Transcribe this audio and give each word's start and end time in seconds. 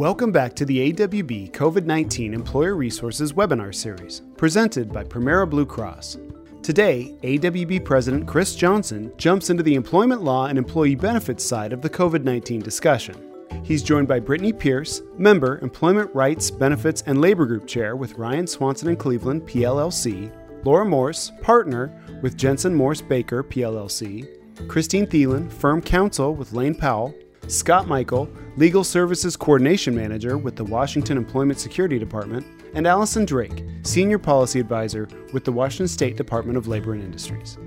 Welcome 0.00 0.32
back 0.32 0.54
to 0.54 0.64
the 0.64 0.94
AWB 0.94 1.50
COVID 1.50 1.84
19 1.84 2.32
Employer 2.32 2.74
Resources 2.74 3.34
webinar 3.34 3.74
series, 3.74 4.22
presented 4.38 4.90
by 4.90 5.04
Premera 5.04 5.46
Blue 5.46 5.66
Cross. 5.66 6.16
Today, 6.62 7.14
AWB 7.22 7.84
President 7.84 8.26
Kris 8.26 8.54
Johnson 8.54 9.12
jumps 9.18 9.50
into 9.50 9.62
the 9.62 9.74
employment 9.74 10.22
law 10.22 10.46
and 10.46 10.56
employee 10.56 10.94
benefits 10.94 11.44
side 11.44 11.74
of 11.74 11.82
the 11.82 11.90
COVID 11.90 12.24
19 12.24 12.62
discussion. 12.62 13.14
He's 13.62 13.82
joined 13.82 14.08
by 14.08 14.20
Brittany 14.20 14.54
Pierce, 14.54 15.02
member, 15.18 15.58
Employment 15.58 16.10
Rights, 16.14 16.50
Benefits, 16.50 17.02
and 17.04 17.20
Labor 17.20 17.44
Group 17.44 17.66
Chair 17.66 17.94
with 17.94 18.14
Ryan 18.14 18.46
Swanson 18.46 18.88
and 18.88 18.98
Cleveland, 18.98 19.42
PLLC, 19.42 20.32
Laura 20.64 20.86
Morse, 20.86 21.30
partner 21.42 21.92
with 22.22 22.38
Jensen 22.38 22.74
Morse 22.74 23.02
Baker, 23.02 23.44
PLLC, 23.44 24.26
Christine 24.66 25.06
Thielen, 25.06 25.52
firm 25.52 25.82
counsel 25.82 26.34
with 26.34 26.54
Lane 26.54 26.74
Powell, 26.74 27.14
Scott 27.48 27.88
Michael, 27.88 28.30
Legal 28.56 28.84
Services 28.84 29.36
Coordination 29.36 29.94
Manager 29.94 30.38
with 30.38 30.56
the 30.56 30.64
Washington 30.64 31.16
Employment 31.16 31.58
Security 31.58 31.98
Department, 31.98 32.46
and 32.74 32.86
Allison 32.86 33.24
Drake, 33.24 33.64
Senior 33.82 34.18
Policy 34.18 34.60
Advisor 34.60 35.08
with 35.32 35.44
the 35.44 35.52
Washington 35.52 35.88
State 35.88 36.16
Department 36.16 36.56
of 36.56 36.68
Labor 36.68 36.92
and 36.92 37.02
Industries. 37.02 37.58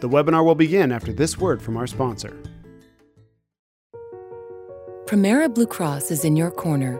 The 0.00 0.08
webinar 0.08 0.44
will 0.44 0.54
begin 0.54 0.92
after 0.92 1.12
this 1.12 1.38
word 1.38 1.62
from 1.62 1.76
our 1.76 1.86
sponsor. 1.86 2.36
Premera 5.06 5.48
Blue 5.52 5.66
Cross 5.66 6.10
is 6.10 6.24
in 6.24 6.36
your 6.36 6.50
corner, 6.50 6.96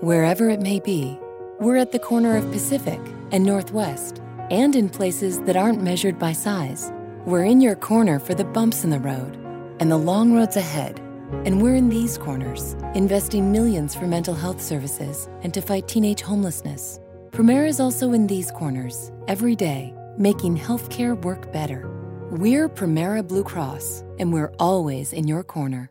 wherever 0.00 0.48
it 0.48 0.60
may 0.60 0.80
be. 0.80 1.18
We're 1.60 1.76
at 1.76 1.92
the 1.92 1.98
corner 1.98 2.36
of 2.36 2.50
Pacific 2.50 3.00
and 3.30 3.44
Northwest 3.44 4.20
and 4.50 4.74
in 4.74 4.88
places 4.88 5.40
that 5.42 5.56
aren't 5.56 5.82
measured 5.82 6.18
by 6.18 6.32
size. 6.32 6.92
We're 7.24 7.44
in 7.44 7.60
your 7.60 7.76
corner 7.76 8.18
for 8.18 8.34
the 8.34 8.44
bumps 8.44 8.84
in 8.84 8.90
the 8.90 8.98
road 8.98 9.36
and 9.80 9.90
the 9.90 9.96
long 9.96 10.34
roads 10.34 10.56
ahead. 10.56 11.00
And 11.32 11.62
we're 11.62 11.76
in 11.76 11.88
these 11.88 12.18
corners, 12.18 12.76
investing 12.94 13.50
millions 13.50 13.94
for 13.94 14.06
mental 14.06 14.34
health 14.34 14.60
services 14.60 15.28
and 15.42 15.52
to 15.54 15.62
fight 15.62 15.88
teenage 15.88 16.20
homelessness. 16.20 17.00
Premera 17.30 17.66
is 17.66 17.80
also 17.80 18.12
in 18.12 18.26
these 18.26 18.50
corners 18.50 19.10
every 19.28 19.56
day, 19.56 19.94
making 20.18 20.58
healthcare 20.58 21.20
work 21.22 21.50
better. 21.50 21.88
We're 22.30 22.68
Premera 22.68 23.26
Blue 23.26 23.44
Cross, 23.44 24.04
and 24.18 24.32
we're 24.32 24.52
always 24.58 25.12
in 25.14 25.26
your 25.26 25.42
corner. 25.42 25.90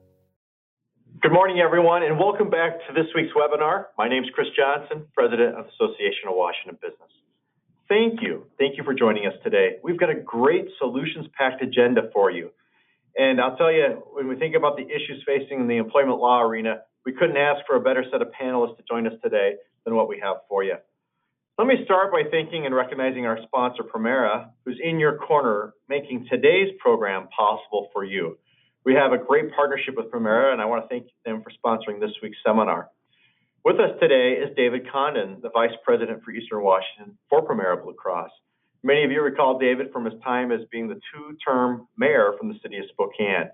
Good 1.22 1.34
morning, 1.34 1.60
everyone, 1.60 2.04
and 2.04 2.20
welcome 2.20 2.50
back 2.50 2.80
to 2.88 2.94
this 2.94 3.08
week's 3.16 3.34
webinar. 3.34 3.86
My 3.98 4.08
name 4.08 4.24
is 4.24 4.30
Kris 4.34 4.48
Johnson, 4.56 5.06
President 5.16 5.56
of 5.56 5.66
Association 5.66 6.30
of 6.30 6.36
Washington 6.36 6.78
Business. 6.82 7.10
Thank 7.90 8.22
you. 8.22 8.46
Thank 8.58 8.78
you 8.78 8.84
for 8.84 8.94
joining 8.94 9.26
us 9.26 9.34
today. 9.44 9.78
We've 9.84 10.00
got 10.00 10.10
a 10.10 10.16
great 10.16 10.68
solutions-packed 10.80 11.62
agenda 11.62 12.10
for 12.14 12.32
you. 12.32 12.52
And 13.18 13.42
I'll 13.42 13.58
tell 13.58 13.72
you, 13.72 14.04
when 14.14 14.28
we 14.28 14.36
think 14.36 14.56
about 14.56 14.78
the 14.78 14.84
issues 14.84 15.24
facing 15.26 15.68
the 15.68 15.78
employment 15.78 16.20
law 16.20 16.42
arena, 16.42 16.82
we 17.06 17.14
couldn't 17.14 17.38
ask 17.38 17.66
for 17.68 17.76
a 17.76 17.82
better 17.82 18.06
set 18.12 18.22
of 18.22 18.30
panelists 18.40 18.78
to 18.78 18.84
join 18.88 19.08
us 19.08 19.14
today 19.24 19.56
than 19.86 19.96
what 19.96 20.08
we 20.08 20.20
have 20.20 20.38
for 20.48 20.64
you. 20.64 20.76
Let 21.58 21.68
me 21.68 21.84
start 21.86 22.12
by 22.12 22.24
thanking 22.32 22.66
and 22.66 22.74
recognizing 22.74 23.26
our 23.26 23.38
sponsor, 23.44 23.84
Premera, 23.84 24.50
who's 24.66 24.80
in 24.82 25.00
your 25.00 25.18
corner 25.18 25.74
making 25.90 26.28
today's 26.30 26.70
program 26.80 27.28
possible 27.36 27.90
for 27.94 28.04
you. 28.04 28.38
We 28.84 28.96
have 28.96 29.12
a 29.12 29.18
great 29.18 29.54
partnership 29.54 29.96
with 29.96 30.10
Premera, 30.10 30.54
and 30.54 30.62
I 30.62 30.66
want 30.66 30.84
to 30.84 30.88
thank 30.88 31.08
them 31.24 31.44
for 31.44 31.52
sponsoring 31.52 32.00
this 32.00 32.12
week's 32.24 32.38
seminar. 32.44 32.90
With 33.64 33.76
us 33.76 33.92
today 34.00 34.42
is 34.42 34.56
David 34.56 34.90
Condon, 34.92 35.38
the 35.42 35.52
Vice 35.52 35.76
President 35.84 36.24
for 36.24 36.32
Eastern 36.32 36.64
Washington 36.64 37.16
for 37.30 37.46
Premera 37.46 37.82
Blue 37.84 37.94
Cross. 37.94 38.32
Many 38.84 39.04
of 39.04 39.12
you 39.12 39.22
recall 39.22 39.60
David 39.60 39.92
from 39.92 40.06
his 40.06 40.14
time 40.24 40.52
as 40.52 40.62
being 40.72 40.88
the 40.88 41.00
two-term 41.14 41.88
mayor 41.98 42.34
from 42.38 42.50
the 42.50 42.56
city 42.62 42.78
of 42.78 42.86
Spokane. 42.90 43.50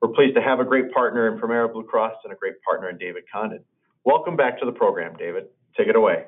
We're 0.00 0.10
pleased 0.10 0.36
to 0.36 0.42
have 0.42 0.60
a 0.60 0.64
great 0.64 0.92
partner 0.92 1.32
in 1.32 1.40
Premera 1.40 1.72
Blue 1.72 1.82
Cross 1.82 2.14
and 2.24 2.32
a 2.32 2.36
great 2.36 2.54
partner 2.62 2.88
in 2.88 2.98
David 2.98 3.24
Condon. 3.32 3.64
Welcome 4.04 4.36
back 4.36 4.58
to 4.60 4.66
the 4.66 4.72
program, 4.72 5.16
David. 5.18 5.46
Take 5.76 5.88
it 5.88 5.96
away. 5.96 6.26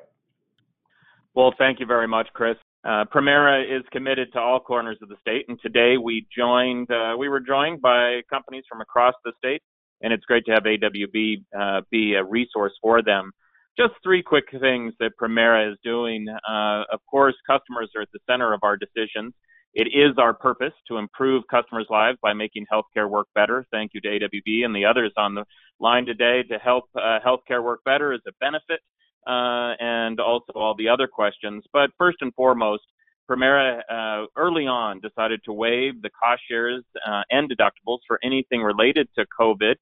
Well, 1.33 1.53
thank 1.57 1.79
you 1.79 1.85
very 1.85 2.07
much, 2.07 2.27
Kris. 2.33 2.57
Uh, 2.83 3.05
Premera 3.05 3.63
is 3.63 3.83
committed 3.91 4.33
to 4.33 4.39
all 4.39 4.59
corners 4.59 4.97
of 5.01 5.07
the 5.07 5.15
state, 5.21 5.45
and 5.47 5.57
today 5.61 5.95
we 5.97 6.27
joined. 6.35 6.91
Uh, 6.91 7.15
we 7.17 7.29
were 7.29 7.39
joined 7.39 7.81
by 7.81 8.21
companies 8.29 8.63
from 8.69 8.81
across 8.81 9.13
the 9.23 9.31
state 9.37 9.61
and 10.01 10.13
it's 10.13 10.25
great 10.25 10.45
to 10.45 10.51
have 10.51 10.63
AWB 10.63 11.43
uh, 11.57 11.81
be 11.89 12.15
a 12.15 12.23
resource 12.23 12.73
for 12.81 13.01
them. 13.01 13.31
Just 13.77 13.93
three 14.03 14.21
quick 14.21 14.45
things 14.59 14.93
that 14.99 15.11
Premera 15.21 15.71
is 15.71 15.77
doing. 15.83 16.27
Uh, 16.29 16.83
of 16.91 16.99
course, 17.09 17.35
customers 17.47 17.89
are 17.95 18.01
at 18.01 18.09
the 18.11 18.19
center 18.29 18.53
of 18.53 18.59
our 18.63 18.77
decisions. 18.77 19.33
It 19.73 19.87
is 19.87 20.17
our 20.17 20.33
purpose 20.33 20.73
to 20.89 20.97
improve 20.97 21.43
customers' 21.49 21.87
lives 21.89 22.17
by 22.21 22.33
making 22.33 22.65
healthcare 22.71 23.09
work 23.09 23.27
better. 23.33 23.65
Thank 23.71 23.91
you 23.93 24.01
to 24.01 24.07
AWB 24.09 24.65
and 24.65 24.75
the 24.75 24.83
others 24.83 25.13
on 25.15 25.35
the 25.35 25.45
line 25.79 26.05
today 26.05 26.43
to 26.49 26.57
help 26.57 26.85
uh, 26.95 27.19
healthcare 27.25 27.63
work 27.63 27.79
better 27.85 28.11
as 28.11 28.19
a 28.27 28.31
benefit, 28.41 28.81
uh, 29.25 29.75
and 29.79 30.19
also 30.19 30.51
all 30.55 30.75
the 30.77 30.89
other 30.89 31.07
questions. 31.07 31.63
But 31.71 31.91
first 31.97 32.17
and 32.19 32.33
foremost, 32.33 32.83
Premera 33.29 33.79
uh, 33.89 34.25
early 34.35 34.67
on 34.67 34.99
decided 34.99 35.39
to 35.45 35.53
waive 35.53 36.01
the 36.01 36.09
cost 36.09 36.41
shares 36.49 36.83
uh, 37.07 37.21
and 37.29 37.49
deductibles 37.49 37.99
for 38.05 38.19
anything 38.21 38.61
related 38.61 39.07
to 39.17 39.25
COVID 39.39 39.75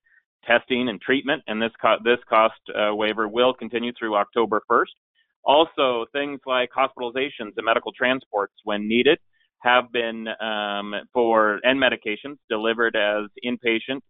testing 0.45 0.89
and 0.89 0.99
treatment, 1.01 1.43
and 1.47 1.61
this 1.61 1.71
co- 1.81 1.97
this 2.03 2.19
cost 2.29 2.59
uh, 2.69 2.93
waiver 2.95 3.27
will 3.27 3.53
continue 3.53 3.91
through 3.97 4.15
October 4.15 4.61
1st. 4.69 4.85
Also, 5.45 6.05
things 6.11 6.39
like 6.45 6.69
hospitalizations 6.77 7.53
and 7.55 7.65
medical 7.65 7.91
transports, 7.93 8.53
when 8.63 8.87
needed, 8.87 9.17
have 9.61 9.91
been 9.91 10.27
um, 10.41 10.93
for 11.13 11.59
and 11.63 11.81
medications 11.81 12.37
delivered 12.49 12.95
as 12.95 13.25
inpatient 13.45 14.01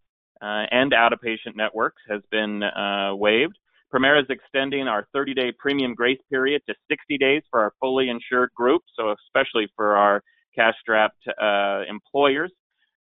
uh, 0.41 0.65
and 0.71 0.93
out-of-patient 0.93 1.55
networks 1.55 2.01
has 2.09 2.21
been 2.31 2.63
uh, 2.63 3.13
waived. 3.15 3.57
Premera 3.93 4.21
is 4.21 4.27
extending 4.29 4.87
our 4.87 5.07
30-day 5.15 5.53
premium 5.57 5.95
grace 5.95 6.19
period 6.29 6.61
to 6.67 6.75
60 6.89 7.17
days 7.17 7.41
for 7.49 7.61
our 7.61 7.73
fully 7.79 8.09
insured 8.09 8.51
group, 8.55 8.83
so 8.95 9.13
especially 9.25 9.67
for 9.75 9.95
our 9.95 10.21
cash-strapped 10.55 11.27
uh, 11.41 11.81
employers. 11.89 12.51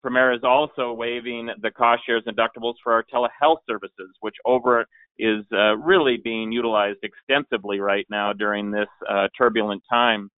Premera 0.04 0.36
is 0.36 0.44
also 0.44 0.92
waiving 0.92 1.48
the 1.62 1.70
cost 1.70 2.02
shares 2.06 2.22
and 2.26 2.36
deductibles 2.36 2.74
for 2.82 2.92
our 2.92 3.04
telehealth 3.12 3.58
services, 3.68 4.10
which 4.20 4.36
over 4.44 4.84
is 5.18 5.44
uh, 5.52 5.76
really 5.76 6.18
being 6.22 6.52
utilized 6.52 6.98
extensively 7.02 7.80
right 7.80 8.06
now 8.10 8.32
during 8.32 8.70
this 8.70 8.88
uh, 9.08 9.28
turbulent 9.36 9.82
time. 9.90 10.30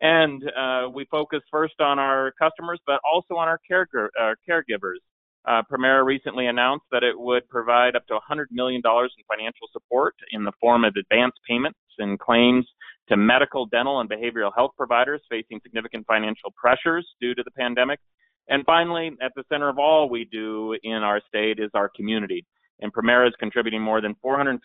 And 0.00 0.42
uh, 0.58 0.88
we 0.92 1.06
focus 1.10 1.40
first 1.50 1.80
on 1.80 1.98
our 1.98 2.32
customers, 2.40 2.80
but 2.86 3.00
also 3.10 3.34
on 3.34 3.48
our 3.48 3.60
care, 3.66 3.86
uh, 3.94 4.34
caregivers. 4.48 4.98
Uh, 5.46 5.62
Premera 5.70 6.04
recently 6.04 6.46
announced 6.46 6.86
that 6.90 7.02
it 7.02 7.18
would 7.18 7.48
provide 7.48 7.94
up 7.96 8.06
to 8.06 8.14
$100 8.14 8.46
million 8.50 8.82
in 8.84 9.24
financial 9.28 9.68
support 9.72 10.14
in 10.32 10.42
the 10.42 10.52
form 10.60 10.84
of 10.84 10.94
advance 10.98 11.34
payments 11.48 11.78
and 11.98 12.18
claims 12.18 12.66
to 13.08 13.16
medical, 13.16 13.66
dental, 13.66 14.00
and 14.00 14.08
behavioral 14.08 14.50
health 14.56 14.70
providers 14.76 15.20
facing 15.28 15.60
significant 15.62 16.06
financial 16.06 16.52
pressures 16.56 17.06
due 17.20 17.34
to 17.34 17.42
the 17.42 17.50
pandemic 17.50 18.00
and 18.48 18.64
finally, 18.64 19.12
at 19.22 19.32
the 19.36 19.44
center 19.50 19.68
of 19.68 19.78
all 19.78 20.08
we 20.08 20.26
do 20.26 20.76
in 20.82 21.02
our 21.02 21.20
state 21.28 21.58
is 21.58 21.70
our 21.74 21.90
community. 21.96 22.44
And 22.80 22.92
Premera 22.92 23.26
is 23.28 23.34
contributing 23.38 23.80
more 23.80 24.00
than 24.00 24.14
$450,000 24.24 24.58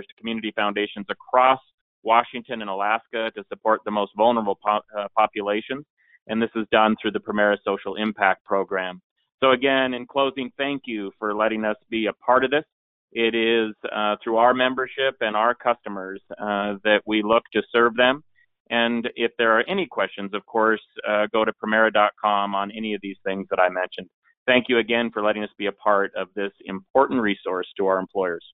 to 0.00 0.04
community 0.18 0.52
foundations 0.54 1.06
across 1.10 1.60
Washington 2.02 2.62
and 2.62 2.70
Alaska 2.70 3.30
to 3.36 3.44
support 3.48 3.80
the 3.84 3.90
most 3.90 4.12
vulnerable 4.16 4.58
po- 4.64 4.80
uh, 4.96 5.08
populations. 5.16 5.84
And 6.28 6.40
this 6.40 6.50
is 6.54 6.66
done 6.70 6.96
through 7.00 7.12
the 7.12 7.20
Premera 7.20 7.56
Social 7.64 7.96
Impact 7.96 8.44
Program. 8.44 9.02
So, 9.40 9.50
again, 9.50 9.94
in 9.94 10.06
closing, 10.06 10.50
thank 10.56 10.82
you 10.86 11.12
for 11.18 11.34
letting 11.34 11.64
us 11.64 11.76
be 11.90 12.06
a 12.06 12.12
part 12.14 12.44
of 12.44 12.50
this. 12.50 12.64
It 13.12 13.34
is 13.34 13.74
uh, 13.90 14.16
through 14.22 14.36
our 14.36 14.52
membership 14.52 15.16
and 15.20 15.36
our 15.36 15.54
customers 15.54 16.20
uh, 16.32 16.74
that 16.84 17.00
we 17.06 17.22
look 17.22 17.44
to 17.52 17.62
serve 17.72 17.96
them 17.96 18.22
and 18.70 19.08
if 19.16 19.32
there 19.38 19.58
are 19.58 19.64
any 19.68 19.86
questions, 19.86 20.32
of 20.34 20.44
course, 20.46 20.82
uh, 21.08 21.26
go 21.32 21.44
to 21.44 21.52
Premera.com 21.52 22.54
on 22.54 22.70
any 22.70 22.94
of 22.94 23.00
these 23.02 23.16
things 23.24 23.46
that 23.50 23.58
I 23.58 23.68
mentioned. 23.68 24.08
Thank 24.46 24.66
you 24.68 24.78
again 24.78 25.10
for 25.12 25.22
letting 25.22 25.42
us 25.44 25.50
be 25.58 25.66
a 25.66 25.72
part 25.72 26.12
of 26.16 26.28
this 26.34 26.52
important 26.64 27.20
resource 27.20 27.66
to 27.76 27.86
our 27.86 27.98
employers. 27.98 28.44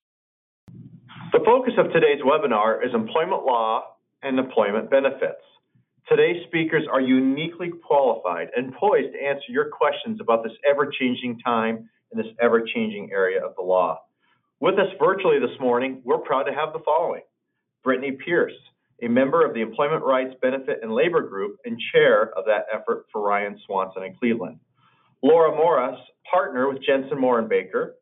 The 1.33 1.41
focus 1.45 1.75
of 1.79 1.93
today's 1.93 2.21
webinar 2.23 2.85
is 2.85 2.95
employment 2.95 3.45
law 3.45 3.83
and 4.23 4.39
employment 4.39 4.91
benefits. 4.91 5.43
Today's 6.09 6.45
speakers 6.47 6.85
are 6.91 7.01
uniquely 7.01 7.71
qualified 7.87 8.49
and 8.57 8.75
poised 8.75 9.13
to 9.13 9.23
answer 9.23 9.47
your 9.49 9.71
questions 9.71 10.21
about 10.21 10.43
this 10.43 10.53
ever-changing 10.69 11.39
time 11.41 11.89
in 12.13 12.19
this 12.19 12.33
ever-changing 12.41 13.11
area 13.13 13.45
of 13.45 13.55
the 13.57 13.63
law. 13.63 14.01
With 14.61 14.75
us 14.75 14.93
virtually 15.01 15.39
this 15.39 15.59
morning, 15.61 16.03
we're 16.05 16.19
proud 16.19 16.45
to 16.45 16.53
have 16.53 16.73
the 16.73 16.81
following. 16.85 17.23
Brittany 17.83 18.13
Pierce, 18.13 18.53
a 19.03 19.09
member 19.09 19.45
of 19.45 19.55
the 19.55 19.61
Employment 19.61 20.05
Rights 20.05 20.35
Benefit 20.41 20.81
and 20.83 20.93
Labor 20.93 21.23
Group 21.23 21.57
and 21.65 21.79
chair 21.93 22.31
of 22.37 22.45
that 22.47 22.67
effort 22.73 23.07
for 23.13 23.21
Ryan 23.21 23.59
Swanson 23.67 24.05
in 24.05 24.15
Cleveland. 24.15 24.61
Laura 25.23 25.55
Morse, 25.55 25.99
partner 26.31 26.69
with 26.69 26.83
Jensen 26.83 27.19
Morse 27.19 27.41
and 27.41 27.49
Baker. 27.49 27.97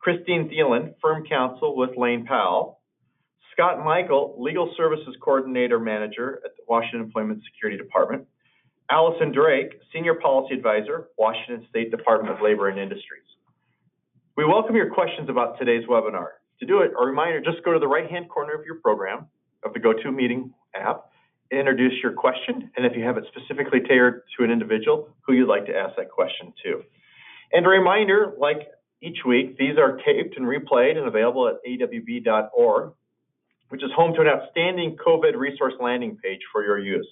Christine 0.00 0.50
Thielen, 0.50 0.94
firm 1.00 1.24
counsel 1.26 1.76
with 1.76 1.90
Lane 1.96 2.26
Powell. 2.26 2.80
Scott 3.52 3.84
Michael, 3.84 4.36
legal 4.38 4.72
services 4.76 5.16
coordinator 5.22 5.78
manager 5.78 6.40
at 6.44 6.56
the 6.56 6.62
Washington 6.68 7.00
Employment 7.00 7.42
Security 7.52 7.78
Department. 7.78 8.26
Allison 8.90 9.32
Drake, 9.32 9.80
senior 9.92 10.14
policy 10.14 10.54
advisor, 10.54 11.08
Washington 11.16 11.66
State 11.70 11.90
Department 11.90 12.34
of 12.34 12.42
Labor 12.42 12.68
and 12.68 12.78
Industries. 12.78 13.24
We 14.36 14.44
welcome 14.44 14.76
your 14.76 14.92
questions 14.92 15.30
about 15.30 15.58
today's 15.58 15.86
webinar. 15.86 16.26
To 16.60 16.66
do 16.66 16.80
it, 16.80 16.90
a 17.00 17.06
reminder, 17.06 17.40
just 17.40 17.64
go 17.64 17.72
to 17.72 17.78
the 17.78 17.88
right-hand 17.88 18.28
corner 18.28 18.52
of 18.52 18.66
your 18.66 18.76
program 18.80 19.26
of 19.64 19.72
the 19.72 19.80
GoToMeeting 19.80 20.50
app, 20.74 21.10
introduce 21.50 21.94
your 22.02 22.12
question, 22.12 22.70
and 22.76 22.86
if 22.86 22.96
you 22.96 23.04
have 23.04 23.16
it 23.16 23.24
specifically 23.28 23.80
tailored 23.80 24.22
to 24.36 24.44
an 24.44 24.50
individual, 24.50 25.08
who 25.26 25.34
you'd 25.34 25.48
like 25.48 25.66
to 25.66 25.76
ask 25.76 25.96
that 25.96 26.10
question 26.10 26.52
to. 26.64 26.82
And 27.52 27.64
a 27.66 27.68
reminder, 27.68 28.34
like 28.38 28.68
each 29.02 29.18
week, 29.26 29.56
these 29.58 29.78
are 29.78 29.98
taped 30.04 30.36
and 30.36 30.46
replayed 30.46 30.96
and 30.96 31.06
available 31.06 31.48
at 31.48 31.56
awb.org, 31.68 32.92
which 33.68 33.82
is 33.82 33.90
home 33.94 34.14
to 34.14 34.20
an 34.20 34.28
outstanding 34.28 34.96
COVID 35.04 35.36
resource 35.36 35.74
landing 35.80 36.16
page 36.22 36.40
for 36.52 36.64
your 36.64 36.78
use. 36.78 37.08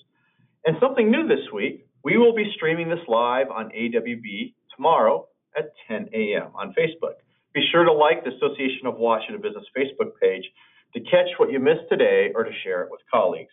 And 0.64 0.76
something 0.80 1.10
new 1.10 1.28
this 1.28 1.52
week, 1.52 1.86
we 2.04 2.18
will 2.18 2.34
be 2.34 2.50
streaming 2.56 2.88
this 2.88 3.06
live 3.08 3.48
on 3.50 3.70
AWB 3.70 4.54
tomorrow 4.74 5.28
at 5.56 5.72
10 5.88 6.08
a.m. 6.14 6.50
on 6.54 6.74
Facebook. 6.74 7.14
Be 7.54 7.62
sure 7.70 7.84
to 7.84 7.92
like 7.92 8.24
the 8.24 8.30
Association 8.30 8.86
of 8.86 8.96
Washington 8.96 9.42
Business 9.42 9.64
Facebook 9.76 10.12
page 10.20 10.44
to 10.94 11.00
catch 11.00 11.28
what 11.38 11.50
you 11.50 11.58
missed 11.58 11.88
today 11.88 12.30
or 12.34 12.44
to 12.44 12.50
share 12.62 12.82
it 12.82 12.90
with 12.90 13.00
colleagues. 13.10 13.52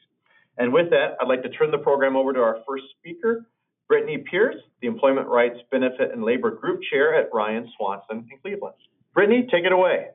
And 0.57 0.73
with 0.73 0.89
that, 0.89 1.15
I'd 1.21 1.27
like 1.27 1.41
to 1.43 1.49
turn 1.49 1.71
the 1.71 1.77
program 1.77 2.15
over 2.15 2.33
to 2.33 2.39
our 2.41 2.59
first 2.67 2.83
speaker, 2.99 3.45
Brittany 3.87 4.17
Pierce, 4.29 4.57
the 4.81 4.87
Employment 4.87 5.27
Rights, 5.27 5.57
Benefit, 5.71 6.11
and 6.11 6.23
Labor 6.23 6.51
Group 6.51 6.81
Chair 6.91 7.15
at 7.15 7.29
Ryan 7.33 7.67
Swanson 7.77 8.27
in 8.31 8.37
Cleveland. 8.39 8.75
Brittany, 9.13 9.47
take 9.49 9.65
it 9.65 9.71
away. 9.71 10.09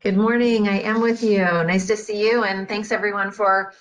Good 0.00 0.16
morning. 0.16 0.68
I 0.68 0.80
am 0.80 1.00
with 1.00 1.22
you. 1.22 1.38
Nice 1.38 1.86
to 1.86 1.96
see 1.96 2.28
you, 2.28 2.44
and 2.44 2.68
thanks 2.68 2.92
everyone 2.92 3.30
for 3.30 3.72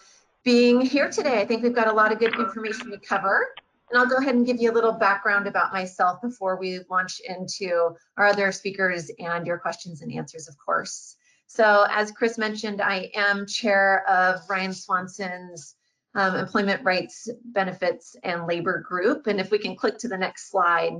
being 0.43 0.79
here 0.79 1.09
today. 1.11 1.41
I 1.41 1.45
think 1.45 1.63
we've 1.63 1.75
got 1.75 1.87
a 1.87 1.93
lot 1.93 2.11
of 2.11 2.19
good 2.19 2.33
information 2.39 2.89
to 2.91 2.97
cover. 2.97 3.47
And 3.89 3.99
I'll 3.99 4.07
go 4.07 4.15
ahead 4.17 4.33
and 4.35 4.45
give 4.45 4.61
you 4.61 4.71
a 4.71 4.73
little 4.73 4.93
background 4.93 5.47
about 5.47 5.73
myself 5.73 6.21
before 6.21 6.57
we 6.57 6.79
launch 6.89 7.19
into 7.19 7.95
our 8.17 8.27
other 8.27 8.51
speakers 8.51 9.11
and 9.19 9.45
your 9.45 9.57
questions 9.57 10.01
and 10.01 10.13
answers, 10.13 10.47
of 10.47 10.55
course. 10.57 11.16
So 11.47 11.85
as 11.89 12.11
Kris 12.11 12.37
mentioned, 12.37 12.81
I 12.81 13.09
am 13.15 13.47
chair 13.47 14.07
of 14.07 14.41
Ryan 14.49 14.73
Swanson's 14.73 15.75
um, 16.13 16.35
Employment 16.35 16.83
Rights, 16.83 17.29
Benefits, 17.45 18.15
and 18.23 18.47
Labor 18.47 18.79
Group. 18.79 19.27
And 19.27 19.39
if 19.39 19.51
we 19.51 19.57
can 19.57 19.75
click 19.75 19.97
to 19.99 20.07
the 20.07 20.17
next 20.17 20.51
slide. 20.51 20.93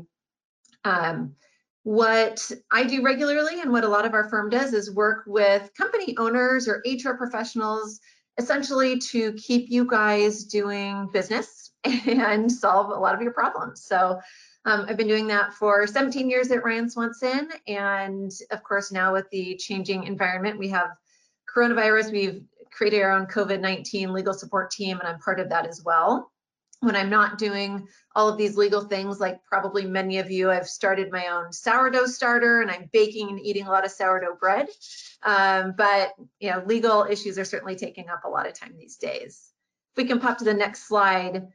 Um, 0.84 1.36
what 1.84 2.52
I 2.70 2.84
do 2.84 3.02
regularly 3.02 3.62
and 3.62 3.72
what 3.72 3.86
a 3.86 3.88
lot 3.88 4.06
of 4.06 4.14
our 4.14 4.28
firm 4.28 4.50
does 4.50 4.74
is 4.74 4.94
work 4.94 5.24
with 5.26 5.72
company 5.78 6.16
owners 6.18 6.68
or 6.68 6.84
HR 6.86 7.14
professionals 7.14 8.02
essentially 8.38 9.00
to 9.00 9.32
keep 9.34 9.70
you 9.70 9.86
guys 9.86 10.44
doing 10.44 11.10
business 11.14 11.72
and 11.84 12.52
solve 12.52 12.90
a 12.90 13.00
lot 13.00 13.16
of 13.16 13.22
your 13.22 13.32
problems. 13.32 13.84
So 13.84 14.20
um, 14.68 14.86
I've 14.90 14.98
been 14.98 15.08
doing 15.08 15.28
that 15.28 15.54
for 15.54 15.88
17 15.88 16.30
years 16.30 16.52
at 16.52 16.62
Ryan 16.62 16.90
Swanson. 16.90 17.50
And 17.68 18.30
of 18.52 18.64
course, 18.64 18.92
now 18.92 19.14
with 19.14 19.30
the 19.30 19.56
changing 19.56 20.04
environment, 20.04 20.60
we 20.60 20.68
have 20.68 20.90
coronavirus. 21.56 22.12
We've 22.12 22.44
created 22.70 23.02
our 23.02 23.12
own 23.12 23.28
COVID-19 23.28 24.12
legal 24.12 24.34
support 24.34 24.70
team, 24.70 25.00
and 25.00 25.08
I'm 25.08 25.20
part 25.20 25.40
of 25.40 25.48
that 25.50 25.68
as 25.68 25.84
well. 25.86 26.34
When 26.82 26.98
I'm 26.98 27.10
not 27.10 27.38
doing 27.38 27.88
all 28.14 28.28
of 28.28 28.38
these 28.38 28.58
legal 28.58 28.82
things, 28.82 29.22
like 29.22 29.42
probably 29.46 29.86
many 29.86 30.20
of 30.20 30.30
you, 30.30 30.52
I've 30.52 30.68
started 30.68 31.14
my 31.14 31.28
own 31.28 31.54
sourdough 31.54 32.08
starter 32.08 32.62
and 32.62 32.70
I'm 32.70 32.90
baking 32.92 33.30
and 33.30 33.40
eating 33.40 33.68
a 33.68 33.72
lot 33.72 33.86
of 33.86 33.92
sourdough 33.92 34.36
bread. 34.40 34.68
Um, 35.24 35.76
but 35.78 36.12
you 36.40 36.52
know, 36.52 36.62
legal 36.66 37.08
issues 37.10 37.40
are 37.40 37.46
certainly 37.46 37.78
taking 37.78 38.10
up 38.10 38.26
a 38.26 38.30
lot 38.30 38.48
of 38.48 38.54
time 38.54 38.76
these 38.78 38.98
days. 38.98 39.50
If 39.94 40.04
we 40.04 40.08
can 40.08 40.20
pop 40.20 40.38
to 40.40 40.44
the 40.44 40.54
next 40.54 40.88
slide, 40.88 41.48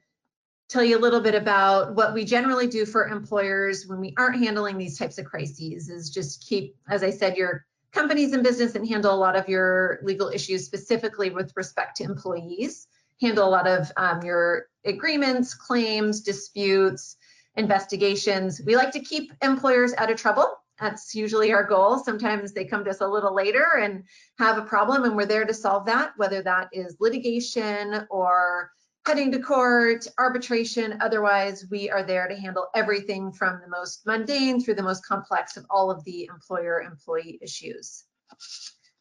tell 0.72 0.82
you 0.82 0.96
a 0.96 1.00
little 1.00 1.20
bit 1.20 1.34
about 1.34 1.94
what 1.94 2.14
we 2.14 2.24
generally 2.24 2.66
do 2.66 2.86
for 2.86 3.08
employers 3.08 3.86
when 3.86 4.00
we 4.00 4.14
aren't 4.16 4.42
handling 4.42 4.78
these 4.78 4.98
types 4.98 5.18
of 5.18 5.26
crises 5.26 5.90
is 5.90 6.08
just 6.08 6.46
keep, 6.48 6.74
as 6.88 7.02
I 7.02 7.10
said, 7.10 7.36
your 7.36 7.66
companies 7.92 8.32
in 8.32 8.42
business 8.42 8.74
and 8.74 8.88
handle 8.88 9.14
a 9.14 9.16
lot 9.16 9.36
of 9.36 9.46
your 9.48 9.98
legal 10.02 10.28
issues 10.28 10.64
specifically 10.64 11.28
with 11.28 11.52
respect 11.56 11.96
to 11.98 12.04
employees, 12.04 12.86
handle 13.20 13.46
a 13.46 13.50
lot 13.50 13.66
of 13.68 13.92
um, 13.98 14.22
your 14.22 14.68
agreements, 14.86 15.52
claims, 15.52 16.22
disputes, 16.22 17.16
investigations. 17.56 18.62
We 18.64 18.74
like 18.74 18.92
to 18.92 19.00
keep 19.00 19.30
employers 19.42 19.92
out 19.98 20.10
of 20.10 20.16
trouble. 20.16 20.56
That's 20.80 21.14
usually 21.14 21.52
our 21.52 21.64
goal. 21.64 21.98
Sometimes 21.98 22.52
they 22.52 22.64
come 22.64 22.82
to 22.84 22.90
us 22.90 23.02
a 23.02 23.06
little 23.06 23.34
later 23.34 23.66
and 23.78 24.04
have 24.38 24.56
a 24.56 24.62
problem 24.62 25.04
and 25.04 25.14
we're 25.14 25.26
there 25.26 25.44
to 25.44 25.52
solve 25.52 25.84
that, 25.84 26.12
whether 26.16 26.42
that 26.42 26.70
is 26.72 26.96
litigation 26.98 28.06
or 28.08 28.70
heading 29.06 29.32
to 29.32 29.40
court, 29.40 30.06
arbitration. 30.18 30.98
Otherwise, 31.00 31.66
we 31.70 31.90
are 31.90 32.04
there 32.04 32.28
to 32.28 32.36
handle 32.36 32.68
everything 32.74 33.32
from 33.32 33.60
the 33.60 33.68
most 33.68 34.06
mundane 34.06 34.60
through 34.60 34.74
the 34.74 34.82
most 34.82 35.04
complex 35.04 35.56
of 35.56 35.66
all 35.70 35.90
of 35.90 36.04
the 36.04 36.26
employer-employee 36.26 37.38
issues. 37.42 38.04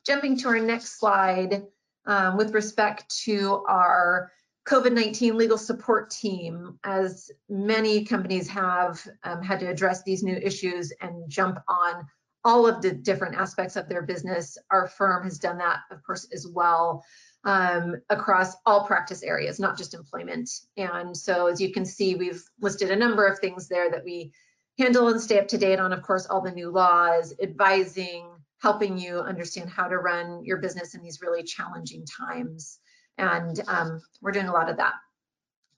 Jumping 0.06 0.38
to 0.38 0.48
our 0.48 0.60
next 0.60 1.00
slide, 1.00 1.64
um, 2.08 2.36
with 2.36 2.54
respect 2.54 3.16
to 3.26 3.64
our 3.70 4.32
COVID-19 4.68 5.36
legal 5.36 5.58
support 5.58 6.10
team, 6.10 6.80
as 6.84 7.30
many 7.48 8.04
companies 8.04 8.48
have 8.48 9.06
um, 9.24 9.44
had 9.44 9.60
to 9.60 9.68
address 9.68 10.02
these 10.04 10.24
new 10.24 10.36
issues 10.36 10.92
and 11.02 11.30
jump 11.30 11.60
on 11.68 12.06
all 12.44 12.68
of 12.68 12.82
the 12.82 12.92
different 12.92 13.36
aspects 13.36 13.76
of 13.76 13.88
their 13.88 14.02
business, 14.02 14.58
our 14.72 14.88
firm 14.88 15.24
has 15.24 15.38
done 15.38 15.60
that, 15.60 15.82
of 15.92 16.02
course, 16.04 16.28
as 16.34 16.48
well 16.48 17.04
um, 17.44 17.96
across 18.10 18.56
all 18.66 18.86
practice 18.86 19.24
areas, 19.24 19.60
not 19.60 19.78
just 19.78 19.94
employment. 19.94 20.50
And 20.78 21.16
so 21.16 21.48
as 21.48 21.60
you 21.60 21.72
can 21.74 21.86
see, 21.86 22.16
we've 22.16 22.44
listed 22.60 22.92
a 22.92 22.96
number 22.96 23.26
of 23.26 23.40
things 23.40 23.68
there 23.68 23.90
that 23.90 24.04
we 24.04 24.32
handle 24.78 25.10
and 25.10 25.20
stay 25.20 25.40
up 25.40 25.48
to 25.50 25.58
date 25.58 25.80
on, 25.80 25.92
of 25.92 26.04
course, 26.04 26.28
all 26.28 26.42
the 26.42 26.52
new 26.52 26.70
laws, 26.70 27.34
advising, 27.42 28.30
helping 28.62 28.98
you 28.98 29.20
understand 29.20 29.70
how 29.70 29.88
to 29.88 29.98
run 29.98 30.44
your 30.46 30.58
business 30.58 30.94
in 30.94 31.02
these 31.02 31.22
really 31.22 31.44
challenging 31.44 32.06
times. 32.06 32.80
And 33.18 33.60
um, 33.68 34.02
we're 34.22 34.32
doing 34.32 34.48
a 34.48 34.54
lot 34.54 34.70
of 34.70 34.78
that. 34.78 34.94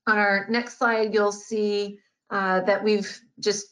On 0.07 0.17
our 0.17 0.45
next 0.49 0.77
slide, 0.77 1.13
you'll 1.13 1.31
see 1.31 1.99
uh, 2.29 2.61
that 2.61 2.83
we've 2.83 3.19
just 3.39 3.67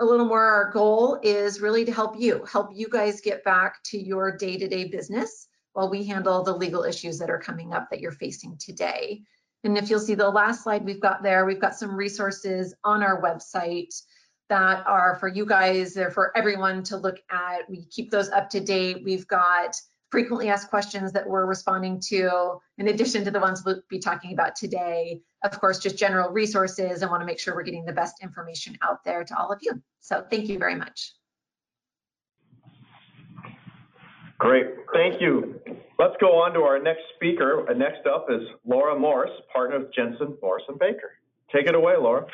a 0.00 0.04
little 0.04 0.26
more 0.26 0.42
our 0.42 0.72
goal 0.72 1.20
is 1.22 1.60
really 1.60 1.84
to 1.84 1.92
help 1.92 2.18
you, 2.18 2.44
help 2.50 2.70
you 2.74 2.88
guys 2.88 3.20
get 3.20 3.44
back 3.44 3.82
to 3.84 3.98
your 3.98 4.36
day-to-day 4.36 4.86
-day 4.86 4.90
business 4.90 5.48
while 5.74 5.90
we 5.90 6.04
handle 6.04 6.42
the 6.42 6.56
legal 6.56 6.84
issues 6.84 7.18
that 7.18 7.30
are 7.30 7.38
coming 7.38 7.74
up 7.74 7.90
that 7.90 8.00
you're 8.00 8.12
facing 8.12 8.56
today. 8.56 9.22
And 9.64 9.76
if 9.76 9.90
you'll 9.90 10.00
see 10.00 10.14
the 10.14 10.28
last 10.28 10.62
slide 10.62 10.84
we've 10.84 11.00
got 11.00 11.22
there, 11.22 11.44
we've 11.44 11.60
got 11.60 11.74
some 11.74 11.94
resources 11.94 12.74
on 12.84 13.02
our 13.02 13.20
website 13.20 13.94
that 14.48 14.86
are 14.86 15.16
for 15.16 15.28
you 15.28 15.46
guys, 15.46 15.94
they're 15.94 16.10
for 16.10 16.36
everyone 16.36 16.82
to 16.84 16.96
look 16.96 17.18
at. 17.30 17.68
We 17.68 17.86
keep 17.86 18.10
those 18.10 18.28
up 18.30 18.50
to 18.50 18.60
date. 18.60 19.02
We've 19.04 19.26
got 19.26 19.74
frequently 20.10 20.48
asked 20.48 20.68
questions 20.68 21.12
that 21.12 21.26
we're 21.26 21.46
responding 21.46 21.98
to, 21.98 22.60
in 22.78 22.88
addition 22.88 23.24
to 23.24 23.30
the 23.30 23.40
ones 23.40 23.64
we'll 23.64 23.80
be 23.88 23.98
talking 23.98 24.32
about 24.32 24.54
today. 24.54 25.22
Of 25.42 25.58
course, 25.58 25.78
just 25.78 25.98
general 25.98 26.30
resources 26.30 27.02
and 27.02 27.10
want 27.10 27.22
to 27.22 27.26
make 27.26 27.40
sure 27.40 27.54
we're 27.54 27.64
getting 27.64 27.84
the 27.84 27.92
best 27.92 28.22
information 28.22 28.78
out 28.82 29.02
there 29.02 29.24
to 29.24 29.36
all 29.36 29.50
of 29.50 29.58
you. 29.62 29.82
So 30.00 30.24
thank 30.30 30.48
you 30.48 30.58
very 30.58 30.76
much. 30.76 31.14
Great, 34.38 34.66
thank 34.92 35.20
you. 35.20 35.60
Let's 35.98 36.14
go 36.20 36.40
on 36.42 36.52
to 36.54 36.60
our 36.60 36.80
next 36.80 37.02
speaker. 37.14 37.68
Uh, 37.68 37.74
next 37.74 38.06
up 38.06 38.26
is 38.28 38.42
Laura 38.66 38.98
Morse, 38.98 39.30
partner 39.52 39.78
with 39.78 39.94
Jensen 39.94 40.36
Morse 40.42 40.62
and 40.68 40.78
Baker. 40.78 41.12
Take 41.52 41.66
it 41.66 41.74
away, 41.74 41.96
Laura. 41.96 42.26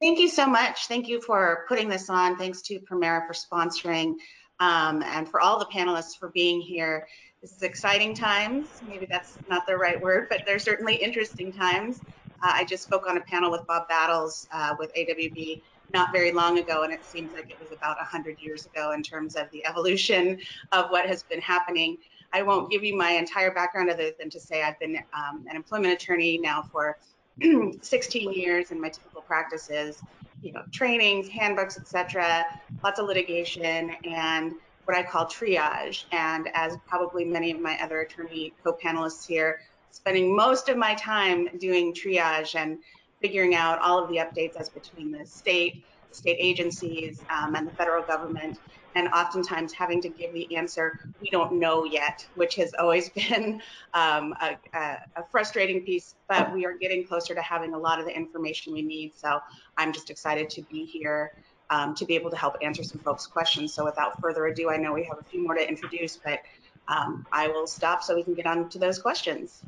Thank 0.00 0.18
you 0.20 0.28
so 0.28 0.46
much. 0.46 0.86
Thank 0.86 1.08
you 1.08 1.20
for 1.20 1.64
putting 1.68 1.88
this 1.88 2.08
on. 2.08 2.36
Thanks 2.36 2.62
to 2.62 2.78
Premera 2.80 3.26
for 3.26 3.34
sponsoring 3.34 4.14
um, 4.60 5.02
and 5.02 5.28
for 5.28 5.40
all 5.40 5.58
the 5.58 5.66
panelists 5.66 6.18
for 6.18 6.28
being 6.30 6.60
here. 6.60 7.06
This 7.40 7.52
is 7.52 7.62
exciting 7.62 8.14
times. 8.14 8.68
Maybe 8.86 9.06
that's 9.06 9.36
not 9.48 9.66
the 9.66 9.76
right 9.76 10.00
word, 10.00 10.28
but 10.30 10.42
they're 10.46 10.60
certainly 10.60 10.94
interesting 10.94 11.52
times. 11.52 12.00
Uh, 12.42 12.52
I 12.54 12.64
just 12.64 12.84
spoke 12.84 13.08
on 13.08 13.16
a 13.16 13.20
panel 13.20 13.50
with 13.50 13.66
Bob 13.66 13.88
Battles 13.88 14.46
uh, 14.52 14.76
with 14.78 14.92
AWB 14.94 15.62
not 15.92 16.12
very 16.12 16.32
long 16.32 16.58
ago, 16.58 16.82
and 16.82 16.92
it 16.92 17.04
seems 17.04 17.32
like 17.32 17.50
it 17.50 17.58
was 17.60 17.72
about 17.72 17.96
100 17.98 18.38
years 18.38 18.66
ago 18.66 18.92
in 18.92 19.02
terms 19.02 19.36
of 19.36 19.50
the 19.50 19.64
evolution 19.66 20.38
of 20.72 20.90
what 20.90 21.06
has 21.06 21.22
been 21.22 21.40
happening. 21.40 21.98
I 22.32 22.42
won't 22.42 22.70
give 22.70 22.82
you 22.82 22.96
my 22.96 23.10
entire 23.10 23.52
background 23.52 23.90
other 23.90 24.10
than 24.18 24.30
to 24.30 24.40
say 24.40 24.62
I've 24.62 24.78
been 24.78 24.96
um, 25.12 25.44
an 25.48 25.56
employment 25.56 25.92
attorney 25.92 26.38
now 26.38 26.62
for 26.62 26.98
16 27.82 28.32
years, 28.32 28.70
and 28.70 28.80
my 28.80 28.88
typical 28.88 29.22
practices, 29.22 30.02
you 30.42 30.52
know, 30.52 30.62
trainings, 30.72 31.28
handbooks, 31.28 31.78
etc., 31.78 32.44
lots 32.82 32.98
of 32.98 33.06
litigation, 33.06 33.94
and 34.04 34.52
what 34.84 34.96
I 34.96 35.02
call 35.02 35.26
triage. 35.26 36.04
And 36.12 36.48
as 36.54 36.76
probably 36.86 37.24
many 37.24 37.50
of 37.50 37.60
my 37.60 37.80
other 37.82 38.00
attorney 38.00 38.54
co-panelists 38.64 39.26
here, 39.26 39.60
spending 39.90 40.34
most 40.34 40.68
of 40.68 40.76
my 40.76 40.94
time 40.94 41.48
doing 41.58 41.94
triage 41.94 42.54
and 42.54 42.78
figuring 43.22 43.54
out 43.54 43.78
all 43.80 44.02
of 44.02 44.10
the 44.10 44.16
updates 44.16 44.56
as 44.56 44.68
between 44.68 45.12
the 45.12 45.24
state, 45.24 45.84
state 46.10 46.36
agencies, 46.38 47.22
um, 47.30 47.54
and 47.54 47.66
the 47.66 47.72
federal 47.72 48.02
government, 48.02 48.58
and 48.94 49.08
oftentimes 49.08 49.72
having 49.72 50.02
to 50.02 50.08
give 50.10 50.34
the 50.34 50.54
answer, 50.54 50.98
we 51.20 51.30
don't 51.30 51.54
know 51.54 51.84
yet, 51.84 52.26
which 52.34 52.56
has 52.56 52.74
always 52.78 53.08
been 53.30 53.62
um, 53.94 54.34
a, 54.40 54.56
a, 54.74 54.98
a, 55.16 55.24
frustrating 55.30 55.82
piece, 55.82 56.14
but 56.28 56.52
we 56.52 56.66
are 56.66 56.74
getting 56.74 57.06
closer 57.06 57.34
to 57.34 57.40
having 57.40 57.72
a 57.72 57.78
lot 57.78 57.98
of 57.98 58.04
the 58.04 58.14
information 58.14 58.74
we 58.74 58.82
need. 58.82 59.12
So 59.16 59.40
I'm 59.78 59.92
just 59.92 60.10
excited 60.10 60.50
to 60.50 60.62
be 60.62 60.84
here 60.84 61.32
um, 61.70 61.94
to 61.94 62.04
be 62.04 62.14
able 62.16 62.30
to 62.30 62.36
help 62.36 62.56
answer 62.60 62.82
some 62.82 63.00
folks' 63.00 63.26
questions. 63.26 63.72
So 63.72 63.84
without 63.84 64.20
further 64.20 64.44
ado, 64.46 64.68
I 64.68 64.76
know 64.76 64.92
we 64.92 65.04
have 65.04 65.18
a 65.18 65.24
few 65.24 65.42
more 65.42 65.54
to 65.54 65.66
introduce, 65.66 66.18
but 66.18 66.40
um, 66.88 67.26
I 67.32 67.48
will 67.48 67.66
stop 67.66 68.02
so 68.02 68.14
we 68.14 68.24
can 68.24 68.34
get 68.34 68.46
on 68.46 68.68
to 68.70 68.78
those 68.78 68.98
questions. 68.98 69.62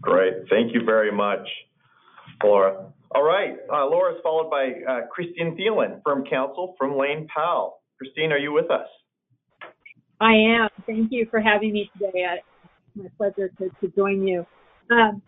Great. 0.00 0.48
Thank 0.48 0.74
you 0.74 0.84
very 0.84 1.12
much, 1.12 1.46
Laura. 2.42 2.92
All 3.12 3.22
right. 3.22 3.56
Uh, 3.72 3.86
Laura 3.86 4.14
is 4.14 4.20
followed 4.22 4.50
by 4.50 4.72
uh, 4.88 5.00
Christine 5.12 5.56
Thielen, 5.56 6.00
Firm 6.04 6.24
Counsel 6.28 6.74
from 6.78 6.96
Lane 6.96 7.26
Powell. 7.34 7.80
Christine, 7.98 8.32
are 8.32 8.38
you 8.38 8.52
with 8.52 8.70
us? 8.70 8.86
I 10.20 10.32
am. 10.32 10.68
Thank 10.86 11.10
you 11.10 11.26
for 11.30 11.40
having 11.40 11.72
me 11.72 11.90
today. 11.94 12.26
It's 12.34 12.42
my 12.94 13.06
pleasure 13.16 13.50
to, 13.58 13.68
to 13.80 13.96
join 13.96 14.26
you. 14.26 14.46
Um, 14.90 15.22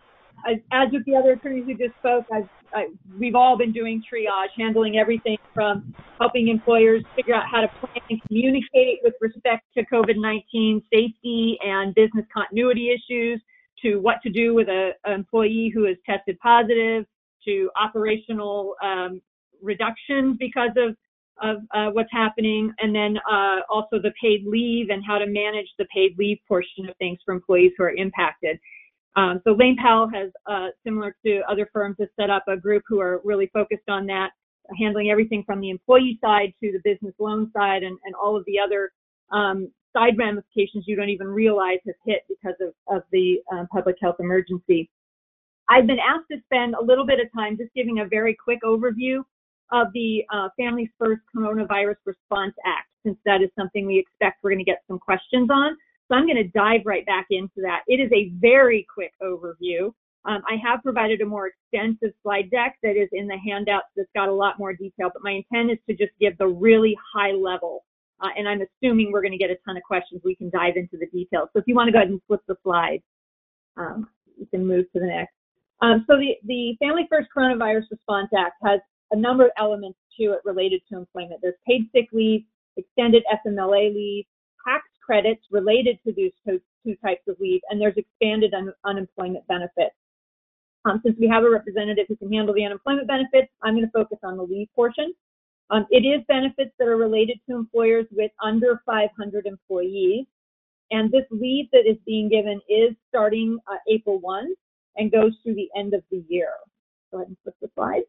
as 0.71 0.89
with 0.91 1.05
the 1.05 1.15
other 1.15 1.33
attorneys 1.33 1.65
who 1.65 1.73
just 1.75 1.97
spoke, 1.99 2.25
I've, 2.31 2.49
I, 2.73 2.87
we've 3.17 3.35
all 3.35 3.57
been 3.57 3.71
doing 3.71 4.01
triage, 4.01 4.49
handling 4.57 4.97
everything 4.97 5.37
from 5.53 5.93
helping 6.19 6.49
employers 6.49 7.03
figure 7.15 7.35
out 7.35 7.43
how 7.49 7.61
to 7.61 7.67
plan 7.79 8.03
and 8.09 8.21
communicate 8.27 8.99
with 9.03 9.13
respect 9.21 9.63
to 9.77 9.85
COVID-19 9.85 10.83
safety 10.91 11.57
and 11.63 11.95
business 11.95 12.25
continuity 12.35 12.89
issues, 12.89 13.41
to 13.83 13.97
what 13.97 14.21
to 14.23 14.29
do 14.29 14.53
with 14.53 14.67
an 14.69 14.93
employee 15.05 15.71
who 15.73 15.85
is 15.85 15.97
tested 16.05 16.37
positive, 16.39 17.05
to 17.45 17.69
operational 17.79 18.75
um, 18.83 19.21
reductions 19.61 20.37
because 20.39 20.71
of 20.77 20.95
of 21.41 21.57
uh, 21.73 21.89
what's 21.91 22.11
happening, 22.11 22.71
and 22.79 22.95
then 22.95 23.17
uh, 23.29 23.61
also 23.67 23.99
the 23.99 24.13
paid 24.21 24.45
leave 24.45 24.89
and 24.89 25.03
how 25.05 25.17
to 25.17 25.25
manage 25.25 25.67
the 25.79 25.85
paid 25.93 26.15
leave 26.17 26.37
portion 26.47 26.87
of 26.87 26.95
things 26.97 27.17
for 27.25 27.33
employees 27.33 27.71
who 27.75 27.83
are 27.83 27.95
impacted. 27.95 28.59
Um, 29.15 29.41
so 29.43 29.53
Lane 29.53 29.75
Powell 29.81 30.07
has, 30.13 30.29
uh, 30.45 30.67
similar 30.85 31.15
to 31.25 31.41
other 31.49 31.69
firms, 31.73 31.97
has 31.99 32.09
set 32.19 32.29
up 32.29 32.43
a 32.47 32.55
group 32.55 32.83
who 32.87 32.99
are 32.99 33.21
really 33.23 33.49
focused 33.53 33.89
on 33.89 34.05
that, 34.07 34.29
handling 34.79 35.09
everything 35.09 35.43
from 35.43 35.59
the 35.59 35.71
employee 35.71 36.19
side 36.21 36.53
to 36.63 36.71
the 36.71 36.79
business 36.83 37.13
loan 37.19 37.51
side 37.51 37.83
and, 37.83 37.97
and 38.05 38.15
all 38.15 38.37
of 38.37 38.45
the 38.45 38.59
other 38.59 38.91
um, 39.31 39.71
side 39.93 40.17
ramifications 40.17 40.85
you 40.87 40.95
don't 40.95 41.09
even 41.09 41.27
realize 41.27 41.79
has 41.85 41.95
hit 42.05 42.23
because 42.27 42.55
of, 42.59 42.73
of 42.95 43.03
the 43.11 43.37
um, 43.51 43.67
public 43.71 43.95
health 44.01 44.17
emergency. 44.19 44.89
I've 45.69 45.87
been 45.87 45.99
asked 45.99 46.25
to 46.31 46.37
spend 46.45 46.75
a 46.75 46.83
little 46.83 47.05
bit 47.05 47.19
of 47.19 47.27
time 47.33 47.57
just 47.57 47.73
giving 47.73 47.99
a 47.99 48.05
very 48.05 48.35
quick 48.35 48.59
overview 48.63 49.23
of 49.71 49.87
the 49.93 50.23
uh, 50.31 50.49
Families 50.57 50.89
First 50.99 51.21
Coronavirus 51.35 51.95
Response 52.05 52.53
Act, 52.65 52.87
since 53.05 53.17
that 53.25 53.41
is 53.41 53.49
something 53.57 53.85
we 53.85 53.97
expect 53.97 54.43
we're 54.43 54.51
going 54.51 54.59
to 54.59 54.65
get 54.65 54.81
some 54.87 54.99
questions 54.99 55.49
on. 55.51 55.75
So 56.07 56.15
I'm 56.15 56.25
going 56.25 56.37
to 56.37 56.49
dive 56.49 56.81
right 56.85 57.05
back 57.05 57.27
into 57.29 57.61
that. 57.61 57.81
It 57.87 57.99
is 57.99 58.11
a 58.11 58.29
very 58.39 58.85
quick 58.93 59.13
overview. 59.21 59.93
Um, 60.25 60.41
I 60.47 60.55
have 60.63 60.83
provided 60.83 61.21
a 61.21 61.25
more 61.25 61.47
extensive 61.49 62.13
slide 62.21 62.49
deck 62.51 62.77
that 62.83 62.95
is 62.95 63.09
in 63.11 63.27
the 63.27 63.37
handouts 63.37 63.87
that's 63.95 64.09
got 64.15 64.29
a 64.29 64.33
lot 64.33 64.59
more 64.59 64.73
detail, 64.73 65.09
but 65.13 65.23
my 65.23 65.31
intent 65.31 65.71
is 65.71 65.79
to 65.89 65.95
just 65.95 66.11
give 66.19 66.37
the 66.37 66.47
really 66.47 66.95
high 67.13 67.31
level. 67.31 67.83
Uh, 68.21 68.29
and 68.37 68.47
I'm 68.47 68.61
assuming 68.61 69.11
we're 69.11 69.21
going 69.21 69.33
to 69.33 69.37
get 69.37 69.49
a 69.49 69.57
ton 69.65 69.77
of 69.77 69.83
questions. 69.83 70.21
We 70.23 70.35
can 70.35 70.49
dive 70.49 70.75
into 70.75 70.97
the 70.97 71.07
details. 71.07 71.49
So 71.53 71.59
if 71.59 71.65
you 71.67 71.75
want 71.75 71.87
to 71.87 71.91
go 71.91 71.99
ahead 71.99 72.09
and 72.09 72.21
flip 72.27 72.41
the 72.47 72.55
slide, 72.63 73.01
um, 73.77 74.07
you 74.37 74.45
can 74.47 74.65
move 74.65 74.85
to 74.93 74.99
the 74.99 75.07
next. 75.07 75.33
Um, 75.81 76.05
so 76.07 76.17
the, 76.17 76.35
the 76.45 76.75
Family 76.79 77.07
First 77.09 77.27
Coronavirus 77.35 77.91
Response 77.91 78.29
Act 78.37 78.55
has 78.63 78.79
a 79.11 79.17
number 79.17 79.45
of 79.45 79.51
elements 79.57 79.99
to 80.19 80.33
it 80.33 80.39
related 80.45 80.81
to 80.89 80.97
employment. 80.97 81.39
There's 81.41 81.55
paid 81.67 81.89
sick 81.93 82.07
leave, 82.13 82.43
extended 82.77 83.23
FMLA 83.45 83.93
leave, 83.93 84.25
tax 84.65 84.85
credits 85.05 85.41
related 85.51 85.99
to 86.05 86.13
these 86.13 86.31
two, 86.47 86.61
two 86.85 86.95
types 87.03 87.21
of 87.27 87.35
leave, 87.39 87.61
and 87.69 87.81
there's 87.81 87.97
expanded 87.97 88.53
un 88.53 88.73
unemployment 88.85 89.45
benefits. 89.47 89.95
Um, 90.85 91.01
since 91.03 91.17
we 91.19 91.27
have 91.27 91.43
a 91.43 91.49
representative 91.49 92.05
who 92.07 92.15
can 92.15 92.31
handle 92.31 92.53
the 92.53 92.65
unemployment 92.65 93.07
benefits, 93.07 93.51
I'm 93.61 93.73
going 93.73 93.85
to 93.85 93.91
focus 93.91 94.19
on 94.23 94.37
the 94.37 94.43
leave 94.43 94.67
portion. 94.75 95.13
Um, 95.73 95.87
it 95.89 96.05
is 96.05 96.23
benefits 96.27 96.69
that 96.77 96.87
are 96.87 96.97
related 96.97 97.39
to 97.49 97.55
employers 97.55 98.05
with 98.11 98.29
under 98.43 98.83
500 98.85 99.47
employees. 99.47 100.27
And 100.91 101.11
this 101.11 101.23
leave 101.31 101.65
that 101.71 101.89
is 101.89 101.97
being 102.05 102.29
given 102.29 102.61
is 102.69 102.95
starting 103.09 103.57
uh, 103.67 103.77
April 103.89 104.19
1 104.19 104.53
and 104.97 105.11
goes 105.11 105.31
through 105.41 105.55
the 105.55 105.69
end 105.75 105.95
of 105.95 106.03
the 106.11 106.23
year. 106.29 106.49
Go 107.11 107.17
ahead 107.17 107.29
and 107.29 107.37
flip 107.41 107.55
the 107.59 107.69
slide. 107.73 108.03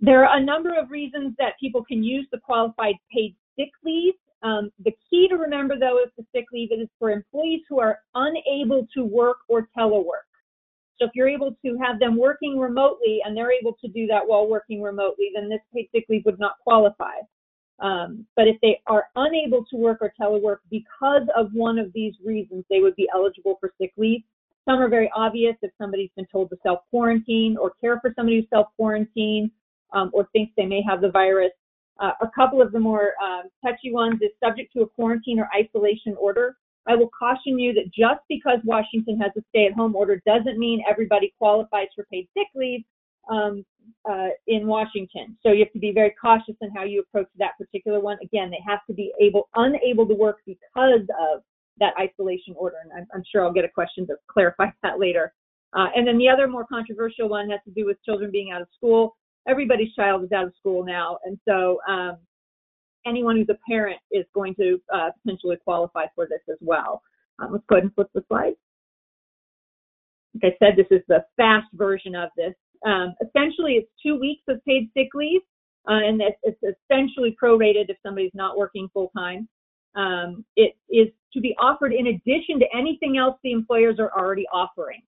There 0.00 0.26
are 0.26 0.36
a 0.36 0.44
number 0.44 0.78
of 0.78 0.90
reasons 0.90 1.34
that 1.38 1.54
people 1.58 1.82
can 1.82 2.04
use 2.04 2.26
the 2.30 2.38
qualified 2.38 2.96
paid 3.10 3.34
sick 3.58 3.70
leave. 3.82 4.12
Um, 4.42 4.70
the 4.84 4.92
key 5.08 5.26
to 5.28 5.36
remember, 5.36 5.78
though, 5.78 6.02
is 6.02 6.10
the 6.18 6.26
sick 6.34 6.44
leave 6.52 6.70
is 6.70 6.86
for 6.98 7.10
employees 7.10 7.62
who 7.66 7.80
are 7.80 8.00
unable 8.14 8.86
to 8.92 9.04
work 9.04 9.38
or 9.48 9.70
telework. 9.76 10.28
So 10.98 11.06
if 11.06 11.10
you're 11.14 11.28
able 11.28 11.56
to 11.64 11.78
have 11.78 11.98
them 11.98 12.16
working 12.16 12.58
remotely 12.58 13.20
and 13.24 13.36
they're 13.36 13.52
able 13.52 13.74
to 13.80 13.88
do 13.88 14.06
that 14.06 14.26
while 14.26 14.48
working 14.48 14.80
remotely, 14.80 15.30
then 15.34 15.48
this 15.48 15.60
paid 15.74 15.88
sick 15.94 16.06
leave 16.08 16.24
would 16.24 16.38
not 16.38 16.58
qualify. 16.60 17.16
Um, 17.78 18.26
but 18.36 18.48
if 18.48 18.56
they 18.62 18.80
are 18.86 19.08
unable 19.16 19.64
to 19.66 19.76
work 19.76 19.98
or 20.00 20.12
telework 20.18 20.58
because 20.70 21.28
of 21.36 21.50
one 21.52 21.78
of 21.78 21.92
these 21.92 22.14
reasons, 22.24 22.64
they 22.70 22.80
would 22.80 22.96
be 22.96 23.08
eligible 23.14 23.58
for 23.60 23.72
sick 23.78 23.92
leave. 23.98 24.22
Some 24.66 24.80
are 24.80 24.88
very 24.88 25.10
obvious 25.14 25.54
if 25.62 25.70
somebody's 25.78 26.10
been 26.16 26.26
told 26.32 26.50
to 26.50 26.56
self 26.62 26.80
quarantine 26.90 27.56
or 27.60 27.72
care 27.80 28.00
for 28.00 28.12
somebody 28.16 28.40
who's 28.40 28.50
self 28.50 28.68
quarantine 28.76 29.50
um, 29.92 30.10
or 30.12 30.28
thinks 30.32 30.52
they 30.56 30.66
may 30.66 30.82
have 30.82 31.00
the 31.00 31.10
virus. 31.10 31.52
Uh, 32.00 32.12
a 32.20 32.30
couple 32.34 32.60
of 32.60 32.72
the 32.72 32.80
more 32.80 33.12
um, 33.22 33.44
touchy 33.64 33.92
ones 33.92 34.20
is 34.22 34.30
subject 34.42 34.72
to 34.72 34.82
a 34.82 34.88
quarantine 34.88 35.38
or 35.38 35.48
isolation 35.56 36.14
order. 36.18 36.56
I 36.86 36.94
will 36.94 37.10
caution 37.18 37.58
you 37.58 37.72
that 37.74 37.86
just 37.86 38.20
because 38.28 38.58
Washington 38.64 39.18
has 39.20 39.32
a 39.36 39.42
stay-at-home 39.50 39.96
order 39.96 40.22
doesn't 40.26 40.58
mean 40.58 40.82
everybody 40.88 41.34
qualifies 41.38 41.88
for 41.94 42.06
paid 42.12 42.28
sick 42.36 42.46
leave 42.54 42.82
um, 43.30 43.64
uh, 44.08 44.28
in 44.46 44.66
Washington. 44.66 45.36
So 45.42 45.52
you 45.52 45.64
have 45.64 45.72
to 45.72 45.78
be 45.78 45.92
very 45.92 46.14
cautious 46.20 46.54
in 46.60 46.70
how 46.70 46.84
you 46.84 47.00
approach 47.00 47.28
that 47.38 47.58
particular 47.58 48.00
one. 48.00 48.18
Again, 48.22 48.50
they 48.50 48.60
have 48.66 48.80
to 48.88 48.94
be 48.94 49.12
able 49.20 49.48
unable 49.54 50.06
to 50.06 50.14
work 50.14 50.38
because 50.46 51.02
of 51.32 51.42
that 51.78 51.92
isolation 52.00 52.54
order, 52.56 52.76
and 52.82 52.92
I'm, 52.92 53.06
I'm 53.14 53.22
sure 53.30 53.44
I'll 53.44 53.52
get 53.52 53.64
a 53.64 53.68
question 53.68 54.06
to 54.06 54.16
clarify 54.30 54.66
that 54.82 54.98
later. 54.98 55.32
Uh, 55.76 55.88
and 55.94 56.06
then 56.06 56.16
the 56.16 56.28
other 56.28 56.46
more 56.46 56.64
controversial 56.64 57.28
one 57.28 57.50
has 57.50 57.60
to 57.66 57.72
do 57.72 57.84
with 57.84 58.02
children 58.04 58.30
being 58.30 58.52
out 58.52 58.62
of 58.62 58.68
school 58.74 59.16
everybody's 59.46 59.92
child 59.94 60.24
is 60.24 60.32
out 60.32 60.46
of 60.46 60.52
school 60.58 60.84
now, 60.84 61.18
and 61.24 61.38
so 61.46 61.78
um, 61.88 62.16
anyone 63.06 63.36
who's 63.36 63.48
a 63.48 63.70
parent 63.70 63.98
is 64.10 64.24
going 64.34 64.54
to 64.56 64.80
uh, 64.92 65.10
potentially 65.22 65.56
qualify 65.62 66.06
for 66.14 66.26
this 66.26 66.40
as 66.50 66.58
well. 66.60 67.02
Um, 67.38 67.52
let's 67.52 67.64
go 67.68 67.76
ahead 67.76 67.84
and 67.84 67.94
flip 67.94 68.08
the 68.14 68.24
slide. 68.28 68.54
Like 70.34 70.54
I 70.60 70.64
said, 70.64 70.74
this 70.76 70.86
is 70.90 71.02
the 71.08 71.24
fast 71.36 71.66
version 71.74 72.14
of 72.14 72.30
this. 72.36 72.54
Um, 72.84 73.14
essentially, 73.20 73.72
it's 73.74 73.90
two 74.02 74.18
weeks 74.18 74.42
of 74.48 74.62
paid 74.64 74.90
sick 74.96 75.08
leave, 75.14 75.40
uh, 75.88 75.94
and 75.94 76.20
it's, 76.20 76.36
it's, 76.42 76.76
essentially 76.90 77.36
prorated 77.42 77.88
if 77.88 77.96
somebody's 78.02 78.34
not 78.34 78.58
working 78.58 78.88
full 78.92 79.10
time. 79.16 79.48
Um, 79.94 80.44
it 80.56 80.76
is 80.90 81.08
to 81.32 81.40
be 81.40 81.54
offered 81.58 81.92
in 81.94 82.08
addition 82.08 82.58
to 82.60 82.66
anything 82.76 83.16
else 83.16 83.38
the 83.42 83.52
employers 83.52 83.96
are 83.98 84.12
already 84.12 84.44
offering. 84.52 85.00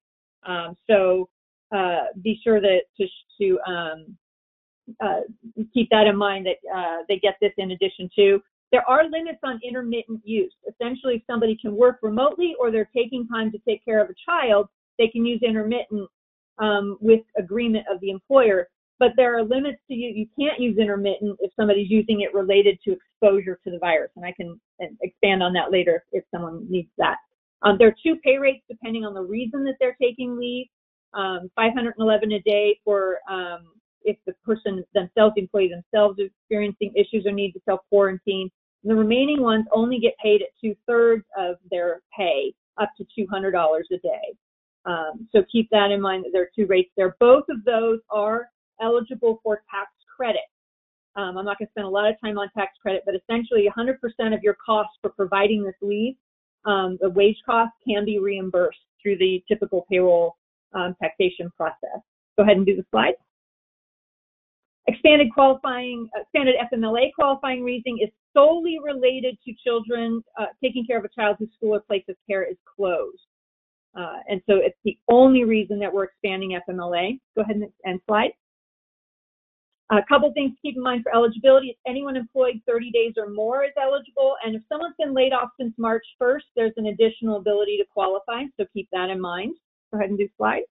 Um, 0.47 0.77
so 0.89 1.29
uh, 1.75 2.07
be 2.23 2.41
sure 2.43 2.61
that 2.61 2.81
to, 2.99 3.07
to 3.41 3.59
um, 3.71 4.17
uh, 5.03 5.21
keep 5.75 5.89
that 5.91 6.07
in 6.07 6.17
mind 6.17 6.47
that 6.47 6.77
uh, 6.77 7.03
they 7.09 7.19
get 7.19 7.37
this 7.41 7.53
in 7.59 7.73
addition 7.73 8.09
to. 8.17 8.41
There 8.71 8.89
are 8.89 9.05
limits 9.05 9.39
on 9.45 9.61
intermittent 9.67 10.21
use. 10.25 10.53
Essentially, 10.69 11.17
if 11.17 11.23
somebody 11.27 11.57
can 11.61 11.75
work 11.75 11.99
remotely 12.03 12.55
or 12.61 12.71
they're 12.71 12.91
taking 12.95 13.27
time 13.27 13.51
to 13.53 13.59
take 13.67 13.85
care 13.85 14.03
of 14.03 14.11
a 14.11 14.15
child, 14.27 14.69
they 14.99 15.09
can 15.09 15.25
use 15.25 15.41
intermittent 15.43 16.09
um, 16.59 16.99
with 17.01 17.21
agreement 17.39 17.87
of 17.91 18.01
the 18.01 18.11
employer. 18.11 18.69
But 18.99 19.13
there 19.17 19.39
are 19.39 19.45
limits 19.45 19.79
to 19.89 19.95
you. 19.95 20.11
You 20.11 20.27
can't 20.39 20.61
use 20.61 20.77
intermittent 20.77 21.39
if 21.41 21.53
somebody's 21.59 21.89
using 21.89 22.23
it 22.23 22.35
related 22.35 22.79
to 22.85 22.93
exposure 22.93 23.59
to 23.65 23.71
the 23.71 23.79
virus. 23.79 24.11
And 24.17 24.25
I 24.25 24.33
can 24.33 24.61
expand 25.01 25.43
on 25.43 25.53
that 25.53 25.71
later 25.71 26.05
if 26.13 26.25
someone 26.33 26.67
needs 26.69 26.91
that. 26.99 27.17
Um, 27.63 27.77
there 27.79 27.89
are 27.89 27.95
two 28.03 28.17
pay 28.25 28.39
rates 28.39 28.65
depending 28.69 29.05
on 29.05 29.15
the 29.15 29.23
reason 29.23 29.65
that 29.65 29.77
they're 29.81 29.97
taking 30.01 30.37
leave. 30.37 30.67
Um, 31.15 31.51
511 31.57 32.33
a 32.33 32.41
day 32.41 32.79
for 32.85 33.19
um, 33.31 33.73
if 34.09 34.17
the 34.27 34.33
person 34.45 34.83
themselves, 34.95 35.35
the 35.37 35.43
employee 35.43 35.71
themselves, 35.71 36.19
is 36.19 36.31
experiencing 36.41 36.93
issues 36.97 37.27
or 37.27 37.33
need 37.33 37.53
to 37.53 37.61
self 37.65 37.81
quarantine. 37.91 38.51
The 38.85 38.95
remaining 38.95 39.43
ones 39.43 39.67
only 39.73 39.99
get 39.99 40.15
paid 40.23 40.41
at 40.41 40.49
two 40.63 40.75
thirds 40.87 41.25
of 41.37 41.57
their 41.71 42.01
pay, 42.17 42.55
up 42.81 42.91
to 42.97 43.05
$200 43.19 43.53
a 43.53 43.99
day. 43.99 44.35
Um, 44.87 45.29
so 45.33 45.43
keep 45.53 45.69
that 45.71 45.91
in 45.91 46.01
mind 46.01 46.25
that 46.25 46.31
there 46.33 46.43
are 46.43 46.51
two 46.57 46.67
rates 46.67 46.91
there. 46.97 47.17
Both 47.21 47.45
of 47.51 47.65
those 47.65 47.99
are 48.11 48.49
eligible 48.81 49.41
for 49.43 49.63
tax 49.71 49.91
credit. 50.17 50.49
Um, 51.17 51.37
I'm 51.37 51.45
not 51.45 51.59
going 51.59 51.67
to 51.67 51.73
spend 51.73 51.87
a 51.87 51.91
lot 51.91 52.09
of 52.09 52.15
time 52.25 52.39
on 52.39 52.49
tax 52.57 52.73
credit, 52.81 53.03
but 53.05 53.15
essentially 53.15 53.69
100% 53.77 54.35
of 54.35 54.43
your 54.43 54.57
costs 54.65 54.97
for 55.03 55.11
providing 55.11 55.65
this 55.65 55.75
leave, 55.83 56.15
um, 56.65 56.97
the 57.01 57.11
wage 57.11 57.37
cost 57.45 57.73
can 57.87 58.05
be 58.05 58.19
reimbursed 58.19 58.79
through 59.03 59.19
the 59.19 59.43
typical 59.49 59.85
payroll 59.91 60.37
um, 60.75 60.95
taxation 61.03 61.51
process. 61.57 62.01
Go 62.37 62.45
ahead 62.45 62.57
and 62.57 62.65
do 62.65 62.77
the 62.77 62.85
slide. 62.91 63.15
Expanded 64.89 65.29
qualifying, 65.35 66.09
uh, 66.17 66.23
expanded 66.23 66.55
FMLA 66.73 67.13
qualifying 67.15 67.63
reasoning 67.63 67.99
is 68.03 68.09
solely 68.35 68.79
related 68.83 69.37
to 69.45 69.53
children 69.63 70.25
uh, 70.41 70.47
taking 70.65 70.87
care 70.87 70.97
of 70.99 71.05
a 71.05 71.11
child 71.15 71.37
whose 71.39 71.51
school 71.57 71.75
or 71.75 71.81
place 71.81 72.05
of 72.09 72.17
care 72.27 72.43
is 72.43 72.57
closed. 72.65 73.21
Uh, 73.95 74.17
and 74.29 74.41
so 74.49 74.57
it's 74.57 74.79
the 74.87 74.97
only 75.09 75.45
reason 75.45 75.79
that 75.79 75.93
we're 75.93 76.05
expanding 76.05 76.59
FMLA. 76.67 77.21
Go 77.37 77.43
ahead 77.43 77.57
and, 77.57 77.67
and 77.85 78.01
slide. 78.07 78.31
A 79.91 80.01
couple 80.09 80.33
things 80.33 80.53
to 80.53 80.59
keep 80.63 80.77
in 80.77 80.83
mind 80.83 81.03
for 81.03 81.15
eligibility 81.15 81.69
is 81.69 81.77
anyone 81.87 82.17
employed 82.17 82.61
30 82.67 82.91
days 82.91 83.13
or 83.19 83.29
more 83.29 83.65
is 83.65 83.73
eligible. 83.81 84.37
And 84.45 84.55
if 84.57 84.63
someone's 84.71 84.95
been 84.99 85.15
laid 85.15 85.35
off 85.35 85.51
since 85.61 85.75
March 85.77 86.05
1st, 86.21 86.49
there's 86.57 86.75
an 86.77 86.87
additional 86.87 87.37
ability 87.37 87.77
to 87.77 87.85
qualify. 87.93 88.45
So 88.59 88.67
keep 88.73 88.89
that 88.93 89.11
in 89.11 89.21
mind. 89.21 89.55
Go 89.93 89.99
ahead 89.99 90.09
and 90.11 90.19
do 90.19 90.29
slide. 90.39 90.63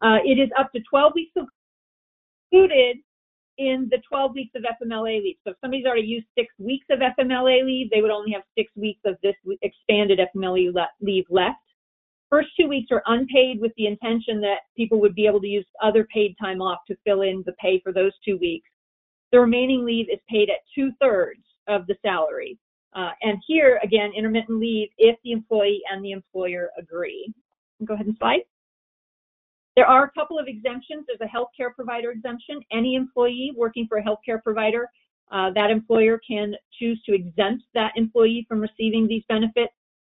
Uh, 0.00 0.18
it 0.24 0.38
is 0.38 0.48
up 0.58 0.72
to 0.72 0.80
12 0.88 1.12
weeks 1.14 1.32
of 1.36 1.46
included 2.50 2.98
in 3.58 3.88
the 3.90 3.98
12 4.08 4.34
weeks 4.34 4.52
of 4.54 4.62
FMLA 4.62 5.22
leave. 5.22 5.36
So 5.44 5.50
if 5.50 5.56
somebody's 5.60 5.84
already 5.84 6.06
used 6.06 6.26
six 6.36 6.48
weeks 6.58 6.86
of 6.90 7.00
FMLA 7.00 7.64
leave, 7.64 7.90
they 7.90 8.00
would 8.00 8.10
only 8.10 8.32
have 8.32 8.42
six 8.56 8.70
weeks 8.76 9.00
of 9.04 9.16
this 9.22 9.34
expanded 9.62 10.20
FMLA 10.34 10.72
leave 11.00 11.24
left. 11.28 11.56
First 12.30 12.48
two 12.60 12.68
weeks 12.68 12.88
are 12.92 13.02
unpaid 13.06 13.58
with 13.58 13.72
the 13.76 13.86
intention 13.86 14.40
that 14.42 14.58
people 14.76 15.00
would 15.00 15.14
be 15.14 15.26
able 15.26 15.40
to 15.40 15.46
use 15.46 15.66
other 15.82 16.06
paid 16.12 16.36
time 16.40 16.60
off 16.60 16.78
to 16.86 16.96
fill 17.04 17.22
in 17.22 17.42
the 17.46 17.52
pay 17.52 17.80
for 17.82 17.92
those 17.92 18.12
two 18.24 18.36
weeks. 18.36 18.68
The 19.32 19.40
remaining 19.40 19.84
leave 19.84 20.06
is 20.12 20.20
paid 20.28 20.50
at 20.50 20.60
two 20.74 20.92
thirds 21.00 21.42
of 21.66 21.86
the 21.86 21.96
salary. 22.02 22.58
Uh, 22.94 23.10
and 23.22 23.38
here, 23.46 23.80
again, 23.82 24.12
intermittent 24.16 24.58
leave 24.58 24.88
if 24.98 25.16
the 25.24 25.32
employee 25.32 25.80
and 25.90 26.04
the 26.04 26.12
employer 26.12 26.70
agree. 26.78 27.32
Go 27.84 27.94
ahead 27.94 28.06
and 28.06 28.16
slide. 28.18 28.40
There 29.78 29.86
are 29.86 30.06
a 30.06 30.10
couple 30.10 30.40
of 30.40 30.48
exemptions. 30.48 31.06
There's 31.06 31.20
a 31.20 31.32
healthcare 31.32 31.72
provider 31.72 32.10
exemption. 32.10 32.60
Any 32.72 32.96
employee 32.96 33.52
working 33.56 33.86
for 33.86 33.98
a 33.98 34.02
healthcare 34.02 34.42
provider, 34.42 34.90
uh, 35.30 35.52
that 35.54 35.70
employer 35.70 36.18
can 36.28 36.52
choose 36.80 37.00
to 37.06 37.14
exempt 37.14 37.62
that 37.74 37.92
employee 37.94 38.44
from 38.48 38.58
receiving 38.60 39.06
these 39.06 39.22
benefits. 39.28 39.72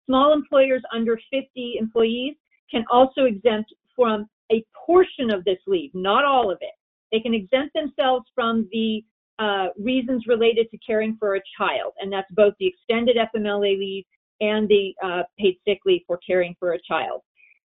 Small 0.06 0.32
employers 0.32 0.80
under 0.94 1.18
50 1.32 1.74
employees 1.80 2.36
can 2.70 2.84
also 2.88 3.24
exempt 3.24 3.74
from 3.96 4.28
a 4.52 4.64
portion 4.86 5.28
of 5.28 5.44
this 5.44 5.58
leave, 5.66 5.90
not 5.92 6.24
all 6.24 6.52
of 6.52 6.58
it. 6.60 6.74
They 7.10 7.18
can 7.18 7.34
exempt 7.34 7.74
themselves 7.74 8.26
from 8.36 8.68
the 8.70 9.04
uh, 9.40 9.70
reasons 9.76 10.28
related 10.28 10.70
to 10.70 10.78
caring 10.86 11.16
for 11.18 11.34
a 11.34 11.40
child, 11.58 11.94
and 11.98 12.12
that's 12.12 12.30
both 12.30 12.54
the 12.60 12.66
extended 12.68 13.16
FMLA 13.34 13.76
leave 13.76 14.04
and 14.40 14.68
the 14.68 14.94
uh, 15.02 15.24
paid 15.36 15.56
sick 15.66 15.80
leave 15.84 16.02
for 16.06 16.20
caring 16.24 16.54
for 16.60 16.74
a 16.74 16.78
child. 16.86 17.22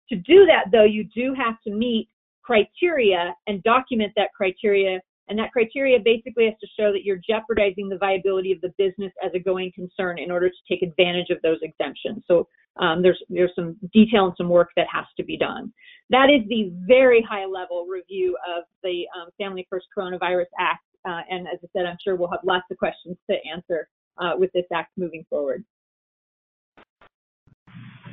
To 0.08 0.16
do 0.16 0.46
that, 0.46 0.66
though, 0.70 0.84
you 0.84 1.04
do 1.14 1.34
have 1.34 1.60
to 1.66 1.72
meet 1.72 2.08
criteria 2.42 3.34
and 3.46 3.62
document 3.62 4.12
that 4.16 4.32
criteria 4.36 5.00
and 5.28 5.38
that 5.38 5.52
criteria 5.52 5.98
basically 6.04 6.44
has 6.46 6.54
to 6.60 6.66
show 6.78 6.92
that 6.92 7.04
you're 7.04 7.20
jeopardizing 7.26 7.88
the 7.88 7.96
viability 7.96 8.52
of 8.52 8.60
the 8.60 8.74
business 8.76 9.12
as 9.24 9.30
a 9.34 9.38
going 9.38 9.72
concern 9.72 10.18
in 10.18 10.30
order 10.30 10.50
to 10.50 10.56
take 10.68 10.82
advantage 10.82 11.30
of 11.30 11.40
those 11.42 11.58
exemptions. 11.62 12.22
So 12.26 12.48
um, 12.76 13.02
there's 13.02 13.22
there's 13.28 13.52
some 13.54 13.76
detail 13.92 14.26
and 14.26 14.34
some 14.36 14.48
work 14.48 14.70
that 14.76 14.86
has 14.92 15.04
to 15.16 15.24
be 15.24 15.36
done. 15.36 15.72
That 16.10 16.28
is 16.28 16.46
the 16.48 16.72
very 16.86 17.22
high 17.22 17.46
level 17.46 17.86
review 17.86 18.36
of 18.56 18.64
the 18.82 19.04
um, 19.16 19.28
Family 19.38 19.66
First 19.70 19.86
Coronavirus 19.96 20.46
Act. 20.58 20.84
Uh, 21.04 21.20
and 21.30 21.46
as 21.48 21.58
I 21.62 21.68
said, 21.72 21.86
I'm 21.86 21.98
sure 22.02 22.16
we'll 22.16 22.30
have 22.30 22.40
lots 22.44 22.64
of 22.70 22.78
questions 22.78 23.16
to 23.30 23.36
answer 23.50 23.88
uh, 24.18 24.32
with 24.36 24.50
this 24.52 24.66
act 24.72 24.92
moving 24.96 25.24
forward. 25.30 25.64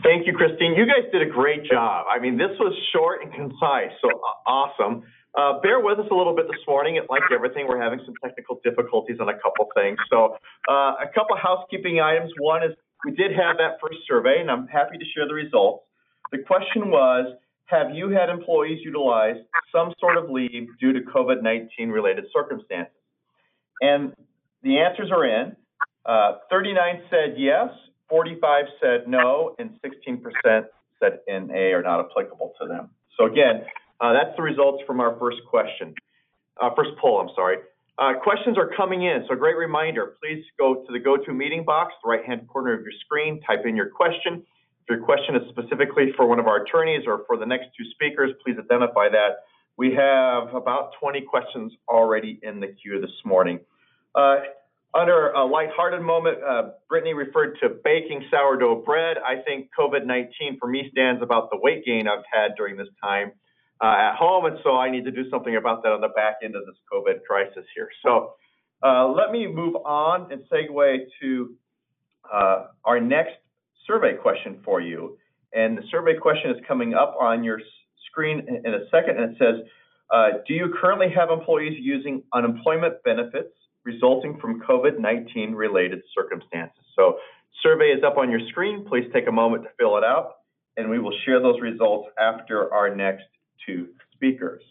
Thank 0.03 0.27
you, 0.27 0.33
Christine. 0.33 0.75
You 0.75 0.85
guys 0.85 1.11
did 1.11 1.21
a 1.21 1.29
great 1.29 1.65
job. 1.65 2.05
I 2.09 2.19
mean, 2.19 2.37
this 2.37 2.55
was 2.59 2.73
short 2.93 3.21
and 3.21 3.33
concise, 3.33 3.91
so 4.01 4.07
awesome. 4.47 5.03
Uh, 5.37 5.59
bear 5.61 5.79
with 5.79 5.99
us 5.99 6.07
a 6.09 6.15
little 6.15 6.35
bit 6.35 6.47
this 6.47 6.61
morning. 6.67 6.99
Like 7.09 7.23
everything, 7.33 7.67
we're 7.67 7.81
having 7.81 7.99
some 8.05 8.15
technical 8.23 8.59
difficulties 8.63 9.17
on 9.19 9.29
a 9.29 9.37
couple 9.39 9.67
things. 9.75 9.97
So 10.09 10.37
uh, 10.69 11.03
a 11.03 11.09
couple 11.13 11.35
housekeeping 11.37 11.99
items. 11.99 12.31
One 12.39 12.63
is 12.63 12.71
we 13.05 13.11
did 13.11 13.31
have 13.31 13.57
that 13.57 13.77
first 13.81 13.99
survey, 14.07 14.37
and 14.39 14.49
I'm 14.49 14.67
happy 14.67 14.97
to 14.97 15.05
share 15.15 15.27
the 15.27 15.33
results. 15.33 15.83
The 16.31 16.39
question 16.39 16.89
was, 16.89 17.35
have 17.65 17.91
you 17.93 18.09
had 18.09 18.29
employees 18.29 18.79
utilize 18.83 19.35
some 19.71 19.93
sort 19.99 20.17
of 20.17 20.29
leave 20.29 20.67
due 20.79 20.93
to 20.93 21.01
COVID-19 21.01 21.91
related 21.91 22.25
circumstances? 22.33 22.93
And 23.81 24.13
the 24.63 24.79
answers 24.79 25.11
are 25.11 25.25
in. 25.25 25.55
Uh, 26.05 26.37
39 26.49 27.03
said 27.09 27.35
yes, 27.37 27.69
45 28.09 28.65
said 28.81 29.07
no, 29.07 29.55
and 29.59 29.71
16% 29.83 30.65
said 30.99 31.19
NA 31.27 31.75
are 31.75 31.83
not 31.83 32.05
applicable 32.05 32.53
to 32.61 32.67
them. 32.67 32.89
So 33.17 33.25
again, 33.25 33.63
uh, 34.01 34.13
that's 34.13 34.35
the 34.35 34.43
results 34.43 34.83
from 34.87 34.99
our 34.99 35.17
first 35.19 35.37
question, 35.49 35.93
uh, 36.61 36.69
first 36.75 36.91
poll, 37.01 37.19
I'm 37.21 37.29
sorry. 37.35 37.57
Uh, 37.97 38.13
questions 38.23 38.57
are 38.57 38.71
coming 38.77 39.03
in, 39.03 39.25
so 39.27 39.33
a 39.33 39.37
great 39.37 39.57
reminder, 39.57 40.15
please 40.23 40.43
go 40.57 40.85
to 40.87 40.93
the 40.93 40.99
GoToMeeting 40.99 41.65
box, 41.65 41.93
the 42.01 42.09
right-hand 42.09 42.47
corner 42.47 42.73
of 42.73 42.81
your 42.81 42.93
screen, 43.03 43.41
type 43.41 43.65
in 43.65 43.75
your 43.75 43.89
question. 43.89 44.41
If 44.83 44.97
your 44.97 45.03
question 45.03 45.35
is 45.35 45.41
specifically 45.49 46.13
for 46.15 46.25
one 46.25 46.39
of 46.39 46.47
our 46.47 46.63
attorneys 46.63 47.03
or 47.05 47.23
for 47.27 47.35
the 47.35 47.45
next 47.45 47.65
two 47.77 47.83
speakers, 47.91 48.31
please 48.43 48.55
identify 48.57 49.09
that. 49.09 49.43
We 49.75 49.93
have 49.95 50.53
about 50.55 50.91
20 50.99 51.21
questions 51.21 51.73
already 51.89 52.39
in 52.41 52.61
the 52.61 52.67
queue 52.67 53.01
this 53.01 53.11
morning. 53.25 53.59
Uh, 54.15 54.37
under 54.93 55.29
a 55.31 55.45
lighthearted 55.45 56.01
moment, 56.01 56.39
uh, 56.43 56.69
Brittany 56.87 57.13
referred 57.13 57.57
to 57.61 57.69
baking 57.83 58.25
sourdough 58.31 58.83
bread. 58.83 59.17
I 59.17 59.41
think 59.43 59.69
COVID-19 59.77 60.57
for 60.59 60.67
me 60.67 60.89
stands 60.91 61.21
about 61.21 61.51
the 61.51 61.57
weight 61.61 61.85
gain 61.85 62.07
I've 62.07 62.23
had 62.31 62.55
during 62.57 62.75
this 62.75 62.87
time 63.01 63.31
uh, 63.81 63.85
at 63.87 64.15
home, 64.15 64.45
and 64.45 64.57
so 64.63 64.77
I 64.77 64.89
need 64.89 65.05
to 65.05 65.11
do 65.11 65.29
something 65.29 65.55
about 65.55 65.83
that 65.83 65.91
on 65.91 66.01
the 66.01 66.09
back 66.09 66.37
end 66.43 66.55
of 66.55 66.65
this 66.65 66.75
COVID 66.91 67.23
crisis 67.27 67.65
here. 67.75 67.89
So 68.03 68.33
uh, 68.83 69.07
let 69.09 69.31
me 69.31 69.45
move 69.45 69.75
on 69.75 70.31
and 70.31 70.41
segue 70.51 70.97
to 71.21 71.55
uh, 72.33 72.65
our 72.83 72.99
next 72.99 73.35
survey 73.85 74.15
question 74.15 74.59
for 74.65 74.81
you. 74.81 75.17
And 75.53 75.77
the 75.77 75.83
survey 75.91 76.15
question 76.17 76.51
is 76.51 76.57
coming 76.67 76.95
up 76.95 77.15
on 77.19 77.43
your 77.43 77.59
screen 78.09 78.39
in 78.65 78.73
a 78.73 78.89
second, 78.89 79.19
and 79.19 79.33
it 79.33 79.37
says, 79.37 79.65
uh, 80.11 80.29
do 80.47 80.55
you 80.55 80.73
currently 80.81 81.07
have 81.15 81.29
employees 81.29 81.77
using 81.79 82.23
unemployment 82.33 82.95
benefits 83.03 83.53
resulting 83.93 84.37
from 84.39 84.61
COVID-19 84.61 85.55
related 85.55 86.01
circumstances? 86.15 86.83
So 86.95 87.17
survey 87.63 87.89
is 87.97 88.03
up 88.03 88.17
on 88.17 88.29
your 88.29 88.41
screen. 88.49 88.85
Please 88.87 89.05
take 89.13 89.27
a 89.27 89.31
moment 89.31 89.63
to 89.63 89.69
fill 89.79 89.97
it 89.97 90.03
out, 90.03 90.35
and 90.77 90.89
we 90.89 90.99
will 90.99 91.15
share 91.25 91.39
those 91.41 91.59
results 91.61 92.09
after 92.19 92.73
our 92.73 92.93
next 92.95 93.25
two 93.65 93.87
speakers. 94.13 94.61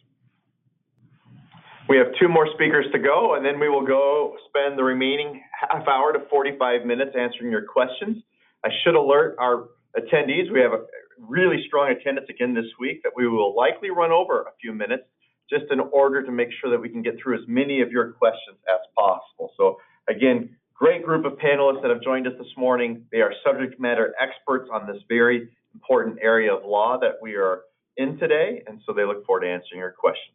We 1.89 1.97
have 1.97 2.09
two 2.21 2.29
more 2.29 2.47
speakers 2.55 2.87
to 2.93 2.99
go, 2.99 3.35
and 3.35 3.45
then 3.45 3.59
we 3.59 3.69
will 3.69 3.87
go 3.87 4.37
spend 4.49 4.79
the 4.79 4.85
remaining 4.85 5.43
half 5.59 5.89
hour 5.89 6.13
to 6.13 6.21
45 6.31 6.85
minutes 6.85 7.13
answering 7.19 7.51
your 7.51 7.65
questions. 7.65 8.23
I 8.65 8.69
should 8.85 8.95
alert 8.95 9.37
our 9.39 9.69
attendees, 9.97 10.53
we 10.53 10.61
have 10.61 10.73
a 10.73 10.85
really 11.19 11.65
strong 11.67 11.91
attendance 11.91 12.27
again 12.29 12.55
this 12.55 12.71
week 12.79 13.03
that 13.03 13.13
we 13.17 13.27
will 13.27 13.57
likely 13.57 13.91
run 13.91 14.13
over 14.13 14.43
a 14.43 14.53
few 14.61 14.73
minutes 14.73 15.05
just 15.51 15.65
in 15.71 15.81
order 15.81 16.23
to 16.23 16.31
make 16.31 16.49
sure 16.61 16.71
that 16.71 16.81
we 16.81 16.89
can 16.89 17.03
get 17.03 17.17
through 17.23 17.37
as 17.37 17.45
many 17.49 17.81
of 17.81 17.91
your 17.91 18.13
questions 18.13 18.59
as 18.69 18.81
possible. 18.97 19.53
So 19.57 19.79
again, 20.09 20.57
great 20.75 21.05
group 21.05 21.25
of 21.25 21.39
panelists 21.39 21.83
that 21.83 21.91
have 21.91 22.03
joined 22.03 22.27
us 22.27 22.35
this 22.39 22.53
morning. 22.57 23.05
They 23.11 23.21
are 23.21 23.33
subject 23.45 23.81
matter 23.81 24.15
experts 24.21 24.69
on 24.73 24.87
this 24.87 25.03
very 25.09 25.49
important 25.75 26.19
area 26.23 26.55
of 26.55 26.65
law 26.65 26.99
that 27.01 27.15
we 27.23 27.35
are 27.37 27.63
in 27.97 28.19
today, 28.19 28.63
and 28.67 28.81
so 28.87 28.93
they 28.93 29.05
look 29.05 29.27
forward 29.27 29.41
to 29.41 29.49
answering 29.49 29.81
your 29.81 29.93
questions. 29.93 30.35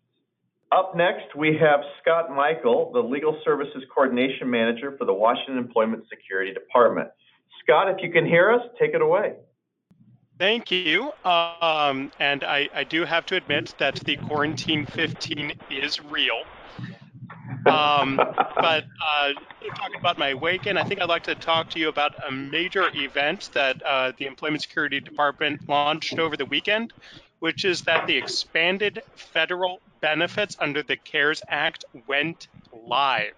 Up 0.71 0.95
next, 0.95 1.35
we 1.37 1.55
have 1.61 1.81
Scott 2.01 2.35
Michael, 2.35 2.91
the 2.93 2.99
Legal 2.99 3.39
Services 3.45 3.83
Coordination 3.93 4.49
Manager 4.49 4.95
for 4.97 5.05
the 5.05 5.13
Washington 5.13 5.57
Employment 5.57 6.03
Security 6.09 6.51
Department. 6.51 7.09
Scott, 7.63 7.89
if 7.89 7.97
you 8.01 8.11
can 8.11 8.25
hear 8.25 8.51
us, 8.51 8.61
take 8.79 8.93
it 8.93 9.01
away. 9.01 9.35
Thank 10.39 10.71
you. 10.71 11.11
Um, 11.23 12.11
and 12.19 12.43
I, 12.43 12.69
I, 12.73 12.83
do 12.83 13.05
have 13.05 13.25
to 13.27 13.35
admit 13.35 13.75
that 13.77 13.95
the 13.95 14.17
quarantine 14.17 14.85
15 14.85 15.53
is 15.69 16.03
real. 16.03 16.43
Um, 17.65 18.17
but 18.17 18.85
uh, 19.07 19.33
talking 19.75 19.99
about 19.99 20.17
my 20.17 20.33
weekend, 20.33 20.77
I 20.77 20.83
think 20.83 21.01
I'd 21.01 21.09
like 21.09 21.23
to 21.23 21.35
talk 21.35 21.69
to 21.71 21.79
you 21.79 21.87
about 21.87 22.13
a 22.27 22.31
major 22.31 22.89
event 22.93 23.51
that 23.53 23.81
uh, 23.83 24.11
the 24.17 24.25
Employment 24.25 24.61
Security 24.61 24.99
Department 24.99 25.69
launched 25.69 26.19
over 26.19 26.35
the 26.35 26.45
weekend, 26.45 26.93
which 27.39 27.63
is 27.63 27.81
that 27.83 28.07
the 28.07 28.17
expanded 28.17 29.01
federal 29.15 29.79
benefits 30.01 30.57
under 30.59 30.83
the 30.83 30.97
CARES 30.97 31.41
Act 31.47 31.85
went 32.07 32.47
live. 32.73 33.35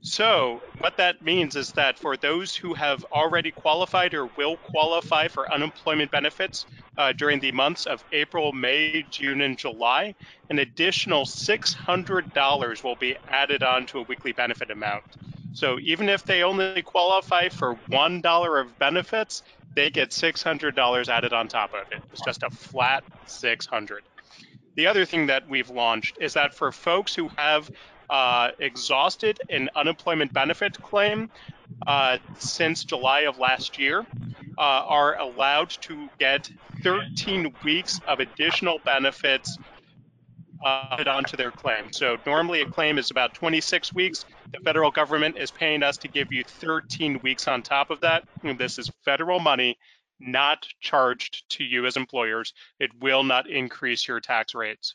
So, 0.00 0.62
what 0.78 0.96
that 0.96 1.22
means 1.22 1.56
is 1.56 1.72
that 1.72 1.98
for 1.98 2.16
those 2.16 2.54
who 2.54 2.74
have 2.74 3.04
already 3.12 3.50
qualified 3.50 4.14
or 4.14 4.28
will 4.36 4.56
qualify 4.58 5.28
for 5.28 5.52
unemployment 5.52 6.10
benefits 6.10 6.66
uh, 6.96 7.12
during 7.12 7.40
the 7.40 7.52
months 7.52 7.86
of 7.86 8.04
April, 8.12 8.52
May, 8.52 9.02
June, 9.10 9.40
and 9.40 9.58
July, 9.58 10.14
an 10.50 10.58
additional 10.60 11.24
$600 11.24 12.84
will 12.84 12.96
be 12.96 13.16
added 13.28 13.62
on 13.62 13.86
to 13.86 13.98
a 13.98 14.04
weekly 14.04 14.32
benefit 14.32 14.70
amount. 14.70 15.04
So, 15.52 15.78
even 15.80 16.08
if 16.08 16.24
they 16.24 16.42
only 16.44 16.82
qualify 16.82 17.48
for 17.48 17.76
$1 17.90 18.60
of 18.60 18.78
benefits, 18.78 19.42
they 19.74 19.90
get 19.90 20.12
$600 20.12 21.08
added 21.08 21.32
on 21.32 21.48
top 21.48 21.72
of 21.74 21.86
it. 21.90 22.02
It's 22.12 22.22
just 22.22 22.42
a 22.42 22.50
flat 22.50 23.04
600. 23.24 24.04
dollars 24.04 24.04
The 24.76 24.86
other 24.86 25.04
thing 25.04 25.26
that 25.26 25.48
we've 25.48 25.70
launched 25.70 26.18
is 26.20 26.34
that 26.34 26.54
for 26.54 26.70
folks 26.72 27.14
who 27.14 27.28
have 27.36 27.70
uh, 28.10 28.50
exhausted 28.58 29.40
an 29.50 29.68
unemployment 29.76 30.32
benefit 30.32 30.80
claim 30.82 31.30
uh, 31.86 32.18
since 32.38 32.84
July 32.84 33.20
of 33.20 33.38
last 33.38 33.78
year 33.78 34.06
uh, 34.58 34.60
are 34.60 35.18
allowed 35.18 35.70
to 35.70 36.08
get 36.18 36.50
13 36.82 37.54
weeks 37.64 38.00
of 38.08 38.20
additional 38.20 38.78
benefits 38.84 39.58
uh, 40.64 41.04
onto 41.06 41.36
their 41.36 41.50
claim. 41.50 41.92
So 41.92 42.16
normally 42.26 42.62
a 42.62 42.66
claim 42.66 42.98
is 42.98 43.10
about 43.10 43.34
26 43.34 43.94
weeks. 43.94 44.24
The 44.52 44.58
federal 44.60 44.90
government 44.90 45.36
is 45.38 45.50
paying 45.50 45.82
us 45.82 45.96
to 45.98 46.08
give 46.08 46.32
you 46.32 46.42
13 46.44 47.20
weeks 47.22 47.46
on 47.46 47.62
top 47.62 47.90
of 47.90 48.00
that. 48.00 48.24
And 48.42 48.58
this 48.58 48.78
is 48.78 48.90
federal 49.04 49.38
money 49.38 49.78
not 50.20 50.66
charged 50.80 51.48
to 51.50 51.64
you 51.64 51.86
as 51.86 51.96
employers. 51.96 52.52
It 52.80 52.90
will 53.00 53.22
not 53.22 53.48
increase 53.48 54.08
your 54.08 54.20
tax 54.20 54.54
rates. 54.54 54.94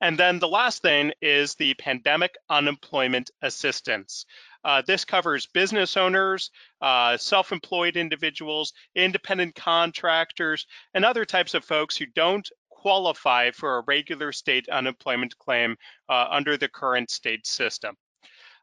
And 0.00 0.18
then 0.18 0.38
the 0.38 0.48
last 0.48 0.82
thing 0.82 1.12
is 1.20 1.54
the 1.54 1.74
pandemic 1.74 2.34
unemployment 2.48 3.30
assistance. 3.42 4.26
Uh, 4.64 4.82
this 4.86 5.04
covers 5.04 5.46
business 5.46 5.96
owners, 5.96 6.50
uh, 6.80 7.16
self-employed 7.16 7.96
individuals, 7.96 8.72
independent 8.94 9.54
contractors, 9.54 10.66
and 10.94 11.04
other 11.04 11.24
types 11.24 11.54
of 11.54 11.64
folks 11.64 11.96
who 11.96 12.06
don't 12.06 12.48
qualify 12.70 13.50
for 13.50 13.78
a 13.78 13.84
regular 13.86 14.32
state 14.32 14.68
unemployment 14.68 15.36
claim 15.38 15.76
uh, 16.08 16.26
under 16.30 16.56
the 16.56 16.68
current 16.68 17.10
state 17.10 17.46
system. 17.46 17.96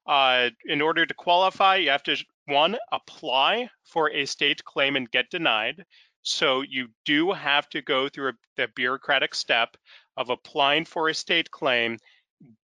Uh, 0.08 0.50
in 0.66 0.82
order 0.82 1.06
to 1.06 1.14
qualify, 1.14 1.78
you 1.78 1.90
have 1.90 2.04
to, 2.04 2.16
one, 2.46 2.78
apply 2.92 3.68
for 3.84 4.12
a 4.12 4.26
state 4.26 4.64
claim 4.64 4.96
and 4.96 5.10
get 5.12 5.30
denied. 5.30 5.84
So 6.22 6.62
you 6.62 6.88
do 7.06 7.32
have 7.32 7.70
to 7.70 7.82
go 7.82 8.10
through 8.10 8.30
a, 8.30 8.34
the 8.58 8.68
bureaucratic 8.76 9.36
step 9.36 9.78
of 10.18 10.30
applying 10.30 10.86
for 10.86 11.10
a 11.10 11.14
state 11.14 11.52
claim, 11.52 11.98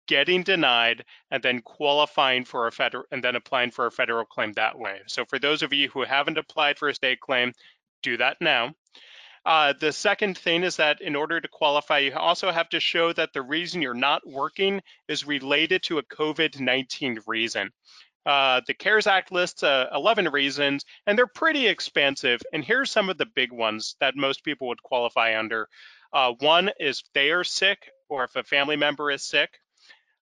getting 0.07 0.43
denied, 0.43 1.05
and 1.29 1.41
then 1.41 1.61
qualifying 1.61 2.45
for 2.45 2.67
a 2.67 2.71
federal, 2.71 3.05
and 3.11 3.23
then 3.23 3.35
applying 3.35 3.71
for 3.71 3.85
a 3.85 3.91
federal 3.91 4.25
claim 4.25 4.53
that 4.53 4.77
way. 4.77 4.99
So 5.07 5.25
for 5.25 5.39
those 5.39 5.63
of 5.63 5.73
you 5.73 5.89
who 5.89 6.03
haven't 6.03 6.37
applied 6.37 6.77
for 6.77 6.89
a 6.89 6.95
state 6.95 7.19
claim, 7.19 7.53
do 8.03 8.17
that 8.17 8.37
now. 8.41 8.73
Uh, 9.43 9.73
the 9.79 9.91
second 9.91 10.37
thing 10.37 10.63
is 10.63 10.75
that 10.75 11.01
in 11.01 11.15
order 11.15 11.41
to 11.41 11.47
qualify, 11.47 11.99
you 11.99 12.13
also 12.13 12.51
have 12.51 12.69
to 12.69 12.79
show 12.79 13.11
that 13.13 13.33
the 13.33 13.41
reason 13.41 13.81
you're 13.81 13.93
not 13.93 14.27
working 14.27 14.81
is 15.07 15.25
related 15.25 15.81
to 15.83 15.97
a 15.97 16.03
COVID-19 16.03 17.19
reason. 17.25 17.71
Uh, 18.23 18.61
the 18.67 18.73
CARES 18.75 19.07
Act 19.07 19.31
lists 19.31 19.63
uh, 19.63 19.87
11 19.93 20.29
reasons, 20.29 20.85
and 21.07 21.17
they're 21.17 21.25
pretty 21.25 21.67
expansive. 21.67 22.39
And 22.53 22.63
here's 22.63 22.91
some 22.91 23.09
of 23.09 23.17
the 23.17 23.25
big 23.25 23.51
ones 23.51 23.95
that 23.99 24.15
most 24.15 24.43
people 24.43 24.67
would 24.67 24.83
qualify 24.83 25.37
under. 25.39 25.67
Uh, 26.13 26.33
one 26.39 26.69
is 26.79 27.03
they 27.13 27.31
are 27.31 27.43
sick, 27.43 27.89
or 28.09 28.23
if 28.23 28.35
a 28.35 28.43
family 28.43 28.75
member 28.75 29.11
is 29.11 29.23
sick. 29.23 29.59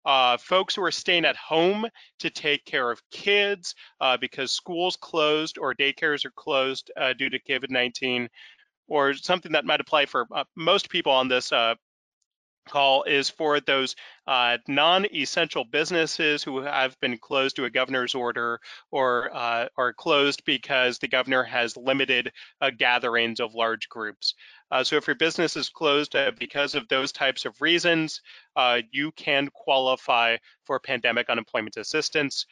Uh, 0.05 0.37
folks 0.38 0.74
who 0.74 0.83
are 0.83 0.90
staying 0.90 1.24
at 1.24 1.37
home 1.37 1.87
to 2.18 2.31
take 2.31 2.64
care 2.64 2.90
of 2.90 3.03
kids 3.11 3.74
uh, 4.01 4.16
because 4.16 4.53
schools 4.53 4.96
closed 4.96 5.59
or 5.59 5.74
daycares 5.74 6.24
are 6.24 6.31
closed 6.31 6.90
uh, 6.96 7.12
due 7.12 7.29
to 7.29 7.38
COVID-19 7.40 8.29
or 8.88 9.12
something 9.14 9.53
that 9.53 9.66
might 9.66 9.81
apply 9.81 10.07
for 10.07 10.27
uh, 10.35 10.44
most 10.57 10.88
people 10.88 11.12
on 11.12 11.29
this 11.29 11.53
uh, 11.53 11.74
call 12.69 13.05
is 13.05 13.29
for 13.29 13.61
those 13.61 13.97
uh, 14.27 14.59
non-essential 14.69 15.65
businesses 15.65 16.43
who 16.43 16.61
have 16.61 16.99
been 17.01 17.19
closed 17.19 17.57
to 17.57 17.65
a 17.65 17.71
governor's 17.71 18.15
order 18.15 18.61
or 18.91 19.35
uh, 19.35 19.69
are 19.77 19.93
closed 19.93 20.45
because 20.45 20.99
the 20.99 21.09
governor 21.09 21.43
has 21.43 21.77
limited 21.77 22.31
uh, 22.61 22.71
gatherings 22.71 23.41
of 23.41 23.55
large 23.55 23.89
groups. 23.89 24.35
Uh, 24.71 24.85
so 24.85 24.97
if 24.97 25.07
your 25.07 25.17
business 25.17 25.57
is 25.57 25.71
closed 25.71 26.15
uh, 26.15 26.31
because 26.39 26.75
of 26.75 26.87
those 26.89 27.11
types 27.11 27.45
of 27.45 27.61
reasons, 27.61 28.21
uh, 28.57 28.81
you 28.91 29.11
can 29.13 29.49
qualify 29.55 30.37
for 30.65 30.79
pandemic 30.79 31.31
unemployment 31.31 31.77
assistance. 31.77 32.47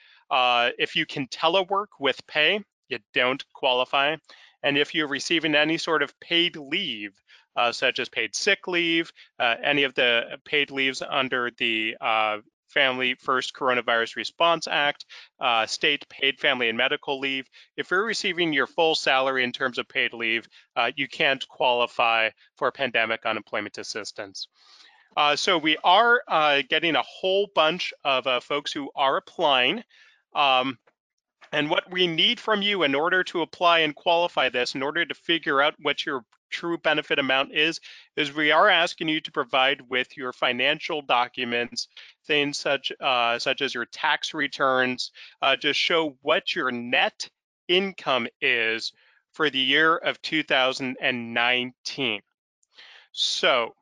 if 0.79 0.97
you 0.97 1.07
can 1.07 1.27
telework 1.29 1.89
with 2.01 2.27
pay, 2.27 2.61
you 2.89 2.99
don't 3.15 3.45
qualify. 3.53 4.17
And 4.63 4.79
if 4.79 4.95
you're 4.95 5.09
receiving 5.09 5.55
any 5.55 5.79
sort 5.79 6.03
of 6.03 6.19
paid 6.21 6.57
leave, 6.57 7.13
uh, 7.57 7.73
such 7.73 7.99
as 7.99 8.09
paid 8.09 8.35
sick 8.35 8.69
leave, 8.69 9.13
uh, 9.39 9.55
any 9.63 9.85
of 9.85 9.95
the 9.95 10.39
paid 10.45 10.71
leaves 10.71 11.03
under 11.03 11.51
the 11.59 11.97
uh, 12.01 12.39
Family 12.69 13.15
First 13.15 13.55
Coronavirus 13.55 14.17
Response 14.17 14.67
Act, 14.71 15.07
uh, 15.41 15.67
state 15.67 16.07
paid 16.09 16.39
family 16.39 16.69
and 16.69 16.77
medical 16.77 17.19
leave. 17.19 17.47
If 17.77 17.91
you're 17.91 18.05
receiving 18.05 18.53
your 18.53 18.67
full 18.67 18.95
salary 18.95 19.45
in 19.45 19.53
terms 19.53 19.79
of 19.79 19.89
paid 19.89 20.13
leave, 20.13 20.47
uh, 20.75 20.91
you 20.97 21.09
can't 21.09 21.47
qualify 21.49 22.31
for 22.57 22.71
pandemic 22.73 23.25
unemployment 23.25 23.79
assistance. 23.79 24.49
Uh, 25.17 25.37
so 25.37 25.57
we 25.57 25.79
are 25.83 26.21
getting 26.69 26.97
a 26.97 27.03
whole 27.03 27.49
bunch 27.55 27.95
of 28.05 28.45
folks 28.45 28.73
who 28.73 28.91
are 28.95 29.17
applying. 29.17 29.83
Um, 30.35 30.79
and 31.53 31.71
what 31.71 31.91
we 31.91 32.07
need 32.07 32.41
from 32.41 32.61
you 32.61 32.83
in 32.83 32.95
order 32.95 33.25
to 33.25 33.43
apply 33.43 33.81
and 33.81 33.95
qualify 33.95 34.49
this, 34.49 34.75
in 34.75 34.83
order 34.83 35.07
to 35.07 35.15
figure 35.15 35.63
out 35.63 35.75
what 35.81 36.05
your 36.05 36.25
true 36.51 36.79
benefit 36.79 37.19
amount 37.19 37.53
is, 37.53 37.81
is 38.17 38.35
we 38.35 38.51
are 38.51 38.69
asking 38.69 39.09
you 39.09 39.21
to 39.21 39.33
provide 39.33 39.81
with 39.89 40.17
your 40.17 40.33
financial 40.33 41.03
documents, 41.03 41.89
things 42.27 42.59
such, 42.59 42.93
uh, 43.01 43.39
such 43.39 43.63
as 43.63 43.75
your 43.75 43.87
tax 43.87 44.35
returns, 44.35 45.13
uh, 45.43 45.57
to 45.57 45.73
show 45.73 46.17
what 46.23 46.55
your 46.55 46.71
net 46.71 47.29
income 47.69 48.27
is 48.41 48.93
for 49.33 49.51
the 49.51 49.59
year 49.59 49.97
of 49.97 50.21
2019. 50.23 52.21
So 53.13 53.75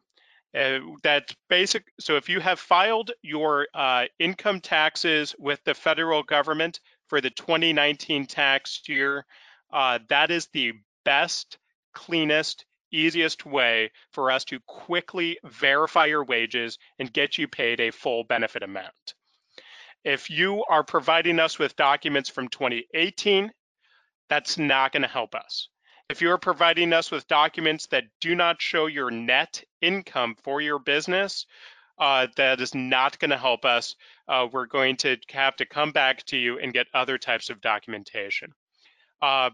uh, 0.59 0.79
that's 1.03 1.35
basic. 1.49 1.93
So 2.01 2.17
if 2.17 2.29
you 2.29 2.41
have 2.41 2.61
filed 2.61 3.11
your 3.23 3.67
uh, 3.75 4.07
income 4.19 4.61
taxes 4.61 5.35
with 5.39 5.63
the 5.65 5.75
federal 5.75 6.23
government, 6.23 6.81
for 7.09 7.21
the 7.21 7.31
2019 7.31 8.27
tax 8.27 8.83
year. 8.89 9.25
Uh, 9.73 9.99
that 10.09 10.31
is 10.31 10.49
the 10.53 10.73
best, 11.05 11.59
cleanest, 11.95 12.65
easiest 12.93 13.45
way 13.45 13.91
for 14.13 14.31
us 14.31 14.45
to 14.45 14.61
quickly 14.67 15.39
verify 15.45 16.07
your 16.07 16.25
wages 16.25 16.79
and 16.99 17.13
get 17.13 17.39
you 17.39 17.49
paid 17.49 17.81
a 17.81 17.91
full 17.91 18.25
benefit 18.25 18.63
amount. 18.63 19.15
If 20.05 20.31
you 20.31 20.65
are 20.69 20.85
providing 20.85 21.41
us 21.41 21.59
with 21.59 21.77
documents 21.77 22.29
from 22.29 22.49
2018, 22.49 23.51
that's 24.29 24.59
not 24.59 24.93
going 24.93 25.03
to 25.03 25.09
help 25.09 25.35
us. 25.35 25.69
If 26.11 26.21
you 26.21 26.31
are 26.31 26.39
providing 26.39 26.93
us 26.93 27.11
with 27.11 27.27
documents 27.27 27.87
that 27.87 28.05
do 28.21 28.35
not 28.35 28.61
show 28.61 28.87
your 28.87 29.11
net 29.11 29.65
income 29.81 30.37
for 30.43 30.61
your 30.61 30.79
business, 30.79 31.47
uh, 31.99 32.27
that 32.37 32.61
is 32.61 32.75
not 32.75 33.19
going 33.19 33.31
to 33.31 33.39
help 33.39 33.65
us. 33.65 33.97
Uh, 34.29 34.47
we're 34.53 34.67
going 34.67 34.97
to 34.97 35.17
have 35.31 35.57
to 35.57 35.67
come 35.67 35.93
back 35.93 36.23
to 36.27 36.37
you 36.37 36.59
and 36.59 36.73
get 36.73 36.87
other 36.93 37.17
types 37.17 37.49
of 37.49 37.61
documentation. 37.61 38.53
Uh, 39.23 39.51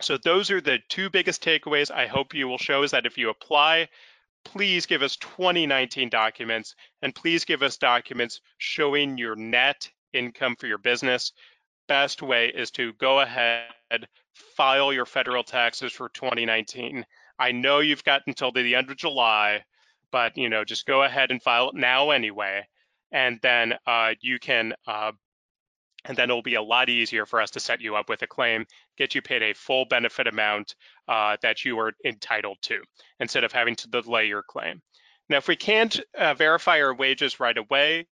so 0.00 0.18
those 0.18 0.50
are 0.50 0.60
the 0.60 0.78
two 0.88 1.10
biggest 1.10 1.42
takeaways 1.42 1.90
I 1.90 2.06
hope 2.06 2.34
you 2.34 2.48
will 2.48 2.58
show 2.58 2.82
is 2.82 2.90
that 2.90 3.06
if 3.06 3.16
you 3.16 3.30
apply, 3.30 3.88
please 4.44 4.86
give 4.86 5.02
us 5.02 5.16
2019 5.16 6.08
documents 6.08 6.74
and 7.02 7.14
please 7.14 7.44
give 7.44 7.62
us 7.62 7.76
documents 7.76 8.40
showing 8.58 9.18
your 9.18 9.34
net 9.34 9.90
income 10.12 10.56
for 10.56 10.66
your 10.66 10.78
business. 10.78 11.32
Best 11.88 12.22
way 12.22 12.48
is 12.48 12.70
to 12.72 12.92
go 12.94 13.20
ahead, 13.20 13.68
file 14.34 14.92
your 14.92 15.06
federal 15.06 15.42
taxes 15.42 15.92
for 15.92 16.08
2019. 16.10 17.04
I 17.38 17.52
know 17.52 17.80
you've 17.80 18.04
got 18.04 18.22
until 18.26 18.52
the 18.52 18.74
end 18.74 18.90
of 18.90 18.96
July, 18.96 19.62
but 20.10 20.36
you 20.36 20.48
know, 20.48 20.64
just 20.64 20.86
go 20.86 21.02
ahead 21.02 21.30
and 21.30 21.42
file 21.42 21.70
it 21.70 21.74
now 21.74 22.10
anyway, 22.10 22.66
and 23.12 23.38
then 23.42 23.74
uh, 23.86 24.14
you 24.20 24.38
can, 24.38 24.74
uh, 24.86 25.12
and 26.06 26.16
then 26.16 26.30
it'll 26.30 26.42
be 26.42 26.54
a 26.54 26.62
lot 26.62 26.88
easier 26.88 27.26
for 27.26 27.40
us 27.40 27.50
to 27.52 27.60
set 27.60 27.80
you 27.80 27.96
up 27.96 28.08
with 28.08 28.22
a 28.22 28.26
claim, 28.26 28.66
get 28.96 29.14
you 29.14 29.22
paid 29.22 29.42
a 29.42 29.54
full 29.54 29.84
benefit 29.84 30.26
amount 30.26 30.74
uh, 31.08 31.36
that 31.42 31.64
you 31.64 31.78
are 31.78 31.92
entitled 32.04 32.58
to, 32.62 32.80
instead 33.20 33.44
of 33.44 33.52
having 33.52 33.76
to 33.76 33.88
delay 33.88 34.26
your 34.26 34.42
claim. 34.42 34.80
Now, 35.28 35.38
if 35.38 35.48
we 35.48 35.56
can't 35.56 35.98
uh, 36.16 36.34
verify 36.34 36.80
our 36.80 36.94
wages 36.94 37.40
right 37.40 37.56
away, 37.56 38.06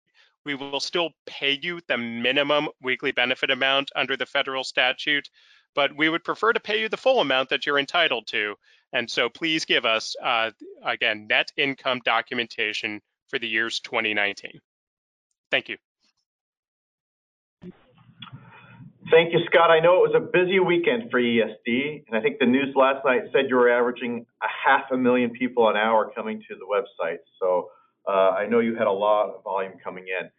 we 0.44 0.55
will 0.55 0.81
still 0.81 1.11
pay 1.26 1.59
you 1.61 1.81
the 1.88 1.98
minimum 1.98 2.68
weekly 2.81 3.12
benefit 3.12 3.50
amount 3.50 3.90
under 3.94 4.16
the 4.16 4.26
federal 4.26 4.64
statute, 4.64 5.29
but 5.74 5.94
we 5.96 6.09
would 6.09 6.24
prefer 6.24 6.53
to 6.53 6.61
pay 6.61 6.81
you 6.81 6.88
the 6.88 6.96
full 6.96 7.20
amount 7.20 7.48
that 7.50 7.66
you're 7.66 7.79
entitled 7.79 8.26
to. 8.29 8.55
And 8.92 9.11
so 9.11 9.29
please 9.29 9.64
give 9.64 9.85
us, 9.85 10.16
uh, 10.22 10.50
again, 10.85 11.26
net 11.29 11.53
income 11.57 12.00
documentation 12.05 13.00
for 13.29 13.38
the 13.38 13.48
years 13.48 13.81
2019. 13.81 14.61
Thank 15.50 15.68
you. 15.68 15.76
Thank 19.11 19.33
you, 19.33 19.40
Scott. 19.46 19.70
I 19.70 19.81
know 19.81 20.05
it 20.05 20.12
was 20.12 20.14
a 20.14 20.20
busy 20.20 20.61
weekend 20.61 21.11
for 21.11 21.20
ESD, 21.20 22.05
and 22.07 22.16
I 22.16 22.20
think 22.20 22.38
the 22.38 22.46
news 22.46 22.73
last 22.77 23.05
night 23.05 23.23
said 23.33 23.46
you 23.49 23.57
were 23.57 23.68
averaging 23.68 24.25
a 24.40 24.46
half 24.46 24.85
a 24.92 24.96
million 24.96 25.31
people 25.31 25.68
an 25.68 25.77
hour 25.77 26.12
coming 26.14 26.40
to 26.49 26.55
the 26.55 26.64
website. 26.64 27.18
So 27.40 27.70
uh, 28.09 28.31
I 28.31 28.46
know 28.46 28.61
you 28.61 28.77
had 28.77 28.87
a 28.87 28.92
lot 28.92 29.31
of 29.31 29.42
volume 29.42 29.73
coming 29.83 30.05
in. 30.07 30.31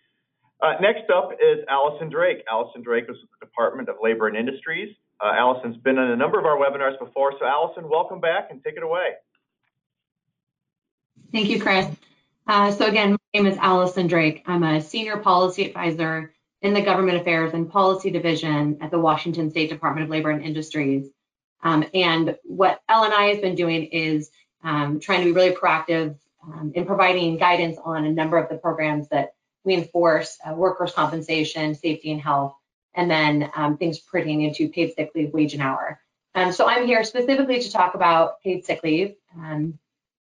Uh, 0.61 0.79
next 0.79 1.09
up 1.09 1.31
is 1.33 1.65
Allison 1.69 2.09
Drake. 2.09 2.43
Allison 2.49 2.81
Drake 2.81 3.05
is 3.09 3.17
with 3.19 3.29
the 3.39 3.45
Department 3.45 3.89
of 3.89 3.95
Labor 4.01 4.27
and 4.27 4.37
Industries. 4.37 4.95
Uh, 5.19 5.33
Allison's 5.35 5.77
been 5.77 5.97
on 5.97 6.11
a 6.11 6.15
number 6.15 6.39
of 6.39 6.45
our 6.45 6.57
webinars 6.57 6.97
before, 6.97 7.33
so 7.39 7.45
Allison, 7.45 7.89
welcome 7.89 8.21
back 8.21 8.47
and 8.51 8.63
take 8.63 8.75
it 8.77 8.83
away. 8.83 9.09
Thank 11.33 11.49
you, 11.49 11.59
Kris. 11.59 11.87
Uh, 12.47 12.71
so 12.71 12.85
again, 12.85 13.11
my 13.11 13.17
name 13.33 13.47
is 13.47 13.57
Allison 13.57 14.07
Drake. 14.07 14.43
I'm 14.45 14.63
a 14.63 14.81
senior 14.81 15.17
policy 15.17 15.65
advisor 15.65 16.33
in 16.61 16.73
the 16.73 16.81
Government 16.81 17.19
Affairs 17.19 17.53
and 17.53 17.69
Policy 17.69 18.11
Division 18.11 18.77
at 18.81 18.91
the 18.91 18.99
Washington 18.99 19.49
State 19.49 19.69
Department 19.69 20.05
of 20.05 20.09
Labor 20.09 20.29
and 20.29 20.43
Industries. 20.43 21.09
Um, 21.63 21.85
and 21.93 22.37
what 22.43 22.81
L&I 22.89 23.25
has 23.25 23.39
been 23.39 23.55
doing 23.55 23.85
is 23.85 24.29
um, 24.63 24.99
trying 24.99 25.19
to 25.19 25.25
be 25.25 25.31
really 25.31 25.55
proactive 25.55 26.17
um, 26.43 26.71
in 26.75 26.85
providing 26.85 27.37
guidance 27.37 27.77
on 27.83 28.05
a 28.05 28.11
number 28.11 28.37
of 28.37 28.49
the 28.49 28.57
programs 28.57 29.07
that 29.09 29.33
we 29.63 29.75
enforce 29.75 30.37
uh, 30.47 30.53
workers' 30.53 30.93
compensation, 30.93 31.75
safety 31.75 32.11
and 32.11 32.21
health, 32.21 32.55
and 32.95 33.09
then 33.09 33.49
um, 33.55 33.77
things 33.77 33.99
pertaining 33.99 34.53
to 34.53 34.69
paid 34.69 34.93
sick 34.95 35.11
leave, 35.15 35.33
wage 35.33 35.53
and 35.53 35.61
hour. 35.61 35.99
Um, 36.33 36.51
so 36.51 36.67
I'm 36.67 36.85
here 36.85 37.03
specifically 37.03 37.59
to 37.59 37.71
talk 37.71 37.93
about 37.93 38.41
paid 38.41 38.65
sick 38.65 38.81
leave. 38.83 39.15
Um, 39.35 39.77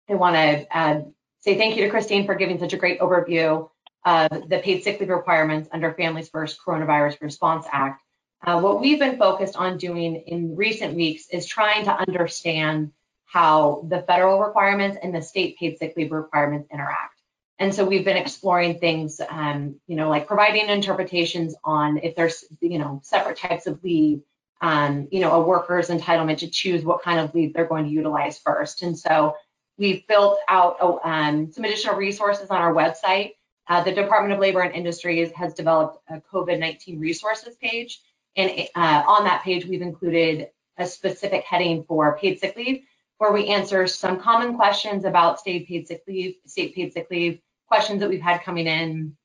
I 0.09 0.15
want 0.15 0.37
to 0.37 0.77
uh, 0.77 1.01
say 1.41 1.57
thank 1.57 1.77
you 1.77 1.85
to 1.85 1.91
Christine 1.91 2.27
for 2.27 2.35
giving 2.35 2.59
such 2.59 2.73
a 2.73 2.77
great 2.77 3.01
overview 3.01 3.69
the 4.05 4.61
paid 4.63 4.85
sick 4.85 5.01
leave 5.01 5.09
requirements 5.09 5.69
under 5.73 5.93
Families 5.95 6.29
First 6.29 6.59
Coronavirus 6.65 7.21
Response 7.21 7.67
Act. 7.73 8.03
Uh, 8.45 8.61
what 8.61 8.81
we've 8.81 8.99
been 8.99 9.17
focused 9.17 9.57
on 9.57 9.79
doing 9.79 10.17
in 10.27 10.55
recent 10.55 10.95
weeks 10.95 11.29
is 11.31 11.47
trying 11.47 11.85
to 11.87 11.93
understand 11.93 12.93
how 13.25 13.87
the 13.89 14.03
federal 14.03 14.39
requirements 14.41 14.99
and 15.03 15.15
the 15.15 15.23
state 15.23 15.59
paid 15.59 15.79
sick 15.79 15.95
leave 15.97 16.13
requirements 16.13 16.69
interact. 16.71 17.21
And 17.59 17.75
so 17.75 17.85
we've 17.85 18.05
been 18.05 18.17
exploring 18.17 18.79
things, 18.79 19.21
um, 19.29 19.81
you 19.87 19.97
know, 19.97 20.11
like 20.11 20.27
providing 20.27 20.69
interpretations 20.69 21.55
on 21.65 21.99
if 21.99 22.17
there's, 22.17 22.45
you 22.61 22.79
know, 22.79 23.01
separate 23.03 23.39
types 23.39 23.67
of 23.67 23.83
leave, 23.83 24.23
um, 24.61 25.09
you 25.11 25.21
know, 25.21 25.33
a 25.33 25.43
worker's 25.43 25.89
entitlement 25.89 26.39
to 26.39 26.51
choose 26.51 26.85
what 26.85 27.03
kind 27.03 27.21
of 27.21 27.35
leave 27.35 27.55
they're 27.55 27.65
going 27.65 27.85
to 27.85 27.91
utilize 27.91 28.39
first. 28.39 28.83
And 28.83 28.99
so 28.99 29.37
we've 29.79 30.07
built 30.07 30.39
out 30.49 30.77
oh, 30.81 31.01
um, 31.05 31.53
some 31.53 31.65
additional 31.65 31.97
resources 31.97 32.51
on 32.51 32.61
our 32.61 32.75
website. 32.75 33.33
Uh, 33.69 33.83
the 33.83 33.93
Department 33.93 34.35
of 34.35 34.41
Labor 34.41 34.61
and 34.61 34.75
Industries 34.75 35.31
has 35.33 35.55
developed 35.55 35.99
a 36.09 36.21
COVID-19 36.21 37.01
resources 37.01 37.57
page. 37.57 38.01
And 38.37 38.69
uh, 38.75 39.05
on 39.07 39.25
that 39.25 39.43
page, 39.43 39.65
we've 39.65 39.83
included 39.83 40.49
a 40.77 40.87
specific 40.87 41.45
heading 41.45 41.85
for 41.85 42.19
paid 42.19 42.41
sick 42.41 42.57
leave 42.57 42.85
where 43.19 43.33
we 43.33 43.47
answer 43.47 43.87
some 43.87 44.21
common 44.21 44.57
questions 44.57 45.05
about 45.05 45.39
state 45.39 45.69
paid 45.69 45.87
sick 45.87 46.03
leave, 46.07 46.35
state 46.47 46.75
paid 46.75 46.93
sick 46.93 47.07
leave, 47.11 47.41
questions 47.69 48.01
that 48.01 48.09
we've 48.09 48.21
had 48.21 48.43
coming 48.43 48.67
in 48.67 49.17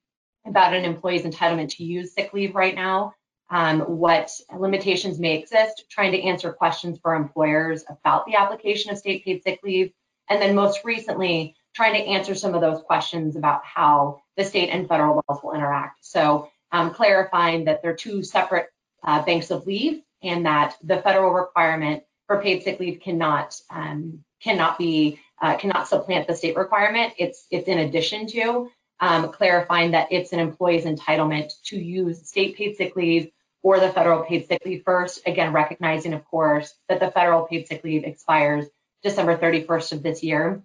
about 0.46 0.74
an 0.74 0.86
employee's 0.86 1.24
entitlement 1.24 1.70
to 1.70 1.84
use 1.84 2.14
sick 2.14 2.34
leave 2.34 2.56
right 2.56 2.76
now, 2.76 3.14
um, 3.50 3.82
what 3.82 4.32
limitations 4.58 5.20
may 5.20 5.38
exist, 5.38 5.86
trying 5.90 6.12
to 6.12 6.22
answer 6.22 6.54
questions 6.54 7.00
for 7.02 7.16
employers 7.16 7.84
about 7.90 8.26
the 8.26 8.36
application 8.36 8.92
of 8.92 8.98
state 8.98 9.26
paid 9.26 9.44
sick 9.44 9.60
leave, 9.64 9.92
and 10.30 10.42
then 10.42 10.56
most 10.56 10.86
recently, 10.86 11.56
trying 11.76 11.94
to 11.94 12.10
answer 12.10 12.36
some 12.36 12.54
of 12.54 12.62
those 12.62 12.82
questions 12.84 13.36
about 13.36 13.64
how 13.66 14.22
the 14.40 14.46
state 14.46 14.70
and 14.70 14.88
federal 14.88 15.22
laws 15.28 15.40
will 15.44 15.54
interact. 15.54 15.98
So 16.00 16.50
um, 16.72 16.94
clarifying 16.94 17.66
that 17.66 17.82
they're 17.82 17.96
two 17.96 18.24
separate 18.24 18.70
uh, 19.04 19.22
banks 19.24 19.52
of 19.52 19.68
leave 19.68 20.02
and 20.24 20.46
that 20.46 20.78
the 20.82 21.02
federal 21.02 21.32
requirement 21.32 22.04
for 22.26 22.42
paid 22.42 22.64
sick 22.64 22.80
leave 22.80 23.02
cannot 23.02 23.60
um, 23.70 24.24
cannot 24.42 24.78
be 24.78 25.20
uh, 25.42 25.58
cannot 25.58 25.90
supplant 25.90 26.28
the 26.28 26.36
state 26.36 26.56
requirement. 26.56 27.14
It's 27.18 27.48
it's 27.52 27.68
in 27.68 27.80
addition 27.80 28.28
to 28.28 28.70
um, 29.02 29.32
clarifying 29.34 29.92
that 29.92 30.12
it's 30.12 30.32
an 30.32 30.40
employee's 30.40 30.86
entitlement 30.86 31.52
to 31.66 31.78
use 31.78 32.26
state 32.28 32.56
paid 32.56 32.78
sick 32.78 32.96
leave 32.96 33.32
or 33.62 33.82
the 33.82 33.90
federal 33.90 34.24
paid 34.24 34.48
sick 34.48 34.62
leave 34.66 34.84
first. 34.86 35.22
Again, 35.26 35.52
recognizing, 35.52 36.14
of 36.14 36.24
course, 36.24 36.74
that 36.88 37.02
the 37.02 37.12
federal 37.12 37.46
paid 37.46 37.68
sick 37.68 37.84
leave 37.84 38.06
expires 38.06 38.66
December 39.04 39.38
31st 39.38 39.92
of 39.94 40.04
this 40.04 40.24
year. 40.24 40.64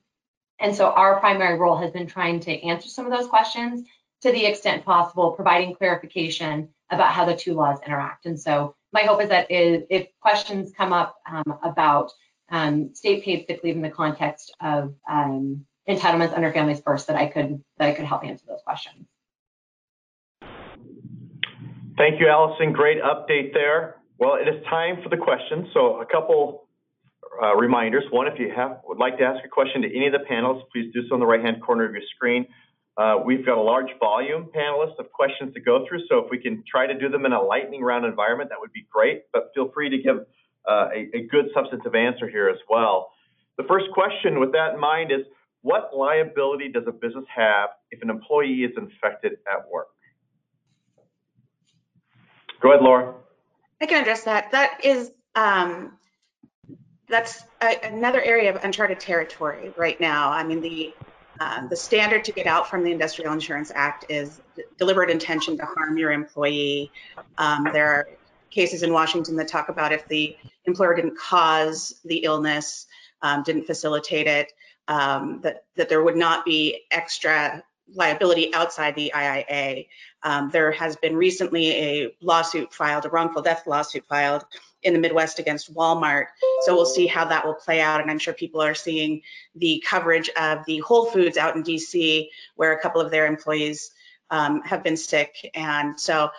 And 0.60 0.74
so 0.74 0.90
our 0.90 1.18
primary 1.20 1.58
role 1.58 1.76
has 1.76 1.90
been 1.90 2.06
trying 2.06 2.40
to 2.40 2.62
answer 2.62 2.88
some 2.88 3.06
of 3.06 3.12
those 3.12 3.26
questions 3.26 3.86
to 4.22 4.32
the 4.32 4.46
extent 4.46 4.84
possible, 4.84 5.32
providing 5.32 5.74
clarification 5.74 6.68
about 6.90 7.12
how 7.12 7.24
the 7.24 7.36
two 7.36 7.54
laws 7.54 7.78
interact. 7.84 8.26
And 8.26 8.40
so 8.40 8.74
my 8.92 9.02
hope 9.02 9.20
is 9.20 9.28
that 9.28 9.46
if 9.50 10.08
questions 10.20 10.72
come 10.76 10.92
up 10.92 11.16
um, 11.30 11.58
about 11.62 12.12
um, 12.50 12.94
state 12.94 13.24
paid 13.24 13.46
sick 13.46 13.62
leave 13.64 13.76
in 13.76 13.82
the 13.82 13.90
context 13.90 14.54
of 14.60 14.94
um, 15.10 15.66
entitlements 15.88 16.34
under 16.34 16.52
Families 16.52 16.80
First, 16.80 17.08
that 17.08 17.16
I 17.16 17.26
could 17.26 17.62
that 17.78 17.88
I 17.88 17.92
could 17.92 18.04
help 18.04 18.24
answer 18.24 18.44
those 18.46 18.62
questions. 18.64 19.06
Thank 21.96 22.20
you, 22.20 22.28
Allison. 22.28 22.72
Great 22.72 23.02
update 23.02 23.52
there. 23.52 23.96
Well, 24.18 24.34
it 24.34 24.48
is 24.48 24.64
time 24.66 25.02
for 25.02 25.08
the 25.08 25.16
questions. 25.16 25.68
So 25.74 26.00
a 26.00 26.06
couple 26.06 26.63
uh, 27.42 27.54
reminders. 27.56 28.04
One, 28.10 28.26
if 28.26 28.38
you 28.38 28.52
have 28.54 28.80
would 28.84 28.98
like 28.98 29.18
to 29.18 29.24
ask 29.24 29.44
a 29.44 29.48
question 29.48 29.82
to 29.82 29.88
any 29.88 30.06
of 30.06 30.12
the 30.12 30.24
panelists, 30.30 30.62
please 30.72 30.92
do 30.92 31.06
so 31.08 31.14
in 31.14 31.20
the 31.20 31.26
right-hand 31.26 31.62
corner 31.62 31.84
of 31.84 31.92
your 31.92 32.02
screen. 32.14 32.46
Uh, 32.96 33.16
we've 33.24 33.44
got 33.44 33.58
a 33.58 33.60
large 33.60 33.90
volume 33.98 34.50
panelist 34.54 34.98
of 34.98 35.10
questions 35.10 35.52
to 35.54 35.60
go 35.60 35.84
through, 35.88 36.00
so 36.08 36.18
if 36.18 36.30
we 36.30 36.38
can 36.38 36.62
try 36.70 36.86
to 36.86 36.96
do 36.96 37.08
them 37.08 37.26
in 37.26 37.32
a 37.32 37.42
lightning 37.42 37.82
round 37.82 38.04
environment, 38.04 38.50
that 38.50 38.58
would 38.60 38.72
be 38.72 38.86
great, 38.92 39.22
but 39.32 39.50
feel 39.54 39.68
free 39.72 39.90
to 39.90 39.98
give 39.98 40.18
uh, 40.68 40.88
a, 40.94 41.10
a 41.12 41.26
good 41.26 41.46
substantive 41.52 41.94
answer 41.94 42.28
here 42.28 42.48
as 42.48 42.58
well. 42.68 43.10
The 43.58 43.64
first 43.64 43.86
question 43.92 44.38
with 44.38 44.52
that 44.52 44.74
in 44.74 44.80
mind 44.80 45.10
is, 45.10 45.26
what 45.62 45.96
liability 45.96 46.68
does 46.68 46.84
a 46.86 46.92
business 46.92 47.24
have 47.34 47.70
if 47.90 48.02
an 48.02 48.10
employee 48.10 48.64
is 48.64 48.72
infected 48.76 49.32
at 49.50 49.68
work? 49.70 49.88
Go 52.60 52.70
ahead, 52.70 52.82
Laura. 52.82 53.14
I 53.80 53.86
can 53.86 54.02
address 54.02 54.24
that. 54.24 54.52
That 54.52 54.84
is, 54.84 55.10
um, 55.34 55.98
that's 57.08 57.44
a, 57.62 57.78
another 57.84 58.22
area 58.22 58.54
of 58.54 58.62
uncharted 58.64 59.00
territory 59.00 59.72
right 59.76 60.00
now. 60.00 60.30
I 60.30 60.44
mean, 60.44 60.60
the 60.60 60.94
um, 61.40 61.68
the 61.68 61.76
standard 61.76 62.24
to 62.26 62.32
get 62.32 62.46
out 62.46 62.68
from 62.68 62.84
the 62.84 62.92
Industrial 62.92 63.32
Insurance 63.32 63.72
Act 63.74 64.06
is 64.08 64.40
deliberate 64.78 65.10
intention 65.10 65.56
to 65.56 65.64
harm 65.64 65.98
your 65.98 66.12
employee. 66.12 66.92
Um, 67.38 67.68
there 67.72 67.88
are 67.88 68.08
cases 68.50 68.84
in 68.84 68.92
Washington 68.92 69.34
that 69.36 69.48
talk 69.48 69.68
about 69.68 69.92
if 69.92 70.06
the 70.06 70.36
employer 70.64 70.94
didn't 70.94 71.18
cause 71.18 72.00
the 72.04 72.18
illness, 72.18 72.86
um, 73.20 73.42
didn't 73.42 73.64
facilitate 73.64 74.28
it, 74.28 74.52
um, 74.86 75.40
that, 75.42 75.64
that 75.74 75.88
there 75.88 76.04
would 76.04 76.16
not 76.16 76.44
be 76.44 76.82
extra 76.92 77.64
liability 77.92 78.54
outside 78.54 78.94
the 78.94 79.12
IIA. 79.14 79.88
Um, 80.22 80.50
there 80.50 80.70
has 80.72 80.96
been 80.96 81.16
recently 81.16 81.70
a 81.72 82.16
lawsuit 82.20 82.72
filed, 82.72 83.06
a 83.06 83.08
wrongful 83.08 83.42
death 83.42 83.66
lawsuit 83.66 84.06
filed 84.06 84.44
in 84.84 84.92
the 84.92 84.98
Midwest 84.98 85.38
against 85.38 85.74
Walmart. 85.74 86.26
So 86.62 86.74
we'll 86.74 86.86
see 86.86 87.06
how 87.06 87.24
that 87.26 87.44
will 87.44 87.54
play 87.54 87.80
out. 87.80 88.00
And 88.00 88.10
I'm 88.10 88.18
sure 88.18 88.34
people 88.34 88.62
are 88.62 88.74
seeing 88.74 89.22
the 89.54 89.82
coverage 89.86 90.28
of 90.36 90.64
the 90.66 90.78
Whole 90.78 91.06
Foods 91.06 91.36
out 91.36 91.56
in 91.56 91.62
DC, 91.62 92.28
where 92.56 92.72
a 92.72 92.80
couple 92.80 93.00
of 93.00 93.10
their 93.10 93.26
employees 93.26 93.90
um, 94.30 94.62
have 94.62 94.82
been 94.82 94.96
sick. 94.96 95.50
And 95.54 95.98
so, 95.98 96.30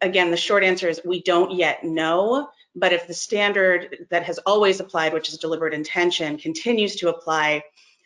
again, 0.00 0.30
the 0.30 0.36
short 0.36 0.64
answer 0.64 0.88
is 0.88 1.00
we 1.04 1.22
don't 1.22 1.52
yet 1.52 1.84
know. 1.84 2.48
But 2.76 2.92
if 2.92 3.06
the 3.06 3.14
standard 3.14 4.06
that 4.10 4.24
has 4.24 4.38
always 4.38 4.80
applied, 4.80 5.12
which 5.12 5.28
is 5.28 5.38
deliberate 5.38 5.74
intention, 5.74 6.38
continues 6.38 6.96
to 6.96 7.08
apply, 7.08 7.62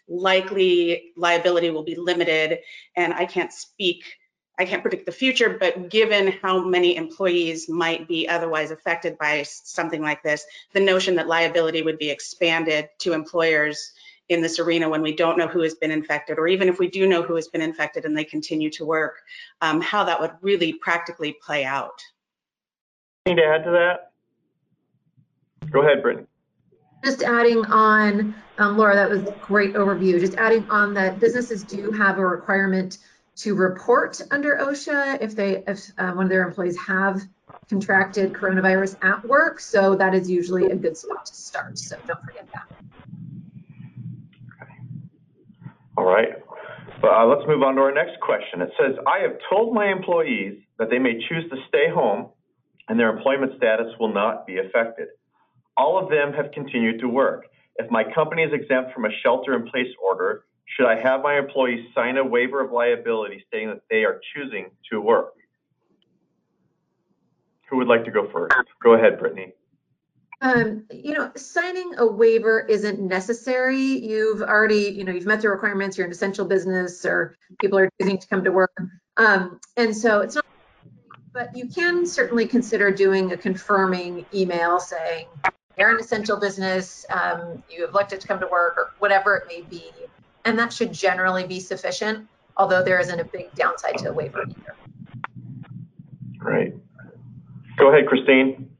likely 0.08 1.12
liability 1.16 1.70
will 1.70 1.84
be 1.84 1.96
limited. 1.96 2.58
And 2.94 3.14
I 3.14 3.24
can't 3.24 3.52
speak 3.52 4.04
I 4.58 4.64
can't 4.64 4.82
predict 4.82 5.06
the 5.06 5.12
future, 5.12 5.56
but 5.58 5.88
given 5.88 6.32
how 6.42 6.64
many 6.64 6.96
employees 6.96 7.68
might 7.68 8.08
be 8.08 8.28
otherwise 8.28 8.72
affected 8.72 9.16
by 9.16 9.44
something 9.44 10.02
like 10.02 10.22
this, 10.24 10.44
the 10.72 10.80
notion 10.80 11.14
that 11.14 11.28
liability 11.28 11.82
would 11.82 11.98
be 11.98 12.10
expanded 12.10 12.88
to 12.98 13.12
employers 13.12 13.92
in 14.28 14.42
this 14.42 14.58
arena 14.58 14.88
when 14.88 15.00
we 15.00 15.14
don't 15.14 15.38
know 15.38 15.46
who 15.46 15.60
has 15.60 15.74
been 15.74 15.92
infected, 15.92 16.38
or 16.38 16.48
even 16.48 16.68
if 16.68 16.78
we 16.80 16.88
do 16.88 17.06
know 17.06 17.22
who 17.22 17.36
has 17.36 17.48
been 17.48 17.62
infected 17.62 18.04
and 18.04 18.16
they 18.16 18.24
continue 18.24 18.68
to 18.70 18.84
work, 18.84 19.20
um, 19.60 19.80
how 19.80 20.04
that 20.04 20.20
would 20.20 20.32
really 20.42 20.72
practically 20.72 21.36
play 21.40 21.64
out. 21.64 22.02
Anything 23.26 23.44
to 23.44 23.48
add 23.48 23.64
to 23.64 23.70
that? 23.70 24.10
Go 25.70 25.82
ahead, 25.82 26.02
Brittany. 26.02 26.26
Just 27.04 27.22
adding 27.22 27.64
on, 27.66 28.34
um, 28.58 28.76
Laura, 28.76 28.96
that 28.96 29.08
was 29.08 29.22
a 29.22 29.34
great 29.40 29.74
overview. 29.74 30.18
Just 30.18 30.34
adding 30.34 30.68
on 30.68 30.92
that 30.94 31.20
businesses 31.20 31.62
do 31.62 31.92
have 31.92 32.18
a 32.18 32.26
requirement 32.26 32.98
to 33.38 33.54
report 33.54 34.20
under 34.30 34.56
OSHA 34.56 35.22
if 35.22 35.34
they 35.34 35.62
if 35.66 35.90
uh, 35.98 36.12
one 36.12 36.24
of 36.24 36.30
their 36.30 36.46
employees 36.46 36.76
have 36.78 37.22
contracted 37.68 38.32
coronavirus 38.32 38.96
at 39.02 39.24
work. 39.24 39.60
So 39.60 39.94
that 39.94 40.14
is 40.14 40.28
usually 40.30 40.70
a 40.70 40.76
good 40.76 40.96
spot 40.96 41.26
to 41.26 41.34
start. 41.34 41.78
So 41.78 41.96
don't 42.06 42.22
forget 42.24 42.48
that. 42.52 42.68
Okay. 44.62 44.72
All 45.96 46.04
right. 46.04 46.42
But 47.00 47.12
uh, 47.12 47.26
let's 47.26 47.46
move 47.46 47.62
on 47.62 47.76
to 47.76 47.82
our 47.82 47.92
next 47.92 48.18
question. 48.20 48.60
It 48.60 48.72
says, 48.78 48.96
I 49.06 49.20
have 49.20 49.38
told 49.48 49.72
my 49.72 49.86
employees 49.86 50.58
that 50.78 50.90
they 50.90 50.98
may 50.98 51.14
choose 51.28 51.48
to 51.50 51.56
stay 51.68 51.88
home 51.94 52.30
and 52.88 52.98
their 52.98 53.10
employment 53.10 53.52
status 53.56 53.86
will 54.00 54.12
not 54.12 54.46
be 54.46 54.58
affected. 54.58 55.08
All 55.76 56.02
of 56.02 56.10
them 56.10 56.32
have 56.32 56.50
continued 56.52 56.98
to 57.00 57.08
work. 57.08 57.44
If 57.76 57.88
my 57.90 58.02
company 58.12 58.42
is 58.42 58.52
exempt 58.52 58.92
from 58.92 59.04
a 59.04 59.10
shelter 59.22 59.54
in 59.54 59.68
place 59.70 59.94
order, 60.02 60.44
should 60.76 60.86
I 60.86 61.00
have 61.00 61.22
my 61.22 61.38
employees 61.38 61.86
sign 61.94 62.16
a 62.18 62.24
waiver 62.24 62.64
of 62.64 62.72
liability 62.72 63.44
stating 63.48 63.68
that 63.68 63.82
they 63.90 64.04
are 64.04 64.20
choosing 64.34 64.70
to 64.90 65.00
work? 65.00 65.34
Who 67.70 67.78
would 67.78 67.88
like 67.88 68.04
to 68.04 68.10
go 68.10 68.28
first? 68.30 68.54
Go 68.82 68.94
ahead, 68.94 69.18
Brittany. 69.18 69.52
Um, 70.40 70.84
you 70.90 71.14
know, 71.14 71.32
signing 71.34 71.94
a 71.98 72.06
waiver 72.06 72.60
isn't 72.60 73.00
necessary. 73.00 73.80
You've 73.80 74.40
already, 74.40 74.90
you 74.90 75.04
know, 75.04 75.12
you've 75.12 75.26
met 75.26 75.40
the 75.40 75.48
requirements. 75.48 75.98
You're 75.98 76.06
an 76.06 76.12
essential 76.12 76.44
business, 76.44 77.04
or 77.04 77.36
people 77.60 77.78
are 77.78 77.90
choosing 78.00 78.18
to 78.18 78.26
come 78.28 78.44
to 78.44 78.52
work, 78.52 78.72
um, 79.16 79.58
and 79.76 79.96
so 79.96 80.20
it's 80.20 80.36
not. 80.36 80.46
But 81.32 81.56
you 81.56 81.68
can 81.68 82.06
certainly 82.06 82.46
consider 82.46 82.90
doing 82.90 83.32
a 83.32 83.36
confirming 83.36 84.24
email 84.32 84.78
saying 84.78 85.26
you're 85.76 85.90
an 85.90 86.00
essential 86.00 86.38
business. 86.38 87.04
Um, 87.10 87.62
you 87.68 87.82
have 87.82 87.90
elected 87.90 88.20
to 88.20 88.28
come 88.28 88.38
to 88.38 88.46
work, 88.46 88.74
or 88.76 88.92
whatever 89.00 89.36
it 89.36 89.48
may 89.48 89.62
be 89.62 89.90
and 90.48 90.58
that 90.58 90.72
should 90.72 90.92
generally 90.92 91.46
be 91.46 91.60
sufficient, 91.60 92.26
although 92.56 92.82
there 92.82 92.98
isn't 92.98 93.20
a 93.20 93.24
big 93.24 93.54
downside 93.54 93.98
to 93.98 94.08
a 94.08 94.12
waiver 94.12 94.42
either. 94.48 94.74
Great. 96.38 96.74
Go 97.78 97.92
ahead, 97.92 98.06
Christine. 98.08 98.70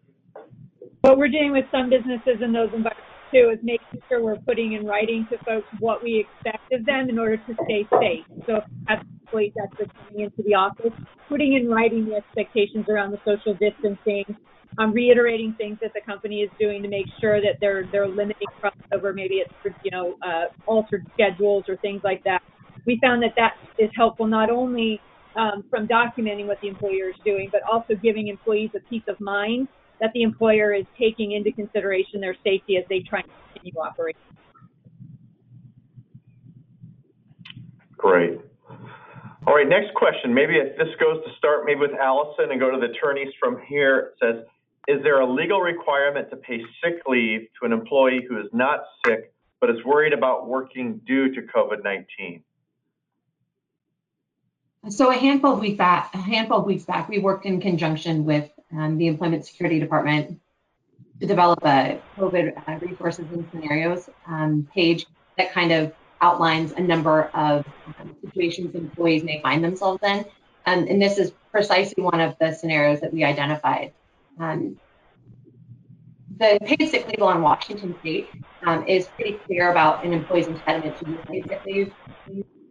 What 1.03 1.19
we're 1.19 1.29
doing 1.29 1.53
with 1.53 1.67
some 1.71 1.91
businesses 1.91 2.41
in 2.43 2.53
those 2.53 2.71
environments 2.75 3.05
too 3.31 3.51
is 3.53 3.59
making 3.63 4.01
sure 4.09 4.23
we're 4.23 4.37
putting 4.37 4.73
in 4.73 4.87
writing 4.87 5.27
to 5.31 5.37
folks 5.45 5.67
what 5.79 6.03
we 6.03 6.25
expect 6.27 6.73
of 6.73 6.87
them 6.87 7.11
in 7.11 7.19
order 7.19 7.37
to 7.37 7.55
stay 7.65 7.87
safe. 8.01 8.25
So 8.47 8.61
that's 8.89 9.05
employees 9.21 9.53
actually 9.63 9.91
coming 9.99 10.25
into 10.25 10.43
the 10.43 10.55
office, 10.55 10.93
putting 11.29 11.53
in 11.53 11.69
writing 11.69 12.07
the 12.07 12.15
expectations 12.15 12.87
around 12.89 13.11
the 13.11 13.21
social 13.27 13.53
distancing, 13.53 14.25
um, 14.79 14.93
reiterating 14.93 15.55
things 15.59 15.79
that 15.83 15.93
the 15.93 16.01
company 16.01 16.43
is 16.43 16.51
doing 16.59 16.83
to 16.83 16.89
make 16.89 17.07
sure 17.21 17.41
that 17.41 17.59
they're 17.61 17.89
they're 17.91 18.09
limiting 18.09 18.47
crossover. 18.63 19.15
Maybe 19.15 19.43
it's 19.43 19.77
you 19.83 19.91
know 19.91 20.17
uh, 20.23 20.47
altered 20.67 21.07
schedules 21.15 21.65
or 21.69 21.77
things 21.79 22.01
like 22.05 22.23
that. 22.25 22.43
We 22.87 22.99
found 23.03 23.23
that 23.23 23.35
that 23.37 23.55
is 23.79 23.91
helpful 23.97 24.27
not 24.27 24.51
only 24.51 25.01
um, 25.37 25.65
from 25.69 25.87
documenting 25.87 26.47
what 26.47 26.61
the 26.61 26.69
employer 26.69 27.11
is 27.11 27.17
doing, 27.25 27.49
but 27.53 27.63
also 27.71 27.95
giving 28.03 28.29
employees 28.29 28.71
a 28.77 28.81
peace 28.89 29.03
of 29.09 29.21
mind 29.21 29.69
that 30.01 30.11
the 30.15 30.23
employer 30.23 30.73
is 30.73 30.85
taking 30.99 31.33
into 31.33 31.53
consideration 31.53 32.21
their 32.21 32.37
safety 32.45 32.77
as 32.77 32.85
they 32.89 33.01
try 33.01 33.21
to 33.21 33.29
continue 33.53 33.79
operating. 33.81 34.21
Great. 37.97 38.41
All 39.47 39.55
right, 39.55 39.69
next 39.69 39.93
question. 39.95 40.33
Maybe 40.33 40.55
this 40.79 40.89
goes 41.01 41.25
to 41.25 41.31
start 41.37 41.65
maybe 41.65 41.81
with 41.81 41.91
Allison 42.01 42.51
and 42.51 42.61
go 42.61 42.71
to 42.71 42.79
the 42.79 42.93
attorneys 42.93 43.33
from 43.41 43.61
here. 43.67 44.13
It 44.13 44.15
says, 44.23 44.45
is 44.89 45.03
there 45.03 45.21
a 45.21 45.31
legal 45.31 45.61
requirement 45.61 46.31
to 46.31 46.37
pay 46.37 46.63
sick 46.83 47.03
leave 47.07 47.47
to 47.61 47.67
an 47.67 47.73
employee 47.73 48.25
who 48.27 48.41
is 48.41 48.47
not 48.53 48.81
sick 49.07 49.33
but 49.61 49.69
is 49.69 49.85
worried 49.85 50.13
about 50.13 50.49
working 50.49 51.01
due 51.07 51.35
to 51.35 51.43
COVID-19? 51.43 52.43
So 54.89 55.11
a 55.11 55.15
handful 55.15 55.53
of 55.53 55.61
weeks 55.61 55.77
back, 55.77 56.15
a 56.15 56.19
handful 56.19 56.59
of 56.59 56.65
weeks 56.65 56.85
back, 56.85 57.09
we 57.09 57.19
worked 57.19 57.45
in 57.45 57.61
conjunction 57.61 58.25
with 58.25 58.51
um, 58.73 58.97
the 58.97 59.09
Employment 59.09 59.45
Security 59.45 59.79
Department 59.79 60.41
to 61.21 61.27
develop 61.27 61.59
a 61.65 62.01
COVID 62.17 62.69
uh, 62.69 62.79
resources 62.79 63.27
and 63.33 63.47
scenarios 63.51 64.09
um, 64.27 64.67
page 64.73 65.07
that 65.37 65.53
kind 65.53 65.73
of 65.73 65.93
outlines 66.21 66.73
a 66.73 66.81
number 66.81 67.25
of 67.35 67.67
um, 68.01 68.17
situations 68.25 68.75
employees 68.75 69.25
may 69.25 69.43
find 69.43 69.63
themselves 69.63 70.03
in. 70.03 70.25
Um, 70.67 70.87
and 70.89 71.03
this 71.03 71.19
is 71.19 71.33
precisely 71.51 72.03
one 72.03 72.21
of 72.21 72.37
the 72.39 72.53
scenarios 72.53 73.01
that 73.01 73.13
we 73.13 73.25
identified. 73.25 73.93
Um, 74.39 74.79
the 76.37 76.59
paid 76.65 76.89
sick 76.89 77.07
leave 77.09 77.21
law 77.21 77.35
in 77.35 77.43
Washington 77.43 77.99
state 78.01 78.29
um, 78.65 78.87
is 78.87 79.09
pretty 79.09 79.39
clear 79.47 79.71
about 79.71 80.05
an 80.05 80.13
employee's 80.13 80.47
entitlement 80.47 80.99
to 81.01 81.11
use 81.11 81.19
paid 81.29 81.49
sick 81.49 81.63
leave. 81.67 81.93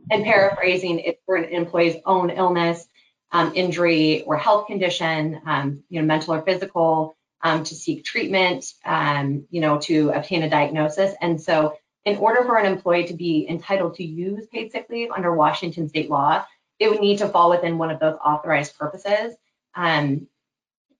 And 0.09 0.23
paraphrasing, 0.23 0.99
it's 0.99 1.21
for 1.25 1.35
an 1.35 1.45
employee's 1.45 1.97
own 2.05 2.29
illness, 2.29 2.87
um, 3.33 3.51
injury, 3.55 4.23
or 4.23 4.37
health 4.37 4.67
condition, 4.67 5.41
um, 5.45 5.83
you 5.89 5.99
know, 5.99 6.05
mental 6.05 6.33
or 6.33 6.41
physical, 6.43 7.17
um, 7.41 7.65
to 7.65 7.75
seek 7.75 8.05
treatment, 8.05 8.65
um, 8.85 9.45
you 9.49 9.59
know, 9.59 9.79
to 9.79 10.09
obtain 10.11 10.43
a 10.43 10.49
diagnosis. 10.49 11.13
And 11.21 11.41
so, 11.41 11.75
in 12.05 12.17
order 12.17 12.45
for 12.45 12.57
an 12.57 12.65
employee 12.65 13.07
to 13.07 13.13
be 13.13 13.45
entitled 13.49 13.95
to 13.95 14.03
use 14.03 14.47
paid 14.47 14.71
sick 14.71 14.87
leave 14.89 15.11
under 15.11 15.35
Washington 15.35 15.89
state 15.89 16.09
law, 16.09 16.45
it 16.79 16.89
would 16.89 17.01
need 17.01 17.17
to 17.17 17.27
fall 17.27 17.49
within 17.49 17.77
one 17.77 17.91
of 17.91 17.99
those 17.99 18.15
authorized 18.23 18.77
purposes. 18.77 19.35
Um, 19.75 20.27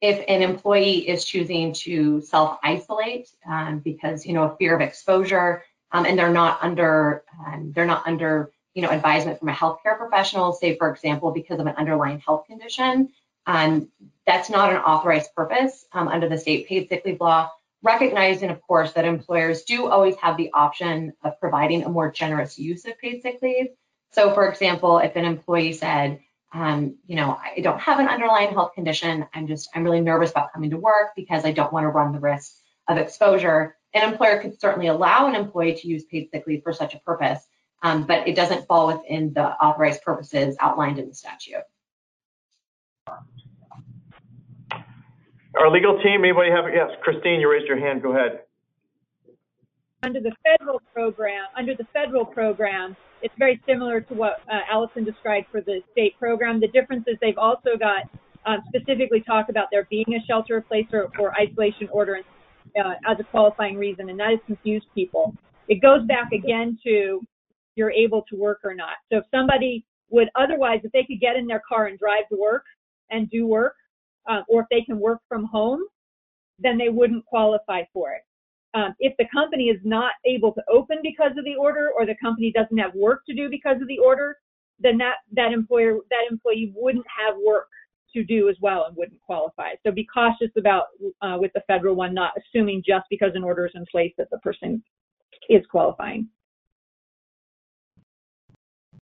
if 0.02 0.24
an 0.28 0.42
employee 0.42 1.08
is 1.08 1.26
choosing 1.26 1.74
to 1.74 2.22
self-isolate 2.22 3.30
um, 3.48 3.80
because 3.80 4.26
you 4.26 4.34
know 4.34 4.44
a 4.44 4.56
fear 4.58 4.76
of 4.76 4.82
exposure 4.82 5.64
um, 5.92 6.06
and 6.06 6.18
they're 6.18 6.32
not 6.32 6.60
under 6.62 7.24
um, 7.46 7.72
they're 7.74 7.86
not 7.86 8.04
under 8.06 8.52
you 8.74 8.82
know 8.82 8.90
advisement 8.90 9.40
from 9.40 9.50
a 9.50 9.54
healthcare 9.54 9.98
professional, 9.98 10.54
say 10.54 10.78
for 10.78 10.92
example 10.92 11.32
because 11.32 11.60
of 11.60 11.66
an 11.66 11.76
underlying 11.78 12.20
health 12.20 12.46
condition, 12.46 13.10
um, 13.48 13.90
that's 14.26 14.50
not 14.50 14.72
an 14.72 14.78
authorized 14.78 15.34
purpose 15.36 15.86
um, 15.94 16.08
under 16.08 16.30
the 16.30 16.38
state 16.38 16.68
paid 16.68 16.90
sick 16.90 17.04
leave 17.06 17.20
law. 17.20 17.50
Recognizing, 17.84 18.50
of 18.50 18.62
course, 18.62 18.94
that 18.94 19.06
employers 19.06 19.64
do 19.64 19.88
always 19.88 20.16
have 20.18 20.36
the 20.36 20.52
option 20.54 21.14
of 21.24 21.40
providing 21.40 21.84
a 21.84 21.90
more 21.90 22.12
generous 22.12 22.58
use 22.58 22.86
of 22.86 23.00
paid 23.00 23.22
sick 23.22 23.40
leave. 23.42 23.68
So, 24.12 24.34
for 24.34 24.50
example, 24.50 24.98
if 24.98 25.16
an 25.16 25.26
employee 25.26 25.74
said, 25.74 26.20
um, 26.54 26.96
you 27.08 27.16
know, 27.16 27.38
I 27.42 27.60
don't 27.62 27.80
have 27.80 28.00
an 28.00 28.08
underlying 28.08 28.52
health 28.52 28.74
condition. 28.74 29.26
I'm 29.34 29.48
just, 29.48 29.70
I'm 29.76 29.84
really 29.84 30.02
nervous 30.02 30.32
about 30.32 30.54
coming 30.54 30.70
to 30.72 30.78
work 30.78 31.10
because 31.16 31.46
I 31.46 31.52
don't 31.52 31.74
want 31.74 31.84
to 31.84 31.90
run 31.90 32.14
the 32.14 32.20
risk 32.20 32.54
of 32.88 32.98
exposure. 32.98 33.76
An 33.94 34.10
employer 34.10 34.40
could 34.42 34.60
certainly 34.60 34.88
allow 34.88 35.28
an 35.28 35.36
employee 35.36 35.76
to 35.76 35.88
use 35.88 36.06
paid 36.06 36.30
sick 36.32 36.46
leave 36.48 36.64
for 36.64 36.74
such 36.74 36.94
a 36.94 37.00
purpose, 37.00 37.40
um, 37.84 38.06
but 38.06 38.28
it 38.28 38.36
doesn't 38.36 38.66
fall 38.68 38.88
within 38.88 39.34
the 39.34 39.44
authorized 39.44 40.02
purposes 40.04 40.56
outlined 40.60 41.00
in 41.00 41.10
the 41.10 41.16
statute. 41.16 41.64
Our 45.60 45.72
legal 45.72 46.02
team, 46.02 46.24
anybody 46.24 46.52
have, 46.52 46.66
yes, 46.74 46.92
Christine, 47.02 47.40
you 47.40 47.52
raised 47.52 47.68
your 47.68 47.80
hand, 47.80 48.02
go 48.02 48.16
ahead. 48.16 48.42
Under 50.08 50.22
the 50.22 50.32
federal 50.42 50.82
program, 50.94 51.48
under 51.58 51.76
the 51.76 51.84
federal 51.92 52.24
program, 52.24 52.96
it's 53.22 53.34
very 53.38 53.62
similar 53.68 54.00
to 54.00 54.14
what 54.14 54.40
uh, 54.50 54.60
Allison 54.72 55.04
described 55.04 55.48
for 55.52 55.60
the 55.60 55.82
state 55.92 56.18
program. 56.18 56.62
The 56.62 56.70
difference 56.70 57.04
is 57.08 57.18
they've 57.20 57.38
also 57.38 57.72
got 57.78 58.10
um, 58.46 58.60
specifically 58.70 59.22
talk 59.28 59.50
about 59.50 59.68
there 59.70 59.86
being 59.90 60.06
a 60.16 60.26
shelter 60.26 60.62
place 60.62 60.86
or, 60.94 61.10
or 61.20 61.38
isolation 61.38 61.90
order 61.92 62.22
uh, 62.82 62.94
as 63.06 63.18
a 63.20 63.26
qualifying 63.26 63.76
reason, 63.76 64.10
and 64.10 64.18
that 64.18 64.30
has 64.30 64.40
confused 64.48 64.86
people. 64.96 65.36
It 65.68 65.82
goes 65.82 66.08
back 66.08 66.32
again 66.32 66.80
to 66.86 67.20
you're 67.76 67.92
able 67.92 68.24
to 68.30 68.38
work 68.38 68.60
or 68.64 68.74
not. 68.74 68.96
So 69.12 69.18
if 69.18 69.26
somebody 69.30 69.84
would 70.10 70.30
otherwise, 70.40 70.80
if 70.86 70.92
they 70.94 71.04
could 71.04 71.20
get 71.20 71.36
in 71.36 71.48
their 71.48 71.62
car 71.68 71.88
and 71.88 72.00
drive 72.00 72.30
to 72.30 72.38
work 72.38 72.64
and 73.10 73.30
do 73.30 73.46
work, 73.46 73.76
uh, 74.30 74.40
or 74.48 74.62
if 74.62 74.68
they 74.72 74.84
can 74.86 75.02
work 75.02 75.20
from 75.28 75.44
home, 75.44 75.82
then 76.60 76.78
they 76.78 76.88
wouldn't 76.88 77.26
qualify 77.26 77.82
for 77.92 78.14
it. 78.14 78.22
Um, 78.78 78.94
if 79.00 79.18
the 79.18 79.26
company 79.34 79.66
is 79.70 79.82
not 79.84 80.12
able 80.24 80.52
to 80.54 80.62
open 80.70 80.98
because 81.02 81.32
of 81.36 81.44
the 81.46 81.56
order, 81.56 81.90
or 81.98 82.06
the 82.06 82.16
company 82.22 82.52
doesn't 82.56 82.78
have 82.78 82.94
work 82.94 83.26
to 83.26 83.34
do 83.34 83.50
because 83.50 83.82
of 83.82 83.88
the 83.88 83.98
order, 83.98 84.38
then 84.80 85.00
that 85.00 85.16
that 85.34 85.52
employer 85.52 85.98
that 86.12 86.26
employee 86.30 86.72
wouldn't 86.76 87.06
have 87.08 87.36
work 87.44 87.70
to 88.14 88.24
do 88.24 88.50
as 88.50 88.56
well 88.62 88.86
and 88.88 88.96
wouldn't 88.96 89.20
qualify. 89.22 89.72
So 89.84 89.92
be 89.92 90.06
cautious 90.06 90.52
about 90.56 90.84
uh, 91.24 91.38
with 91.40 91.52
the 91.56 91.62
federal 91.66 91.96
one, 91.96 92.14
not 92.14 92.34
assuming 92.38 92.84
just 92.86 93.06
because 93.10 93.32
an 93.34 93.44
order 93.44 93.66
is 93.66 93.72
in 93.74 93.84
place 93.92 94.14
that 94.20 94.30
the 94.30 94.38
person 94.40 94.84
is 95.50 95.66
qualifying. 95.72 96.28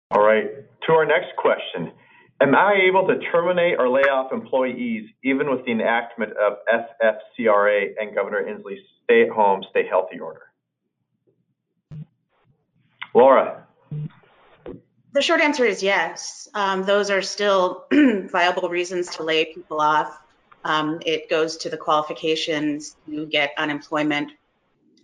All 0.10 0.24
right, 0.24 0.48
to 0.88 0.94
our 0.94 1.06
next 1.06 1.36
question. 1.38 1.92
Am 2.41 2.56
I 2.56 2.80
able 2.88 3.06
to 3.08 3.19
terminate 3.32 3.78
or 3.78 3.89
lay 3.89 4.04
off 4.04 4.32
employees 4.32 5.10
even 5.23 5.49
with 5.49 5.65
the 5.65 5.71
enactment 5.71 6.32
of 6.38 6.58
FFCRA 6.71 7.89
and 7.99 8.15
Governor 8.15 8.45
Inslee's 8.45 8.80
stay 9.04 9.23
at 9.23 9.30
home, 9.30 9.63
stay 9.71 9.86
healthy 9.86 10.19
order? 10.19 10.43
Laura. 13.13 13.65
The 15.12 15.21
short 15.21 15.41
answer 15.41 15.65
is 15.65 15.84
yes. 15.84 16.47
Um, 16.54 16.84
those 16.84 17.10
are 17.10 17.21
still 17.21 17.86
viable 17.91 18.69
reasons 18.69 19.10
to 19.17 19.23
lay 19.23 19.45
people 19.45 19.82
off. 19.82 20.21
Um, 20.63 20.99
it 21.06 21.30
goes 21.30 21.58
to 21.58 21.69
the 21.69 21.78
qualifications 21.78 22.95
to 23.10 23.25
get 23.25 23.52
unemployment 23.58 24.32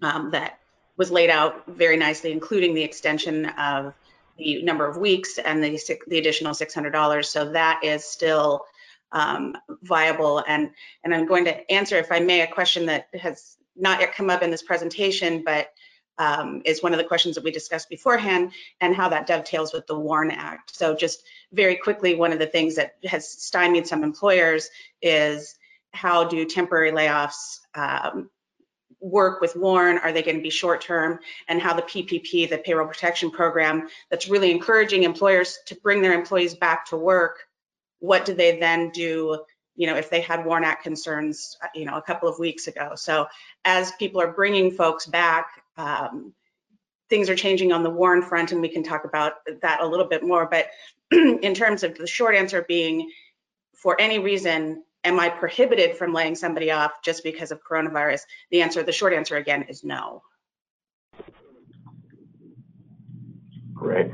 um, 0.02 0.32
that 0.32 0.60
was 0.96 1.12
laid 1.12 1.30
out 1.30 1.66
very 1.68 1.98
nicely, 1.98 2.32
including 2.32 2.74
the 2.76 2.84
extension 2.84 3.48
of 3.48 3.94
the 4.38 4.62
number 4.64 4.88
of 4.88 4.98
weeks 4.98 5.38
and 5.38 5.64
the, 5.64 5.80
the 6.08 6.18
additional 6.18 6.54
$600. 6.54 7.26
So 7.26 7.52
that 7.52 7.84
is 7.84 8.04
still 8.04 8.66
um, 9.12 9.56
viable. 9.84 10.44
And, 10.48 10.72
and 11.04 11.14
I'm 11.14 11.26
going 11.26 11.46
to 11.46 11.72
answer, 11.72 11.98
if 11.98 12.12
I 12.12 12.20
may, 12.20 12.42
a 12.42 12.48
question 12.48 12.86
that 12.88 13.08
has 13.14 13.58
not 13.76 14.00
yet 14.00 14.14
come 14.14 14.30
up 14.30 14.42
in 14.42 14.52
this 14.52 14.64
presentation, 14.64 15.44
but 15.44 15.70
um, 16.18 16.62
is 16.66 16.82
one 16.82 16.94
of 16.94 16.98
the 16.98 17.04
questions 17.04 17.36
that 17.36 17.44
we 17.44 17.52
discussed 17.52 17.90
beforehand 17.90 18.54
and 18.80 18.96
how 18.96 19.10
that 19.10 19.28
dovetails 19.28 19.74
with 19.74 19.86
the 19.88 20.00
WARN 20.00 20.32
Act. 20.32 20.76
So 20.76 20.96
just 20.96 21.24
very 21.52 21.76
quickly, 21.76 22.16
one 22.16 22.32
of 22.32 22.40
the 22.40 22.48
things 22.48 22.76
that 22.76 22.96
has 23.04 23.30
stymied 23.30 23.88
some 23.88 24.04
employers 24.04 24.70
is 25.02 25.56
how 25.94 26.24
do 26.26 26.46
temporary 26.46 26.92
layoffs 26.92 27.60
um, 27.74 28.30
work 29.06 29.40
with 29.40 29.56
WARN? 29.56 30.00
Are 30.00 30.12
they 30.12 30.24
going 30.24 30.38
to 30.38 30.42
be 30.42 30.50
short 30.50 30.82
term? 30.82 31.20
And 31.48 31.62
how 31.62 31.74
the 31.74 31.84
PPP, 31.84 32.50
the 32.50 32.58
payroll 32.58 32.88
protection 32.88 33.30
program, 33.30 33.88
that's 34.10 34.28
really 34.28 34.52
encouraging 34.52 35.04
employers 35.04 35.60
to 35.68 35.76
bring 35.76 36.02
their 36.02 36.14
employees 36.14 36.56
back 36.56 36.86
to 36.88 36.98
work. 36.98 37.38
What 38.00 38.26
do 38.26 38.34
they 38.34 38.60
then 38.60 38.90
do? 38.90 39.40
You 39.76 39.88
know, 39.88 39.96
if 39.96 40.10
they 40.10 40.22
had 40.22 40.46
WARN 40.46 40.64
Act 40.64 40.84
concerns, 40.84 41.58
uh, 41.64 41.68
you 41.76 41.86
know, 41.86 41.96
a 41.96 42.02
couple 42.02 42.28
of 42.28 42.40
weeks 42.40 42.68
ago. 42.68 42.94
So 42.96 43.28
as 43.64 43.92
people 43.94 44.22
are 44.22 44.32
bringing 44.32 44.72
folks 44.72 45.06
back, 45.06 45.48
um, 45.78 46.34
things 47.10 47.30
are 47.30 47.36
changing 47.36 47.72
on 47.72 47.84
the 47.84 47.90
WARN 47.90 48.24
front, 48.24 48.52
and 48.52 48.62
we 48.62 48.70
can 48.70 48.84
talk 48.84 49.06
about 49.06 49.34
that 49.62 49.82
a 49.82 49.86
little 49.86 50.08
bit 50.08 50.24
more. 50.24 50.48
But 50.48 50.68
in 51.12 51.54
terms 51.54 51.84
of 51.84 51.96
the 51.96 52.08
short 52.08 52.36
answer 52.36 52.66
being, 52.68 53.12
for 53.76 54.00
any 54.00 54.18
reason, 54.18 54.84
am 55.06 55.20
I 55.20 55.30
prohibited 55.30 55.96
from 55.96 56.14
laying 56.14 56.36
somebody 56.36 56.72
off 56.72 57.02
just 57.04 57.24
because 57.24 57.52
of 57.52 57.62
coronavirus? 57.64 58.22
The 58.52 58.62
answer, 58.62 58.84
the 58.84 58.92
short 58.92 59.14
answer 59.14 59.38
again 59.38 59.64
is 59.70 59.84
no. 59.84 60.24
Great. 63.74 64.12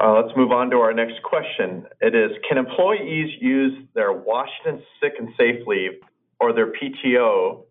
Uh, 0.00 0.12
let's 0.12 0.36
move 0.36 0.52
on 0.52 0.70
to 0.70 0.76
our 0.76 0.92
next 0.92 1.20
question. 1.24 1.84
It 2.00 2.14
is, 2.14 2.30
can 2.48 2.58
employees 2.58 3.30
use 3.40 3.82
their 3.94 4.12
Washington 4.12 4.82
sick 5.02 5.14
and 5.18 5.30
safe 5.36 5.66
leave 5.66 5.92
or 6.38 6.52
their 6.52 6.72
PTO 6.72 7.64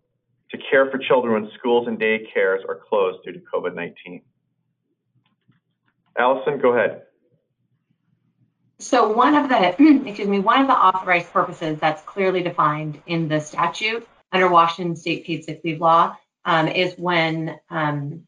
to 0.50 0.58
care 0.70 0.90
for 0.90 0.98
children 0.98 1.42
when 1.42 1.50
schools 1.58 1.86
and 1.86 1.98
daycares 1.98 2.60
are 2.68 2.80
closed 2.88 3.24
due 3.24 3.32
to 3.32 3.40
COVID-19? 3.52 4.22
Allison, 6.18 6.58
go 6.58 6.74
ahead. 6.74 7.02
So 8.80 9.12
one 9.12 9.34
of 9.34 9.48
the, 9.48 9.68
excuse 10.06 10.28
me, 10.28 10.38
one 10.38 10.60
of 10.60 10.68
the 10.68 10.74
authorized 10.74 11.32
purposes 11.32 11.78
that's 11.80 12.02
clearly 12.02 12.42
defined 12.42 13.02
in 13.06 13.28
the 13.28 13.40
statute 13.40 14.06
under 14.30 14.48
Washington 14.48 14.94
State 14.94 15.26
Paid 15.26 15.44
Sick 15.44 15.62
Leave 15.64 15.80
Law 15.80 16.16
um, 16.44 16.68
is 16.68 16.94
when 16.96 17.58
um, 17.70 18.24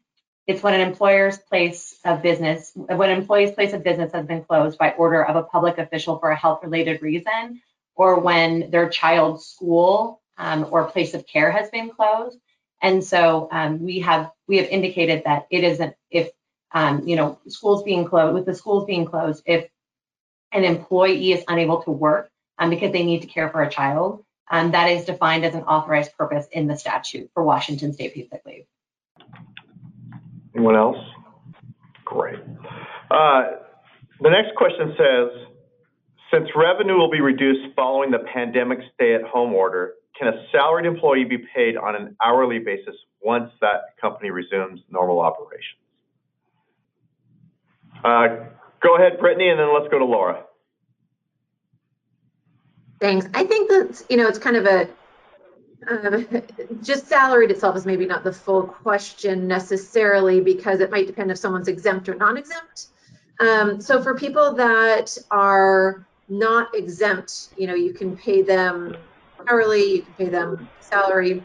it's 0.47 0.63
when 0.63 0.75
an 0.75 0.81
employer's 0.81 1.39
place 1.39 1.97
of 2.05 2.23
business, 2.23 2.73
when 2.75 3.11
an 3.11 3.19
employee's 3.19 3.53
place 3.53 3.73
of 3.73 3.85
business 3.85 4.13
has 4.13 4.27
been 4.27 4.43
closed 4.43 4.77
by 4.77 4.91
order 4.93 5.25
of 5.25 5.37
a 5.37 5.45
public 5.45 5.79
official 5.79 6.19
for 6.19 6.31
a 6.31 6.37
health-related 6.37 7.01
reason, 7.01 7.63
or 7.95 8.19
when 8.19 8.71
their 8.71 8.89
child's 8.89 9.47
school 9.47 10.21
um, 10.37 10.67
or 10.71 10.85
place 10.91 11.15
of 11.15 11.27
care 11.27 11.53
has 11.53 11.71
been 11.71 11.91
closed. 11.91 12.39
And 12.83 13.05
so 13.05 13.49
um, 13.53 13.81
we 13.85 14.01
have 14.01 14.33
we 14.49 14.57
have 14.57 14.67
indicated 14.67 15.23
that 15.27 15.47
it 15.51 15.63
isn't 15.63 15.95
if 16.11 16.31
um, 16.73 17.07
you 17.07 17.15
know 17.15 17.39
schools 17.47 17.85
being 17.85 18.05
closed 18.05 18.35
with 18.35 18.47
the 18.47 18.55
schools 18.55 18.85
being 18.87 19.05
closed 19.05 19.45
if 19.47 19.69
an 20.53 20.65
employee 20.65 21.33
is 21.33 21.45
unable 21.49 21.83
to 21.83 21.91
work 21.91 22.31
um, 22.59 22.71
because 22.71 22.93
they 22.93 23.05
need 23.05 23.23
to 23.23 23.27
care 23.27 23.49
for 23.49 23.63
a 23.63 23.71
child, 23.71 24.25
um, 24.51 24.73
that 24.73 24.91
is 24.91 25.05
defined 25.05 25.45
as 25.45 25.55
an 25.55 25.63
authorized 25.63 26.17
purpose 26.17 26.47
in 26.53 26.67
the 26.67 26.77
statute 26.77 27.31
for 27.35 27.45
Washington 27.45 27.93
State 27.93 28.15
paid 28.15 28.29
sick 28.31 28.43
leave. 28.45 28.65
Anyone 30.55 30.77
else? 30.77 30.99
Great. 32.05 32.41
Uh, 33.11 33.43
the 34.21 34.31
next 34.31 34.55
question 34.57 34.95
says, 34.99 35.47
since 36.33 36.49
revenue 36.55 36.97
will 36.97 37.11
be 37.11 37.21
reduced 37.21 37.75
following 37.75 38.11
the 38.11 38.19
pandemic 38.33 38.81
stay-at-home 38.95 39.53
order, 39.53 39.95
can 40.19 40.29
a 40.29 40.45
salaried 40.53 40.87
employee 40.87 41.25
be 41.25 41.39
paid 41.55 41.77
on 41.77 41.97
an 41.97 42.17
hourly 42.25 42.59
basis 42.59 42.95
once 43.23 43.51
that 43.61 43.97
company 44.01 44.31
resumes 44.31 44.81
normal 44.91 45.21
operations? 45.21 45.81
Uh, 48.05 48.51
go 48.81 48.97
ahead, 48.97 49.19
Brittany, 49.19 49.49
and 49.49 49.59
then 49.59 49.73
let's 49.73 49.89
go 49.89 49.99
to 49.99 50.05
Laura. 50.05 50.45
Thanks. 53.01 53.27
I 53.35 53.45
think 53.45 53.71
that, 53.71 54.05
you 54.11 54.17
know, 54.17 54.29
it's 54.29 54.39
kind 54.39 54.57
of 54.57 54.67
a, 54.67 54.89
uh, 55.91 56.41
just 56.83 57.07
salaried 57.07 57.51
itself 57.51 57.75
is 57.77 57.87
maybe 57.87 58.05
not 58.05 58.23
the 58.23 58.33
full 58.33 58.65
question 58.65 59.49
necessarily 59.49 60.41
because 60.41 60.81
it 60.81 60.91
might 60.91 61.07
depend 61.07 61.31
if 61.31 61.39
someone's 61.39 61.69
exempt 61.69 62.09
or 62.09 62.15
non-exempt. 62.15 62.89
Um, 63.41 63.81
so 63.81 64.03
for 64.03 64.15
people 64.15 64.53
that 64.55 65.17
are 65.31 66.07
not 66.29 66.75
exempt, 66.75 67.49
you 67.57 67.67
know, 67.67 67.75
you 67.75 67.95
can 67.95 68.17
pay 68.17 68.43
them 68.43 68.97
hourly, 69.49 69.97
you 69.97 70.03
can 70.03 70.15
pay 70.15 70.29
them 70.29 70.69
salary. 70.81 71.43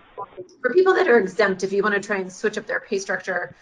For 0.61 0.73
people 0.73 0.93
that 0.93 1.07
are 1.07 1.17
exempt, 1.17 1.63
if 1.63 1.71
you 1.71 1.81
want 1.81 1.95
to 1.95 2.01
try 2.01 2.17
and 2.17 2.31
switch 2.31 2.57
up 2.57 2.67
their 2.67 2.81
pay 2.81 2.99
structure, 2.99 3.55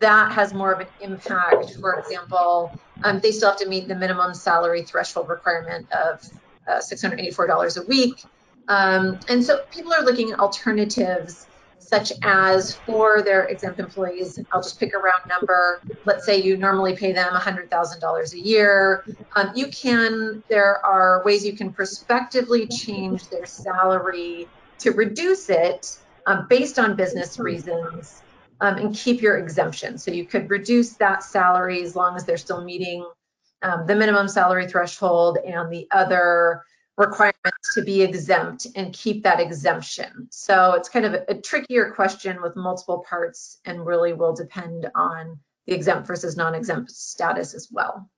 that 0.00 0.32
has 0.32 0.52
more 0.52 0.72
of 0.72 0.80
an 0.80 0.86
impact. 1.00 1.76
For 1.80 1.98
example, 1.98 2.78
um, 3.04 3.20
they 3.20 3.32
still 3.32 3.50
have 3.50 3.58
to 3.58 3.68
meet 3.68 3.88
the 3.88 3.94
minimum 3.94 4.34
salary 4.34 4.82
threshold 4.82 5.28
requirement 5.28 5.90
of 5.92 6.20
uh, 6.68 6.78
$684 6.80 7.82
a 7.82 7.86
week. 7.86 8.22
Um, 8.68 9.18
and 9.28 9.44
so 9.44 9.60
people 9.70 9.92
are 9.92 10.04
looking 10.04 10.32
at 10.32 10.40
alternatives 10.40 11.48
such 11.88 12.12
as 12.22 12.76
for 12.84 13.22
their 13.22 13.44
exempt 13.44 13.80
employees, 13.80 14.38
I'll 14.52 14.62
just 14.62 14.78
pick 14.78 14.92
a 14.94 14.98
round 14.98 15.22
number. 15.26 15.80
Let's 16.04 16.26
say 16.26 16.42
you 16.42 16.58
normally 16.58 16.94
pay 16.94 17.12
them 17.12 17.32
$100,000 17.32 18.32
a 18.32 18.38
year. 18.38 19.04
Um, 19.36 19.52
you 19.54 19.68
can, 19.68 20.42
there 20.50 20.84
are 20.84 21.22
ways 21.24 21.46
you 21.46 21.56
can 21.56 21.72
prospectively 21.72 22.66
change 22.66 23.30
their 23.30 23.46
salary 23.46 24.50
to 24.80 24.90
reduce 24.90 25.48
it 25.48 25.86
um, 26.26 26.46
based 26.48 26.78
on 26.78 26.94
business 26.94 27.38
reasons 27.38 28.22
um, 28.60 28.76
and 28.76 28.94
keep 28.94 29.22
your 29.22 29.38
exemption. 29.38 29.98
So 29.98 30.10
you 30.10 30.24
could 30.24 30.50
reduce 30.50 30.94
that 30.94 31.22
salary 31.22 31.82
as 31.82 31.94
long 31.94 32.16
as 32.16 32.24
they're 32.24 32.36
still 32.36 32.62
meeting 32.62 33.06
um, 33.62 33.86
the 33.86 33.96
minimum 33.96 34.28
salary 34.28 34.68
threshold 34.68 35.38
and 35.44 35.70
the 35.72 35.88
other 35.90 36.62
requirements 36.96 37.74
to 37.74 37.82
be 37.82 38.02
exempt 38.02 38.66
and 38.74 38.92
keep 38.92 39.22
that 39.22 39.40
exemption. 39.40 40.28
So 40.30 40.72
it's 40.72 40.88
kind 40.88 41.04
of 41.04 41.14
a, 41.14 41.24
a, 41.28 41.34
trickier 41.40 41.92
question 41.92 42.42
with 42.42 42.56
multiple 42.56 43.04
parts 43.08 43.58
and 43.64 43.86
really 43.86 44.12
will 44.12 44.34
depend 44.34 44.90
on 44.94 45.38
the 45.66 45.74
exempt 45.74 46.08
versus 46.08 46.36
non-exempt 46.36 46.90
status 46.90 47.54
as 47.54 47.68
well. 47.70 48.10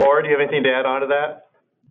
Laura, 0.00 0.22
do 0.22 0.28
you 0.28 0.36
have 0.36 0.42
anything 0.42 0.64
to 0.64 0.72
add 0.72 0.84
on 0.84 1.02
to 1.02 1.06
that? 1.08 1.46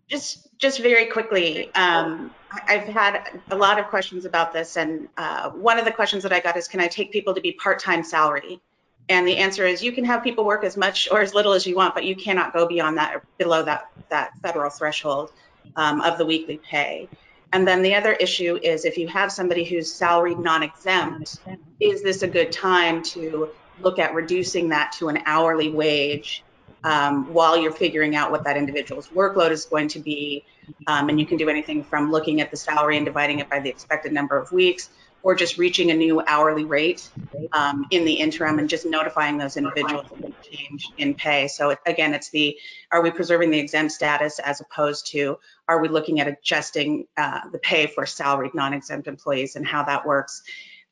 Just, 0.08 0.48
just 0.58 0.80
very 0.80 1.06
quickly, 1.06 1.72
um, 1.74 2.30
I've 2.68 2.84
had 2.84 3.40
a 3.50 3.56
lot 3.56 3.78
of 3.78 3.86
questions 3.86 4.24
about 4.24 4.52
this, 4.52 4.76
and 4.76 5.08
uh, 5.16 5.50
one 5.50 5.78
of 5.78 5.84
the 5.84 5.90
questions 5.90 6.22
that 6.22 6.32
I 6.32 6.40
got 6.40 6.56
is, 6.56 6.68
can 6.68 6.80
I 6.80 6.88
take 6.88 7.10
people 7.10 7.34
to 7.34 7.40
be 7.40 7.52
part-time 7.52 8.04
salary? 8.04 8.60
And 9.08 9.26
the 9.26 9.36
answer 9.36 9.66
is 9.66 9.82
you 9.82 9.92
can 9.92 10.04
have 10.04 10.22
people 10.22 10.44
work 10.44 10.64
as 10.64 10.76
much 10.76 11.08
or 11.10 11.20
as 11.20 11.34
little 11.34 11.52
as 11.52 11.66
you 11.66 11.74
want, 11.74 11.94
but 11.94 12.04
you 12.04 12.16
cannot 12.16 12.52
go 12.52 12.66
beyond 12.66 12.96
that, 12.98 13.22
below 13.38 13.62
that, 13.62 13.90
that 14.08 14.32
federal 14.42 14.70
threshold 14.70 15.32
um, 15.76 16.00
of 16.00 16.16
the 16.18 16.24
weekly 16.24 16.58
pay. 16.58 17.08
And 17.52 17.66
then 17.68 17.82
the 17.82 17.94
other 17.94 18.12
issue 18.14 18.58
is 18.62 18.84
if 18.84 18.98
you 18.98 19.06
have 19.08 19.30
somebody 19.30 19.64
who's 19.64 19.92
salaried 19.92 20.38
non-exempt, 20.38 21.38
is 21.80 22.02
this 22.02 22.22
a 22.22 22.28
good 22.28 22.50
time 22.50 23.02
to 23.02 23.50
look 23.80 23.98
at 23.98 24.14
reducing 24.14 24.68
that 24.70 24.92
to 24.92 25.08
an 25.08 25.22
hourly 25.26 25.70
wage 25.70 26.42
um, 26.84 27.32
while 27.32 27.56
you're 27.56 27.72
figuring 27.72 28.14
out 28.14 28.30
what 28.30 28.44
that 28.44 28.56
individual's 28.56 29.08
workload 29.08 29.50
is 29.50 29.64
going 29.64 29.88
to 29.88 29.98
be? 29.98 30.44
Um, 30.86 31.08
and 31.08 31.18
you 31.18 31.26
can 31.26 31.36
do 31.36 31.48
anything 31.48 31.82
from 31.84 32.10
looking 32.10 32.40
at 32.40 32.50
the 32.50 32.56
salary 32.56 32.96
and 32.96 33.04
dividing 33.04 33.40
it 33.40 33.50
by 33.50 33.60
the 33.60 33.68
expected 33.68 34.12
number 34.12 34.38
of 34.38 34.52
weeks 34.52 34.90
or 35.24 35.34
just 35.34 35.56
reaching 35.56 35.90
a 35.90 35.94
new 35.94 36.22
hourly 36.26 36.64
rate 36.64 37.08
um, 37.52 37.86
in 37.90 38.04
the 38.04 38.12
interim 38.12 38.58
and 38.58 38.68
just 38.68 38.84
notifying 38.84 39.38
those 39.38 39.56
individuals 39.56 40.04
of 40.12 40.18
the 40.18 40.32
change 40.42 40.86
in 40.98 41.14
pay. 41.14 41.48
So 41.48 41.70
it, 41.70 41.78
again, 41.86 42.12
it's 42.12 42.28
the, 42.28 42.58
are 42.92 43.02
we 43.02 43.10
preserving 43.10 43.50
the 43.50 43.58
exempt 43.58 43.92
status 43.92 44.38
as 44.38 44.60
opposed 44.60 45.06
to, 45.12 45.38
are 45.66 45.80
we 45.80 45.88
looking 45.88 46.20
at 46.20 46.28
adjusting 46.28 47.06
uh, 47.16 47.40
the 47.50 47.58
pay 47.58 47.86
for 47.86 48.04
salaried 48.04 48.54
non-exempt 48.54 49.08
employees 49.08 49.56
and 49.56 49.66
how 49.66 49.84
that 49.84 50.04
works? 50.06 50.42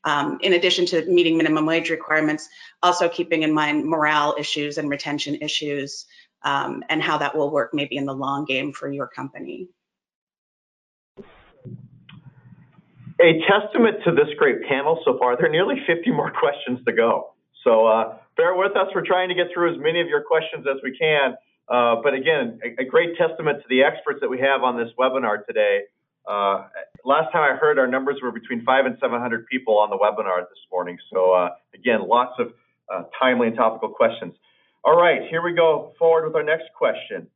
Um, 0.05 0.37
in 0.41 0.53
addition 0.53 0.85
to 0.87 1.05
meeting 1.05 1.37
minimum 1.37 1.65
wage 1.65 1.89
requirements, 1.89 2.49
also 2.81 3.07
keeping 3.07 3.43
in 3.43 3.53
mind 3.53 3.85
morale 3.85 4.35
issues 4.37 4.77
and 4.77 4.89
retention 4.89 5.35
issues 5.35 6.05
um, 6.43 6.83
and 6.89 7.01
how 7.01 7.17
that 7.19 7.35
will 7.35 7.49
work 7.51 7.73
maybe 7.73 7.95
in 7.95 8.05
the 8.05 8.13
long 8.13 8.45
game 8.45 8.73
for 8.73 8.91
your 8.91 9.07
company. 9.07 9.69
a 13.23 13.39
testament 13.47 13.97
to 14.03 14.11
this 14.11 14.27
great 14.37 14.63
panel 14.67 14.99
so 15.05 15.17
far. 15.17 15.37
There 15.37 15.45
are 15.45 15.49
nearly 15.49 15.75
50 15.87 16.11
more 16.11 16.31
questions 16.39 16.79
to 16.85 16.93
go. 16.93 17.33
So 17.63 17.87
uh, 17.87 18.17
bear 18.35 18.55
with 18.55 18.75
us. 18.75 18.87
We're 18.93 19.05
trying 19.05 19.29
to 19.29 19.35
get 19.35 19.47
through 19.53 19.73
as 19.73 19.79
many 19.79 20.01
of 20.01 20.07
your 20.07 20.21
questions 20.21 20.65
as 20.69 20.81
we 20.83 20.95
can. 20.97 21.35
Uh, 21.69 21.95
but 22.03 22.13
again, 22.13 22.59
a, 22.63 22.81
a, 22.81 22.85
great 22.85 23.15
testament 23.17 23.59
to 23.59 23.65
the 23.69 23.83
experts 23.83 24.19
that 24.19 24.29
we 24.29 24.37
have 24.37 24.63
on 24.63 24.77
this 24.77 24.89
webinar 24.99 25.45
today. 25.45 25.83
Uh, 26.27 26.67
last 27.03 27.31
time 27.31 27.43
I 27.43 27.57
heard 27.57 27.77
our 27.77 27.87
numbers 27.87 28.17
were 28.21 28.31
between 28.31 28.63
five 28.63 28.85
and 28.85 28.97
700 29.01 29.45
people 29.47 29.77
on 29.77 29.89
the 29.89 29.97
webinar 29.97 30.41
this 30.41 30.59
morning. 30.71 30.97
So 31.11 31.33
uh, 31.33 31.49
again, 31.73 32.07
lots 32.07 32.33
of 32.39 32.53
uh, 32.93 33.03
timely 33.21 33.47
and 33.47 33.55
topical 33.55 33.89
questions. 33.89 34.33
All 34.83 34.97
right, 34.97 35.21
here 35.29 35.41
we 35.41 35.53
go 35.53 35.93
forward 35.97 36.25
with 36.25 36.35
our 36.35 36.43
next 36.43 36.65
question. 36.77 37.27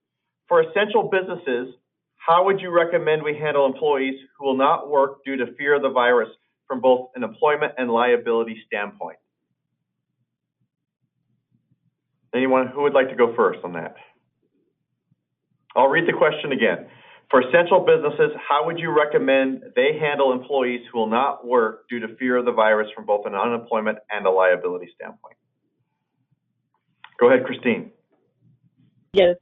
For 0.47 0.61
essential 0.61 1.09
businesses, 1.09 1.73
how 2.15 2.45
would 2.45 2.59
you 2.59 2.71
recommend 2.71 3.23
we 3.23 3.37
handle 3.37 3.65
employees 3.65 4.15
who 4.37 4.45
will 4.45 4.57
not 4.57 4.89
work 4.89 5.23
due 5.23 5.37
to 5.37 5.53
fear 5.57 5.75
of 5.75 5.81
the 5.81 5.89
virus 5.89 6.29
from 6.67 6.81
both 6.81 7.09
an 7.15 7.23
employment 7.23 7.73
and 7.77 7.89
liability 7.89 8.61
standpoint? 8.67 9.17
Anyone 12.33 12.67
who 12.67 12.83
would 12.83 12.93
like 12.93 13.09
to 13.09 13.15
go 13.15 13.33
first 13.35 13.59
on 13.63 13.73
that? 13.73 13.95
I'll 15.75 15.87
read 15.87 16.07
the 16.07 16.13
question 16.13 16.51
again. 16.51 16.87
For 17.29 17.41
essential 17.41 17.85
businesses, 17.85 18.31
how 18.47 18.65
would 18.65 18.79
you 18.79 18.95
recommend 18.95 19.63
they 19.75 19.99
handle 19.99 20.31
employees 20.31 20.81
who 20.91 20.99
will 20.99 21.09
not 21.09 21.45
work 21.45 21.87
due 21.89 21.99
to 21.99 22.15
fear 22.15 22.37
of 22.37 22.45
the 22.45 22.53
virus 22.53 22.87
from 22.95 23.05
both 23.05 23.25
an 23.25 23.35
unemployment 23.35 23.97
and 24.09 24.25
a 24.25 24.31
liability 24.31 24.89
standpoint? 24.95 25.35
Go 27.19 27.27
ahead, 27.29 27.45
Christine. 27.45 27.91
Yes, 29.11 29.35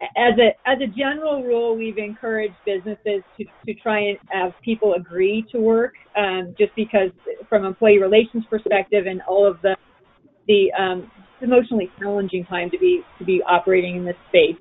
as 0.00 0.38
a 0.38 0.68
as 0.68 0.78
a 0.80 0.86
general 0.86 1.42
rule, 1.42 1.76
we've 1.76 1.98
encouraged 1.98 2.54
businesses 2.64 3.22
to, 3.36 3.44
to 3.66 3.74
try 3.74 4.00
and 4.00 4.18
have 4.30 4.52
people 4.64 4.94
agree 4.94 5.44
to 5.52 5.58
work, 5.58 5.94
um, 6.16 6.54
just 6.58 6.74
because 6.76 7.10
from 7.48 7.64
employee 7.64 7.98
relations 7.98 8.44
perspective 8.48 9.06
and 9.06 9.20
all 9.28 9.46
of 9.46 9.60
the 9.62 9.76
the 10.46 10.72
um, 10.78 11.10
emotionally 11.42 11.90
challenging 11.98 12.44
time 12.44 12.70
to 12.70 12.78
be 12.78 13.02
to 13.18 13.24
be 13.24 13.42
operating 13.46 13.96
in 13.96 14.04
this 14.04 14.16
space. 14.28 14.56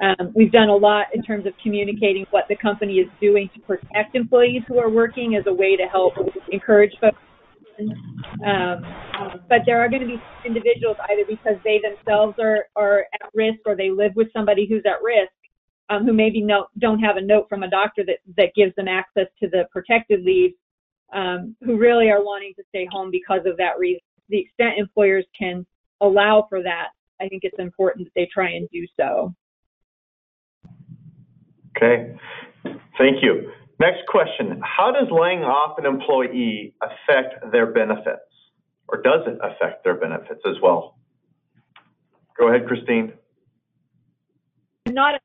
Um, 0.00 0.32
we've 0.34 0.50
done 0.50 0.68
a 0.68 0.74
lot 0.74 1.06
in 1.14 1.22
terms 1.22 1.46
of 1.46 1.52
communicating 1.62 2.26
what 2.30 2.44
the 2.48 2.56
company 2.56 2.94
is 2.94 3.08
doing 3.20 3.48
to 3.54 3.60
protect 3.60 4.14
employees 4.14 4.62
who 4.66 4.78
are 4.78 4.90
working 4.90 5.36
as 5.36 5.44
a 5.46 5.52
way 5.52 5.76
to 5.76 5.84
help 5.84 6.14
encourage 6.50 6.92
folks 7.00 7.18
Um, 8.44 8.84
but 9.48 9.60
there 9.66 9.80
are 9.80 9.88
going 9.88 10.02
to 10.02 10.08
be 10.08 10.22
individuals 10.44 10.96
either 11.10 11.22
because 11.28 11.56
they 11.64 11.80
themselves 11.80 12.34
are, 12.40 12.66
are 12.76 13.06
at 13.14 13.30
risk 13.34 13.60
or 13.66 13.76
they 13.76 13.90
live 13.90 14.12
with 14.14 14.28
somebody 14.32 14.66
who's 14.68 14.82
at 14.86 15.02
risk 15.02 15.32
um, 15.90 16.04
who 16.04 16.12
maybe 16.12 16.40
no, 16.40 16.66
don't 16.78 16.98
have 17.00 17.16
a 17.16 17.20
note 17.20 17.46
from 17.48 17.62
a 17.62 17.70
doctor 17.70 18.04
that, 18.04 18.18
that 18.36 18.54
gives 18.54 18.74
them 18.76 18.88
access 18.88 19.26
to 19.40 19.48
the 19.48 19.64
protected 19.70 20.24
leave 20.24 20.52
um, 21.12 21.54
who 21.60 21.76
really 21.76 22.10
are 22.10 22.24
wanting 22.24 22.52
to 22.56 22.62
stay 22.68 22.86
home 22.90 23.10
because 23.10 23.40
of 23.46 23.56
that 23.58 23.78
reason. 23.78 24.00
The 24.28 24.40
extent 24.40 24.78
employers 24.78 25.26
can 25.38 25.66
allow 26.00 26.46
for 26.48 26.62
that, 26.62 26.88
I 27.20 27.28
think 27.28 27.44
it's 27.44 27.58
important 27.58 28.06
that 28.06 28.12
they 28.14 28.28
try 28.32 28.50
and 28.50 28.68
do 28.72 28.86
so. 28.98 29.34
Okay, 31.76 32.14
thank 32.98 33.22
you. 33.22 33.50
Next 33.80 34.06
question. 34.08 34.60
How 34.62 34.92
does 34.92 35.08
laying 35.10 35.40
off 35.40 35.78
an 35.78 35.86
employee 35.86 36.74
affect 36.82 37.50
their 37.50 37.66
benefits? 37.66 38.20
Or 38.88 39.00
does 39.00 39.20
it 39.26 39.38
affect 39.42 39.84
their 39.84 39.94
benefits 39.94 40.42
as 40.46 40.56
well? 40.62 40.96
Go 42.38 42.48
ahead, 42.48 42.66
Christine. 42.68 43.12
I'm 44.86 44.94
not 44.94 45.14
an 45.14 45.20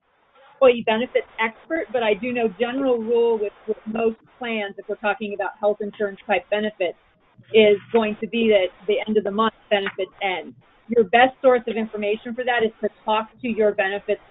employee 0.53 0.83
benefits 0.85 1.27
expert, 1.39 1.87
but 1.91 2.01
I 2.01 2.13
do 2.13 2.31
know 2.31 2.47
general 2.59 2.97
rule 2.97 3.37
with, 3.37 3.53
with 3.67 3.77
most 3.85 4.17
plans, 4.39 4.75
if 4.77 4.87
we're 4.87 4.95
talking 4.95 5.33
about 5.33 5.51
health 5.59 5.77
insurance 5.81 6.19
type 6.25 6.49
benefits, 6.49 6.97
is 7.53 7.77
going 7.91 8.15
to 8.21 8.27
be 8.27 8.49
that 8.49 8.67
the 8.87 8.95
end 9.07 9.17
of 9.17 9.23
the 9.23 9.31
month 9.31 9.53
benefits 9.69 10.11
end 10.21 10.55
your 10.89 11.05
best 11.05 11.35
source 11.41 11.61
of 11.67 11.75
information 11.75 12.33
for 12.33 12.43
that 12.43 12.63
is 12.63 12.71
to 12.81 12.89
talk 13.03 13.29
to 13.41 13.47
your 13.47 13.73
benefits 13.73 14.21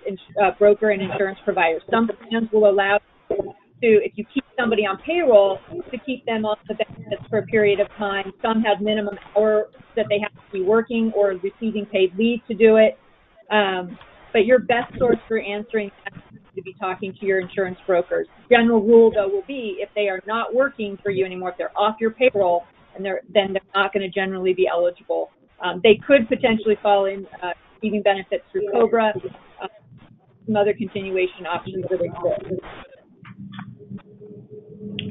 uh, 0.42 0.50
broker 0.58 0.90
and 0.90 1.02
insurance 1.02 1.38
provider. 1.44 1.80
Some 1.90 2.08
plans 2.08 2.48
will 2.52 2.70
allow 2.70 2.98
to, 3.28 3.46
if 3.82 4.12
you 4.16 4.24
keep 4.32 4.44
somebody 4.58 4.82
on 4.82 4.98
payroll, 5.04 5.58
to 5.90 5.98
keep 5.98 6.24
them 6.24 6.44
on 6.44 6.56
the 6.68 6.74
benefits 6.74 7.22
for 7.28 7.38
a 7.38 7.46
period 7.46 7.80
of 7.80 7.88
time. 7.98 8.32
Some 8.40 8.62
have 8.62 8.80
minimum 8.80 9.18
hours 9.36 9.66
that 9.96 10.06
they 10.08 10.18
have 10.18 10.32
to 10.32 10.52
be 10.52 10.62
working 10.62 11.12
or 11.14 11.34
receiving 11.42 11.86
paid 11.86 12.16
leave 12.16 12.40
to 12.48 12.54
do 12.54 12.76
it. 12.76 12.98
Um, 13.50 13.98
but 14.32 14.44
your 14.44 14.58
best 14.58 14.92
source 14.98 15.18
for 15.28 15.38
answering 15.38 15.90
that 16.04 16.14
is 16.32 16.40
to 16.56 16.62
be 16.62 16.74
talking 16.80 17.14
to 17.20 17.26
your 17.26 17.40
insurance 17.40 17.78
brokers. 17.86 18.26
General 18.50 18.80
rule, 18.80 19.10
though, 19.14 19.28
will 19.28 19.44
be 19.46 19.76
if 19.78 19.88
they 19.94 20.08
are 20.08 20.20
not 20.26 20.54
working 20.54 20.98
for 21.02 21.10
you 21.10 21.24
anymore, 21.24 21.50
if 21.50 21.58
they're 21.58 21.78
off 21.78 21.96
your 22.00 22.10
payroll, 22.10 22.64
and 22.94 23.04
they're, 23.04 23.20
then 23.32 23.52
they're 23.52 23.62
not 23.74 23.92
going 23.92 24.02
to 24.02 24.08
generally 24.08 24.54
be 24.54 24.66
eligible 24.66 25.30
um, 25.62 25.80
they 25.82 25.96
could 26.06 26.28
potentially 26.28 26.76
fall 26.82 27.06
in 27.06 27.26
uh, 27.42 27.52
receiving 27.74 28.02
benefits 28.02 28.44
through 28.52 28.70
COBRA, 28.72 29.12
uh, 29.62 29.66
some 30.46 30.56
other 30.56 30.74
continuation 30.74 31.46
options 31.46 31.84
that 31.90 32.00
exist. 32.00 32.60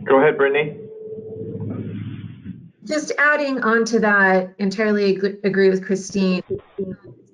Go 0.06 0.20
ahead, 0.20 0.38
Brittany. 0.38 0.78
Just 2.86 3.12
adding 3.18 3.64
on 3.64 3.84
to 3.86 4.00
that, 4.00 4.54
entirely 4.60 5.16
agree 5.44 5.70
with 5.70 5.84
Christine. 5.84 6.44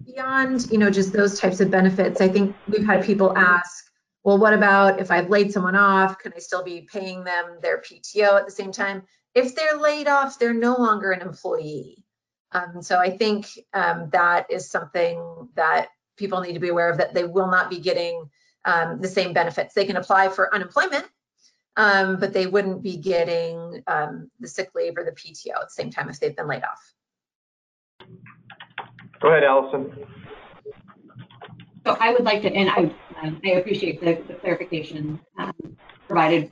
Beyond, 0.06 0.72
you 0.72 0.78
know, 0.78 0.90
just 0.90 1.12
those 1.12 1.40
types 1.40 1.60
of 1.60 1.70
benefits, 1.70 2.22
I 2.22 2.30
think 2.30 2.56
we've 2.70 2.86
had 2.86 3.04
people 3.04 3.38
ask, 3.38 3.92
well, 4.24 4.38
what 4.38 4.54
about 4.54 5.00
if 5.02 5.12
I've 5.12 5.30
laid 5.30 5.52
someone 5.52 5.76
off? 5.76 6.20
Can 6.20 6.32
I 6.36 6.40
still 6.40 6.64
be 6.64 6.88
paying 6.92 7.24
them 7.24 7.58
their 7.62 7.82
PTO 7.82 8.38
at 8.38 8.46
the 8.46 8.52
same 8.52 8.72
time? 8.72 9.04
If 9.36 9.56
they're 9.56 9.78
laid 9.78 10.08
off, 10.08 10.40
they're 10.40 10.54
no 10.54 10.76
longer 10.76 11.12
an 11.12 11.22
employee. 11.22 12.04
Um, 12.54 12.82
so 12.82 12.98
I 12.98 13.16
think 13.16 13.48
um, 13.74 14.10
that 14.12 14.52
is 14.52 14.70
something 14.70 15.50
that 15.56 15.90
people 16.18 16.42
need 16.42 16.54
to 16.54 16.60
be 16.60 16.70
aware 16.70 16.90
of 16.90 16.98
that 16.98 17.14
they 17.14 17.24
will 17.24 17.48
not 17.48 17.70
be 17.70 17.80
getting 17.80 18.30
um, 18.66 19.00
the 19.02 19.08
same 19.08 19.34
benefits. 19.34 19.74
They 19.74 19.86
can 19.86 19.96
apply 19.96 20.30
for 20.30 20.54
unemployment, 20.54 21.06
um, 21.78 22.20
but 22.20 22.34
they 22.34 22.48
wouldn't 22.48 22.84
be 22.84 22.98
getting 22.98 23.84
um, 23.88 24.30
the 24.40 24.48
sick 24.48 24.72
leave 24.76 24.98
or 24.98 25.04
the 25.04 25.12
PTO 25.12 25.56
at 25.56 25.68
the 25.68 25.70
same 25.70 25.90
time 25.90 26.10
if 26.10 26.20
they've 26.20 26.36
been 26.36 26.48
laid 26.48 26.64
off. 26.64 26.94
Go 29.22 29.30
ahead, 29.30 29.44
Allison. 29.44 29.94
So 31.86 31.98
I 32.00 32.12
would 32.12 32.24
like 32.24 32.42
to, 32.44 32.54
and 32.54 32.70
I, 32.70 33.26
um, 33.26 33.42
I 33.46 33.52
appreciate 33.52 34.00
the, 34.02 34.22
the 34.28 34.36
clarification 34.36 35.20
provided 36.08 36.52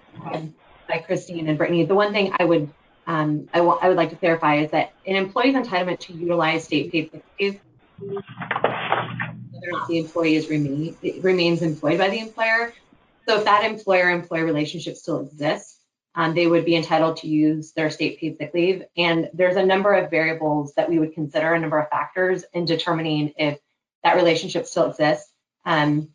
by 0.88 0.98
Christine 1.00 1.48
and 1.48 1.58
Brittany. 1.58 1.86
The 1.86 1.96
one 1.96 2.14
thing 2.14 2.32
I 2.40 2.46
would 2.46 2.72
um, 3.10 3.50
I, 3.56 3.62
would 3.62 3.98
like 3.98 4.12
to 4.12 4.16
clarify 4.16 4.58
is 4.58 4.70
that 4.70 4.94
an 5.08 5.16
employee's 5.16 5.56
entitlement 5.56 5.98
to 6.02 6.14
utilize 6.14 6.66
state 6.66 6.92
paid 6.92 7.10
sick 7.12 7.24
leave, 7.40 7.60
whether 7.98 8.22
or 9.64 9.72
not 9.72 9.88
the 9.88 9.98
employee 9.98 10.36
is 10.36 10.48
remain, 10.48 10.96
remains 11.22 11.64
employed 11.64 11.98
by 11.98 12.10
the 12.10 12.20
employer. 12.20 12.72
So 13.28 13.40
if 13.40 13.46
that 13.46 13.64
employer-employee 13.64 14.44
relationship 14.44 14.96
still 14.96 15.22
exists, 15.22 15.80
um, 16.14 16.36
they 16.36 16.46
would 16.46 16.66
be 16.66 16.76
entitled 16.76 17.18
to 17.18 17.28
use 17.28 17.72
their 17.72 17.90
state 17.90 18.20
paid 18.20 18.38
sick 18.38 18.52
leave. 18.54 18.84
And 18.96 19.32
there's 19.34 19.56
a 19.56 19.66
number 19.66 19.92
of 19.94 20.12
variables 20.12 20.76
that 20.76 20.88
we 20.88 21.00
would 21.00 21.16
consider, 21.16 21.56
a 21.56 21.60
number 21.60 21.80
of 21.80 21.90
factors 21.90 22.44
in 22.54 22.66
determining 22.66 23.34
if 23.38 23.58
that 24.04 24.18
relationship 24.18 24.68
still 24.68 24.88
exists. 24.88 25.32
Um, 25.66 26.10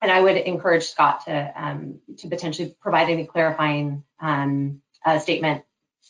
and 0.00 0.10
I 0.10 0.20
would 0.20 0.36
encourage 0.36 0.86
Scott 0.86 1.24
to 1.26 1.52
um, 1.54 2.00
to 2.18 2.28
potentially 2.28 2.74
provide 2.80 3.10
any 3.10 3.26
clarifying 3.26 4.02
um, 4.20 4.82
uh, 5.04 5.20
statement 5.20 5.62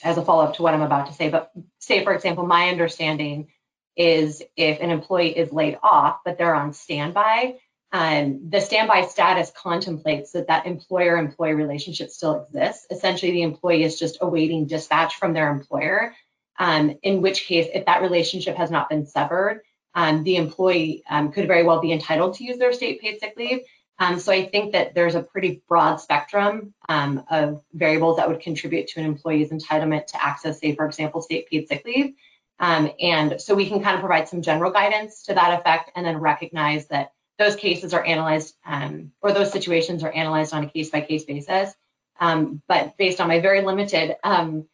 as 0.02 0.18
a 0.18 0.24
follow-up 0.24 0.54
to 0.56 0.62
what 0.62 0.74
I'm 0.74 0.82
about 0.82 1.06
to 1.06 1.12
say, 1.12 1.28
but 1.28 1.50
say, 1.78 2.04
for 2.04 2.12
example, 2.14 2.46
my 2.46 2.68
understanding 2.68 3.48
is 3.96 4.42
if 4.56 4.80
an 4.80 4.90
employee 4.90 5.36
is 5.36 5.52
laid 5.52 5.78
off, 5.82 6.20
but 6.24 6.38
they're 6.38 6.54
on 6.54 6.72
standby, 6.72 7.56
um, 7.92 8.48
the 8.48 8.60
standby 8.60 9.02
status 9.02 9.52
contemplates 9.54 10.32
that 10.32 10.46
that 10.46 10.66
employer-employee 10.66 11.54
relationship 11.54 12.08
still 12.08 12.46
exists. 12.46 12.86
Essentially, 12.90 13.32
the 13.32 13.42
employee 13.42 13.84
is 13.84 13.98
just 13.98 14.16
awaiting 14.22 14.66
dispatch 14.66 15.16
from 15.16 15.34
their 15.34 15.50
employer, 15.50 16.14
um, 16.58 16.96
in 17.02 17.20
which 17.20 17.44
case, 17.44 17.68
if 17.74 17.84
that 17.84 18.00
relationship 18.00 18.56
has 18.56 18.70
not 18.70 18.88
been 18.88 19.04
severed, 19.04 19.62
um, 19.94 20.24
the 20.24 20.36
employee 20.36 21.02
um, 21.10 21.32
could 21.32 21.46
very 21.46 21.64
well 21.64 21.80
be 21.80 21.92
entitled 21.92 22.34
to 22.34 22.44
use 22.44 22.58
their 22.58 22.72
state 22.72 23.00
paid 23.00 23.20
sick 23.20 23.34
leave. 23.36 23.60
Um, 23.98 24.18
so 24.18 24.32
I 24.32 24.46
think 24.46 24.72
that 24.72 24.94
there's 24.94 25.14
a 25.14 25.22
pretty 25.22 25.62
broad 25.68 25.96
spectrum 25.96 26.74
um, 26.88 27.24
of 27.30 27.62
variables 27.72 28.16
that 28.16 28.28
would 28.28 28.40
contribute 28.40 28.88
to 28.88 29.00
an 29.00 29.06
employee's 29.06 29.50
entitlement 29.50 30.06
to 30.08 30.24
access, 30.24 30.60
say, 30.60 30.74
for 30.74 30.86
example, 30.86 31.22
state 31.22 31.48
paid 31.48 31.68
sick 31.68 31.84
leave. 31.84 32.14
Um, 32.58 32.90
and 33.00 33.40
so 33.40 33.54
we 33.54 33.68
can 33.68 33.82
kind 33.82 33.94
of 33.94 34.00
provide 34.00 34.28
some 34.28 34.42
general 34.42 34.70
guidance 34.70 35.24
to 35.24 35.34
that 35.34 35.60
effect 35.60 35.90
and 35.94 36.06
then 36.06 36.18
recognize 36.18 36.86
that 36.88 37.12
those 37.38 37.56
cases 37.56 37.92
are 37.92 38.04
analyzed 38.04 38.54
um, 38.64 39.12
or 39.20 39.32
those 39.32 39.52
situations 39.52 40.02
are 40.04 40.12
analyzed 40.12 40.52
on 40.54 40.64
a 40.64 40.68
case 40.68 40.90
by 40.90 41.00
case 41.00 41.24
basis. 41.24 41.74
Um, 42.20 42.62
but 42.68 42.96
based 42.96 43.20
on 43.20 43.28
my 43.28 43.40
very 43.40 43.62
limited 43.62 44.16
um, 44.22 44.66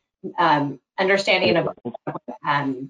understanding 0.98 1.56
of 1.56 1.68
um, 2.46 2.88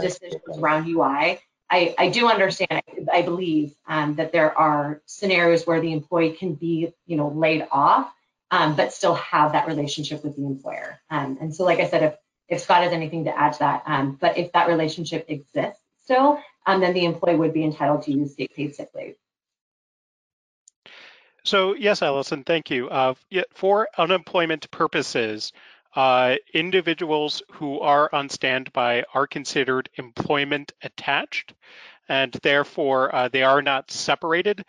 decisions 0.00 0.58
around 0.58 0.88
UI, 0.88 1.40
I, 1.70 1.94
I 1.98 2.08
do 2.10 2.28
understand, 2.28 2.82
I, 3.12 3.22
believe 3.22 3.74
um, 3.88 4.16
that 4.16 4.32
there 4.32 4.56
are 4.56 5.02
scenarios 5.06 5.66
where 5.66 5.80
the 5.80 5.92
employee 5.92 6.32
can 6.32 6.54
be, 6.54 6.92
you 7.06 7.16
know, 7.16 7.28
laid 7.28 7.66
off, 7.70 8.12
um, 8.50 8.76
but 8.76 8.92
still 8.92 9.14
have 9.14 9.52
that 9.52 9.66
relationship 9.66 10.22
with 10.22 10.36
the 10.36 10.44
employer. 10.44 11.00
Um, 11.10 11.38
and 11.40 11.54
so, 11.54 11.64
like 11.64 11.80
I 11.80 11.88
said, 11.88 12.02
if, 12.02 12.14
if 12.48 12.60
Scott 12.60 12.82
has 12.82 12.92
anything 12.92 13.24
to 13.24 13.36
add 13.36 13.54
to 13.54 13.58
that, 13.60 13.82
um, 13.86 14.18
but 14.20 14.36
if 14.36 14.52
that 14.52 14.68
relationship 14.68 15.24
exists 15.28 15.80
still, 16.02 16.38
um, 16.66 16.80
then 16.80 16.94
the 16.94 17.04
employee 17.04 17.36
would 17.36 17.54
be 17.54 17.64
entitled 17.64 18.02
to 18.02 18.12
use 18.12 18.32
state 18.32 18.54
paid 18.54 18.74
sick 18.74 18.90
leave. 18.94 19.16
So 21.44 21.74
yes, 21.74 22.02
Allison, 22.02 22.42
thank 22.42 22.70
you. 22.70 22.88
Uh, 22.88 23.14
for 23.52 23.88
unemployment 23.98 24.70
purposes, 24.70 25.52
uh, 25.94 26.36
individuals 26.52 27.42
who 27.52 27.80
are 27.80 28.08
on 28.12 28.28
standby 28.28 29.04
are 29.14 29.26
considered 29.26 29.88
employment 29.96 30.72
attached, 30.82 31.54
and 32.08 32.32
therefore 32.42 33.14
uh, 33.14 33.28
they 33.28 33.42
are 33.42 33.62
not 33.62 33.90
separated. 33.90 34.64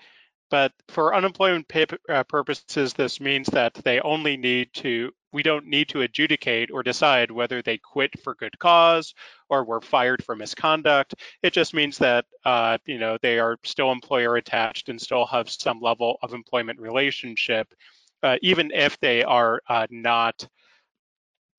But 0.52 0.72
for 0.90 1.16
unemployment 1.16 1.66
uh, 2.08 2.24
purposes, 2.24 2.94
this 2.94 3.20
means 3.20 3.48
that 3.48 3.74
they 3.74 4.00
only 4.00 4.38
need 4.38 4.70
to, 4.76 5.12
we 5.34 5.42
don't 5.42 5.66
need 5.66 5.90
to 5.90 6.02
adjudicate 6.02 6.70
or 6.72 6.84
decide 6.84 7.32
whether 7.32 7.62
they 7.62 7.80
quit 7.80 8.20
for 8.22 8.36
good 8.36 8.58
cause 8.60 9.16
or 9.50 9.66
were 9.66 9.82
fired 9.82 10.24
for 10.24 10.36
misconduct. 10.36 11.16
It 11.42 11.52
just 11.52 11.74
means 11.74 11.98
that, 11.98 12.26
uh, 12.46 12.78
you 12.86 13.00
know, 13.00 13.18
they 13.22 13.40
are 13.40 13.58
still 13.64 13.92
employer 13.92 14.36
attached 14.36 14.88
and 14.90 15.02
still 15.02 15.26
have 15.26 15.50
some 15.50 15.82
level 15.82 16.18
of 16.22 16.34
employment 16.34 16.80
relationship, 16.80 17.74
uh, 18.22 18.38
even 18.44 18.72
if 18.72 19.00
they 19.00 19.24
are 19.24 19.62
uh, 19.68 19.88
not 19.90 20.48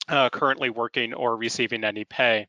uh, 0.09 0.31
currently 0.31 0.71
working 0.71 1.15
or 1.15 1.37
receiving 1.37 1.85
any 1.85 2.05
pay. 2.05 2.47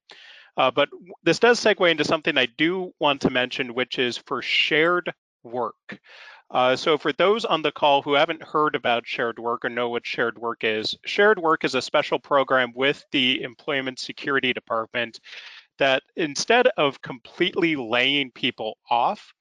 Uh, 0.55 0.71
but 0.71 0.89
this 1.23 1.39
does 1.39 1.59
segue 1.59 1.89
into 1.89 2.03
something 2.03 2.37
I 2.37 2.47
do 2.47 2.91
want 2.99 3.21
to 3.21 3.29
mention, 3.29 3.73
which 3.73 3.99
is 3.99 4.17
for 4.17 4.41
shared 4.41 5.13
work. 5.43 5.99
Uh, 6.49 6.75
so 6.75 6.97
for 6.97 7.11
those 7.13 7.45
on 7.45 7.61
the 7.61 7.71
call 7.71 8.01
who 8.01 8.13
haven't 8.13 8.41
heard 8.41 8.73
about 8.73 9.05
shared 9.05 9.37
work 9.37 9.65
or 9.65 9.69
know 9.69 9.89
what 9.89 10.05
shared 10.05 10.37
work 10.37 10.63
is, 10.63 10.95
shared 11.05 11.37
work 11.37 11.65
is 11.65 11.75
a 11.75 11.81
special 11.81 12.19
program 12.19 12.71
with 12.73 13.03
the 13.11 13.43
Employment 13.43 13.99
Security 13.99 14.53
Department 14.53 15.19
that 15.77 16.03
instead 16.15 16.67
of 16.77 17.01
completely 17.01 17.75
laying 17.75 18.31
people 18.31 18.77
off, 18.89 19.33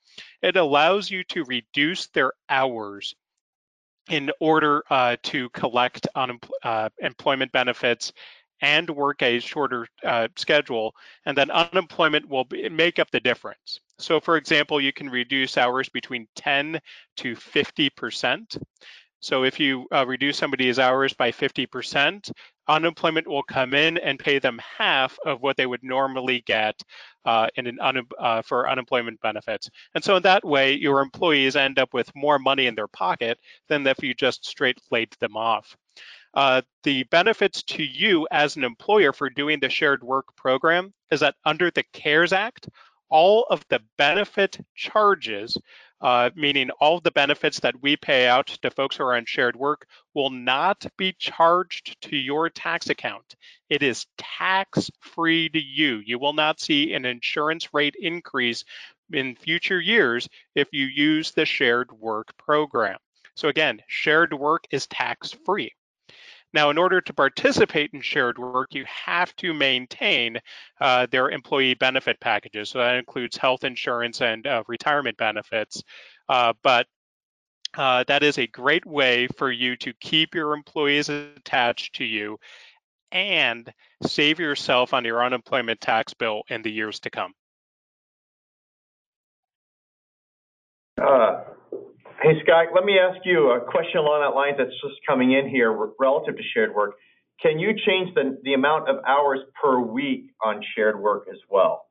it 0.43 0.57
allows 0.57 1.11
you 1.11 1.23
to 1.25 1.45
reduce 1.45 2.09
their 2.09 2.33
hours 2.49 3.15
in 4.09 4.31
order 4.41 4.83
uh, 4.91 5.17
to 5.25 5.49
collect 5.51 6.07
on 6.15 6.39
uh, 6.63 6.89
employment 7.01 7.53
benefits 7.53 8.13
and 8.63 8.89
work 8.89 9.23
a 9.23 9.39
shorter 9.39 9.87
uh, 10.05 10.29
schedule, 10.37 10.95
and 11.27 11.37
then 11.37 11.51
unemployment 11.51 12.27
will 12.29 12.45
be, 12.45 12.69
make 12.69 12.99
up 12.99 13.11
the 13.11 13.21
difference. 13.21 13.81
So 13.99 14.21
for 14.21 14.37
example, 14.37 14.81
you 14.81 14.93
can 14.93 15.11
reduce 15.11 15.59
hours 15.59 15.89
between 15.89 16.27
10 16.37 16.81
to 17.19 17.35
50%. 17.35 18.63
So 19.21 19.45
if 19.45 19.59
you 19.59 19.87
uh, 19.93 20.07
reduce 20.07 20.39
somebody's 20.39 20.79
hours 20.79 21.13
by 21.13 21.33
50%, 21.33 22.31
unemployment 22.69 23.27
will 23.27 23.43
come 23.43 23.75
in 23.75 23.99
and 23.99 24.19
pay 24.19 24.39
them 24.39 24.61
half 24.79 25.19
of 25.25 25.43
what 25.43 25.57
they 25.57 25.67
would 25.67 25.83
normally 25.83 26.43
get 26.47 26.81
uh, 27.25 27.49
an 27.57 27.79
un 27.81 28.03
uh, 28.19 28.43
for 28.43 28.69
unemployment 28.69 29.21
benefits. 29.21 29.69
And 29.95 30.03
so 30.03 30.17
in 30.17 30.23
that 30.23 30.45
way, 30.45 30.75
your 30.75 31.01
employees 31.01 31.57
end 31.57 31.79
up 31.79 31.93
with 31.93 32.15
more 32.15 32.39
money 32.39 32.67
in 32.67 32.75
their 32.75 32.89
pocket 32.89 33.39
than 33.69 33.87
if 33.87 34.03
you 34.03 34.15
just 34.15 34.45
straight 34.45 34.81
laid 34.91 35.13
them 35.21 35.37
off. 35.37 35.77
Uh, 36.35 36.61
the 36.83 37.03
benefits 37.05 37.63
to 37.63 37.83
you 37.83 38.29
as 38.31 38.57
an 38.57 38.65
employer 38.65 39.13
for 39.13 39.31
doing 39.31 39.59
the 39.59 39.71
shared 39.71 40.03
work 40.03 40.27
program 40.37 40.93
is 41.11 41.21
that 41.21 41.35
under 41.47 41.71
the 41.71 41.85
CARES 41.95 42.33
Act, 42.33 42.69
all 43.09 43.47
of 43.51 43.65
the 43.71 43.81
benefit 43.97 44.59
charges 44.75 45.57
uh, 46.01 46.31
meaning 46.35 46.71
all 46.71 47.01
the 47.01 47.11
benefits 47.11 47.61
that 47.61 47.83
we 47.83 47.97
pay 47.97 48.27
out 48.27 48.47
to 48.47 48.71
folks 48.71 48.97
who 48.97 49.05
are 49.05 49.17
on 49.17 49.25
shared 49.25 49.57
work 49.57 49.87
will 50.15 50.31
not 50.31 50.87
be 50.97 51.15
charged 51.19 52.01
to 52.03 52.17
your 52.17 52.51
tax 52.51 52.91
account. 52.91 53.35
It 53.71 53.83
is 53.83 54.07
tax 54.19 54.91
free 55.01 55.49
to 55.49 55.61
you. 55.61 56.03
You 56.05 56.19
will 56.19 56.35
not 56.35 56.61
see 56.61 56.93
an 56.95 57.05
insurance 57.05 57.73
rate 57.73 57.97
increase 57.99 58.65
in 59.13 59.37
future 59.37 59.81
years 59.81 60.29
if 60.55 60.69
you 60.73 60.87
use 60.87 61.33
the 61.33 61.47
shared 61.47 61.93
work 61.93 62.37
program. 62.37 62.99
So 63.35 63.49
again, 63.49 63.81
shared 63.87 64.33
work 64.33 64.65
is 64.71 64.87
tax 64.87 65.33
free. 65.45 65.73
Now, 66.53 66.71
in 66.71 66.79
order 66.79 67.01
to 67.01 67.13
participate 67.13 67.91
in 67.93 68.01
shared 68.01 68.39
work, 68.39 68.75
you 68.75 68.85
have 68.87 69.35
to 69.37 69.53
maintain 69.53 70.39
uh, 70.81 71.07
their 71.11 71.31
employee 71.31 71.75
benefit 71.75 72.19
packages. 72.21 72.71
So 72.71 72.79
that 72.79 72.97
includes 72.97 73.37
health 73.37 73.65
insurance 73.65 74.23
and 74.23 74.47
uh, 74.47 74.63
retirement 74.67 75.17
benefits. 75.17 75.83
Uh, 76.29 76.55
but 76.63 76.87
uh, 77.77 78.05
that 78.09 78.23
is 78.23 78.39
a 78.39 78.47
great 78.47 78.87
way 78.87 79.29
for 79.37 79.51
you 79.51 79.77
to 79.77 79.93
keep 80.01 80.35
your 80.35 80.55
employees 80.55 81.09
attached 81.09 81.97
to 81.97 82.05
you 82.05 82.39
and 83.13 83.73
save 84.03 84.41
yourself 84.41 84.95
on 84.95 85.05
your 85.05 85.25
unemployment 85.25 85.81
tax 85.81 86.15
bill 86.15 86.43
in 86.49 86.63
the 86.63 86.71
years 86.71 87.01
to 87.01 87.11
come. 87.11 87.33
Uh, 91.01 91.43
Hey, 92.23 92.41
Scott, 92.43 92.69
let 92.75 92.85
me 92.85 92.99
ask 92.99 93.19
you 93.25 93.51
a 93.51 93.61
question 93.61 93.99
along 93.99 94.23
that 94.23 94.35
line 94.35 94.55
that's 94.57 94.71
just 94.83 95.01
coming 95.07 95.33
in 95.33 95.49
here 95.49 95.71
relative 95.99 96.37
to 96.37 96.43
shared 96.55 96.75
work. 96.75 96.95
Can 97.43 97.59
you 97.59 97.75
change 97.87 98.15
the, 98.15 98.39
the 98.43 98.55
amount 98.55 98.89
of 98.89 99.05
hours 99.07 99.41
per 99.63 99.79
week 99.79 100.31
on 100.43 100.63
shared 100.75 100.99
work 100.99 101.27
as 101.31 101.39
well? 101.51 101.87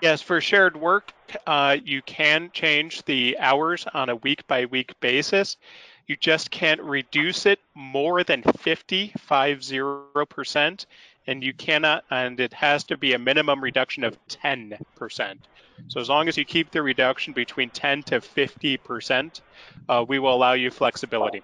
Yes, 0.00 0.22
for 0.22 0.40
shared 0.40 0.74
work, 0.74 1.12
uh, 1.46 1.76
you 1.84 2.00
can 2.00 2.50
change 2.54 3.04
the 3.04 3.36
hours 3.38 3.86
on 3.92 4.08
a 4.08 4.16
week 4.16 4.46
by 4.46 4.64
week 4.64 4.98
basis. 5.00 5.58
You 6.06 6.16
just 6.16 6.50
can't 6.50 6.80
reduce 6.80 7.44
it 7.44 7.60
more 7.74 8.24
than 8.24 8.42
50, 8.42 9.12
50%, 9.28 10.86
and 11.30 11.44
you 11.44 11.54
cannot, 11.54 12.02
and 12.10 12.40
it 12.40 12.52
has 12.52 12.82
to 12.82 12.96
be 12.96 13.12
a 13.12 13.18
minimum 13.18 13.62
reduction 13.62 14.02
of 14.02 14.18
10%. 14.28 15.36
So 15.86 16.00
as 16.00 16.08
long 16.08 16.26
as 16.26 16.36
you 16.36 16.44
keep 16.44 16.72
the 16.72 16.82
reduction 16.82 17.32
between 17.32 17.70
10 17.70 18.02
to 18.04 18.20
50%, 18.20 19.40
uh, 19.88 20.04
we 20.08 20.18
will 20.18 20.34
allow 20.34 20.54
you 20.54 20.72
flexibility. 20.72 21.42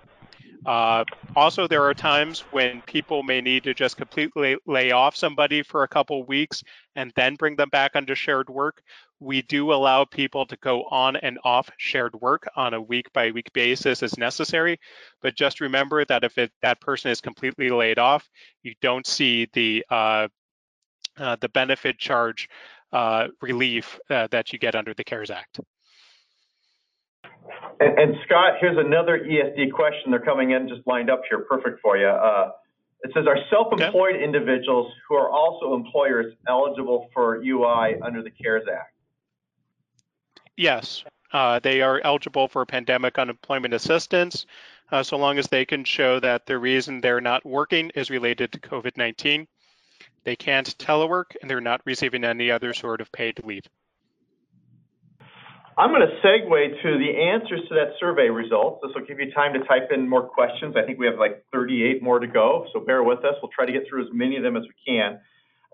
Uh, 0.67 1.05
also, 1.37 1.69
there 1.69 1.85
are 1.85 1.95
times 1.95 2.41
when 2.51 2.83
people 2.83 3.23
may 3.23 3.41
need 3.41 3.63
to 3.63 3.75
just 3.75 3.97
completely 3.97 4.57
lay 4.67 4.91
off 4.91 5.15
somebody 5.15 5.63
for 5.63 5.85
a 5.85 5.89
couple 5.89 6.27
weeks 6.27 6.65
and 6.97 7.13
then 7.15 7.37
bring 7.37 7.55
them 7.55 7.69
back 7.69 7.95
onto 7.95 8.17
shared 8.17 8.51
work. 8.51 8.83
We 9.21 9.43
do 9.43 9.73
allow 9.73 10.05
people 10.05 10.47
to 10.47 10.57
go 10.57 10.85
on 10.85 11.17
and 11.17 11.39
off 11.45 11.71
shared 11.79 12.15
work 12.21 12.47
on 12.55 12.75
a 12.75 12.81
week 12.81 13.13
by 13.13 13.31
week 13.31 13.53
basis 13.53 14.03
as 14.03 14.19
necessary. 14.19 14.79
But 15.23 15.37
just 15.37 15.61
remember 15.61 16.05
that 16.05 16.25
if 16.25 16.37
it, 16.39 16.53
that 16.63 16.81
person 16.81 17.11
is 17.11 17.21
completely 17.21 17.71
laid 17.71 17.99
off, 17.99 18.29
you 18.63 18.75
don't 18.83 19.07
see 19.07 19.49
the 19.53 19.85
uh, 19.91 20.29
uh, 21.19 21.37
the 21.41 21.49
benefit 21.49 21.99
charge 21.99 22.49
uh, 22.93 23.29
relief 23.41 23.99
uh, 24.11 24.29
that 24.31 24.53
you 24.53 24.59
get 24.59 24.75
under 24.75 24.95
the 24.95 25.05
CARES 25.05 25.31
Act. 25.31 25.61
And, 27.81 27.99
and, 27.99 28.15
Scott, 28.25 28.55
here's 28.61 28.79
another 28.79 29.19
ESD 29.19 29.73
question. 29.73 30.11
They're 30.11 30.21
coming 30.21 30.51
in 30.53 30.69
just 30.69 30.87
lined 30.87 31.11
up 31.11 31.23
here, 31.29 31.41
perfect 31.41 31.81
for 31.81 31.97
you. 31.97 32.07
Uh, 32.07 32.51
it 33.03 33.13
says, 33.15 33.27
are 33.27 33.39
self-employed 33.51 34.17
okay. 34.17 34.25
individuals 34.25 34.93
who 35.09 35.17
are 35.17 35.31
also 35.31 35.75
employers 35.75 36.35
eligible 36.49 37.09
for 37.13 37.37
UI 37.37 38.01
under 38.03 38.23
the 38.23 38.31
CARES 38.31 38.65
Act? 38.73 38.96
Yes, 40.57 41.05
uh, 41.33 41.59
they 41.59 41.83
are 41.83 42.01
eligible 42.03 42.49
for 42.49 42.65
pandemic 42.65 43.19
unemployment 43.19 43.75
assistance 43.75 44.47
uh, 44.91 45.03
so 45.03 45.17
long 45.17 45.39
as 45.39 45.49
they 45.49 45.65
can 45.65 45.85
show 45.85 46.21
that 46.21 46.47
the 46.47 46.59
reason 46.59 47.01
they're 47.01 47.21
not 47.21 47.45
working 47.45 47.91
is 47.95 48.11
related 48.11 48.53
to 48.53 48.61
COVID-19. 48.61 49.47
They 50.25 50.37
can't 50.37 50.79
telework 50.79 51.37
and 51.41 51.51
they're 51.51 51.61
not 51.61 51.83
receiving 51.85 52.25
any 52.25 52.51
other 52.51 52.73
sort 52.73 53.01
of 53.01 53.13
paid 53.13 53.45
leave. 53.45 53.65
I'm 55.79 55.91
going 55.91 56.09
to 56.09 56.27
segue 56.27 56.83
to 56.83 56.99
the 56.99 57.21
answers 57.21 57.61
to 57.69 57.75
that 57.75 57.93
survey 58.01 58.31
results. 58.31 58.81
This 58.83 58.95
will 58.95 59.05
give 59.05 59.21
you 59.21 59.31
time 59.33 59.53
to 59.53 59.61
type 59.67 59.91
in 59.93 60.09
more 60.09 60.27
questions. 60.27 60.75
I 60.75 60.87
think 60.87 60.99
we 60.99 61.05
have 61.05 61.19
like 61.19 61.45
38 61.53 62.03
more 62.03 62.19
to 62.19 62.27
go, 62.27 62.67
so 62.73 62.81
bear 62.81 63.03
with 63.03 63.19
us. 63.27 63.35
We'll 63.43 63.53
try 63.55 63.67
to 63.67 63.73
get 63.73 63.83
through 63.87 64.07
as 64.07 64.09
many 64.11 64.37
of 64.39 64.43
them 64.43 64.57
as 64.57 64.63
we 64.63 64.75
can. 64.87 65.21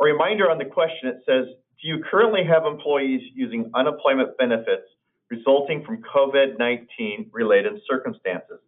A 0.01 0.05
reminder 0.05 0.51
on 0.51 0.59
the 0.59 0.65
question, 0.65 1.09
it 1.09 1.23
says, 1.25 1.47
do 1.83 1.89
you 1.89 2.03
currently 2.09 2.45
have 2.45 2.65
employees 2.65 3.21
using 3.35 3.71
unemployment 3.75 4.39
benefits 4.39 4.87
resulting 5.31 5.85
from 5.85 6.03
COVID-19 6.15 7.31
related 7.33 7.73
circumstances? 7.91 8.61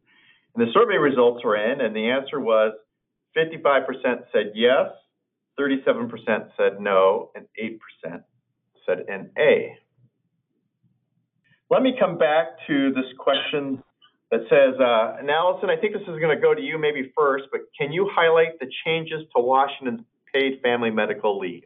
And 0.54 0.66
the 0.66 0.72
survey 0.72 0.96
results 0.96 1.44
were 1.44 1.56
in, 1.56 1.80
and 1.80 1.94
the 1.94 2.10
answer 2.10 2.40
was 2.40 2.72
55% 3.36 3.86
said 4.32 4.52
yes, 4.54 4.90
37% 5.58 6.50
said 6.56 6.80
no, 6.80 7.30
and 7.34 7.46
8% 7.60 7.78
said 8.86 9.04
NA. 9.08 9.74
Let 11.70 11.82
me 11.82 11.96
come 11.98 12.18
back 12.18 12.46
to 12.66 12.92
this 12.92 13.06
question 13.18 13.82
that 14.30 14.40
says, 14.50 14.78
uh, 14.80 15.16
and 15.18 15.30
Allison, 15.30 15.70
I 15.70 15.76
think 15.76 15.92
this 15.92 16.02
is 16.02 16.20
going 16.20 16.34
to 16.34 16.40
go 16.40 16.54
to 16.54 16.60
you 16.60 16.78
maybe 16.78 17.12
first, 17.16 17.44
but 17.52 17.62
can 17.78 17.92
you 17.92 18.10
highlight 18.12 18.58
the 18.58 18.66
changes 18.84 19.22
to 19.36 19.42
Washington's 19.42 20.00
paid 20.32 20.60
family 20.62 20.90
medical 20.90 21.38
leave? 21.38 21.62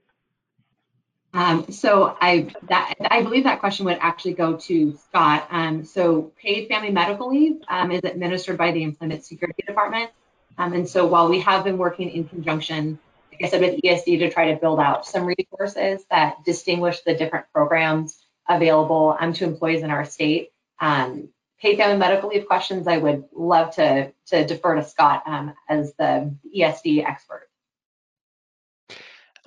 Um, 1.35 1.71
so 1.71 2.17
I 2.21 2.51
that 2.69 2.95
I 3.11 3.23
believe 3.23 3.45
that 3.45 3.61
question 3.61 3.85
would 3.85 3.99
actually 4.01 4.33
go 4.33 4.57
to 4.57 4.97
Scott. 5.09 5.47
Um, 5.51 5.85
so 5.85 6.33
paid 6.43 6.69
family 6.69 6.91
medical 6.91 7.29
leave 7.29 7.61
um, 7.69 7.93
is 7.93 8.03
administered 8.05 8.57
by 8.57 8.73
the 8.73 8.83
Employment 8.83 9.25
Security 9.25 9.63
Department. 9.67 10.11
Um, 10.57 10.73
and 10.73 10.89
so 10.89 11.07
while 11.07 11.29
we 11.29 11.41
have 11.41 11.65
been 11.65 11.79
working 11.79 12.11
in 12.11 12.25
conjunction 12.25 12.99
like 13.39 13.47
I 13.47 13.51
said, 13.51 13.61
with 13.61 13.81
ESD 13.83 14.19
to 14.21 14.31
try 14.31 14.53
to 14.53 14.61
build 14.61 14.81
out 14.81 15.07
some 15.07 15.27
resources 15.27 16.05
that 16.11 16.45
distinguish 16.45 17.01
the 17.01 17.15
different 17.15 17.47
programs 17.53 18.19
available 18.49 19.17
um, 19.19 19.33
to 19.35 19.45
employees 19.45 19.83
in 19.83 19.91
our 19.91 20.05
state. 20.05 20.51
Um, 20.81 21.29
paid 21.61 21.77
family 21.77 21.99
medical 21.99 22.31
leave 22.31 22.47
questions, 22.47 22.89
I 22.89 22.97
would 22.97 23.25
love 23.33 23.75
to, 23.77 24.13
to 24.29 24.47
defer 24.47 24.77
to 24.77 24.85
Scott 24.85 25.25
as 25.69 25.93
the 25.95 26.35
ESD 26.57 27.05
expert. 27.05 27.48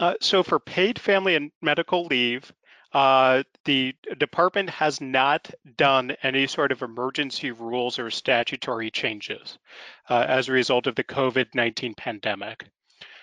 Uh, 0.02 0.16
so 0.20 0.42
for 0.42 0.60
paid 0.60 0.98
family 0.98 1.36
and 1.36 1.52
medical 1.62 2.06
leave, 2.06 2.52
uh, 2.92 3.44
the 3.66 3.96
department 4.18 4.70
has 4.70 5.00
not 5.00 5.50
done 5.78 6.12
any 6.24 6.48
sort 6.48 6.72
of 6.72 6.82
emergency 6.82 7.52
rules 7.52 8.00
or 8.00 8.10
statutory 8.10 8.90
changes 8.90 9.60
uh, 10.10 10.26
as 10.28 10.50
a 10.50 10.52
result 10.52 10.88
of 10.88 10.96
the 10.96 11.04
COVID-19 11.04 11.96
pandemic. 11.96 12.66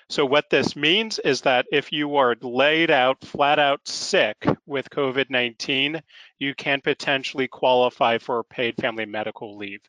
So 0.08 0.24
what 0.24 0.48
this 0.48 0.74
means 0.74 1.18
is 1.18 1.42
that 1.42 1.66
if 1.70 1.92
you 1.92 2.16
are 2.16 2.36
laid 2.40 2.90
out, 2.90 3.20
flat 3.22 3.58
out 3.58 3.86
sick 3.86 4.36
with 4.64 4.88
COVID-19, 4.88 6.00
you 6.38 6.54
can 6.54 6.80
potentially 6.80 7.48
qualify 7.48 8.16
for 8.18 8.42
paid 8.44 8.76
family 8.76 9.04
medical 9.04 9.58
leave. 9.58 9.80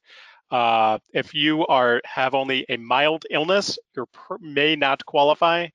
Uh, 0.51 0.97
if 1.13 1.33
you 1.33 1.65
are 1.67 2.01
have 2.03 2.33
only 2.33 2.65
a 2.67 2.77
mild 2.77 3.25
illness, 3.29 3.77
you 3.95 4.07
may 4.41 4.75
not 4.75 5.05
qualify. 5.05 5.67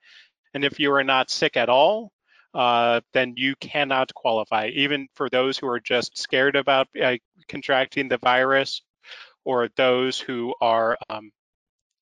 And 0.54 0.64
if 0.64 0.80
you 0.80 0.92
are 0.92 1.04
not 1.04 1.30
sick 1.30 1.56
at 1.56 1.68
all, 1.68 2.12
uh, 2.54 3.00
then 3.12 3.34
you 3.36 3.56
cannot 3.56 4.14
qualify. 4.14 4.68
Even 4.68 5.08
for 5.14 5.28
those 5.28 5.58
who 5.58 5.66
are 5.68 5.80
just 5.80 6.16
scared 6.16 6.56
about 6.56 6.88
uh, 7.02 7.16
contracting 7.48 8.08
the 8.08 8.18
virus 8.18 8.82
or 9.44 9.68
those 9.76 10.18
who 10.18 10.54
are 10.60 10.96
um, 11.10 11.30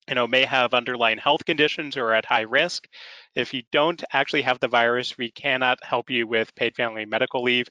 you 0.09 0.15
know, 0.15 0.27
may 0.27 0.45
have 0.45 0.75
underlying 0.75 1.19
health 1.19 1.45
conditions 1.45 1.97
or 1.97 2.07
are 2.07 2.15
at 2.15 2.25
high 2.25 2.43
risk. 2.43 2.89
If 3.35 3.55
you 3.55 3.63
don't 3.71 4.03
actually 4.13 4.43
have 4.43 4.59
the 4.61 4.69
virus, 4.69 5.17
we 5.17 5.31
cannot 5.31 5.83
help 5.85 6.11
you 6.11 6.27
with 6.27 6.55
paid 6.55 6.75
family 6.75 7.05
medical 7.07 7.43
leave. 7.43 7.69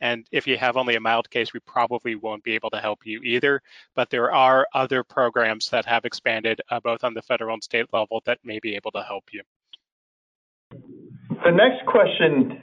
and 0.00 0.26
if 0.32 0.46
you 0.46 0.56
have 0.58 0.76
only 0.76 0.96
a 0.96 1.00
mild 1.00 1.30
case, 1.30 1.52
we 1.52 1.60
probably 1.60 2.14
won't 2.14 2.42
be 2.42 2.54
able 2.54 2.70
to 2.70 2.80
help 2.80 3.06
you 3.06 3.20
either. 3.22 3.62
But 3.94 4.10
there 4.10 4.32
are 4.32 4.66
other 4.74 5.04
programs 5.04 5.68
that 5.70 5.86
have 5.86 6.04
expanded 6.04 6.60
uh, 6.70 6.80
both 6.80 7.04
on 7.04 7.14
the 7.14 7.22
federal 7.22 7.54
and 7.54 7.62
state 7.62 7.86
level 7.92 8.22
that 8.26 8.38
may 8.44 8.58
be 8.58 8.74
able 8.76 8.90
to 8.92 9.02
help 9.02 9.24
you. 9.32 9.42
The 11.44 11.50
next 11.50 11.84
question 11.84 12.62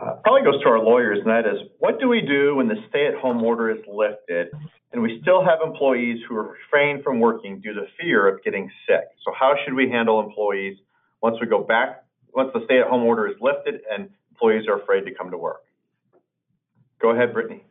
uh, 0.00 0.14
probably 0.24 0.50
goes 0.50 0.62
to 0.62 0.68
our 0.70 0.78
lawyers, 0.78 1.18
and 1.18 1.28
that 1.28 1.46
is, 1.46 1.68
what 1.78 2.00
do 2.00 2.08
we 2.08 2.22
do 2.22 2.56
when 2.56 2.68
the 2.68 2.76
stay-at-home 2.88 3.42
order 3.42 3.70
is 3.70 3.84
lifted 3.86 4.48
and 4.92 5.02
we 5.02 5.18
still 5.20 5.44
have 5.44 5.58
employees 5.62 6.20
who 6.26 6.36
are 6.36 6.52
refrain 6.52 7.02
from 7.02 7.20
working 7.20 7.60
due 7.60 7.74
to 7.74 7.82
fear 8.00 8.26
of 8.26 8.42
getting 8.42 8.70
sick? 8.88 9.04
So 9.26 9.32
how 9.38 9.54
should 9.62 9.74
we 9.74 9.90
handle 9.90 10.20
employees 10.20 10.78
once 11.20 11.36
we 11.38 11.46
go 11.46 11.62
back, 11.62 12.04
once 12.34 12.50
the 12.54 12.64
stay-at-home 12.64 13.02
order 13.02 13.28
is 13.28 13.34
lifted 13.42 13.82
and 13.92 14.08
employees 14.30 14.66
are 14.68 14.80
afraid 14.80 15.04
to 15.04 15.14
come 15.14 15.30
to 15.30 15.36
work? 15.36 15.62
Go 17.02 17.10
ahead, 17.10 17.34
Brittany. 17.34 17.62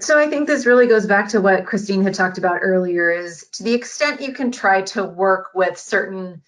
So 0.00 0.18
I 0.18 0.28
think 0.28 0.46
this 0.46 0.64
really 0.64 0.86
goes 0.86 1.06
back 1.06 1.28
to 1.30 1.42
what 1.42 1.66
Christine 1.66 2.04
had 2.04 2.14
talked 2.14 2.38
about 2.38 2.60
earlier 2.62 3.10
is 3.10 3.48
to 3.54 3.64
the 3.64 3.74
extent 3.74 4.22
you 4.22 4.32
can 4.32 4.50
try 4.50 4.82
to 4.82 5.04
work 5.04 5.50
with 5.54 5.76
certain 5.76 6.40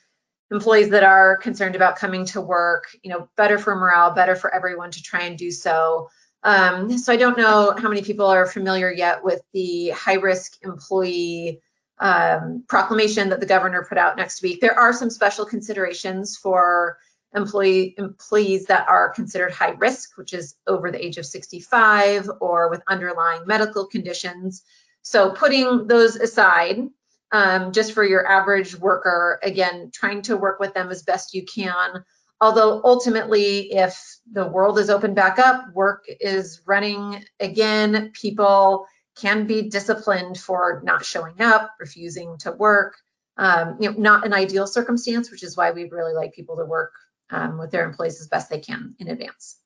employees 0.50 0.90
that 0.90 1.04
are 1.04 1.36
concerned 1.36 1.76
about 1.76 1.96
coming 1.96 2.24
to 2.26 2.40
work, 2.40 2.88
you 3.02 3.10
know, 3.10 3.28
better 3.36 3.58
for 3.58 3.74
morale, 3.76 4.12
better 4.12 4.34
for 4.34 4.52
everyone 4.54 4.90
to 4.90 5.02
try 5.02 5.22
and 5.22 5.38
do 5.38 5.50
so. 5.50 6.08
Um, 6.42 6.96
so 6.98 7.12
I 7.12 7.16
don't 7.16 7.36
know 7.36 7.74
how 7.76 7.88
many 7.88 8.02
people 8.02 8.26
are 8.26 8.46
familiar 8.46 8.90
yet 8.90 9.22
with 9.22 9.42
the 9.52 9.90
high 9.90 10.14
risk 10.14 10.56
employee 10.62 11.60
um, 11.98 12.64
proclamation 12.66 13.28
that 13.28 13.40
the 13.40 13.46
governor 13.46 13.84
put 13.88 13.98
out 13.98 14.16
next 14.16 14.42
week. 14.42 14.60
There 14.60 14.78
are 14.78 14.92
some 14.92 15.10
special 15.10 15.44
considerations 15.44 16.36
for 16.36 16.98
employee 17.34 17.94
employees 17.98 18.66
that 18.66 18.88
are 18.88 19.10
considered 19.10 19.52
high 19.52 19.72
risk, 19.72 20.16
which 20.16 20.32
is 20.32 20.56
over 20.66 20.90
the 20.90 21.04
age 21.04 21.18
of 21.18 21.26
65 21.26 22.28
or 22.40 22.70
with 22.70 22.82
underlying 22.88 23.46
medical 23.46 23.86
conditions. 23.86 24.62
So 25.02 25.30
putting 25.30 25.86
those 25.86 26.16
aside, 26.16 26.88
um, 27.32 27.72
just 27.72 27.92
for 27.92 28.04
your 28.04 28.26
average 28.26 28.76
worker, 28.76 29.38
again, 29.42 29.90
trying 29.92 30.22
to 30.22 30.36
work 30.36 30.60
with 30.60 30.74
them 30.74 30.90
as 30.90 31.02
best 31.02 31.34
you 31.34 31.44
can. 31.44 32.04
Although 32.40 32.80
ultimately, 32.84 33.72
if 33.72 34.00
the 34.32 34.46
world 34.46 34.78
is 34.78 34.88
open 34.88 35.14
back 35.14 35.38
up, 35.38 35.72
work 35.74 36.04
is 36.08 36.62
running 36.66 37.24
again, 37.38 38.12
people 38.14 38.86
can 39.16 39.46
be 39.46 39.68
disciplined 39.68 40.38
for 40.38 40.80
not 40.84 41.04
showing 41.04 41.40
up, 41.40 41.70
refusing 41.78 42.38
to 42.38 42.52
work. 42.52 42.96
Um, 43.36 43.76
you 43.80 43.90
know, 43.90 43.98
not 43.98 44.26
an 44.26 44.32
ideal 44.32 44.66
circumstance, 44.66 45.30
which 45.30 45.42
is 45.42 45.56
why 45.56 45.70
we 45.70 45.84
really 45.84 46.14
like 46.14 46.34
people 46.34 46.56
to 46.56 46.64
work 46.64 46.92
um, 47.30 47.58
with 47.58 47.70
their 47.70 47.84
employees 47.84 48.20
as 48.20 48.28
best 48.28 48.50
they 48.50 48.58
can 48.58 48.94
in 48.98 49.08
advance. 49.08 49.56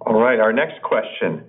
All 0.00 0.20
right, 0.20 0.40
our 0.40 0.52
next 0.52 0.82
question. 0.82 1.44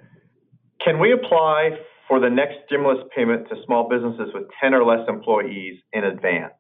Can 0.84 1.00
we 1.00 1.12
apply 1.12 1.72
for 2.08 2.20
the 2.20 2.30
next 2.30 2.56
stimulus 2.68 3.00
payment 3.16 3.50
to 3.50 3.56
small 3.66 3.90
businesses 3.90 4.34
with 4.34 4.46
10 4.62 4.74
or 4.74 4.84
less 4.84 5.08
employees 5.08 5.80
in 5.94 6.04
advance. 6.04 6.54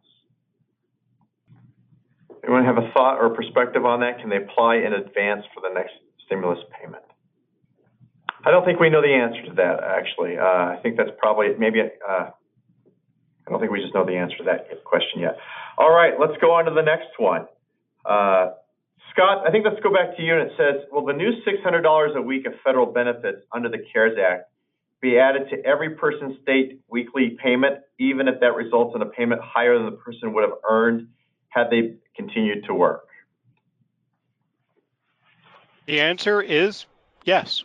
Anyone 2.43 2.65
have 2.65 2.77
a 2.77 2.91
thought 2.93 3.17
or 3.17 3.29
perspective 3.29 3.85
on 3.85 4.01
that? 4.01 4.19
Can 4.19 4.29
they 4.29 4.37
apply 4.37 4.75
in 4.77 4.93
advance 4.93 5.43
for 5.53 5.61
the 5.61 5.73
next 5.73 5.93
stimulus 6.25 6.59
payment? 6.79 7.03
I 8.45 8.51
don't 8.51 8.63
think 8.63 8.79
we 8.79 8.89
know 8.89 9.01
the 9.01 9.13
answer 9.13 9.41
to 9.49 9.55
that, 9.55 9.81
actually. 9.83 10.37
Uh, 10.37 10.77
I 10.77 10.79
think 10.83 10.97
that's 10.97 11.09
probably 11.17 11.47
maybe, 11.57 11.81
uh, 11.81 12.29
I 12.29 13.49
don't 13.49 13.59
think 13.59 13.71
we 13.71 13.81
just 13.81 13.95
know 13.95 14.05
the 14.05 14.17
answer 14.17 14.37
to 14.37 14.43
that 14.45 14.83
question 14.83 15.21
yet. 15.21 15.37
All 15.77 15.89
right, 15.89 16.13
let's 16.19 16.37
go 16.39 16.53
on 16.53 16.65
to 16.65 16.71
the 16.71 16.83
next 16.83 17.17
one. 17.17 17.47
Uh, 18.05 18.53
Scott, 19.11 19.47
I 19.47 19.51
think 19.51 19.65
let's 19.65 19.81
go 19.81 19.91
back 19.91 20.15
to 20.17 20.21
you 20.21 20.37
and 20.37 20.45
it 20.45 20.53
says, 20.57 20.85
will 20.91 21.05
the 21.05 21.13
new 21.13 21.31
$600 21.41 22.15
a 22.15 22.21
week 22.21 22.45
of 22.45 22.53
federal 22.63 22.85
benefits 22.85 23.41
under 23.51 23.69
the 23.69 23.79
CARES 23.91 24.17
Act 24.21 24.51
be 25.05 25.19
added 25.19 25.49
to 25.51 25.63
every 25.63 25.91
person's 25.91 26.35
state 26.41 26.81
weekly 26.89 27.37
payment, 27.41 27.75
even 27.99 28.27
if 28.27 28.39
that 28.39 28.55
results 28.55 28.95
in 28.95 29.01
a 29.01 29.05
payment 29.05 29.39
higher 29.43 29.77
than 29.77 29.85
the 29.85 29.97
person 29.97 30.33
would 30.33 30.43
have 30.43 30.57
earned 30.67 31.07
had 31.49 31.69
they 31.69 31.95
continued 32.15 32.65
to 32.65 32.73
work? 32.73 33.07
The 35.85 36.01
answer 36.01 36.41
is 36.41 36.85
yes. 37.23 37.63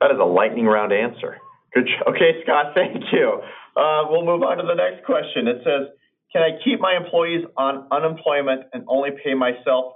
That 0.00 0.12
is 0.12 0.18
a 0.20 0.24
lightning 0.24 0.66
round 0.66 0.92
answer. 0.92 1.38
Good. 1.74 1.88
Okay, 2.08 2.42
Scott, 2.42 2.72
thank 2.74 3.02
you. 3.12 3.40
Uh, 3.76 4.04
we'll 4.08 4.24
move 4.24 4.42
on 4.42 4.58
to 4.58 4.62
the 4.62 4.74
next 4.74 5.04
question. 5.04 5.48
It 5.48 5.62
says, 5.64 5.88
can 6.32 6.42
I 6.42 6.62
keep 6.62 6.80
my 6.80 6.96
employees 6.96 7.44
on 7.56 7.88
unemployment 7.90 8.62
and 8.72 8.84
only 8.86 9.10
pay 9.24 9.34
myself 9.34 9.94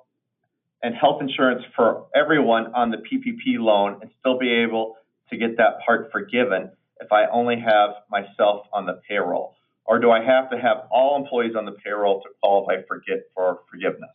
and 0.83 0.95
health 0.95 1.23
insurance 1.23 1.63
for 1.75 2.07
everyone 2.15 2.75
on 2.75 2.91
the 2.91 2.99
PPP 2.99 3.59
loan 3.59 3.99
and 4.03 4.11
still 4.21 4.39
be 4.39 4.51
able 4.51 4.97
to 5.31 5.37
get 5.37 5.57
that 5.57 5.81
part 5.85 6.11
forgiven 6.13 6.71
if 7.01 7.13
I 7.13 7.27
only 7.27 7.59
have 7.61 7.91
myself 8.11 8.67
on 8.73 8.87
the 8.87 9.01
payroll? 9.09 9.57
Or 9.85 9.99
do 9.99 10.11
I 10.11 10.23
have 10.23 10.51
to 10.51 10.59
have 10.59 10.89
all 10.91 11.17
employees 11.17 11.55
on 11.57 11.65
the 11.65 11.73
payroll 11.73 12.21
to 12.23 12.29
qualify 12.43 12.83
for, 12.89 13.03
get, 13.07 13.31
for 13.35 13.61
forgiveness? 13.71 14.11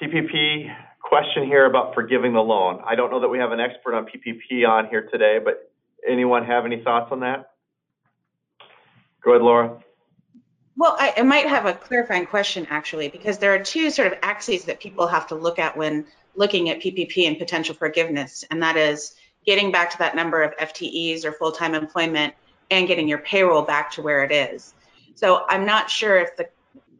PPP 0.00 0.74
question 1.00 1.44
here 1.44 1.66
about 1.66 1.94
forgiving 1.94 2.32
the 2.32 2.40
loan. 2.40 2.80
I 2.86 2.94
don't 2.94 3.10
know 3.10 3.20
that 3.20 3.28
we 3.28 3.38
have 3.38 3.52
an 3.52 3.60
expert 3.60 3.94
on 3.94 4.06
PPP 4.06 4.66
on 4.66 4.88
here 4.88 5.08
today, 5.10 5.38
but 5.42 5.70
anyone 6.08 6.44
have 6.44 6.64
any 6.64 6.82
thoughts 6.82 7.08
on 7.12 7.20
that? 7.20 7.50
Go 9.22 9.32
ahead, 9.32 9.42
Laura. 9.42 9.78
Well, 10.76 10.96
I, 10.98 11.12
I, 11.18 11.22
might 11.22 11.46
have 11.46 11.66
a 11.66 11.74
clarifying 11.74 12.24
question 12.24 12.66
actually, 12.70 13.08
because 13.08 13.38
there 13.38 13.52
are 13.54 13.58
two 13.58 13.90
sort 13.90 14.12
of 14.12 14.18
axes 14.22 14.64
that 14.64 14.80
people 14.80 15.06
have 15.06 15.26
to 15.26 15.34
look 15.34 15.58
at 15.58 15.76
when 15.76 16.06
looking 16.34 16.70
at 16.70 16.80
PPP 16.80 17.26
and 17.26 17.38
potential 17.38 17.74
forgiveness, 17.74 18.44
and 18.50 18.62
that 18.62 18.76
is 18.76 19.14
getting 19.46 19.72
back 19.72 19.90
to 19.90 19.98
that 19.98 20.14
number 20.14 20.42
of 20.42 20.56
FTEs 20.56 21.24
or 21.24 21.32
full-time 21.32 21.74
employment 21.74 22.34
and 22.70 22.86
getting 22.86 23.08
your 23.08 23.18
payroll 23.18 23.62
back 23.62 23.90
to 23.92 24.02
where 24.02 24.22
it 24.24 24.32
is. 24.32 24.74
So 25.14 25.44
I'm 25.48 25.64
not 25.64 25.90
sure 25.90 26.18
if 26.18 26.36
the 26.36 26.48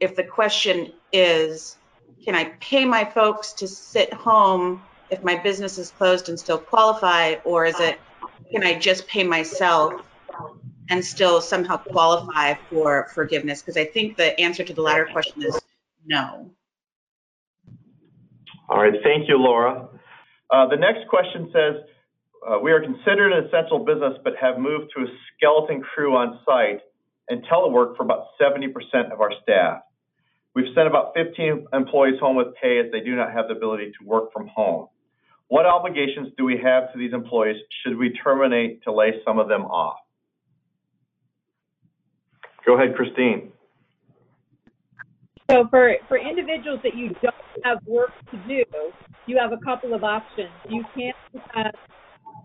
if 0.01 0.17
the 0.17 0.25
question 0.25 0.93
is, 1.13 1.77
can 2.25 2.35
I 2.35 2.45
pay 2.61 2.85
my 2.85 3.05
folks 3.05 3.53
to 3.55 3.69
sit 3.69 4.13
home 4.13 4.83
if 5.11 5.23
my 5.23 5.37
business 5.37 5.79
is 5.79 5.91
closed 5.91 6.29
and 6.29 6.39
still 6.39 6.59
qualify, 6.59 7.37
or 7.45 7.67
is 7.67 7.79
it, 7.81 7.99
can 8.51 8.65
I 8.65 8.79
just 8.79 9.07
pay 9.09 9.25
myself 9.25 9.95
and 10.89 11.05
still 11.05 11.41
somehow 11.41 11.77
qualify 11.77 12.55
for 12.71 13.09
forgiveness? 13.15 13.61
Because 13.61 13.77
I 13.77 13.85
think 13.85 14.17
the 14.17 14.39
answer 14.41 14.65
to 14.65 14.73
the 14.73 14.83
latter 14.83 15.09
question 15.13 15.43
is 15.43 15.61
no. 16.07 16.51
All 18.69 18.79
right, 18.79 18.95
thank 19.03 19.29
you, 19.29 19.37
Laura. 19.37 19.89
Uh, 20.51 20.67
the 20.69 20.77
next 20.77 21.09
question 21.09 21.51
says, 21.53 21.83
we 22.63 22.73
are 22.73 22.81
considered 22.81 23.33
an 23.33 23.45
essential 23.47 23.85
business, 23.85 24.15
but 24.25 24.35
have 24.41 24.59
moved 24.59 24.93
to 24.97 25.05
a 25.05 25.07
skeleton 25.37 25.83
crew 25.83 26.17
on 26.17 26.39
site 26.47 26.81
and 27.29 27.45
telework 27.45 27.97
for 27.97 28.03
about 28.03 28.27
70% 28.41 28.69
of 29.13 29.21
our 29.21 29.33
staff. 29.43 29.83
We've 30.55 30.73
sent 30.75 30.89
about 30.89 31.13
15 31.15 31.67
employees 31.73 32.19
home 32.19 32.37
with 32.37 32.49
pay 32.61 32.81
as 32.81 32.91
they 32.91 33.01
do 33.01 33.15
not 33.15 33.33
have 33.33 33.49
the 33.49 33.55
ability 33.55 33.93
to 34.01 34.07
work 34.07 34.33
from 34.33 34.49
home. 34.49 34.89
What 35.49 35.67
obligations 35.67 36.29
do 36.37 36.45
we 36.45 36.59
have 36.63 36.93
to 36.93 36.99
these 36.99 37.13
employees 37.13 37.57
should 37.83 37.97
we 37.97 38.13
terminate 38.13 38.83
to 38.85 38.93
lay 38.93 39.13
some 39.25 39.39
of 39.39 39.49
them 39.49 39.63
off? 39.63 39.99
Go 42.67 42.77
ahead, 42.77 42.95
Christine. 42.95 43.53
So 45.51 45.67
for, 45.71 45.95
for 46.07 46.19
individuals 46.19 46.81
that 46.85 46.95
you 46.95 47.09
don't 47.21 47.35
have 47.65 47.79
work 47.87 48.11
to 48.31 48.37
do, 48.47 48.65
you 49.27 49.39
have 49.39 49.53
a 49.53 49.59
couple 49.65 49.95
of 49.95 50.05
options. 50.05 50.51
You 50.69 50.85
can't 50.97 51.17
uh, 51.57 51.71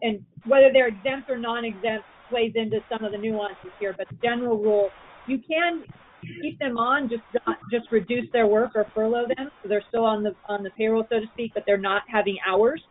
and 0.01 0.23
whether 0.45 0.71
they're 0.71 0.87
exempt 0.87 1.29
or 1.29 1.37
non-exempt 1.37 2.05
plays 2.29 2.53
into 2.55 2.79
some 2.89 3.03
of 3.03 3.11
the 3.11 3.17
nuances 3.17 3.71
here. 3.79 3.93
But 3.97 4.07
the 4.09 4.17
general 4.21 4.57
rule, 4.57 4.89
you 5.27 5.39
can 5.47 5.83
keep 6.41 6.57
them 6.59 6.77
on, 6.77 7.09
just 7.09 7.21
not, 7.45 7.57
just 7.71 7.91
reduce 7.91 8.31
their 8.31 8.47
work 8.47 8.71
or 8.75 8.85
furlough 8.93 9.27
them, 9.35 9.49
so 9.61 9.69
they're 9.69 9.83
still 9.89 10.05
on 10.05 10.23
the 10.23 10.35
on 10.47 10.63
the 10.63 10.71
payroll, 10.71 11.05
so 11.09 11.19
to 11.19 11.27
speak, 11.33 11.51
but 11.53 11.63
they're 11.65 11.77
not 11.77 12.03
having 12.07 12.37
hours. 12.47 12.81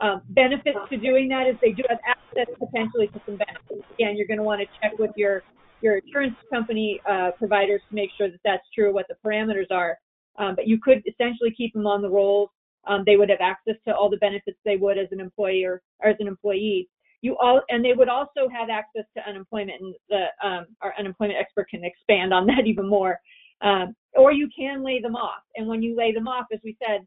Um, 0.00 0.22
benefits 0.30 0.78
to 0.90 0.96
doing 0.96 1.28
that 1.28 1.46
is 1.46 1.56
they 1.60 1.72
do 1.72 1.82
have 1.88 1.98
access 2.06 2.52
potentially 2.58 3.08
to 3.08 3.20
some 3.26 3.36
benefits. 3.36 3.86
Again, 3.94 4.16
you're 4.16 4.26
going 4.26 4.38
to 4.38 4.42
want 4.42 4.60
to 4.60 4.66
check 4.80 4.98
with 4.98 5.10
your 5.16 5.42
your 5.80 5.98
insurance 5.98 6.34
company 6.52 7.00
uh, 7.08 7.32
providers 7.38 7.82
to 7.88 7.94
make 7.94 8.10
sure 8.16 8.30
that 8.30 8.40
that's 8.44 8.62
true, 8.74 8.92
what 8.92 9.06
the 9.08 9.16
parameters 9.24 9.70
are. 9.70 9.98
Um, 10.38 10.54
but 10.54 10.66
you 10.66 10.78
could 10.80 11.02
essentially 11.06 11.52
keep 11.56 11.72
them 11.74 11.86
on 11.86 12.02
the 12.02 12.08
rolls 12.08 12.50
um, 12.86 13.02
they 13.06 13.16
would 13.16 13.30
have 13.30 13.40
access 13.40 13.76
to 13.86 13.94
all 13.94 14.10
the 14.10 14.16
benefits 14.18 14.58
they 14.64 14.76
would 14.76 14.98
as 14.98 15.08
an 15.12 15.20
employee 15.20 15.64
or, 15.64 15.82
or 16.02 16.10
as 16.10 16.16
an 16.20 16.28
employee. 16.28 16.88
You 17.20 17.36
all, 17.40 17.62
and 17.68 17.84
they 17.84 17.92
would 17.92 18.08
also 18.08 18.48
have 18.52 18.68
access 18.68 19.04
to 19.16 19.28
unemployment, 19.28 19.80
and 19.80 19.94
the 20.08 20.46
um, 20.46 20.66
our 20.80 20.92
unemployment 20.98 21.38
expert 21.38 21.68
can 21.68 21.84
expand 21.84 22.34
on 22.34 22.46
that 22.48 22.66
even 22.66 22.88
more. 22.88 23.18
Um, 23.60 23.94
or 24.14 24.32
you 24.32 24.48
can 24.56 24.82
lay 24.82 25.00
them 25.00 25.14
off, 25.14 25.42
and 25.54 25.68
when 25.68 25.82
you 25.82 25.96
lay 25.96 26.12
them 26.12 26.26
off, 26.26 26.46
as 26.52 26.58
we 26.64 26.76
said, 26.84 27.06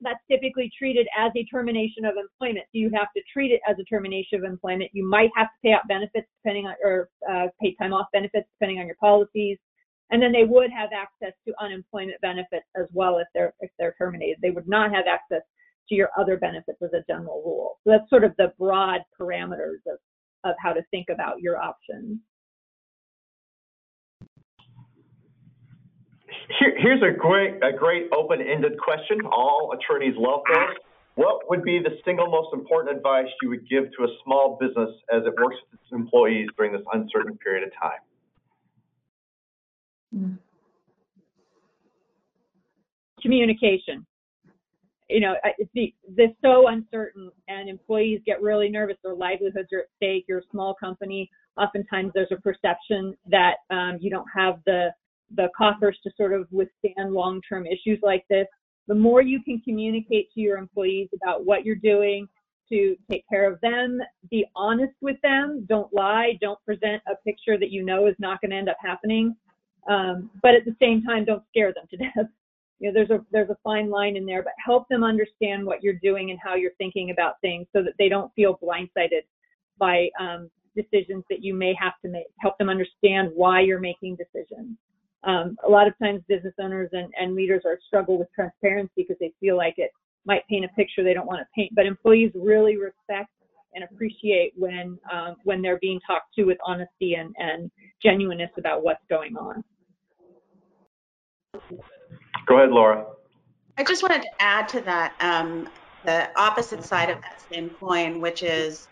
that's 0.00 0.18
typically 0.28 0.68
treated 0.76 1.06
as 1.16 1.30
a 1.36 1.44
termination 1.44 2.04
of 2.04 2.14
employment. 2.16 2.66
So 2.72 2.78
you 2.78 2.90
have 2.94 3.06
to 3.16 3.22
treat 3.32 3.52
it 3.52 3.60
as 3.68 3.76
a 3.78 3.84
termination 3.84 4.38
of 4.38 4.44
employment. 4.44 4.90
You 4.92 5.08
might 5.08 5.30
have 5.36 5.46
to 5.46 5.58
pay 5.62 5.72
out 5.72 5.86
benefits 5.86 6.26
depending 6.42 6.66
on, 6.66 6.74
or 6.82 7.08
uh, 7.30 7.46
pay 7.62 7.76
time 7.80 7.92
off 7.92 8.06
benefits 8.12 8.48
depending 8.58 8.80
on 8.80 8.86
your 8.86 8.96
policies 8.96 9.58
and 10.12 10.22
then 10.22 10.30
they 10.30 10.44
would 10.44 10.70
have 10.70 10.90
access 10.94 11.32
to 11.48 11.54
unemployment 11.58 12.20
benefits 12.20 12.66
as 12.76 12.86
well 12.92 13.18
if 13.18 13.26
they're 13.34 13.54
if 13.60 13.70
they're 13.78 13.94
terminated. 13.98 14.36
They 14.40 14.50
would 14.50 14.68
not 14.68 14.94
have 14.94 15.06
access 15.10 15.42
to 15.88 15.94
your 15.94 16.10
other 16.18 16.36
benefits 16.36 16.78
as 16.82 16.90
a 16.92 17.02
general 17.10 17.42
rule. 17.44 17.78
So 17.82 17.90
that's 17.90 18.08
sort 18.08 18.22
of 18.22 18.32
the 18.38 18.52
broad 18.58 19.00
parameters 19.18 19.80
of, 19.90 19.98
of 20.44 20.54
how 20.62 20.72
to 20.72 20.82
think 20.90 21.08
about 21.12 21.40
your 21.40 21.58
options. 21.58 22.18
Here, 26.58 26.74
here's 26.78 27.02
a 27.02 27.16
great, 27.16 27.54
a 27.62 27.72
great 27.76 28.08
open-ended 28.12 28.78
question. 28.78 29.20
All 29.26 29.74
attorneys 29.74 30.14
love 30.16 30.40
those. 30.52 30.76
What 31.14 31.48
would 31.50 31.62
be 31.62 31.78
the 31.78 31.96
single 32.04 32.30
most 32.30 32.54
important 32.54 32.96
advice 32.96 33.26
you 33.42 33.48
would 33.50 33.68
give 33.68 33.84
to 33.98 34.04
a 34.04 34.08
small 34.24 34.56
business 34.60 34.90
as 35.12 35.22
it 35.26 35.34
works 35.40 35.56
with 35.70 35.80
its 35.80 35.92
employees 35.92 36.48
during 36.56 36.72
this 36.72 36.82
uncertain 36.92 37.36
period 37.38 37.64
of 37.64 37.72
time? 37.80 38.00
Communication. 43.20 44.06
You 45.08 45.20
know, 45.20 45.34
it's, 45.58 45.70
it's 45.74 46.38
so 46.42 46.68
uncertain 46.68 47.30
and 47.48 47.68
employees 47.68 48.20
get 48.24 48.40
really 48.40 48.68
nervous. 48.68 48.96
Their 49.04 49.14
livelihoods 49.14 49.68
are 49.72 49.80
at 49.80 49.86
stake. 49.96 50.24
You're 50.28 50.38
a 50.38 50.50
small 50.50 50.74
company. 50.74 51.30
Oftentimes 51.56 52.12
there's 52.14 52.32
a 52.32 52.40
perception 52.40 53.14
that 53.28 53.56
um, 53.70 53.98
you 54.00 54.10
don't 54.10 54.28
have 54.34 54.60
the 54.66 54.88
the 55.34 55.48
coffers 55.56 55.98
to 56.02 56.10
sort 56.16 56.34
of 56.34 56.46
withstand 56.50 57.12
long-term 57.12 57.66
issues 57.66 57.98
like 58.02 58.24
this. 58.28 58.46
The 58.86 58.94
more 58.94 59.22
you 59.22 59.42
can 59.42 59.60
communicate 59.60 60.30
to 60.34 60.40
your 60.40 60.58
employees 60.58 61.08
about 61.14 61.46
what 61.46 61.64
you're 61.64 61.76
doing 61.76 62.28
to 62.68 62.96
take 63.10 63.24
care 63.28 63.50
of 63.50 63.60
them, 63.60 64.00
be 64.30 64.44
honest 64.56 64.92
with 65.00 65.16
them, 65.22 65.64
don't 65.68 65.92
lie, 65.92 66.38
don't 66.40 66.62
present 66.64 67.02
a 67.06 67.14
picture 67.24 67.58
that 67.58 67.70
you 67.70 67.84
know 67.84 68.06
is 68.06 68.14
not 68.18 68.40
going 68.40 68.50
to 68.50 68.56
end 68.56 68.68
up 68.68 68.76
happening. 68.80 69.34
Um, 69.88 70.30
but 70.42 70.54
at 70.54 70.64
the 70.64 70.76
same 70.80 71.02
time, 71.02 71.24
don't 71.24 71.42
scare 71.48 71.72
them 71.72 71.84
to 71.90 71.96
death. 71.98 72.28
You 72.78 72.88
know, 72.88 72.94
there's 72.94 73.10
a 73.10 73.24
there's 73.30 73.50
a 73.50 73.56
fine 73.62 73.90
line 73.90 74.16
in 74.16 74.26
there, 74.26 74.42
but 74.42 74.52
help 74.64 74.88
them 74.88 75.04
understand 75.04 75.64
what 75.64 75.82
you're 75.82 75.94
doing 76.02 76.30
and 76.30 76.38
how 76.42 76.56
you're 76.56 76.74
thinking 76.78 77.10
about 77.10 77.40
things, 77.40 77.66
so 77.72 77.82
that 77.82 77.94
they 77.98 78.08
don't 78.08 78.32
feel 78.34 78.58
blindsided 78.62 79.22
by 79.78 80.08
um, 80.20 80.50
decisions 80.74 81.24
that 81.30 81.44
you 81.44 81.54
may 81.54 81.74
have 81.80 81.94
to 82.04 82.08
make. 82.10 82.26
Help 82.40 82.58
them 82.58 82.68
understand 82.68 83.30
why 83.34 83.60
you're 83.60 83.80
making 83.80 84.16
decisions 84.16 84.76
um, 85.24 85.56
a 85.66 85.70
lot 85.70 85.86
of 85.86 85.96
times 85.98 86.22
business 86.28 86.54
owners 86.60 86.90
and, 86.92 87.12
and 87.18 87.34
leaders 87.34 87.62
are 87.64 87.78
struggle 87.86 88.18
with 88.18 88.28
transparency 88.34 88.92
because 88.96 89.16
they 89.20 89.32
feel 89.40 89.56
like 89.56 89.74
it 89.76 89.90
might 90.24 90.46
paint 90.48 90.64
a 90.64 90.68
picture 90.68 91.04
they 91.04 91.14
don't 91.14 91.26
want 91.26 91.40
to 91.40 91.46
paint. 91.54 91.72
But 91.74 91.86
employees 91.86 92.32
really 92.34 92.76
respect 92.76 93.30
and 93.74 93.84
appreciate 93.84 94.52
when 94.56 94.98
um, 95.12 95.36
when 95.44 95.62
they're 95.62 95.78
being 95.78 96.00
talked 96.06 96.34
to 96.34 96.44
with 96.44 96.58
honesty 96.64 97.14
and, 97.14 97.34
and 97.38 97.70
genuineness 98.02 98.50
about 98.58 98.82
what's 98.82 99.02
going 99.08 99.36
on. 99.36 99.62
Go 102.46 102.56
ahead, 102.56 102.70
Laura. 102.70 103.06
I 103.76 103.84
just 103.84 104.02
wanted 104.02 104.22
to 104.22 104.28
add 104.38 104.68
to 104.70 104.80
that 104.82 105.14
um, 105.20 105.68
the 106.04 106.28
opposite 106.38 106.84
side 106.84 107.10
of 107.10 107.20
that 107.20 107.42
same 107.52 107.70
coin, 107.70 108.20
which 108.20 108.42
is 108.42 108.88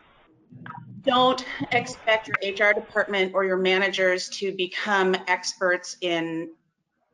don't 1.02 1.44
expect 1.72 2.28
your 2.28 2.36
HR 2.52 2.74
department 2.74 3.32
or 3.34 3.44
your 3.44 3.56
managers 3.56 4.28
to 4.28 4.52
become 4.52 5.16
experts 5.26 5.96
in 6.02 6.50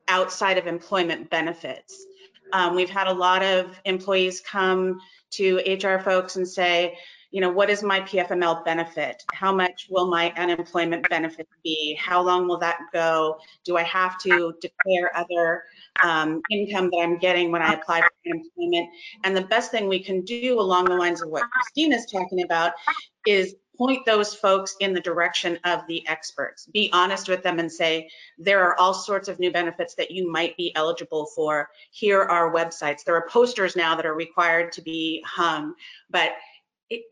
outside 0.08 0.58
of 0.58 0.66
employment 0.66 1.30
benefits. 1.30 2.04
Um, 2.52 2.74
we've 2.74 2.90
had 2.90 3.06
a 3.06 3.12
lot 3.12 3.42
of 3.42 3.78
employees 3.84 4.40
come 4.40 5.00
to 5.32 5.58
HR 5.58 6.00
folks 6.00 6.36
and 6.36 6.46
say, 6.46 6.98
you 7.30 7.40
know, 7.40 7.50
what 7.50 7.70
is 7.70 7.82
my 7.82 8.00
PFML 8.00 8.64
benefit? 8.64 9.24
How 9.32 9.54
much 9.54 9.88
will 9.90 10.08
my 10.08 10.32
unemployment 10.36 11.08
benefit 11.08 11.48
be? 11.64 11.94
How 12.00 12.22
long 12.22 12.48
will 12.48 12.58
that 12.58 12.78
go? 12.92 13.38
Do 13.64 13.76
I 13.76 13.82
have 13.82 14.18
to 14.22 14.54
declare 14.60 15.16
other 15.16 15.64
um, 16.02 16.40
income 16.50 16.90
that 16.90 16.98
I'm 16.98 17.18
getting 17.18 17.50
when 17.50 17.62
I 17.62 17.74
apply 17.74 18.00
for 18.00 18.10
unemployment? 18.26 18.88
And 19.24 19.36
the 19.36 19.42
best 19.42 19.70
thing 19.70 19.88
we 19.88 20.02
can 20.02 20.22
do 20.22 20.60
along 20.60 20.86
the 20.86 20.94
lines 20.94 21.22
of 21.22 21.28
what 21.28 21.44
Christine 21.50 21.92
is 21.92 22.06
talking 22.06 22.42
about 22.42 22.72
is 23.26 23.56
point 23.76 24.06
those 24.06 24.34
folks 24.34 24.74
in 24.80 24.94
the 24.94 25.00
direction 25.00 25.58
of 25.64 25.86
the 25.86 26.06
experts. 26.08 26.66
Be 26.66 26.90
honest 26.92 27.28
with 27.28 27.42
them 27.42 27.58
and 27.58 27.70
say, 27.70 28.08
there 28.38 28.62
are 28.62 28.78
all 28.78 28.94
sorts 28.94 29.28
of 29.28 29.38
new 29.38 29.52
benefits 29.52 29.94
that 29.96 30.10
you 30.10 30.30
might 30.30 30.56
be 30.56 30.74
eligible 30.74 31.26
for. 31.34 31.68
Here 31.90 32.22
are 32.22 32.54
websites. 32.54 33.04
There 33.04 33.16
are 33.16 33.28
posters 33.28 33.76
now 33.76 33.94
that 33.94 34.06
are 34.06 34.14
required 34.14 34.72
to 34.72 34.82
be 34.82 35.22
hung, 35.26 35.74
but 36.10 36.30
it, 36.90 37.02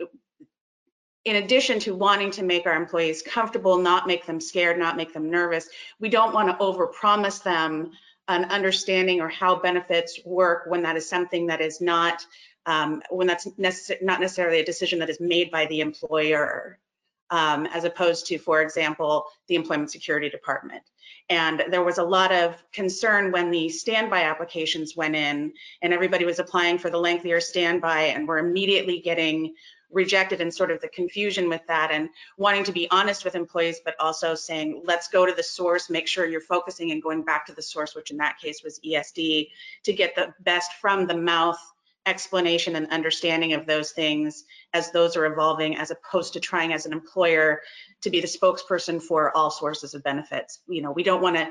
in 1.25 1.37
addition 1.37 1.79
to 1.81 1.95
wanting 1.95 2.31
to 2.33 2.43
make 2.43 2.67
our 2.67 2.77
employees 2.77 3.23
comfortable, 3.23 3.79
not 3.79 4.07
make 4.07 4.27
them 4.27 4.41
scared, 4.41 4.79
not 4.79 4.97
make 4.97 5.13
them 5.15 5.31
nervous, 5.31 5.69
we 5.99 6.09
don't 6.09 6.35
want 6.35 6.49
to 6.49 6.65
overpromise 6.65 7.43
them 7.43 7.93
an 8.29 8.45
understanding 8.47 9.21
or 9.21 9.29
how 9.29 9.57
benefits 9.57 10.21
work 10.25 10.65
when 10.67 10.83
that 10.83 10.97
is 10.97 11.09
something 11.09 11.47
that 11.47 11.61
is 11.61 11.81
not 11.81 12.25
um, 12.67 13.03
when 13.11 13.27
that's 13.27 13.47
necess 13.59 14.03
not 14.03 14.21
necessarily 14.21 14.61
a 14.61 14.65
decision 14.65 14.99
that 15.01 15.11
is 15.11 15.21
made 15.21 15.51
by 15.51 15.67
the 15.67 15.81
employer, 15.81 16.79
um, 17.31 17.67
as 17.67 17.85
opposed 17.85 18.27
to, 18.27 18.39
for 18.39 18.63
example, 18.63 19.25
the 19.49 19.55
Employment 19.55 19.91
Security 19.91 20.29
Department. 20.29 20.83
And 21.31 21.65
there 21.71 21.83
was 21.83 21.99
a 21.99 22.05
lot 22.05 22.33
of 22.33 22.63
concern 22.73 23.33
when 23.33 23.51
the 23.51 23.69
standby 23.71 24.23
applications 24.23 24.95
went 24.95 25.17
in 25.17 25.53
and 25.81 25.93
everybody 25.93 26.25
was 26.25 26.39
applying 26.39 26.79
for 26.79 26.91
the 26.91 26.99
lengthier 26.99 27.41
standby 27.41 28.03
and 28.03 28.29
were 28.29 28.39
immediately 28.39 29.01
getting 29.01 29.55
rejected 29.91 30.41
and 30.41 30.53
sort 30.53 30.71
of 30.71 30.81
the 30.81 30.89
confusion 30.89 31.49
with 31.49 31.63
that 31.69 31.91
and 31.91 32.11
wanting 32.37 32.65
to 32.65 32.73
be 32.73 32.89
honest 32.91 33.25
with 33.25 33.37
employees, 33.37 33.81
but 33.85 33.95
also 34.01 34.35
saying, 34.35 34.83
let's 34.85 35.09
go 35.09 35.25
to 35.25 35.33
the 35.33 35.43
source, 35.43 35.89
make 35.89 36.09
sure 36.09 36.27
you're 36.27 36.41
focusing 36.41 36.91
and 36.91 37.03
going 37.03 37.23
back 37.23 37.47
to 37.47 37.55
the 37.55 37.63
source, 37.63 37.95
which 37.95 38.11
in 38.11 38.17
that 38.17 38.39
case 38.39 38.63
was 38.63 38.81
ESD, 38.81 39.49
to 39.85 39.93
get 39.93 40.15
the 40.15 40.35
best 40.41 40.73
from 40.81 41.07
the 41.07 41.17
mouth 41.17 41.61
explanation 42.07 42.77
and 42.77 42.87
understanding 42.91 43.55
of 43.55 43.67
those 43.67 43.93
things 43.93 44.45
as 44.73 44.91
those 44.91 45.17
are 45.17 45.27
evolving 45.27 45.77
as 45.77 45.91
opposed 45.91 46.33
to 46.35 46.41
trying 46.41 46.73
as 46.73 46.87
an 46.87 46.93
employer 46.93 47.61
to 48.03 48.11
be 48.11 48.21
the 48.21 48.27
spokesperson 48.27 49.03
for 49.03 49.35
all 49.37 49.51
sources 49.51 49.95
of 49.95 50.03
benefits. 50.03 50.61
You 50.69 50.83
know, 50.83 50.93
we 50.93 51.03
don't 51.03 51.23
want 51.23 51.37
to, 51.37 51.51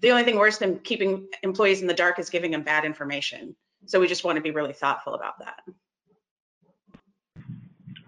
the 0.00 0.10
only 0.10 0.24
thing 0.24 0.36
worse 0.36 0.58
than 0.58 0.78
keeping 0.78 1.26
employees 1.42 1.82
in 1.82 1.86
the 1.86 1.94
dark 1.94 2.18
is 2.18 2.30
giving 2.30 2.50
them 2.50 2.62
bad 2.62 2.84
information. 2.84 3.54
So 3.86 4.00
we 4.00 4.08
just 4.08 4.24
want 4.24 4.36
to 4.36 4.42
be 4.42 4.50
really 4.50 4.72
thoughtful 4.72 5.14
about 5.14 5.38
that. 5.40 5.60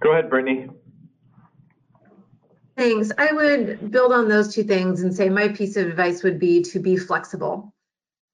Go 0.00 0.12
ahead, 0.12 0.30
Brittany. 0.30 0.68
Thanks. 2.76 3.12
I 3.18 3.32
would 3.32 3.90
build 3.90 4.12
on 4.12 4.28
those 4.28 4.54
two 4.54 4.64
things 4.64 5.02
and 5.02 5.14
say 5.14 5.28
my 5.28 5.48
piece 5.48 5.76
of 5.76 5.86
advice 5.86 6.22
would 6.22 6.38
be 6.38 6.62
to 6.62 6.80
be 6.80 6.96
flexible. 6.96 7.74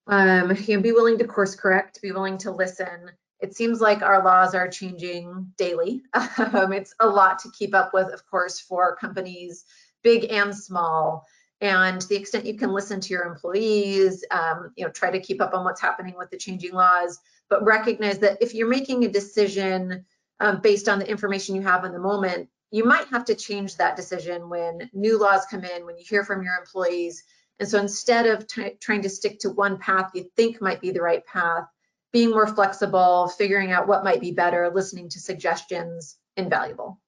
Um, 0.06 0.56
you 0.56 0.76
know, 0.76 0.82
be 0.82 0.92
willing 0.92 1.18
to 1.18 1.26
course 1.26 1.54
correct, 1.54 2.00
be 2.00 2.12
willing 2.12 2.38
to 2.38 2.50
listen, 2.50 3.10
it 3.40 3.54
seems 3.54 3.80
like 3.80 4.02
our 4.02 4.24
laws 4.24 4.54
are 4.54 4.68
changing 4.68 5.52
daily. 5.56 6.02
Um, 6.38 6.72
it's 6.72 6.94
a 7.00 7.06
lot 7.06 7.38
to 7.40 7.50
keep 7.50 7.74
up 7.74 7.92
with, 7.92 8.12
of 8.12 8.24
course, 8.30 8.60
for 8.60 8.96
companies 8.96 9.64
big 10.02 10.30
and 10.30 10.54
small. 10.54 11.26
And 11.60 12.00
the 12.02 12.16
extent 12.16 12.46
you 12.46 12.54
can 12.54 12.72
listen 12.72 13.00
to 13.00 13.08
your 13.10 13.24
employees, 13.24 14.24
um, 14.30 14.70
you 14.76 14.84
know, 14.84 14.90
try 14.90 15.10
to 15.10 15.20
keep 15.20 15.42
up 15.42 15.54
on 15.54 15.64
what's 15.64 15.80
happening 15.80 16.14
with 16.16 16.30
the 16.30 16.36
changing 16.36 16.72
laws, 16.72 17.18
but 17.50 17.64
recognize 17.64 18.18
that 18.20 18.38
if 18.40 18.54
you're 18.54 18.68
making 18.68 19.04
a 19.04 19.08
decision 19.08 20.04
um, 20.40 20.60
based 20.60 20.88
on 20.88 20.98
the 20.98 21.10
information 21.10 21.56
you 21.56 21.62
have 21.62 21.84
in 21.84 21.92
the 21.92 21.98
moment, 21.98 22.48
you 22.70 22.84
might 22.84 23.08
have 23.08 23.24
to 23.24 23.34
change 23.34 23.76
that 23.76 23.96
decision 23.96 24.48
when 24.48 24.88
new 24.92 25.18
laws 25.18 25.46
come 25.50 25.64
in, 25.64 25.84
when 25.84 25.98
you 25.98 26.04
hear 26.08 26.24
from 26.24 26.42
your 26.42 26.54
employees. 26.54 27.24
And 27.58 27.68
so 27.68 27.80
instead 27.80 28.26
of 28.26 28.46
trying 28.80 29.02
to 29.02 29.08
stick 29.08 29.40
to 29.40 29.50
one 29.50 29.78
path 29.78 30.10
you 30.14 30.30
think 30.36 30.60
might 30.60 30.80
be 30.80 30.92
the 30.92 31.02
right 31.02 31.26
path, 31.26 31.64
being 32.12 32.30
more 32.30 32.46
flexible, 32.46 33.28
figuring 33.36 33.72
out 33.72 33.86
what 33.86 34.04
might 34.04 34.20
be 34.20 34.32
better, 34.32 34.70
listening 34.74 35.08
to 35.10 35.20
suggestions, 35.20 36.16
invaluable. 36.36 37.00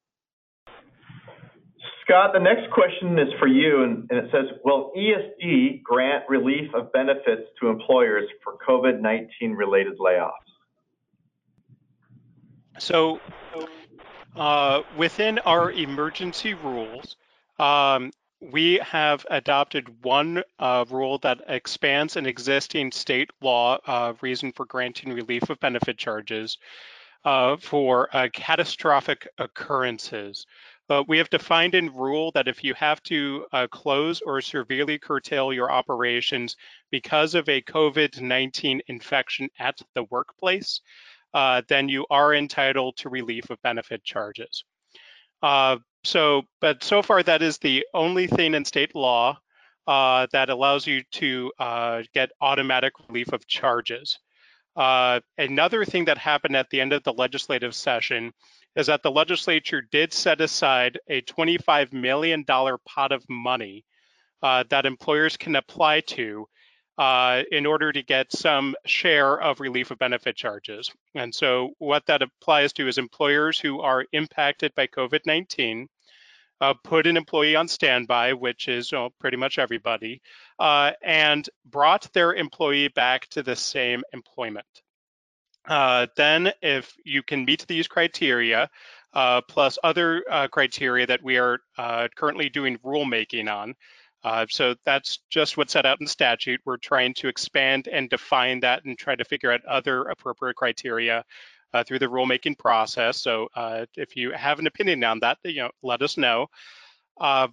Scott, 2.04 2.32
the 2.32 2.40
next 2.40 2.70
question 2.72 3.18
is 3.18 3.28
for 3.38 3.46
you, 3.46 3.84
and, 3.84 4.06
and, 4.10 4.18
it 4.18 4.30
says, 4.32 4.46
will 4.64 4.90
ESD 4.96 5.82
grant 5.84 6.24
relief 6.28 6.68
of 6.74 6.92
benefits 6.92 7.42
to 7.60 7.68
employers 7.68 8.28
for 8.42 8.56
COVID-19 8.68 9.56
related 9.56 9.96
layoffs? 9.98 10.32
So 12.78 13.20
uh, 14.34 14.82
within 14.96 15.38
our 15.40 15.70
emergency 15.70 16.54
rules, 16.54 17.16
um, 17.60 18.10
we 18.40 18.80
have 18.82 19.26
adopted 19.30 20.04
one 20.04 20.42
uh, 20.58 20.84
rule 20.90 21.18
that 21.18 21.40
expands 21.48 22.16
an 22.16 22.26
existing 22.26 22.90
state 22.92 23.30
law 23.40 23.78
uh, 23.86 24.14
reason 24.20 24.52
for 24.52 24.64
granting 24.66 25.12
relief 25.12 25.50
of 25.50 25.60
benefit 25.60 25.98
charges 25.98 26.58
uh, 27.24 27.56
for 27.56 28.08
uh, 28.16 28.28
catastrophic 28.32 29.28
occurrences. 29.38 30.46
We 31.06 31.18
have 31.18 31.30
defined 31.30 31.76
in 31.76 31.94
rule 31.94 32.32
that 32.32 32.48
if 32.48 32.64
you 32.64 32.74
have 32.74 33.00
to 33.04 33.46
uh, 33.52 33.68
close 33.68 34.20
or 34.22 34.40
severely 34.40 34.98
curtail 34.98 35.52
your 35.52 35.70
operations 35.70 36.56
because 36.90 37.36
of 37.36 37.48
a 37.48 37.62
COVID-19 37.62 38.80
infection 38.88 39.48
at 39.60 39.80
the 39.94 40.02
workplace, 40.10 40.80
uh, 41.32 41.62
then 41.68 41.88
you 41.88 42.06
are 42.10 42.34
entitled 42.34 42.96
to 42.96 43.08
relief 43.08 43.50
of 43.50 43.62
benefit 43.62 44.02
charges. 44.02 44.64
Uh, 45.42 45.76
so, 46.04 46.42
but 46.60 46.82
so 46.82 47.02
far 47.02 47.22
that 47.22 47.42
is 47.42 47.58
the 47.58 47.86
only 47.94 48.26
thing 48.26 48.54
in 48.54 48.64
state 48.64 48.94
law 48.94 49.38
uh, 49.86 50.26
that 50.32 50.50
allows 50.50 50.86
you 50.86 51.02
to 51.12 51.52
uh, 51.58 52.02
get 52.14 52.30
automatic 52.40 52.92
relief 53.08 53.32
of 53.32 53.46
charges. 53.46 54.18
Uh, 54.76 55.20
another 55.36 55.84
thing 55.84 56.04
that 56.04 56.18
happened 56.18 56.56
at 56.56 56.70
the 56.70 56.80
end 56.80 56.92
of 56.92 57.02
the 57.02 57.12
legislative 57.12 57.74
session 57.74 58.32
is 58.76 58.86
that 58.86 59.02
the 59.02 59.10
legislature 59.10 59.82
did 59.90 60.12
set 60.12 60.40
aside 60.40 60.98
a 61.08 61.22
$25 61.22 61.92
million 61.92 62.44
pot 62.44 63.12
of 63.12 63.24
money 63.28 63.84
uh, 64.42 64.64
that 64.70 64.86
employers 64.86 65.36
can 65.36 65.56
apply 65.56 66.00
to 66.00 66.46
uh, 67.00 67.44
in 67.50 67.64
order 67.64 67.90
to 67.90 68.02
get 68.02 68.30
some 68.30 68.76
share 68.84 69.40
of 69.40 69.58
relief 69.58 69.90
of 69.90 69.98
benefit 69.98 70.36
charges. 70.36 70.92
And 71.14 71.34
so 71.34 71.70
what 71.78 72.04
that 72.06 72.20
applies 72.20 72.74
to 72.74 72.88
is 72.88 72.98
employers 72.98 73.58
who 73.58 73.80
are 73.80 74.04
impacted 74.12 74.74
by 74.74 74.86
COVID-19, 74.86 75.86
uh, 76.60 76.74
put 76.84 77.06
an 77.06 77.16
employee 77.16 77.56
on 77.56 77.68
standby, 77.68 78.34
which 78.34 78.68
is 78.68 78.92
pretty 79.18 79.38
much 79.38 79.58
everybody, 79.58 80.20
uh, 80.58 80.92
and 81.02 81.48
brought 81.64 82.12
their 82.12 82.34
employee 82.34 82.88
back 82.88 83.26
to 83.28 83.42
the 83.42 83.56
same 83.56 84.02
employment. 84.12 84.66
Uh, 85.66 86.06
then 86.16 86.52
if 86.60 86.94
you 87.06 87.22
can 87.22 87.46
meet 87.46 87.66
these 87.66 87.88
criteria, 87.88 88.68
uh, 89.14 89.40
plus 89.48 89.78
other 89.82 90.22
uh, 90.30 90.48
criteria 90.48 91.06
that 91.06 91.22
we 91.22 91.38
are 91.38 91.60
currently 92.14 92.50
doing 92.50 92.76
rulemaking 92.84 93.50
on, 93.50 93.74
uh, 94.22 94.46
so 94.48 94.74
that's 94.84 95.18
just 95.30 95.56
what's 95.56 95.72
set 95.72 95.86
out 95.86 96.00
in 96.00 96.06
statute. 96.06 96.60
We're 96.64 96.76
trying 96.76 97.14
to 97.14 97.28
expand 97.28 97.88
and 97.88 98.10
define 98.10 98.60
that 98.60 98.84
and 98.84 98.98
try 98.98 99.16
to 99.16 99.24
figure 99.24 99.52
out 99.52 99.64
other 99.64 100.02
appropriate 100.02 100.56
criteria 100.56 101.24
uh, 101.72 101.84
through 101.84 102.00
the 102.00 102.06
rulemaking 102.06 102.58
process. 102.58 103.18
So 103.18 103.48
uh, 103.54 103.86
if 103.96 104.16
you 104.16 104.32
have 104.32 104.58
an 104.58 104.66
opinion 104.66 105.02
on 105.04 105.20
that, 105.20 105.38
you 105.44 105.62
know, 105.62 105.70
let 105.82 106.02
us 106.02 106.16
know. 106.16 106.48
Uh, 107.18 107.48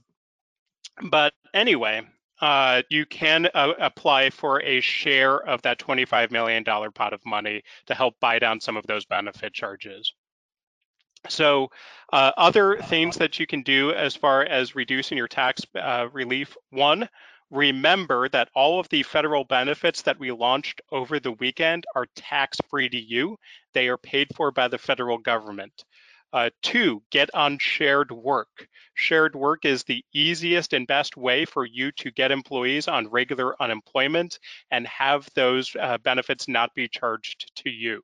but 1.10 1.34
anyway, 1.54 2.02
uh, 2.42 2.82
you 2.90 3.06
can 3.06 3.48
uh, 3.54 3.74
apply 3.80 4.30
for 4.30 4.62
a 4.62 4.82
share 4.82 5.38
of 5.38 5.62
that 5.64 5.80
$25 5.80 6.32
million 6.32 6.64
pot 6.64 7.14
of 7.14 7.26
money 7.26 7.64
to 7.86 7.96
help 7.96 8.16
buy 8.20 8.40
down 8.40 8.60
some 8.60 8.78
of 8.78 8.86
those 8.88 9.06
benefit 9.06 9.54
charges. 9.54 10.14
So 11.30 11.70
uh, 12.12 12.32
other 12.38 12.78
things 12.78 13.18
that 13.18 13.40
you 13.40 13.48
can 13.48 13.64
do 13.64 13.92
as 13.92 14.16
far 14.16 14.44
as 14.44 14.76
reducing 14.76 15.18
your 15.18 15.28
tax 15.28 15.62
uh, 15.76 16.08
relief, 16.12 16.56
one, 16.70 17.10
remember 17.50 18.30
that 18.30 18.50
all 18.56 18.80
of 18.80 18.90
the 18.90 19.04
federal 19.04 19.44
benefits 19.44 20.02
that 20.04 20.20
we 20.20 20.32
launched 20.32 20.82
over 20.92 21.20
the 21.20 21.32
weekend 21.34 21.86
are 21.96 22.08
tax-free 22.16 22.90
to 22.90 23.00
you. 23.00 23.38
They 23.74 23.88
are 23.88 23.98
paid 23.98 24.28
for 24.36 24.52
by 24.52 24.68
the 24.68 24.78
federal 24.78 25.18
government. 25.18 25.84
Uh, 26.34 26.50
two, 26.62 27.02
get 27.10 27.34
on 27.34 27.58
shared 27.58 28.12
work. 28.12 28.68
Shared 28.96 29.34
work 29.34 29.64
is 29.64 29.84
the 29.84 30.04
easiest 30.14 30.74
and 30.74 30.86
best 30.86 31.16
way 31.16 31.46
for 31.46 31.66
you 31.66 31.92
to 31.94 32.12
get 32.12 32.32
employees 32.32 32.90
on 32.90 33.08
regular 33.08 33.56
unemployment 33.62 34.40
and 34.70 34.86
have 34.88 35.28
those 35.36 35.74
uh, 35.80 35.98
benefits 36.00 36.50
not 36.50 36.74
be 36.76 36.90
charged 36.90 37.50
to 37.64 37.70
you. 37.70 38.02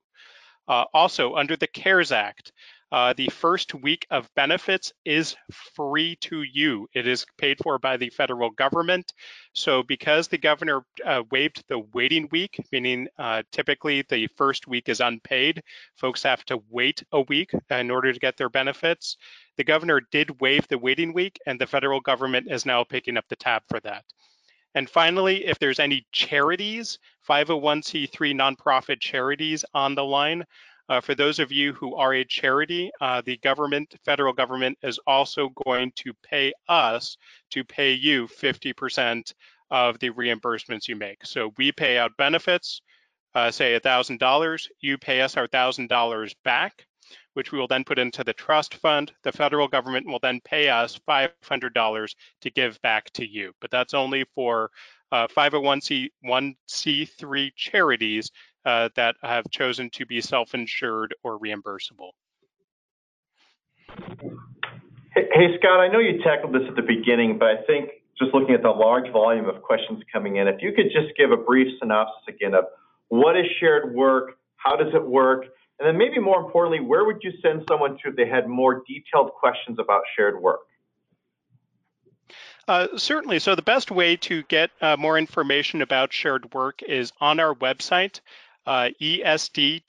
Uh, 0.68 0.86
also, 0.94 1.36
under 1.36 1.58
the 1.58 1.68
CARES 1.68 2.14
Act, 2.14 2.54
uh, 2.94 3.12
the 3.18 3.28
first 3.30 3.74
week 3.74 4.06
of 4.12 4.30
benefits 4.36 4.94
is 5.04 5.36
free 5.52 6.16
to 6.18 6.44
you. 6.44 6.88
It 6.94 7.08
is 7.08 7.26
paid 7.40 7.58
for 7.64 7.80
by 7.80 7.98
the 7.98 8.12
federal 8.12 8.52
government. 8.52 9.14
So 9.54 9.82
because 9.82 10.28
the 10.28 10.38
governor 10.38 10.86
uh, 11.04 11.24
waived 11.32 11.64
the 11.68 11.80
waiting 11.80 12.30
week, 12.32 12.64
meaning 12.72 13.08
uh, 13.18 13.42
typically 13.52 14.04
the 14.08 14.28
first 14.38 14.68
week 14.68 14.90
is 14.90 15.00
unpaid, 15.00 15.64
folks 15.96 16.22
have 16.22 16.46
to 16.46 16.62
wait 16.70 17.02
a 17.12 17.22
week 17.22 17.50
in 17.72 17.90
order 17.90 18.14
to 18.14 18.20
get 18.20 18.38
their 18.38 18.50
benefits. 18.50 19.18
The 19.58 19.64
governor 19.64 20.00
did 20.12 20.40
waive 20.40 20.68
the 20.68 20.78
waiting 20.78 21.14
week 21.14 21.40
and 21.48 21.60
the 21.60 21.66
federal 21.66 22.00
government 22.00 22.52
is 22.52 22.64
now 22.64 22.84
picking 22.84 23.18
up 23.18 23.26
the 23.28 23.36
tab 23.36 23.64
for 23.70 23.80
that. 23.80 24.06
And 24.76 24.88
finally, 24.88 25.46
if 25.46 25.58
there's 25.58 25.80
any 25.80 26.06
charities, 26.12 27.00
501c3 27.28 28.36
nonprofit 28.36 29.00
charities 29.00 29.66
on 29.74 29.96
the 29.96 30.06
line, 30.06 30.44
uh, 30.90 31.02
for 31.02 31.16
those 31.16 31.40
of 31.40 31.52
you 31.52 31.74
who 31.74 31.96
are 31.96 32.14
a 32.14 32.26
charity, 32.26 32.92
uh, 33.00 33.22
the 33.26 33.38
government, 33.38 33.96
federal 34.04 34.34
government, 34.34 34.78
is 34.84 35.00
also 35.08 35.50
going 35.66 35.92
to 35.96 36.14
pay 36.24 36.52
us 36.68 37.18
to 37.52 37.64
pay 37.64 37.94
you 37.94 38.28
50% 38.28 39.34
of 39.72 39.98
the 40.00 40.10
reimbursements 40.12 40.88
you 40.88 40.96
make. 40.96 41.26
So 41.26 41.52
we 41.58 41.72
pay 41.72 41.98
out 41.98 42.16
benefits, 42.18 42.82
uh, 43.34 43.50
say 43.50 43.80
$1,000, 43.80 44.68
you 44.82 44.98
pay 44.98 45.22
us 45.22 45.38
our 45.38 45.48
$1,000 45.48 46.36
back, 46.44 46.86
which 47.34 47.52
we 47.52 47.60
will 47.60 47.68
then 47.68 47.84
put 47.84 47.98
into 47.98 48.24
the 48.24 48.34
trust 48.34 48.76
fund. 48.76 49.12
The 49.24 49.32
federal 49.32 49.68
government 49.68 50.06
will 50.06 50.20
then 50.22 50.42
pay 50.44 50.70
us 50.70 51.00
$500 51.10 52.16
to 52.42 52.52
give 52.52 52.80
back 52.82 53.10
to 53.14 53.26
you, 53.26 53.54
but 53.62 53.72
that's 53.72 53.94
only 53.94 54.26
for 54.36 54.70
uh, 55.12 55.28
501c3 55.28 57.52
charities 57.56 58.32
uh, 58.66 58.90
that 58.96 59.16
have 59.22 59.50
chosen 59.50 59.90
to 59.92 60.06
be 60.06 60.22
self-insured 60.22 61.16
or 61.24 61.40
reimbursable. 61.40 62.12
Hey, 65.16 65.28
hey, 65.34 65.58
Scott, 65.60 65.80
I 65.80 65.90
know 65.90 66.00
you 66.00 66.24
tackled 66.24 66.54
this 66.54 66.64
at 66.68 66.76
the 66.76 66.82
beginning, 66.82 67.38
but 67.38 67.50
I 67.50 67.58
think 67.68 67.90
just 68.18 68.34
looking 68.34 68.56
at 68.56 68.62
the 68.62 68.70
large 68.70 69.12
volume 69.12 69.48
of 69.48 69.62
questions 69.62 70.02
coming 70.12 70.38
in, 70.38 70.48
if 70.48 70.62
you 70.62 70.72
could 70.72 70.86
just 70.86 71.16
give 71.18 71.32
a 71.32 71.38
brief 71.38 71.68
synopsis 71.80 72.24
again 72.28 72.54
of 72.54 72.66
what 73.10 73.38
is 73.38 73.46
shared 73.60 73.94
work, 73.94 74.38
how 74.56 74.76
does 74.76 74.94
it 74.94 75.06
work, 75.06 75.46
and 75.80 75.88
then 75.88 75.98
maybe 75.98 76.20
more 76.20 76.40
importantly, 76.40 76.80
where 76.80 77.06
would 77.06 77.18
you 77.22 77.32
send 77.42 77.64
someone 77.68 77.98
to 78.04 78.10
if 78.10 78.16
they 78.16 78.28
had 78.28 78.48
more 78.48 78.84
detailed 78.88 79.32
questions 79.34 79.78
about 79.80 80.02
shared 80.16 80.42
work? 80.42 80.62
Uh, 82.68 82.88
certainly. 82.96 83.40
So 83.40 83.56
the 83.56 83.62
best 83.62 83.92
way 83.92 84.16
to 84.18 84.44
get 84.44 84.72
uh, 84.82 84.96
more 84.98 85.18
information 85.18 85.82
about 85.82 86.14
shared 86.14 86.54
work 86.54 86.82
is 86.82 87.12
on 87.20 87.40
our 87.40 87.54
website 87.54 88.22
uh, 88.66 88.90
esd.wa.gov 89.02 89.84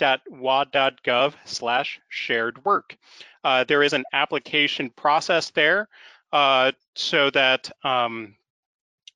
slash 1.44 2.00
shared 2.08 2.64
work. 2.64 2.96
Uh, 3.42 3.64
there 3.64 3.82
is 3.82 3.92
an 3.92 4.04
application 4.12 4.90
process 4.90 5.50
there 5.50 5.88
uh, 6.32 6.72
so 6.94 7.30
that 7.30 7.70
um, 7.84 8.34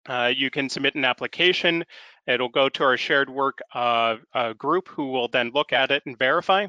uh, 0.09 0.33
you 0.35 0.51
can 0.51 0.69
submit 0.69 0.95
an 0.95 1.05
application. 1.05 1.85
It'll 2.27 2.49
go 2.49 2.69
to 2.69 2.85
our 2.85 2.97
shared 2.97 3.31
work 3.31 3.61
uh, 3.75 4.17
uh, 4.35 4.53
group 4.53 4.89
who 4.89 5.11
will 5.11 5.29
then 5.29 5.51
look 5.55 5.73
at 5.73 5.91
it 5.91 6.03
and 6.07 6.19
verify. 6.19 6.67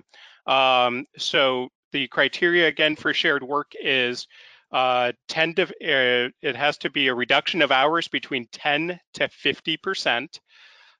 Um, 0.48 1.06
so 1.18 1.70
the 1.92 2.08
criteria 2.08 2.68
again 2.68 2.96
for 2.96 3.14
shared 3.14 3.44
work 3.44 3.74
is 3.82 4.28
uh, 4.72 5.12
10 5.28 5.56
to, 5.56 5.64
uh, 5.64 6.30
it 6.42 6.56
has 6.56 6.78
to 6.80 6.90
be 6.90 7.08
a 7.08 7.16
reduction 7.16 7.62
of 7.62 7.72
hours 7.72 8.08
between 8.08 8.48
10 8.52 9.00
to 9.16 9.28
50 9.28 9.78
percent. 9.78 10.40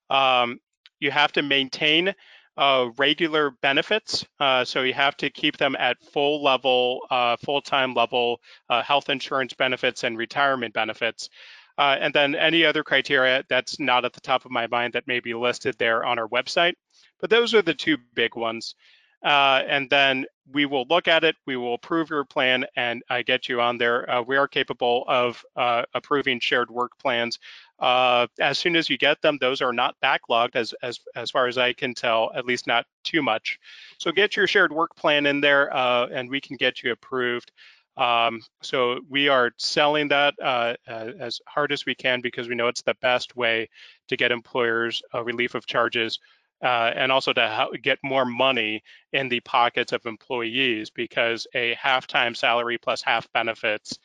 Um, 0.10 0.60
you 1.00 1.12
have 1.12 1.32
to 1.34 1.42
maintain 1.42 2.14
uh, 2.58 2.90
regular 2.98 3.52
benefits. 3.62 4.26
Uh, 4.40 4.66
so 4.66 4.84
you 4.84 4.94
have 4.94 5.16
to 5.18 5.30
keep 5.30 5.58
them 5.58 5.76
at 5.80 5.98
full 6.12 6.44
level, 6.44 7.00
uh, 7.10 7.38
full-time 7.38 7.94
level 7.94 8.42
uh, 8.70 8.84
health 8.84 9.10
insurance 9.10 9.54
benefits 9.54 10.04
and 10.04 10.18
retirement 10.18 10.74
benefits. 10.74 11.30
Uh, 11.78 11.96
and 12.02 12.14
then 12.14 12.36
any 12.36 12.66
other 12.66 12.84
criteria 12.84 13.46
that's 13.48 13.80
not 13.80 14.04
at 14.04 14.12
the 14.12 14.20
top 14.20 14.44
of 14.44 14.52
my 14.52 14.68
mind 14.68 14.92
that 14.94 15.08
may 15.08 15.22
be 15.22 15.34
listed 15.34 15.76
there 15.80 16.04
on 16.04 16.20
our 16.20 16.28
website. 16.28 16.74
But 17.22 17.30
those 17.30 17.54
are 17.54 17.62
the 17.62 17.74
two 17.74 17.98
big 18.14 18.36
ones. 18.36 18.76
Uh, 19.24 19.62
and 19.68 19.90
then 19.90 20.26
we 20.52 20.66
will 20.66 20.86
look 20.90 21.08
at 21.08 21.24
it, 21.24 21.36
we 21.46 21.58
will 21.58 21.76
approve 21.76 22.10
your 22.10 22.24
plan, 22.24 22.66
and 22.76 23.04
I 23.10 23.22
get 23.22 23.50
you 23.50 23.62
on 23.62 23.78
there. 23.78 24.10
Uh, 24.10 24.22
we 24.22 24.38
are 24.38 24.48
capable 24.48 25.04
of 25.08 25.44
uh, 25.56 25.84
approving 25.94 26.40
shared 26.40 26.72
work 26.72 26.98
plans. 26.98 27.38
Uh, 27.78 28.28
as 28.40 28.58
soon 28.58 28.76
as 28.76 28.90
you 28.90 28.98
get 28.98 29.22
them, 29.22 29.38
those 29.40 29.62
are 29.62 29.74
not 29.74 29.96
backlogged, 30.02 30.56
as, 30.56 30.74
as, 30.82 31.00
as 31.16 31.32
far 31.32 31.48
as 31.48 31.58
I 31.58 31.74
can 31.74 31.94
tell, 31.94 32.32
at 32.34 32.46
least 32.46 32.66
not 32.66 32.86
too 33.04 33.22
much. 33.22 33.60
So 34.00 34.12
get 34.12 34.36
your 34.36 34.48
shared 34.48 34.72
work 34.72 34.96
plan 34.96 35.26
in 35.26 35.42
there, 35.42 35.74
uh, 35.74 36.08
and 36.08 36.30
we 36.30 36.42
can 36.42 36.56
get 36.56 36.82
you 36.82 36.92
approved. 36.92 37.52
Um, 37.98 38.42
so 38.62 39.02
we 39.10 39.28
are 39.28 39.52
selling 39.58 40.08
that 40.08 40.34
uh, 40.42 40.76
as 40.88 41.42
hard 41.46 41.74
as 41.74 41.86
we 41.86 41.94
can 41.94 42.22
because 42.22 42.48
we 42.48 42.56
know 42.56 42.70
it's 42.70 42.82
the 42.82 42.96
best 43.02 43.36
way 43.36 43.70
to 44.08 44.16
get 44.16 44.32
employers 44.32 45.04
relief 45.14 45.54
of 45.54 45.66
charges 45.66 46.18
uh, 46.64 46.92
and 46.96 47.12
also 47.12 47.34
to 47.34 47.70
get 47.82 48.00
more 48.04 48.26
money 48.26 48.84
in 49.14 49.30
the 49.30 49.40
pockets 49.42 49.92
of 49.92 50.06
employees 50.06 50.90
because 50.90 51.48
a 51.54 51.76
half-time 51.76 52.36
salary 52.36 52.78
plus 52.78 53.02
half 53.02 53.32
benefits 53.34 53.98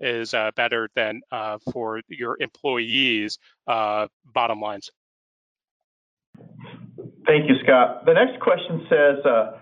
is 0.00 0.34
uh, 0.34 0.50
better 0.56 0.90
than 0.94 1.20
uh, 1.30 1.58
for 1.72 2.00
your 2.08 2.36
employees' 2.40 3.38
uh, 3.66 4.08
bottom 4.34 4.60
lines. 4.60 4.90
Thank 7.26 7.48
you, 7.48 7.54
Scott. 7.62 8.04
The 8.04 8.14
next 8.14 8.40
question 8.40 8.86
says, 8.90 9.24
uh, 9.24 9.58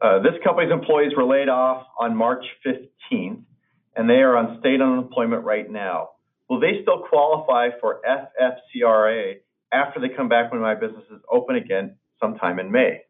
uh, 0.00 0.18
this 0.20 0.34
company's 0.44 0.72
employees 0.72 1.12
were 1.16 1.24
laid 1.24 1.48
off 1.48 1.86
on 1.98 2.16
March 2.16 2.44
15th, 2.66 3.42
and 3.94 4.10
they 4.10 4.20
are 4.20 4.36
on 4.36 4.58
state 4.60 4.80
unemployment 4.80 5.44
right 5.44 5.70
now. 5.70 6.10
Will 6.48 6.60
they 6.60 6.82
still 6.82 7.02
qualify 7.08 7.70
for 7.80 8.00
FFCRA 8.06 9.36
after 9.72 10.00
they 10.00 10.08
come 10.08 10.28
back 10.28 10.52
when 10.52 10.60
my 10.60 10.74
business 10.74 11.04
is 11.10 11.20
open 11.30 11.56
again 11.56 11.96
sometime 12.20 12.58
in 12.58 12.70
May. 12.70 13.00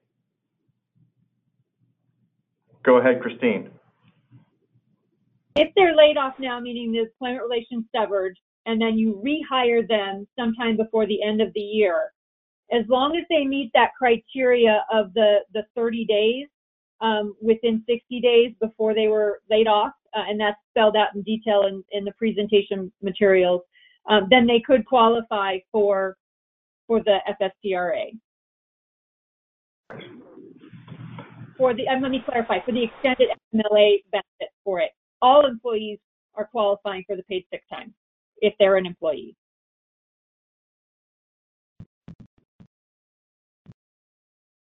Go 2.84 2.98
ahead, 2.98 3.20
Christine. 3.20 3.70
If 5.56 5.72
they're 5.74 5.96
laid 5.96 6.16
off 6.16 6.34
now, 6.38 6.60
meaning 6.60 6.92
the 6.92 7.00
employment 7.00 7.42
relations 7.42 7.84
severed, 7.94 8.38
and 8.66 8.80
then 8.80 8.98
you 8.98 9.22
rehire 9.24 9.86
them 9.86 10.26
sometime 10.38 10.76
before 10.76 11.06
the 11.06 11.22
end 11.22 11.40
of 11.40 11.52
the 11.54 11.60
year, 11.60 12.12
as 12.72 12.84
long 12.88 13.16
as 13.16 13.24
they 13.30 13.44
meet 13.44 13.70
that 13.74 13.90
criteria 13.98 14.84
of 14.92 15.12
the, 15.14 15.38
the 15.54 15.62
30 15.74 16.04
days 16.04 16.46
um, 17.00 17.34
within 17.40 17.82
60 17.88 18.20
days 18.20 18.52
before 18.60 18.94
they 18.94 19.08
were 19.08 19.40
laid 19.50 19.66
off, 19.66 19.92
uh, 20.14 20.22
and 20.28 20.40
that's 20.40 20.58
spelled 20.70 20.96
out 20.96 21.14
in 21.14 21.22
detail 21.22 21.62
in, 21.62 21.82
in 21.92 22.04
the 22.04 22.12
presentation 22.12 22.92
materials, 23.02 23.62
um, 24.08 24.26
then 24.30 24.46
they 24.46 24.60
could 24.60 24.84
qualify 24.86 25.58
for 25.72 26.16
for 26.86 27.02
the 27.02 27.18
FFCRA. 27.28 28.18
For 31.58 31.72
the, 31.74 31.86
and 31.88 32.02
let 32.02 32.10
me 32.10 32.22
clarify, 32.24 32.58
for 32.64 32.72
the 32.72 32.84
extended 32.84 33.28
FMLA 33.54 34.04
benefit 34.12 34.50
for 34.62 34.80
it, 34.80 34.90
all 35.22 35.46
employees 35.46 35.98
are 36.34 36.46
qualifying 36.46 37.04
for 37.06 37.16
the 37.16 37.22
paid 37.24 37.44
sick 37.50 37.62
time 37.72 37.94
if 38.38 38.52
they're 38.58 38.76
an 38.76 38.86
employee. 38.86 39.34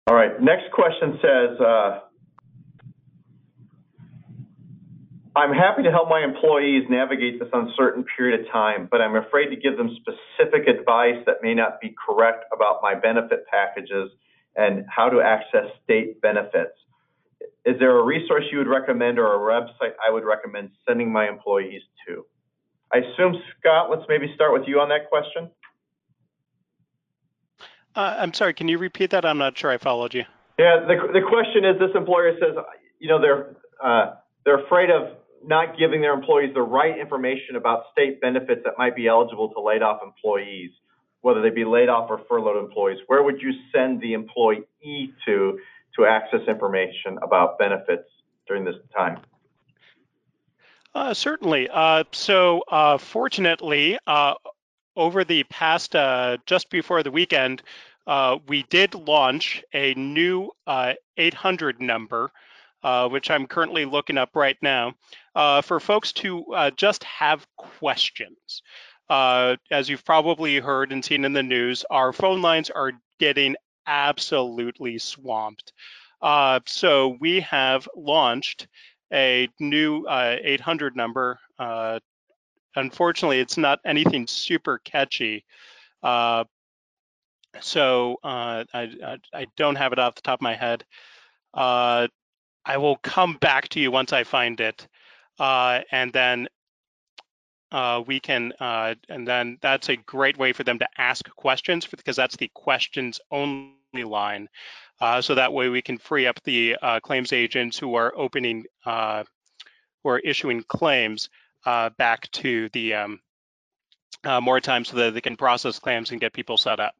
All 0.07 0.15
right, 0.15 0.41
next 0.41 0.69
question 0.73 1.17
says, 1.21 1.59
uh, 1.61 1.99
I'm 5.35 5.51
happy 5.51 5.81
to 5.81 5.89
help 5.89 6.09
my 6.09 6.23
employees 6.23 6.83
navigate 6.89 7.39
this 7.39 7.49
uncertain 7.51 8.05
period 8.15 8.39
of 8.39 8.51
time, 8.51 8.87
but 8.89 9.01
I'm 9.01 9.15
afraid 9.15 9.47
to 9.47 9.55
give 9.55 9.77
them 9.77 9.89
specific 9.95 10.67
advice 10.67 11.17
that 11.25 11.37
may 11.41 11.55
not 11.55 11.81
be 11.81 11.95
correct 12.07 12.45
about 12.53 12.79
my 12.83 12.93
benefit 12.93 13.45
packages 13.47 14.11
and 14.55 14.85
how 14.87 15.09
to 15.09 15.21
access 15.21 15.65
state 15.83 16.21
benefits. 16.21 16.77
Is 17.65 17.79
there 17.79 17.97
a 17.97 18.03
resource 18.03 18.43
you 18.51 18.59
would 18.59 18.67
recommend 18.67 19.17
or 19.17 19.33
a 19.33 19.39
website 19.39 19.93
I 20.05 20.11
would 20.11 20.23
recommend 20.23 20.69
sending 20.87 21.11
my 21.11 21.27
employees 21.27 21.81
to? 22.07 22.25
I 22.93 22.97
assume, 22.99 23.41
Scott, 23.59 23.89
let's 23.89 24.03
maybe 24.07 24.31
start 24.35 24.53
with 24.53 24.67
you 24.67 24.79
on 24.79 24.89
that 24.89 25.09
question. 25.09 25.49
Uh, 27.95 28.17
I'm 28.19 28.33
sorry, 28.33 28.53
can 28.53 28.67
you 28.67 28.77
repeat 28.77 29.09
that? 29.11 29.25
I'm 29.25 29.39
not 29.39 29.57
sure 29.57 29.71
I 29.71 29.79
followed 29.79 30.13
you. 30.13 30.25
Yeah, 30.59 30.85
the, 30.87 31.11
the 31.11 31.21
question 31.27 31.65
is 31.65 31.79
this 31.79 31.89
employer 31.95 32.33
says, 32.39 32.55
you 32.99 33.07
know, 33.07 33.19
they're, 33.19 33.55
uh, 33.83 34.15
they're 34.45 34.63
afraid 34.63 34.91
of 34.91 35.17
not 35.45 35.77
giving 35.77 36.01
their 36.01 36.13
employees 36.13 36.53
the 36.53 36.61
right 36.61 36.97
information 36.97 37.55
about 37.55 37.83
state 37.91 38.21
benefits 38.21 38.61
that 38.65 38.73
might 38.77 38.95
be 38.95 39.07
eligible 39.07 39.49
to 39.53 39.61
laid 39.61 39.81
off 39.81 40.01
employees, 40.03 40.71
whether 41.21 41.41
they 41.41 41.49
be 41.49 41.65
laid 41.65 41.89
off 41.89 42.09
or 42.09 42.21
furloughed 42.29 42.57
employees. 42.57 42.99
Where 43.07 43.23
would 43.23 43.41
you 43.41 43.51
send 43.73 44.01
the 44.01 44.13
employee 44.13 44.65
to 45.25 45.59
to 45.97 46.05
access 46.05 46.41
information 46.47 47.19
about 47.21 47.59
benefits 47.59 48.09
during 48.47 48.65
this 48.65 48.75
time? 48.95 49.19
Uh, 50.95 51.13
certainly. 51.13 51.67
Uh, 51.71 52.03
so, 52.11 52.63
uh, 52.67 52.97
fortunately, 52.97 53.97
uh, 54.05 54.35
over 54.95 55.23
the 55.23 55.43
past, 55.45 55.95
uh, 55.95 56.37
just 56.45 56.69
before 56.69 57.01
the 57.01 57.11
weekend, 57.11 57.63
uh, 58.05 58.37
we 58.47 58.63
did 58.63 58.93
launch 58.93 59.63
a 59.73 59.93
new 59.95 60.51
800 61.17 61.81
number, 61.81 62.31
which 63.09 63.31
I'm 63.31 63.47
currently 63.47 63.85
looking 63.85 64.17
up 64.17 64.35
right 64.35 64.57
now, 64.61 64.93
for 65.63 65.79
folks 65.79 66.13
to 66.13 66.71
just 66.75 67.03
have 67.03 67.45
questions. 67.57 68.61
as 69.09 69.89
you've 69.89 70.05
probably 70.05 70.59
heard 70.59 70.91
and 70.91 71.03
seen 71.03 71.25
in 71.25 71.33
the 71.33 71.43
news, 71.43 71.85
our 71.89 72.13
phone 72.13 72.41
lines 72.41 72.69
are 72.69 72.93
getting 73.19 73.55
absolutely 73.87 74.97
swamped. 74.99 75.73
Uh, 76.21 76.61
so 76.65 77.17
we 77.19 77.41
have 77.41 77.87
launched 77.95 78.67
a 79.11 79.49
new 79.59 80.05
uh, 80.05 80.37
800 80.41 80.95
number. 80.95 81.39
Uh, 81.59 81.99
unfortunately, 82.75 83.39
it's 83.39 83.57
not 83.57 83.79
anything 83.85 84.25
super 84.25 84.79
catchy. 84.79 85.43
Uh, 86.01 86.45
so 87.59 88.17
uh, 88.23 88.63
I, 88.73 88.89
I, 89.05 89.17
I, 89.33 89.47
don't 89.55 89.75
have 89.75 89.93
it 89.93 89.99
off 89.99 90.15
the 90.15 90.21
top 90.21 90.39
of 90.39 90.41
my 90.41 90.55
head. 90.55 90.83
Uh, 91.53 92.07
I 92.65 92.77
will 92.77 92.97
come 92.97 93.37
back 93.37 93.69
to 93.69 93.79
you 93.79 93.91
once 93.91 94.13
I 94.13 94.23
find 94.23 94.59
it. 94.59 94.87
and 95.39 96.13
then 96.13 96.47
we 98.05 98.19
can, 98.19 98.53
and 98.59 99.27
then 99.27 99.57
that's 99.61 99.89
a 99.89 99.95
great 99.95 100.37
way 100.37 100.53
for 100.53 100.63
them 100.63 100.79
to 100.79 100.87
ask 100.97 101.29
questions 101.35 101.87
because 101.87 102.15
that's 102.15 102.37
the 102.37 102.49
questions 102.53 103.19
only 103.31 104.03
line. 104.03 104.47
Uh, 105.03 105.21
so 105.21 105.35
that 105.35 105.51
way 105.51 105.69
we 105.69 105.81
can 105.81 105.97
free 105.97 106.27
up 106.27 106.41
the 106.43 106.77
uh, 106.81 106.99
claims 107.01 107.33
agents 107.33 107.77
who 107.77 107.95
are 107.95 108.13
opening, 108.15 108.63
uh, 108.85 109.23
issuing 110.23 110.63
claims 110.63 111.29
uh, 111.65 111.89
back 111.97 112.29
to 112.31 112.69
the 112.69 112.93
um, 112.93 113.19
uh, 114.23 114.39
more 114.39 114.59
time 114.59 114.85
so 114.85 114.97
that 114.97 115.13
they 115.13 115.21
can 115.21 115.35
process 115.35 115.79
claims 115.79 116.11
and 116.11 116.21
get 116.21 116.33
people 116.33 116.57
set 116.57 116.79
up. 116.79 116.95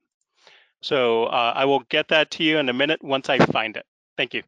So 0.81 1.25
uh, 1.25 1.53
I 1.55 1.65
will 1.65 1.79
get 1.89 2.09
that 2.09 2.31
to 2.31 2.43
you 2.43 2.57
in 2.57 2.67
a 2.67 2.73
minute 2.73 3.01
once 3.01 3.29
I 3.29 3.37
find 3.37 3.77
it. 3.77 3.85
Thank 4.17 4.33
you. 4.33 4.43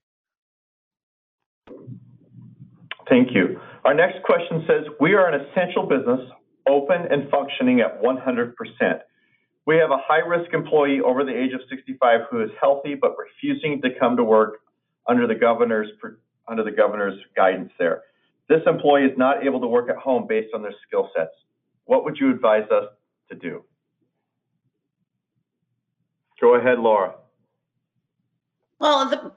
Thank 3.09 3.33
you. 3.33 3.59
Our 3.83 3.93
next 3.93 4.23
question 4.23 4.65
says, 4.67 4.85
we 4.99 5.13
are 5.13 5.31
an 5.31 5.39
essential 5.39 5.83
business, 5.83 6.21
open 6.67 7.03
and 7.11 7.29
functioning 7.29 7.81
at 7.81 8.01
100%. 8.01 8.53
We 9.67 9.77
have 9.77 9.91
a 9.91 9.97
high-risk 9.97 10.53
employee 10.53 11.01
over 11.01 11.23
the 11.23 11.35
age 11.35 11.53
of 11.53 11.61
65 11.69 12.21
who 12.29 12.41
is 12.41 12.49
healthy 12.59 12.95
but 12.95 13.15
refusing 13.17 13.81
to 13.81 13.89
come 13.99 14.17
to 14.17 14.23
work 14.23 14.61
under 15.07 15.27
the 15.27 15.35
governor's 15.35 15.89
guidance 17.35 17.71
there. 17.77 18.03
This 18.49 18.61
employee 18.67 19.05
is 19.05 19.17
not 19.17 19.45
able 19.45 19.59
to 19.61 19.67
work 19.67 19.89
at 19.89 19.97
home 19.97 20.25
based 20.27 20.53
on 20.53 20.61
their 20.61 20.73
skill 20.87 21.09
sets. 21.15 21.33
What 21.85 22.03
would 22.05 22.17
you 22.19 22.31
advise 22.31 22.69
us 22.71 22.85
to 23.29 23.35
do? 23.35 23.63
Go 26.41 26.55
ahead, 26.55 26.79
Laura. 26.79 27.15
Well, 28.79 29.35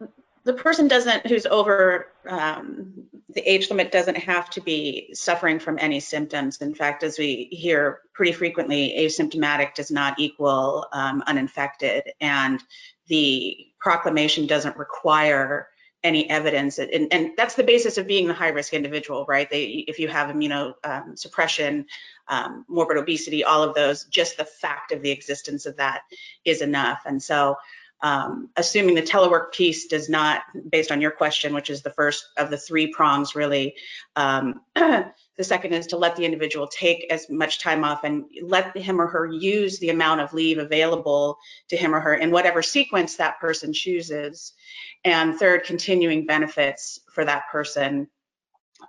the 0.49 0.55
person 0.55 0.89
doesn't 0.89 1.27
who's 1.27 1.45
over 1.45 2.07
um, 2.27 3.05
the 3.29 3.43
age 3.43 3.69
limit 3.69 3.93
doesn't 3.93 4.17
have 4.17 4.49
to 4.49 4.63
be 4.63 5.11
suffering 5.13 5.59
from 5.59 5.79
any 5.79 6.01
symptoms. 6.01 6.63
In 6.63 6.75
fact, 6.75 7.03
as 7.03 7.19
we 7.19 7.49
hear 7.53 8.01
pretty 8.15 8.33
frequently, 8.33 8.95
asymptomatic 8.99 9.75
does 9.75 9.91
not 9.91 10.19
equal 10.19 10.87
um, 10.91 11.23
uninfected, 11.27 12.05
and 12.19 12.63
the 13.09 13.59
proclamation 13.79 14.47
doesn't 14.47 14.79
require 14.79 15.69
any 16.03 16.31
evidence. 16.31 16.79
And, 16.79 17.13
and, 17.13 17.33
that's 17.37 17.55
the 17.55 17.65
basis 17.65 17.99
of 17.99 18.07
being 18.07 18.27
the 18.27 18.33
high 18.33 18.49
risk 18.49 18.73
individual 18.73 19.27
right? 19.29 19.51
They 19.51 19.65
if 19.65 19.99
you 19.99 20.09
have 20.09 20.35
immunosuppression 20.35 21.85
um, 22.29 22.45
um, 22.45 22.65
morbid 22.69 22.97
obesity 22.97 23.45
all 23.45 23.63
of 23.63 23.75
those 23.75 24.05
just 24.05 24.39
the 24.39 24.47
fact 24.47 24.93
of 24.93 25.03
the 25.03 25.11
existence 25.11 25.67
of 25.67 25.77
that 25.77 26.03
is 26.47 26.63
enough. 26.63 27.03
And 27.05 27.23
so 27.23 27.57
um, 28.01 28.51
assuming 28.57 28.95
the 28.95 29.03
telework 29.03 29.53
piece 29.53 29.87
does 29.87 30.09
not, 30.09 30.43
based 30.71 30.93
on 30.93 31.01
your 31.01 31.11
question, 31.11 31.55
which 31.55 31.71
is 31.71 31.83
the 31.83 31.91
first 31.91 32.27
of 32.37 32.51
the 32.51 32.57
three 32.57 32.93
prongs 32.93 33.35
really, 33.35 33.75
um, 34.15 34.61
the 34.75 35.13
second 35.43 35.73
is 35.73 35.89
to 35.89 35.97
let 35.97 36.15
the 36.15 36.25
individual 36.25 36.69
take 36.69 37.07
as 37.11 37.29
much 37.29 37.59
time 37.59 37.85
off 37.85 38.05
and 38.05 38.25
let 38.43 38.77
him 38.77 39.01
or 39.01 39.07
her 39.09 39.27
use 39.27 39.79
the 39.79 39.91
amount 39.91 40.21
of 40.21 40.33
leave 40.33 40.59
available 40.59 41.39
to 41.69 41.77
him 41.77 41.95
or 41.95 42.01
her 42.01 42.15
in 42.15 42.31
whatever 42.31 42.63
sequence 42.63 43.17
that 43.17 43.41
person 43.41 43.73
chooses. 43.73 44.53
And 45.05 45.37
third, 45.37 45.65
continuing 45.65 46.27
benefits 46.27 47.01
for 47.13 47.25
that 47.25 47.45
person 47.51 48.09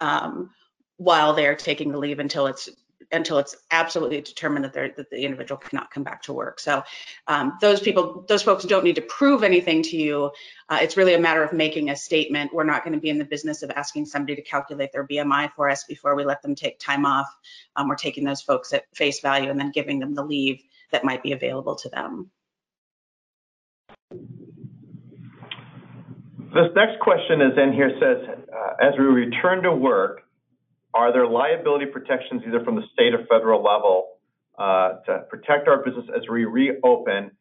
um, 0.02 0.52
while 0.98 1.34
they're 1.34 1.56
taking 1.56 1.92
the 1.92 1.98
leave 1.98 2.20
until 2.20 2.48
it's 2.48 2.70
until 3.12 3.40
it's 3.40 3.56
absolutely 3.72 4.22
determined 4.22 4.66
that, 4.66 4.74
that 4.74 5.10
the 5.10 5.24
individual 5.24 5.58
cannot 5.58 5.92
come 5.92 6.04
back 6.04 6.22
to 6.24 6.34
work. 6.34 6.60
So 6.60 6.84
um, 7.28 7.58
those 7.62 7.80
people, 7.80 8.26
those 8.28 8.44
folks 8.44 8.64
don't 8.64 8.84
need 8.84 8.96
to 8.96 9.02
prove 9.02 9.44
anything 9.44 9.84
to 9.84 9.98
you. 9.98 10.32
Uh, 10.68 10.80
it's 10.82 10.98
really 10.98 11.14
a 11.14 11.20
matter 11.20 11.44
of 11.44 11.54
making 11.54 11.90
a 11.90 11.96
statement. 11.96 12.54
We're 12.54 12.64
not 12.64 12.84
going 12.84 12.94
to 12.94 13.00
be 13.00 13.10
in 13.10 13.18
the 13.18 13.26
business 13.26 13.64
of 13.64 13.72
asking 13.72 14.06
somebody 14.06 14.36
to 14.36 14.42
calculate 14.42 14.92
their 14.92 15.08
BMI 15.08 15.52
for 15.56 15.70
us 15.70 15.84
before 15.86 16.16
we 16.16 16.24
let 16.24 16.42
them 16.42 16.56
take 16.56 16.80
time 16.80 17.06
off. 17.06 17.28
Um, 17.76 17.88
we're 17.88 17.96
taking 17.96 18.24
those 18.24 18.42
folks 18.42 18.74
at 18.74 18.84
face 18.96 19.20
value 19.20 19.50
and 19.50 19.60
then 19.60 19.72
giving 19.72 20.00
them 20.00 20.14
the 20.14 20.24
leave 20.24 20.62
that 20.92 21.04
might 21.04 21.24
be 21.24 21.32
available 21.32 21.76
to 21.76 21.90
them. 21.90 22.30
This 26.52 26.72
next 26.76 27.00
question 27.00 27.42
is 27.42 27.58
in 27.58 27.74
here 27.74 27.92
says, 28.00 28.28
uh, 28.52 28.74
as 28.82 28.94
we 28.98 29.06
return 29.06 29.62
to 29.64 29.72
work, 29.72 30.24
are 30.94 31.14
there 31.14 31.28
liability 31.28 31.86
protections 31.86 32.42
either 32.48 32.64
from 32.64 32.76
the 32.76 32.84
state 32.94 33.14
or 33.14 33.26
federal 33.30 33.64
level 33.64 34.18
uh, 34.58 35.00
to 35.06 35.20
protect 35.30 35.68
our 35.68 35.84
business 35.84 36.06
as 36.16 36.24
we 36.30 36.46
reopen 36.46 37.32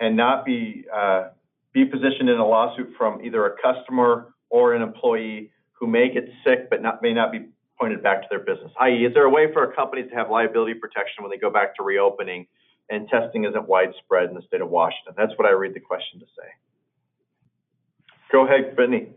and 0.00 0.16
not 0.16 0.44
be 0.44 0.84
uh, 0.94 1.28
be 1.72 1.84
positioned 1.84 2.28
in 2.28 2.38
a 2.38 2.46
lawsuit 2.46 2.92
from 2.96 3.20
either 3.24 3.44
a 3.46 3.56
customer 3.60 4.34
or 4.48 4.74
an 4.74 4.82
employee 4.82 5.50
who 5.72 5.86
may 5.86 6.12
get 6.12 6.24
sick 6.46 6.70
but 6.70 6.80
may 7.02 7.12
not 7.12 7.32
be 7.32 7.46
pointed 7.78 8.02
back 8.02 8.22
to 8.22 8.28
their 8.30 8.38
business? 8.38 8.70
I.e., 8.80 9.04
is 9.04 9.12
there 9.12 9.24
a 9.24 9.30
way 9.30 9.52
for 9.52 9.64
a 9.64 9.74
company 9.74 10.04
to 10.04 10.14
have 10.14 10.30
liability 10.30 10.74
protection 10.74 11.24
when 11.24 11.30
they 11.30 11.36
go 11.36 11.50
back 11.50 11.74
to 11.76 11.82
reopening 11.82 12.46
and 12.88 13.08
testing 13.08 13.44
isn't 13.44 13.68
widespread 13.68 14.28
in 14.28 14.34
the 14.34 14.42
state 14.46 14.60
of 14.60 14.70
Washington? 14.70 15.14
That's 15.16 15.32
what 15.36 15.46
I 15.46 15.50
read 15.50 15.74
the 15.74 15.80
question 15.80 16.20
to 16.20 16.26
say. 16.26 16.48
Go 18.30 18.46
ahead, 18.46 18.76
Brittany. 18.76 19.08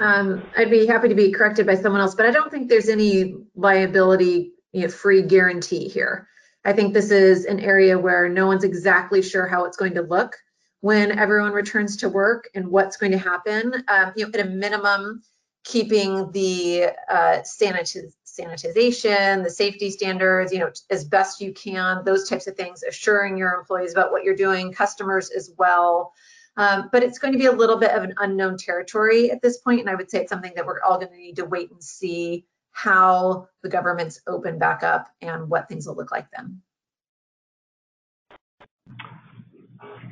Um, 0.00 0.42
I'd 0.56 0.70
be 0.70 0.86
happy 0.86 1.08
to 1.08 1.14
be 1.14 1.32
corrected 1.32 1.66
by 1.66 1.76
someone 1.76 2.00
else, 2.00 2.14
but 2.14 2.26
I 2.26 2.30
don't 2.30 2.50
think 2.50 2.68
there's 2.68 2.88
any 2.88 3.34
liability 3.54 4.52
you 4.72 4.82
know, 4.82 4.88
free 4.88 5.22
guarantee 5.22 5.88
here. 5.88 6.28
I 6.64 6.72
think 6.72 6.94
this 6.94 7.10
is 7.10 7.44
an 7.44 7.60
area 7.60 7.98
where 7.98 8.28
no 8.28 8.46
one's 8.46 8.64
exactly 8.64 9.22
sure 9.22 9.46
how 9.46 9.66
it's 9.66 9.76
going 9.76 9.94
to 9.94 10.02
look 10.02 10.36
when 10.80 11.16
everyone 11.16 11.52
returns 11.52 11.98
to 11.98 12.08
work 12.08 12.48
and 12.54 12.68
what's 12.68 12.96
going 12.96 13.12
to 13.12 13.18
happen. 13.18 13.84
Um, 13.88 14.12
you 14.16 14.24
know, 14.24 14.30
at 14.34 14.46
a 14.46 14.50
minimum, 14.50 15.22
keeping 15.64 16.30
the 16.32 16.90
uh, 17.08 17.42
sanitiz 17.42 18.12
sanitization, 18.26 19.44
the 19.44 19.50
safety 19.50 19.90
standards, 19.90 20.52
you 20.52 20.58
know, 20.58 20.70
as 20.90 21.04
best 21.04 21.40
you 21.40 21.52
can, 21.52 22.04
those 22.04 22.28
types 22.28 22.48
of 22.48 22.56
things, 22.56 22.82
assuring 22.82 23.38
your 23.38 23.54
employees 23.54 23.92
about 23.92 24.10
what 24.10 24.24
you're 24.24 24.34
doing, 24.34 24.72
customers 24.72 25.30
as 25.30 25.52
well. 25.56 26.12
Um, 26.56 26.88
but 26.92 27.02
it's 27.02 27.18
going 27.18 27.32
to 27.32 27.38
be 27.38 27.46
a 27.46 27.52
little 27.52 27.78
bit 27.78 27.90
of 27.90 28.04
an 28.04 28.14
unknown 28.18 28.56
territory 28.56 29.30
at 29.30 29.42
this 29.42 29.58
point, 29.58 29.80
and 29.80 29.90
I 29.90 29.94
would 29.94 30.10
say 30.10 30.20
it's 30.20 30.30
something 30.30 30.52
that 30.54 30.66
we're 30.66 30.80
all 30.82 30.98
going 30.98 31.10
to 31.10 31.16
need 31.16 31.36
to 31.36 31.44
wait 31.44 31.70
and 31.70 31.82
see 31.82 32.46
how 32.70 33.48
the 33.62 33.68
government's 33.68 34.20
open 34.26 34.58
back 34.58 34.82
up 34.82 35.08
and 35.20 35.48
what 35.48 35.68
things 35.68 35.86
will 35.86 35.96
look 35.96 36.10
like 36.10 36.26
then. 36.36 36.60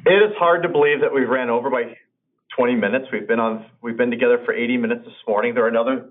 It 0.05 0.15
is 0.15 0.33
hard 0.37 0.65
to 0.65 0.69
believe 0.69 1.01
that 1.01 1.15
we've 1.15 1.29
ran 1.29 1.49
over 1.49 1.71
by 1.71 1.97
20 2.57 2.75
minutes. 2.75 3.07
We've 3.13 3.27
been 3.27 3.39
on, 3.39 3.67
we've 3.83 3.97
been 3.97 4.11
together 4.11 4.43
for 4.45 4.53
80 4.53 4.77
minutes 4.79 5.05
this 5.05 5.15
morning. 5.29 5.55
There 5.55 5.65
are 5.65 5.69
another 5.69 6.11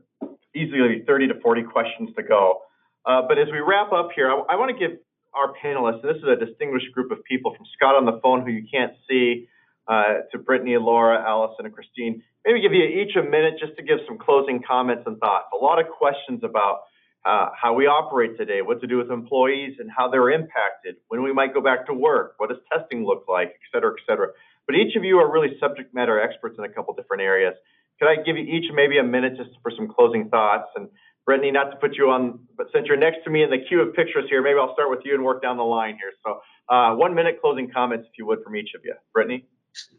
easily 0.56 1.04
30 1.06 1.28
to 1.30 1.40
40 1.42 1.64
questions 1.64 2.10
to 2.16 2.24
go. 2.24 2.62
Uh, 3.06 3.24
but 3.28 3.38
as 3.38 3.48
we 3.52 3.60
wrap 3.60 3.92
up 3.92 4.10
here, 4.16 4.30
I, 4.30 4.54
I 4.54 4.56
want 4.56 4.78
to 4.78 4.78
give 4.78 4.98
our 5.34 5.54
panelists, 5.64 6.04
and 6.04 6.16
this 6.16 6.22
is 6.22 6.28
a 6.28 6.46
distinguished 6.46 6.92
group 6.94 7.12
of 7.12 7.24
people 7.24 7.56
from 7.56 7.66
Scott 7.76 7.96
on 7.96 8.06
the 8.06 8.20
phone 8.22 8.46
who 8.46 8.52
you 8.52 8.66
can't 8.72 8.94
see, 9.10 9.48
uh, 9.88 10.26
to 10.32 10.38
Brittany, 10.38 10.78
Laura, 10.78 11.24
Allison, 11.26 11.66
and 11.66 11.74
Christine, 11.74 12.22
maybe 12.46 12.62
give 12.62 12.74
you 12.74 12.84
each 12.84 13.16
a 13.16 13.24
minute 13.24 13.56
just 13.60 13.76
to 13.78 13.84
give 13.84 14.00
some 14.08 14.18
closing 14.18 14.62
comments 14.62 15.04
and 15.06 15.18
thoughts. 15.20 15.48
A 15.54 15.64
lot 15.64 15.80
of 15.80 15.88
questions 15.90 16.42
about 16.44 16.82
uh, 17.26 17.50
how 17.60 17.74
we 17.74 17.86
operate 17.86 18.38
today, 18.38 18.62
what 18.62 18.82
to 18.82 18.88
do 18.88 18.98
with 18.98 19.12
employees 19.12 19.76
and 19.80 19.90
how 19.96 20.10
they're 20.10 20.32
impacted, 20.32 20.96
when 21.10 21.22
we 21.22 21.34
might 21.34 21.54
go 21.54 21.62
back 21.62 21.86
to 21.88 21.94
work, 21.94 22.36
what 22.38 22.50
does 22.50 22.60
testing 22.72 23.06
look 23.06 23.26
like, 23.28 23.50
et 23.50 23.70
cetera, 23.72 23.92
et 23.92 24.02
cetera. 24.08 24.30
But 24.66 24.76
each 24.76 24.96
of 24.96 25.04
you 25.04 25.18
are 25.18 25.32
really 25.32 25.58
subject 25.60 25.94
matter 25.94 26.20
experts 26.20 26.56
in 26.58 26.64
a 26.64 26.70
couple 26.70 26.94
different 26.94 27.22
areas. 27.22 27.54
Could 28.00 28.10
I 28.10 28.24
give 28.24 28.38
you 28.38 28.44
each 28.44 28.72
maybe 28.74 28.98
a 28.98 29.04
minute 29.04 29.34
just 29.38 29.52
for 29.62 29.72
some 29.76 29.88
closing 29.88 30.30
thoughts? 30.30 30.70
And 30.76 30.88
Brittany, 31.26 31.52
not 31.52 31.70
to 31.70 31.78
put 31.78 31.96
you 31.96 32.10
on, 32.10 32.40
but 32.58 32.68
since 32.74 32.88
you're 32.88 32.98
next 32.98 33.24
to 33.26 33.30
me 33.30 33.44
in 33.44 33.52
the 33.52 33.60
queue 33.68 33.82
of 33.82 33.94
pictures 33.94 34.26
here, 34.28 34.42
maybe 34.42 34.58
I'll 34.60 34.74
start 34.74 34.90
with 34.90 35.02
you 35.06 35.14
and 35.14 35.24
work 35.24 35.44
down 35.44 35.58
the 35.58 35.64
line 35.64 35.96
here. 36.02 36.12
So 36.26 36.42
uh, 36.74 36.96
one 36.96 37.14
minute 37.14 37.36
closing 37.40 37.70
comments, 37.70 38.08
if 38.10 38.18
you 38.18 38.26
would, 38.26 38.40
from 38.44 38.56
each 38.56 38.72
of 38.76 38.82
you. 38.84 38.96
Brittany? 39.14 39.46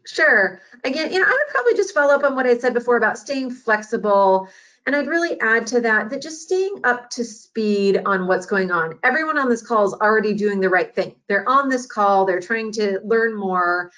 Sure. 0.05 0.61
Again, 0.83 1.11
you 1.11 1.19
know, 1.19 1.25
I 1.25 1.31
would 1.31 1.53
probably 1.53 1.75
just 1.75 1.93
follow 1.93 2.13
up 2.13 2.23
on 2.23 2.35
what 2.35 2.45
I 2.45 2.57
said 2.57 2.73
before 2.73 2.97
about 2.97 3.17
staying 3.17 3.51
flexible. 3.51 4.47
And 4.85 4.95
I'd 4.95 5.07
really 5.07 5.39
add 5.39 5.65
to 5.67 5.81
that 5.81 6.09
that 6.09 6.21
just 6.21 6.41
staying 6.41 6.81
up 6.83 7.09
to 7.11 7.23
speed 7.23 8.01
on 8.05 8.27
what's 8.27 8.45
going 8.45 8.69
on. 8.69 8.99
Everyone 9.03 9.37
on 9.37 9.49
this 9.49 9.65
call 9.65 9.85
is 9.85 9.93
already 9.93 10.33
doing 10.33 10.59
the 10.59 10.69
right 10.69 10.93
thing. 10.93 11.15
They're 11.27 11.47
on 11.47 11.69
this 11.69 11.85
call, 11.85 12.25
they're 12.25 12.41
trying 12.41 12.71
to 12.73 12.99
learn 13.03 13.35
more. 13.35 13.91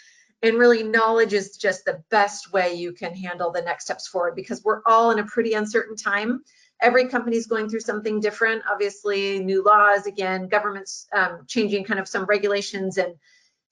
And 0.43 0.59
really, 0.59 0.83
knowledge 0.83 1.33
is 1.33 1.57
just 1.57 1.85
the 1.85 2.03
best 2.11 2.53
way 2.53 2.75
you 2.75 2.91
can 2.91 3.15
handle 3.15 3.51
the 3.51 3.63
next 3.63 3.85
steps 3.85 4.07
forward 4.07 4.35
because 4.35 4.63
we're 4.63 4.81
all 4.85 5.09
in 5.09 5.17
a 5.17 5.25
pretty 5.25 5.53
uncertain 5.53 5.95
time. 5.95 6.43
Every 6.81 7.07
company 7.07 7.37
is 7.37 7.47
going 7.47 7.67
through 7.67 7.79
something 7.79 8.19
different. 8.19 8.61
Obviously, 8.71 9.39
new 9.39 9.63
laws, 9.63 10.05
again, 10.05 10.47
governments 10.47 11.07
um, 11.13 11.45
changing 11.47 11.85
kind 11.85 11.99
of 11.99 12.07
some 12.07 12.25
regulations 12.25 12.97
and 12.97 13.15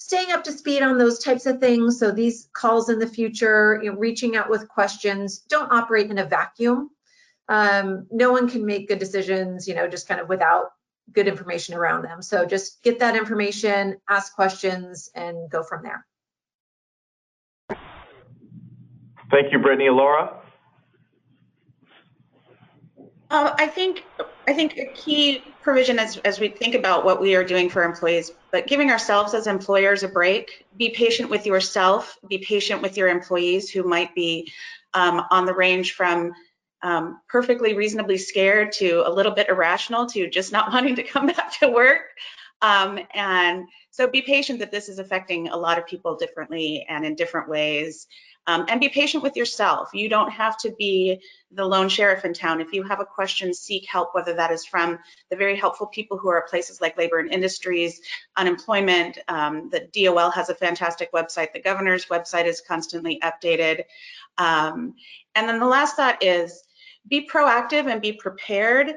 staying 0.03 0.33
up 0.33 0.43
to 0.43 0.51
speed 0.51 0.83
on 0.83 0.97
those 0.97 1.17
types 1.19 1.45
of 1.45 1.61
things. 1.61 1.97
So 1.97 2.11
these 2.11 2.49
calls 2.51 2.89
in 2.89 2.99
the 2.99 3.07
future, 3.07 3.79
you 3.81 3.89
know, 3.89 3.97
reaching 3.97 4.35
out 4.35 4.49
with 4.49 4.67
questions, 4.67 5.39
don't 5.39 5.71
operate 5.71 6.11
in 6.11 6.17
a 6.17 6.25
vacuum. 6.25 6.89
Um, 7.47 8.05
no 8.11 8.29
one 8.29 8.49
can 8.49 8.65
make 8.65 8.89
good 8.89 8.99
decisions, 8.99 9.65
you 9.65 9.73
know, 9.73 9.87
just 9.87 10.05
kind 10.09 10.19
of 10.19 10.27
without 10.27 10.71
good 11.13 11.29
information 11.29 11.73
around 11.73 12.03
them. 12.03 12.21
So 12.21 12.45
just 12.45 12.83
get 12.83 12.99
that 12.99 13.15
information, 13.15 13.95
ask 14.09 14.35
questions, 14.35 15.09
and 15.15 15.49
go 15.49 15.63
from 15.63 15.83
there. 15.83 16.05
Thank 19.31 19.53
you, 19.53 19.59
Brittany. 19.59 19.89
Laura? 19.89 20.42
Uh, 23.33 23.51
I 23.57 23.65
think 23.65 24.05
I 24.47 24.53
think 24.53 24.77
a 24.77 24.85
key 24.93 25.41
provision 25.63 25.97
as, 25.97 26.17
as 26.17 26.39
we 26.39 26.49
think 26.49 26.75
about 26.75 27.03
what 27.03 27.19
we 27.19 27.33
are 27.33 27.43
doing 27.43 27.67
for 27.67 27.83
employees, 27.83 28.31
but 28.51 28.67
giving 28.67 28.91
ourselves 28.91 29.33
as 29.33 29.47
employers 29.47 30.03
a 30.03 30.07
break, 30.07 30.67
be 30.77 30.91
patient 30.91 31.31
with 31.31 31.47
yourself, 31.47 32.15
be 32.29 32.37
patient 32.37 32.83
with 32.83 32.95
your 32.95 33.07
employees 33.07 33.71
who 33.71 33.81
might 33.81 34.13
be 34.13 34.51
um, 34.93 35.23
on 35.31 35.47
the 35.47 35.53
range 35.53 35.93
from 35.93 36.33
um, 36.83 37.21
perfectly 37.27 37.73
reasonably 37.73 38.19
scared 38.19 38.71
to 38.73 39.01
a 39.03 39.11
little 39.11 39.31
bit 39.31 39.49
irrational 39.49 40.05
to 40.09 40.29
just 40.29 40.51
not 40.51 40.71
wanting 40.73 40.97
to 40.97 41.03
come 41.03 41.25
back 41.25 41.57
to 41.59 41.69
work. 41.69 42.01
Um, 42.61 42.99
and 43.15 43.65
so 43.89 44.07
be 44.07 44.21
patient 44.21 44.59
that 44.59 44.71
this 44.71 44.89
is 44.89 44.99
affecting 44.99 45.47
a 45.47 45.57
lot 45.57 45.79
of 45.79 45.87
people 45.87 46.17
differently 46.17 46.85
and 46.87 47.03
in 47.03 47.15
different 47.15 47.49
ways. 47.49 48.05
Um, 48.45 48.65
and 48.67 48.81
be 48.81 48.89
patient 48.89 49.23
with 49.23 49.37
yourself. 49.37 49.91
You 49.93 50.09
don't 50.09 50.29
have 50.31 50.57
to 50.59 50.71
be 50.77 51.21
the 51.51 51.65
lone 51.65 51.87
sheriff 51.87 52.25
in 52.25 52.33
town. 52.33 52.59
If 52.59 52.73
you 52.73 52.83
have 52.83 52.99
a 52.99 53.05
question, 53.05 53.53
seek 53.53 53.87
help, 53.87 54.13
whether 54.13 54.33
that 54.33 54.51
is 54.51 54.65
from 54.65 54.99
the 55.29 55.37
very 55.37 55.55
helpful 55.55 55.87
people 55.87 56.17
who 56.17 56.29
are 56.29 56.43
at 56.43 56.49
places 56.49 56.81
like 56.81 56.97
labor 56.97 57.19
and 57.19 57.31
industries, 57.31 58.01
unemployment. 58.35 59.17
Um, 59.29 59.69
the 59.69 59.87
DOL 59.93 60.31
has 60.31 60.49
a 60.49 60.55
fantastic 60.55 61.13
website. 61.13 61.53
The 61.53 61.61
governor's 61.61 62.07
website 62.07 62.45
is 62.45 62.61
constantly 62.67 63.21
updated. 63.23 63.83
Um, 64.37 64.95
and 65.35 65.47
then 65.47 65.59
the 65.59 65.65
last 65.65 65.95
thought 65.95 66.21
is 66.21 66.63
be 67.07 67.27
proactive 67.27 67.89
and 67.89 68.01
be 68.01 68.13
prepared, 68.13 68.95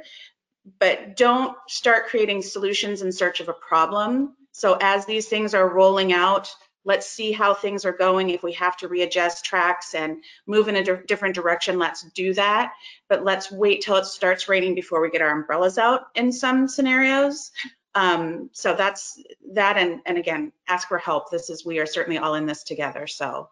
but 0.78 1.16
don't 1.16 1.56
start 1.68 2.06
creating 2.06 2.42
solutions 2.42 3.02
in 3.02 3.12
search 3.12 3.40
of 3.40 3.48
a 3.48 3.52
problem. 3.52 4.34
So 4.52 4.76
as 4.80 5.06
these 5.06 5.28
things 5.28 5.54
are 5.54 5.68
rolling 5.68 6.12
out, 6.12 6.54
let's 6.86 7.06
see 7.06 7.32
how 7.32 7.52
things 7.52 7.84
are 7.84 7.92
going. 7.92 8.30
If 8.30 8.42
we 8.42 8.52
have 8.52 8.76
to 8.78 8.88
readjust 8.88 9.44
tracks 9.44 9.94
and 9.94 10.22
move 10.46 10.68
in 10.68 10.76
a 10.76 10.84
di 10.84 10.96
different 11.06 11.34
direction, 11.34 11.78
let's 11.78 12.04
do 12.14 12.32
that. 12.34 12.72
But 13.08 13.24
let's 13.24 13.50
wait 13.50 13.82
till 13.82 13.96
it 13.96 14.06
starts 14.06 14.48
raining 14.48 14.74
before 14.74 15.02
we 15.02 15.10
get 15.10 15.20
our 15.20 15.30
umbrellas 15.30 15.76
out 15.78 16.06
in 16.14 16.32
some 16.32 16.68
scenarios. 16.68 17.50
Um, 17.96 18.50
so 18.52 18.74
that's 18.74 19.20
that. 19.52 19.76
And, 19.76 20.00
and 20.06 20.16
again, 20.16 20.52
ask 20.68 20.86
for 20.86 20.98
help. 20.98 21.30
This 21.30 21.50
is, 21.50 21.66
we 21.66 21.80
are 21.80 21.86
certainly 21.86 22.18
all 22.18 22.34
in 22.34 22.46
this 22.46 22.62
together. 22.62 23.06
So 23.08 23.48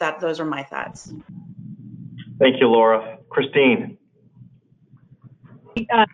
that, 0.00 0.18
those 0.20 0.40
are 0.40 0.44
my 0.44 0.64
thoughts. 0.64 1.12
Thank 2.40 2.60
you, 2.60 2.66
Laura. 2.66 3.18
Christine. 3.28 3.98
Uh, 5.78 6.06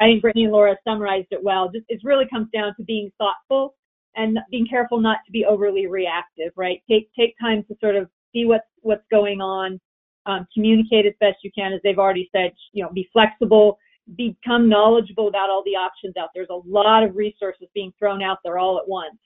I 0.00 0.04
think 0.04 0.22
Brittany 0.22 0.44
and 0.44 0.52
Laura 0.52 0.76
summarized 0.86 1.28
it 1.32 1.42
well. 1.42 1.70
Just 1.70 1.86
it 1.88 2.00
really 2.04 2.26
comes 2.28 2.48
down 2.52 2.74
to 2.76 2.84
being 2.84 3.10
thoughtful 3.18 3.74
and 4.16 4.38
being 4.50 4.66
careful 4.66 5.00
not 5.00 5.18
to 5.26 5.32
be 5.32 5.44
overly 5.44 5.86
reactive, 5.86 6.52
right? 6.56 6.82
Take 6.88 7.10
take 7.18 7.34
time 7.40 7.64
to 7.68 7.76
sort 7.80 7.96
of 7.96 8.08
see 8.32 8.44
what's 8.44 8.66
what's 8.82 9.04
going 9.10 9.40
on, 9.40 9.80
um, 10.26 10.46
communicate 10.52 11.06
as 11.06 11.14
best 11.20 11.38
you 11.42 11.50
can, 11.54 11.72
as 11.72 11.80
they've 11.82 11.98
already 11.98 12.28
said. 12.32 12.52
You 12.72 12.84
know, 12.84 12.90
be 12.92 13.08
flexible, 13.12 13.78
become 14.16 14.68
knowledgeable 14.68 15.28
about 15.28 15.50
all 15.50 15.62
the 15.64 15.76
options 15.76 16.16
out 16.16 16.30
there. 16.34 16.46
There's 16.46 16.62
a 16.64 16.68
lot 16.68 17.02
of 17.02 17.16
resources 17.16 17.68
being 17.74 17.92
thrown 17.98 18.22
out 18.22 18.38
there 18.44 18.58
all 18.58 18.78
at 18.78 18.88
once, 18.88 19.18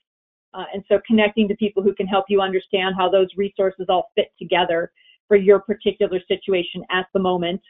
uh, 0.53 0.65
and 0.73 0.83
so 0.87 0.99
connecting 1.05 1.47
to 1.47 1.55
people 1.55 1.83
who 1.83 1.93
can 1.93 2.07
help 2.07 2.25
you 2.29 2.41
understand 2.41 2.95
how 2.97 3.09
those 3.09 3.27
resources 3.37 3.85
all 3.89 4.11
fit 4.15 4.31
together 4.39 4.91
for 5.27 5.37
your 5.37 5.59
particular 5.59 6.19
situation 6.27 6.83
at 6.91 7.05
the 7.13 7.19
moment 7.19 7.61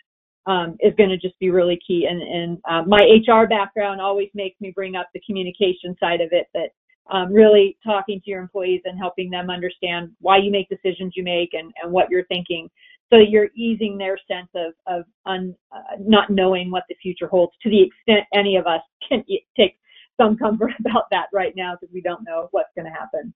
um, 0.45 0.77
is 0.79 0.93
going 0.97 1.09
to 1.09 1.17
just 1.17 1.37
be 1.39 1.51
really 1.51 1.79
key. 1.85 2.07
And, 2.09 2.21
and 2.21 2.57
uh, 2.69 2.83
my 2.87 3.01
HR 3.27 3.47
background 3.47 4.01
always 4.01 4.29
makes 4.33 4.59
me 4.59 4.71
bring 4.73 4.95
up 4.95 5.07
the 5.13 5.21
communication 5.25 5.95
side 5.99 6.21
of 6.21 6.29
it. 6.31 6.47
That 6.53 6.69
um, 7.11 7.33
really 7.33 7.77
talking 7.83 8.21
to 8.23 8.29
your 8.29 8.41
employees 8.41 8.81
and 8.85 8.97
helping 8.97 9.29
them 9.29 9.49
understand 9.49 10.11
why 10.19 10.37
you 10.37 10.51
make 10.51 10.69
decisions 10.69 11.13
you 11.15 11.23
make 11.23 11.53
and, 11.53 11.71
and 11.81 11.91
what 11.91 12.09
you're 12.09 12.25
thinking 12.25 12.69
so 13.11 13.17
you're 13.17 13.49
easing 13.55 13.97
their 13.97 14.17
sense 14.27 14.49
of, 14.55 14.73
of 14.87 15.05
un, 15.25 15.55
uh, 15.71 15.95
not 15.99 16.29
knowing 16.29 16.69
what 16.69 16.83
the 16.89 16.95
future 17.01 17.27
holds 17.27 17.53
to 17.63 17.69
the 17.69 17.81
extent 17.81 18.25
any 18.33 18.55
of 18.55 18.67
us 18.67 18.81
can 19.07 19.23
take 19.57 19.77
some 20.19 20.37
comfort 20.37 20.71
about 20.79 21.05
that 21.11 21.25
right 21.33 21.53
now 21.55 21.75
because 21.79 21.91
we 21.93 22.01
don't 22.01 22.23
know 22.23 22.47
what's 22.51 22.69
going 22.75 22.85
to 22.85 22.91
happen. 22.91 23.33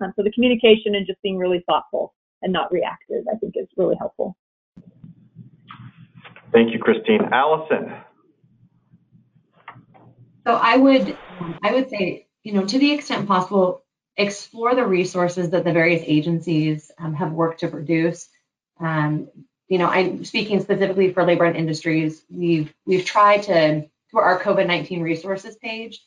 Um, 0.00 0.12
so 0.14 0.22
the 0.22 0.30
communication 0.32 0.94
and 0.94 1.06
just 1.06 1.20
being 1.22 1.38
really 1.38 1.64
thoughtful 1.66 2.14
and 2.42 2.52
not 2.52 2.70
reactive, 2.70 3.24
I 3.32 3.36
think 3.38 3.54
is 3.56 3.66
really 3.76 3.96
helpful. 3.98 4.36
Thank 6.52 6.72
you, 6.72 6.78
Christine. 6.78 7.20
Allison. 7.32 7.92
So 10.46 10.54
I 10.54 10.76
would, 10.76 11.18
I 11.62 11.72
would 11.72 11.90
say 11.90 12.27
you 12.48 12.54
know, 12.54 12.64
to 12.64 12.78
the 12.78 12.92
extent 12.92 13.28
possible, 13.28 13.84
explore 14.16 14.74
the 14.74 14.86
resources 14.86 15.50
that 15.50 15.64
the 15.64 15.72
various 15.72 16.02
agencies 16.06 16.90
um, 16.98 17.12
have 17.12 17.30
worked 17.30 17.60
to 17.60 17.68
produce. 17.68 18.26
Um, 18.80 19.28
you 19.68 19.76
know, 19.76 19.86
I'm 19.86 20.24
speaking 20.24 20.62
specifically 20.62 21.12
for 21.12 21.26
labor 21.26 21.44
and 21.44 21.58
industries. 21.58 22.22
We've 22.30 22.72
we've 22.86 23.04
tried 23.04 23.42
to 23.42 23.86
through 24.10 24.20
our 24.20 24.40
COVID-19 24.40 25.02
resources 25.02 25.56
page 25.56 26.02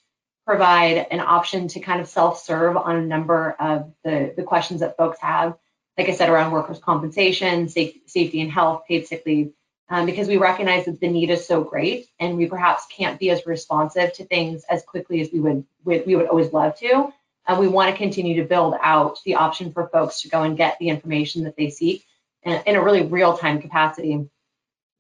provide 0.47 1.05
an 1.11 1.19
option 1.19 1.67
to 1.67 1.79
kind 1.79 2.01
of 2.01 2.07
self-serve 2.07 2.75
on 2.75 2.95
a 2.95 3.05
number 3.05 3.55
of 3.59 3.93
the, 4.03 4.33
the 4.35 4.41
questions 4.41 4.79
that 4.79 4.97
folks 4.97 5.19
have. 5.21 5.55
Like 5.95 6.09
I 6.09 6.13
said, 6.13 6.29
around 6.29 6.53
workers' 6.53 6.79
compensation, 6.79 7.69
safe, 7.69 7.97
safety 8.07 8.41
and 8.41 8.51
health, 8.51 8.85
paid 8.87 9.05
sick 9.05 9.21
leave, 9.27 9.53
um, 9.91 10.05
because 10.05 10.29
we 10.29 10.37
recognize 10.37 10.85
that 10.85 11.01
the 11.01 11.09
need 11.09 11.29
is 11.29 11.45
so 11.45 11.63
great 11.63 12.07
and 12.19 12.37
we 12.37 12.47
perhaps 12.47 12.85
can't 12.87 13.19
be 13.19 13.29
as 13.29 13.45
responsive 13.45 14.13
to 14.13 14.23
things 14.23 14.63
as 14.69 14.83
quickly 14.83 15.19
as 15.19 15.29
we 15.33 15.41
would 15.41 15.65
we, 15.83 15.99
we 15.99 16.15
would 16.15 16.27
always 16.27 16.53
love 16.53 16.77
to. 16.79 17.11
And 17.45 17.59
we 17.59 17.67
want 17.67 17.91
to 17.91 17.97
continue 17.97 18.41
to 18.41 18.47
build 18.47 18.75
out 18.81 19.19
the 19.25 19.35
option 19.35 19.73
for 19.73 19.89
folks 19.89 20.21
to 20.21 20.29
go 20.29 20.43
and 20.43 20.55
get 20.55 20.77
the 20.79 20.87
information 20.87 21.43
that 21.43 21.57
they 21.57 21.69
seek 21.69 22.05
in, 22.43 22.61
in 22.65 22.75
a 22.77 22.81
really 22.81 23.05
real-time 23.05 23.61
capacity. 23.61 24.29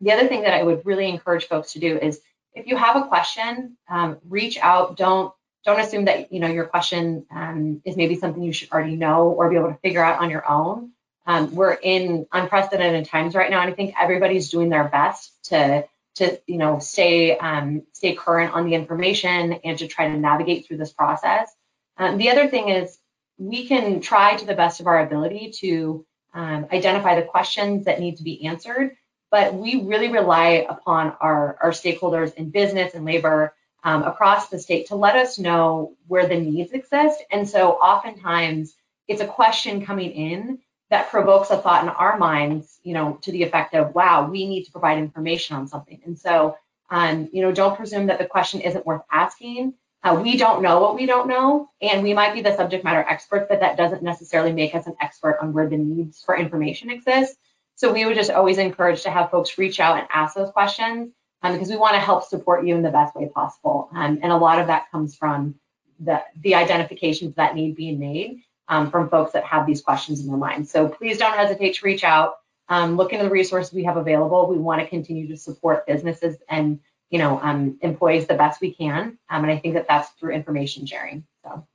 The 0.01 0.11
other 0.11 0.27
thing 0.27 0.41
that 0.41 0.53
I 0.53 0.63
would 0.63 0.85
really 0.85 1.07
encourage 1.07 1.47
folks 1.47 1.73
to 1.73 1.79
do 1.79 1.97
is 1.97 2.19
if 2.53 2.67
you 2.67 2.75
have 2.75 2.97
a 2.97 3.07
question, 3.07 3.77
um, 3.89 4.17
reach 4.27 4.57
out. 4.57 4.97
Don't 4.97 5.33
don't 5.63 5.79
assume 5.79 6.05
that 6.05 6.33
you 6.33 6.41
know 6.41 6.47
your 6.47 6.65
question 6.65 7.25
um, 7.33 7.81
is 7.85 7.95
maybe 7.95 8.15
something 8.15 8.43
you 8.43 8.51
should 8.51 8.71
already 8.71 8.97
know 8.97 9.29
or 9.29 9.49
be 9.49 9.55
able 9.55 9.69
to 9.69 9.79
figure 9.81 10.03
out 10.03 10.19
on 10.19 10.29
your 10.29 10.49
own. 10.49 10.91
Um, 11.31 11.55
we're 11.55 11.71
in 11.71 12.25
unprecedented 12.33 13.05
times 13.05 13.35
right 13.35 13.49
now, 13.49 13.61
and 13.61 13.71
I 13.71 13.73
think 13.73 13.95
everybody's 13.97 14.49
doing 14.49 14.67
their 14.67 14.89
best 14.89 15.31
to 15.45 15.85
to 16.15 16.41
you 16.45 16.57
know 16.57 16.79
stay 16.79 17.37
um, 17.37 17.83
stay 17.93 18.15
current 18.15 18.53
on 18.53 18.65
the 18.65 18.75
information 18.75 19.53
and 19.63 19.77
to 19.79 19.87
try 19.87 20.09
to 20.09 20.17
navigate 20.17 20.67
through 20.67 20.77
this 20.77 20.91
process. 20.91 21.49
Um, 21.95 22.17
the 22.17 22.31
other 22.31 22.49
thing 22.49 22.67
is 22.67 22.97
we 23.37 23.65
can 23.65 24.01
try 24.01 24.35
to 24.35 24.45
the 24.45 24.55
best 24.55 24.81
of 24.81 24.87
our 24.87 24.99
ability 24.99 25.53
to 25.59 26.05
um, 26.33 26.67
identify 26.71 27.15
the 27.15 27.25
questions 27.25 27.85
that 27.85 28.01
need 28.01 28.17
to 28.17 28.23
be 28.23 28.45
answered, 28.45 28.97
but 29.29 29.53
we 29.53 29.83
really 29.83 30.09
rely 30.09 30.65
upon 30.67 31.13
our, 31.21 31.57
our 31.61 31.71
stakeholders 31.71 32.33
in 32.33 32.49
business 32.49 32.93
and 32.93 33.05
labor 33.05 33.53
um, 33.83 34.03
across 34.03 34.49
the 34.49 34.59
state 34.59 34.87
to 34.87 34.95
let 34.95 35.15
us 35.15 35.39
know 35.39 35.95
where 36.07 36.27
the 36.27 36.39
needs 36.39 36.71
exist. 36.71 37.23
And 37.31 37.49
so 37.49 37.71
oftentimes 37.71 38.75
it's 39.07 39.21
a 39.21 39.27
question 39.27 39.85
coming 39.85 40.11
in 40.11 40.59
that 40.91 41.09
provokes 41.09 41.49
a 41.49 41.57
thought 41.57 41.83
in 41.83 41.89
our 41.89 42.17
minds, 42.17 42.79
you 42.83 42.93
know, 42.93 43.17
to 43.23 43.31
the 43.31 43.43
effect 43.43 43.73
of, 43.73 43.95
wow, 43.95 44.29
we 44.29 44.45
need 44.45 44.65
to 44.65 44.71
provide 44.71 44.97
information 44.97 45.55
on 45.55 45.65
something. 45.65 45.99
And 46.05 46.19
so, 46.19 46.57
um, 46.89 47.29
you 47.31 47.41
know, 47.41 47.51
don't 47.53 47.77
presume 47.77 48.07
that 48.07 48.19
the 48.19 48.25
question 48.25 48.59
isn't 48.59 48.85
worth 48.85 49.01
asking. 49.09 49.73
Uh, 50.03 50.19
we 50.21 50.35
don't 50.35 50.61
know 50.61 50.81
what 50.81 50.95
we 50.95 51.05
don't 51.05 51.29
know, 51.29 51.69
and 51.81 52.03
we 52.03 52.13
might 52.13 52.33
be 52.33 52.41
the 52.41 52.55
subject 52.55 52.83
matter 52.83 53.05
experts, 53.07 53.45
but 53.47 53.61
that 53.61 53.77
doesn't 53.77 54.03
necessarily 54.03 54.51
make 54.51 54.75
us 54.75 54.85
an 54.85 54.95
expert 54.99 55.37
on 55.41 55.53
where 55.53 55.69
the 55.69 55.77
needs 55.77 56.21
for 56.21 56.35
information 56.35 56.89
exist. 56.89 57.37
So 57.75 57.93
we 57.93 58.05
would 58.05 58.15
just 58.15 58.31
always 58.31 58.57
encourage 58.57 59.03
to 59.03 59.11
have 59.11 59.31
folks 59.31 59.57
reach 59.57 59.79
out 59.79 59.97
and 59.97 60.07
ask 60.13 60.35
those 60.35 60.51
questions 60.51 61.13
um, 61.41 61.53
because 61.53 61.69
we 61.69 61.77
want 61.77 61.93
to 61.93 61.99
help 61.99 62.25
support 62.25 62.65
you 62.65 62.75
in 62.75 62.81
the 62.81 62.89
best 62.89 63.15
way 63.15 63.29
possible. 63.33 63.89
Um, 63.95 64.19
and 64.21 64.31
a 64.31 64.37
lot 64.37 64.59
of 64.59 64.67
that 64.67 64.91
comes 64.91 65.15
from 65.15 65.55
the, 65.99 66.21
the 66.41 66.55
identifications 66.55 67.35
that 67.35 67.55
need 67.55 67.75
being 67.75 67.97
made 67.97 68.43
um, 68.71 68.89
from 68.89 69.09
folks 69.09 69.33
that 69.33 69.43
have 69.43 69.67
these 69.67 69.81
questions 69.81 70.21
in 70.21 70.27
their 70.27 70.37
mind. 70.37 70.67
So 70.67 70.89
please 70.89 71.19
don't 71.19 71.37
hesitate 71.37 71.75
to 71.75 71.85
reach 71.85 72.03
out. 72.03 72.37
Um, 72.69 72.97
look 72.97 73.13
into 73.13 73.25
the 73.25 73.29
resources 73.29 73.71
we 73.71 73.83
have 73.83 73.97
available. 73.97 74.47
We 74.47 74.57
want 74.57 74.81
to 74.81 74.87
continue 74.87 75.27
to 75.27 75.37
support 75.37 75.85
businesses 75.85 76.37
and 76.49 76.79
you 77.11 77.19
know, 77.19 77.39
um, 77.41 77.77
employees 77.81 78.25
the 78.25 78.33
best 78.33 78.61
we 78.61 78.73
can. 78.73 79.17
Um, 79.29 79.43
and 79.43 79.51
I 79.51 79.57
think 79.57 79.75
that 79.75 79.85
that's 79.87 80.09
through 80.11 80.33
information 80.33 80.85
sharing. 80.85 81.25
So. 81.43 81.67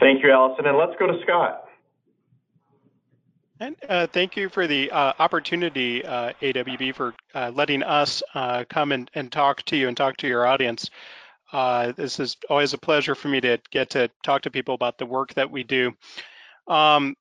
Thank 0.00 0.22
you, 0.22 0.32
Allison. 0.32 0.66
And 0.66 0.78
let's 0.78 0.98
go 0.98 1.06
to 1.06 1.20
Scott. 1.22 1.64
And 3.60 3.76
uh, 3.88 4.06
thank 4.06 4.36
you 4.36 4.48
for 4.48 4.66
the 4.66 4.90
uh, 4.90 5.14
opportunity, 5.18 6.04
uh, 6.04 6.32
AWB, 6.40 6.94
for 6.94 7.14
uh, 7.34 7.50
letting 7.54 7.82
us 7.82 8.22
uh, 8.34 8.64
come 8.70 8.92
and, 8.92 9.10
and 9.14 9.30
talk 9.30 9.62
to 9.64 9.76
you 9.76 9.88
and 9.88 9.96
talk 9.96 10.16
to 10.18 10.28
your 10.28 10.46
audience. 10.46 10.90
Uh, 11.52 11.92
this 11.92 12.20
is 12.20 12.36
always 12.50 12.74
a 12.74 12.78
pleasure 12.78 13.14
for 13.14 13.28
me 13.28 13.40
to 13.40 13.58
get 13.70 13.90
to 13.90 14.10
talk 14.22 14.42
to 14.42 14.50
people 14.50 14.74
about 14.74 14.98
the 14.98 15.06
work 15.06 15.34
that 15.34 15.50
we 15.50 15.64
do. 15.64 15.92
Um, 16.66 17.14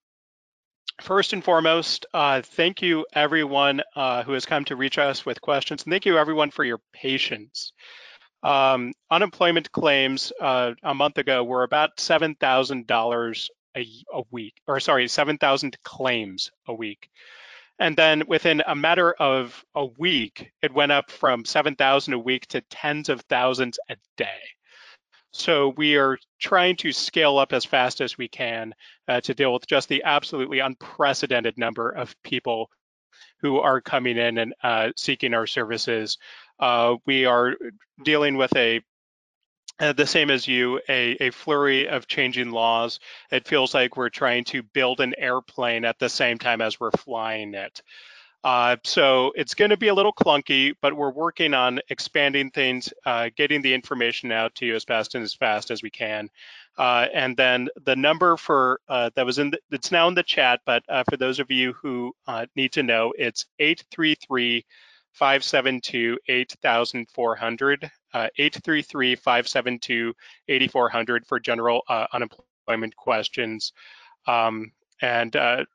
First 1.01 1.33
and 1.33 1.43
foremost, 1.43 2.07
uh, 2.11 2.41
thank 2.41 2.81
you 2.81 3.05
everyone 3.13 3.81
uh, 3.95 4.23
who 4.23 4.31
has 4.31 4.47
come 4.47 4.65
to 4.65 4.75
reach 4.75 4.97
us 4.97 5.27
with 5.27 5.39
questions, 5.41 5.83
and 5.83 5.91
thank 5.91 6.07
you 6.07 6.17
everyone 6.17 6.49
for 6.49 6.63
your 6.63 6.79
patience. 6.91 7.71
Um, 8.41 8.93
unemployment 9.11 9.71
claims 9.71 10.33
uh, 10.41 10.73
a 10.81 10.95
month 10.95 11.19
ago 11.19 11.43
were 11.43 11.61
about 11.61 11.97
$7,000 11.97 13.49
a 13.75 14.21
week, 14.31 14.55
or 14.65 14.79
sorry, 14.79 15.07
7,000 15.07 15.77
claims 15.83 16.49
a 16.67 16.73
week. 16.73 17.09
And 17.79 17.95
then 17.95 18.23
within 18.27 18.63
a 18.65 18.75
matter 18.75 19.13
of 19.13 19.63
a 19.75 19.85
week, 19.85 20.51
it 20.61 20.73
went 20.73 20.91
up 20.91 21.11
from 21.11 21.45
7,000 21.45 22.13
a 22.13 22.19
week 22.19 22.47
to 22.47 22.61
tens 22.61 23.09
of 23.09 23.21
thousands 23.21 23.79
a 23.89 23.95
day. 24.15 24.39
So 25.31 25.73
we 25.77 25.97
are 25.97 26.17
trying 26.39 26.77
to 26.77 26.91
scale 26.91 27.37
up 27.37 27.53
as 27.53 27.65
fast 27.65 28.01
as 28.01 28.17
we 28.17 28.27
can 28.27 28.73
uh, 29.07 29.21
to 29.21 29.33
deal 29.33 29.53
with 29.53 29.67
just 29.67 29.89
the 29.89 30.03
absolutely 30.03 30.59
unprecedented 30.59 31.57
number 31.57 31.91
of 31.91 32.15
people 32.23 32.69
who 33.41 33.59
are 33.59 33.81
coming 33.81 34.17
in 34.17 34.39
and 34.39 34.55
uh, 34.63 34.89
seeking 34.95 35.33
our 35.33 35.45
services. 35.45 36.17
Uh, 36.59 36.95
we 37.05 37.25
are 37.25 37.55
dealing 38.03 38.37
with 38.37 38.55
a 38.55 38.81
uh, 39.79 39.93
the 39.93 40.07
same 40.07 40.31
as 40.31 40.47
you, 40.47 40.79
a, 40.89 41.11
a, 41.19 41.29
flurry 41.31 41.87
of 41.87 42.07
changing 42.07 42.51
laws. 42.51 42.99
It 43.31 43.47
feels 43.47 43.73
like 43.73 43.95
we're 43.95 44.09
trying 44.09 44.43
to 44.45 44.63
build 44.63 45.01
an 45.01 45.13
airplane 45.17 45.85
at 45.85 45.99
the 45.99 46.09
same 46.09 46.37
time 46.37 46.61
as 46.61 46.79
we're 46.79 46.91
flying 46.91 47.53
it. 47.53 47.81
Uh, 48.43 48.77
so 48.83 49.33
it's 49.35 49.55
going 49.55 49.71
to 49.71 49.77
be 49.77 49.89
a 49.89 49.93
little 49.93 50.13
clunky, 50.13 50.73
but 50.81 50.95
we're 50.95 51.11
working 51.11 51.53
on 51.53 51.79
expanding 51.89 52.49
things, 52.51 52.91
uh, 53.05 53.29
getting 53.35 53.61
the 53.61 53.73
information 53.73 54.31
out 54.31 54.55
to 54.55 54.65
you 54.65 54.75
as 54.75 54.83
fast 54.83 55.15
and 55.15 55.23
as 55.23 55.33
fast 55.33 55.69
as 55.69 55.83
we 55.83 55.89
can. 55.89 56.29
Uh, 56.77 57.07
and 57.13 57.35
then 57.35 57.67
the 57.85 57.95
number 57.95 58.37
for 58.37 58.79
uh, 58.87 59.09
that 59.15 59.25
was 59.25 59.39
in 59.39 59.49
the, 59.49 59.59
it's 59.71 59.91
now 59.91 60.07
in 60.07 60.13
the 60.13 60.23
chat, 60.23 60.61
but 60.65 60.83
uh, 60.87 61.03
for 61.09 61.17
those 61.17 61.39
of 61.39 61.51
you 61.51 61.73
who 61.73 62.13
need 62.55 62.71
to 62.71 62.83
know, 62.83 63.13
it's 63.17 63.45
833 63.59 64.63
572 65.18 66.19
8400. 66.27 67.91
Uh, 68.14 68.27
833 68.38 69.15
572 69.15 70.14
8400 70.48 71.26
for 71.26 71.39
general 71.39 71.81
uh, 71.89 72.06
unemployment 72.14 72.95
questions. 72.95 73.73
Um, 74.27 74.72
and 75.02 75.35
uh, 75.35 75.65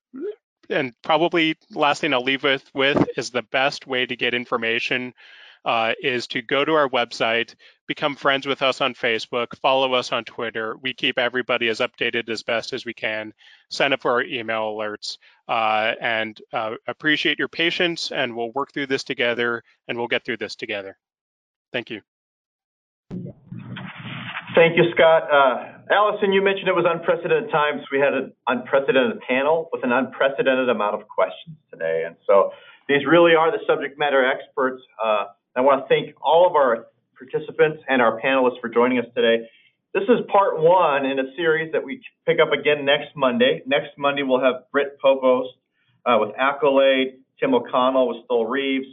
and 0.70 0.94
probably 1.02 1.56
last 1.70 2.00
thing 2.00 2.14
I'll 2.14 2.22
leave 2.22 2.44
with 2.44 2.70
with 2.74 3.04
is 3.16 3.30
the 3.30 3.42
best 3.42 3.86
way 3.86 4.06
to 4.06 4.16
get 4.16 4.34
information 4.34 5.12
uh, 5.64 5.92
is 6.02 6.26
to 6.28 6.42
go 6.42 6.64
to 6.64 6.74
our 6.74 6.88
website, 6.88 7.54
become 7.86 8.16
friends 8.16 8.46
with 8.46 8.62
us 8.62 8.80
on 8.80 8.94
Facebook, 8.94 9.56
follow 9.60 9.94
us 9.94 10.12
on 10.12 10.24
Twitter. 10.24 10.76
We 10.82 10.94
keep 10.94 11.18
everybody 11.18 11.68
as 11.68 11.80
updated 11.80 12.28
as 12.28 12.42
best 12.42 12.72
as 12.72 12.84
we 12.84 12.94
can. 12.94 13.32
Sign 13.70 13.92
up 13.92 14.02
for 14.02 14.12
our 14.12 14.22
email 14.22 14.74
alerts, 14.74 15.18
uh, 15.48 15.92
and 16.00 16.40
uh, 16.52 16.74
appreciate 16.86 17.38
your 17.38 17.48
patience. 17.48 18.12
And 18.12 18.34
we'll 18.34 18.52
work 18.52 18.72
through 18.72 18.86
this 18.86 19.04
together, 19.04 19.62
and 19.88 19.98
we'll 19.98 20.08
get 20.08 20.24
through 20.24 20.38
this 20.38 20.56
together. 20.56 20.98
Thank 21.72 21.90
you. 21.90 22.02
Thank 24.54 24.76
you, 24.76 24.84
Scott. 24.94 25.22
Uh, 25.32 25.72
Allison, 25.90 26.32
you 26.32 26.42
mentioned 26.42 26.68
it 26.68 26.76
was 26.76 26.84
unprecedented 26.86 27.50
times. 27.50 27.82
We 27.90 28.00
had 28.00 28.12
an 28.12 28.32
unprecedented 28.48 29.20
panel 29.20 29.68
with 29.72 29.82
an 29.82 29.92
unprecedented 29.92 30.68
amount 30.68 30.94
of 30.94 31.08
questions 31.08 31.56
today. 31.70 32.04
And 32.06 32.16
so 32.26 32.52
these 32.88 33.06
really 33.06 33.34
are 33.34 33.50
the 33.50 33.60
subject 33.66 33.98
matter 33.98 34.24
experts. 34.24 34.82
Uh, 35.02 35.24
I 35.54 35.60
want 35.60 35.84
to 35.84 35.88
thank 35.88 36.14
all 36.22 36.46
of 36.46 36.56
our 36.56 36.86
participants 37.16 37.82
and 37.88 38.00
our 38.00 38.20
panelists 38.20 38.60
for 38.60 38.68
joining 38.68 38.98
us 38.98 39.04
today. 39.14 39.46
This 39.92 40.04
is 40.04 40.20
part 40.32 40.58
one 40.58 41.04
in 41.04 41.18
a 41.18 41.34
series 41.36 41.70
that 41.72 41.84
we 41.84 42.00
pick 42.26 42.38
up 42.40 42.52
again 42.52 42.86
next 42.86 43.14
Monday. 43.14 43.62
Next 43.66 43.90
Monday, 43.98 44.22
we'll 44.22 44.40
have 44.40 44.70
Britt 44.72 44.96
Povos 45.04 45.48
uh, 46.06 46.16
with 46.18 46.30
Accolade, 46.38 47.18
Tim 47.38 47.54
O'Connell 47.54 48.08
with 48.08 48.26
Stoel 48.26 48.48
Rives, 48.48 48.86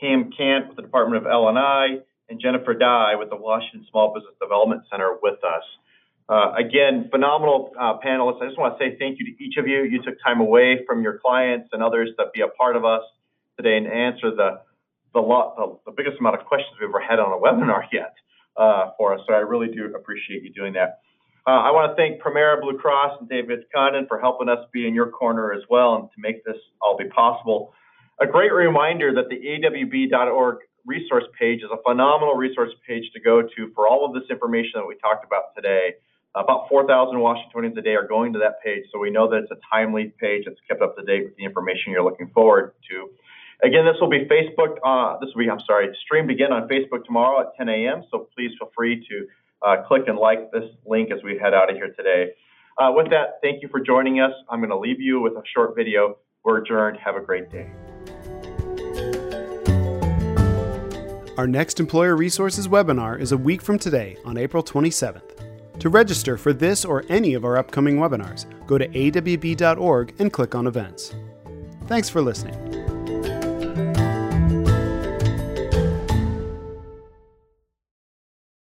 Pam 0.00 0.30
Cant 0.34 0.68
with 0.68 0.76
the 0.76 0.82
Department 0.82 1.26
of 1.26 1.30
L&I, 1.30 1.98
and 2.30 2.40
Jennifer 2.40 2.72
Dye 2.72 3.14
with 3.16 3.28
the 3.28 3.36
Washington 3.36 3.86
Small 3.90 4.14
Business 4.14 4.34
Development 4.40 4.82
Center 4.90 5.18
with 5.22 5.44
us. 5.44 5.64
Uh, 6.30 6.52
again, 6.56 7.08
phenomenal 7.10 7.72
uh, 7.78 7.98
panelists. 8.04 8.40
I 8.40 8.46
just 8.46 8.58
want 8.58 8.78
to 8.78 8.84
say 8.84 8.96
thank 8.98 9.18
you 9.18 9.26
to 9.26 9.44
each 9.44 9.58
of 9.58 9.66
you. 9.66 9.82
You 9.84 10.02
took 10.02 10.14
time 10.24 10.40
away 10.40 10.84
from 10.86 11.02
your 11.02 11.18
clients 11.18 11.68
and 11.72 11.82
others 11.82 12.10
to 12.18 12.26
be 12.32 12.40
a 12.40 12.48
part 12.48 12.76
of 12.76 12.84
us 12.86 13.02
today 13.58 13.76
and 13.76 13.86
answer 13.86 14.30
the 14.30 14.60
the, 15.14 15.20
lot, 15.20 15.56
the, 15.56 15.90
the 15.90 15.94
biggest 15.96 16.18
amount 16.20 16.38
of 16.40 16.46
questions 16.46 16.76
we've 16.80 16.88
ever 16.88 17.00
had 17.00 17.18
on 17.18 17.32
a 17.32 17.40
webinar 17.40 17.82
yet 17.92 18.14
uh, 18.56 18.90
for 18.96 19.14
us. 19.14 19.20
So 19.26 19.34
I 19.34 19.38
really 19.38 19.68
do 19.68 19.86
appreciate 19.94 20.42
you 20.42 20.52
doing 20.52 20.72
that. 20.74 21.00
Uh, 21.46 21.64
I 21.64 21.70
want 21.70 21.90
to 21.90 21.96
thank 21.96 22.20
Premera 22.20 22.60
Blue 22.60 22.76
Cross 22.76 23.16
and 23.20 23.28
David 23.28 23.64
Condon 23.74 24.06
for 24.06 24.20
helping 24.20 24.50
us 24.50 24.58
be 24.72 24.86
in 24.86 24.94
your 24.94 25.08
corner 25.08 25.52
as 25.52 25.62
well 25.70 25.94
and 25.94 26.04
to 26.10 26.16
make 26.18 26.44
this 26.44 26.56
all 26.82 26.96
be 26.96 27.08
possible. 27.08 27.72
A 28.20 28.26
great 28.26 28.52
reminder 28.52 29.14
that 29.14 29.30
the 29.30 29.36
awb.org 29.36 30.58
resource 30.84 31.24
page 31.38 31.60
is 31.60 31.70
a 31.72 31.80
phenomenal 31.88 32.34
resource 32.34 32.72
page 32.86 33.04
to 33.14 33.20
go 33.20 33.42
to 33.42 33.72
for 33.74 33.88
all 33.88 34.04
of 34.04 34.12
this 34.12 34.28
information 34.28 34.72
that 34.74 34.86
we 34.86 34.96
talked 34.96 35.24
about 35.24 35.54
today. 35.54 35.94
About 36.34 36.68
4,000 36.68 37.18
Washingtonians 37.18 37.76
a 37.78 37.82
day 37.82 37.94
are 37.94 38.06
going 38.06 38.32
to 38.34 38.38
that 38.40 38.62
page, 38.62 38.84
so 38.92 38.98
we 38.98 39.10
know 39.10 39.28
that 39.30 39.38
it's 39.38 39.50
a 39.50 39.60
timely 39.72 40.12
page 40.20 40.44
that's 40.46 40.60
kept 40.68 40.82
up 40.82 40.96
to 40.96 41.04
date 41.04 41.24
with 41.24 41.36
the 41.36 41.44
information 41.44 41.92
you're 41.92 42.04
looking 42.04 42.30
forward 42.34 42.72
to. 42.90 43.08
Again, 43.62 43.84
this 43.84 43.96
will 44.00 44.10
be 44.10 44.24
Facebook. 44.26 44.76
Uh, 44.84 45.18
this 45.20 45.30
will 45.34 45.44
be, 45.44 45.50
I'm 45.50 45.60
sorry, 45.66 45.88
streamed 46.04 46.30
again 46.30 46.52
on 46.52 46.68
Facebook 46.68 47.04
tomorrow 47.04 47.40
at 47.40 47.56
10 47.56 47.68
a.m. 47.68 48.04
So 48.10 48.28
please 48.36 48.52
feel 48.58 48.70
free 48.76 49.04
to 49.08 49.26
uh, 49.66 49.82
click 49.86 50.02
and 50.06 50.16
like 50.16 50.52
this 50.52 50.64
link 50.86 51.10
as 51.10 51.22
we 51.24 51.38
head 51.38 51.54
out 51.54 51.70
of 51.70 51.76
here 51.76 51.92
today. 51.96 52.32
Uh, 52.78 52.92
with 52.92 53.10
that, 53.10 53.40
thank 53.42 53.60
you 53.62 53.68
for 53.68 53.80
joining 53.80 54.20
us. 54.20 54.30
I'm 54.48 54.60
going 54.60 54.70
to 54.70 54.78
leave 54.78 55.00
you 55.00 55.20
with 55.20 55.32
a 55.32 55.42
short 55.52 55.74
video. 55.74 56.18
We're 56.44 56.58
adjourned. 56.58 56.98
Have 57.04 57.16
a 57.16 57.20
great 57.20 57.50
day. 57.50 57.68
Our 61.36 61.46
next 61.46 61.80
Employer 61.80 62.16
Resources 62.16 62.68
webinar 62.68 63.20
is 63.20 63.32
a 63.32 63.36
week 63.36 63.62
from 63.62 63.78
today 63.78 64.16
on 64.24 64.36
April 64.36 64.62
27th. 64.62 65.78
To 65.80 65.88
register 65.88 66.36
for 66.36 66.52
this 66.52 66.84
or 66.84 67.04
any 67.08 67.34
of 67.34 67.44
our 67.44 67.56
upcoming 67.56 67.96
webinars, 67.96 68.46
go 68.66 68.78
to 68.78 68.88
awb.org 68.88 70.14
and 70.18 70.32
click 70.32 70.54
on 70.54 70.66
events. 70.66 71.14
Thanks 71.86 72.08
for 72.08 72.20
listening. 72.20 72.67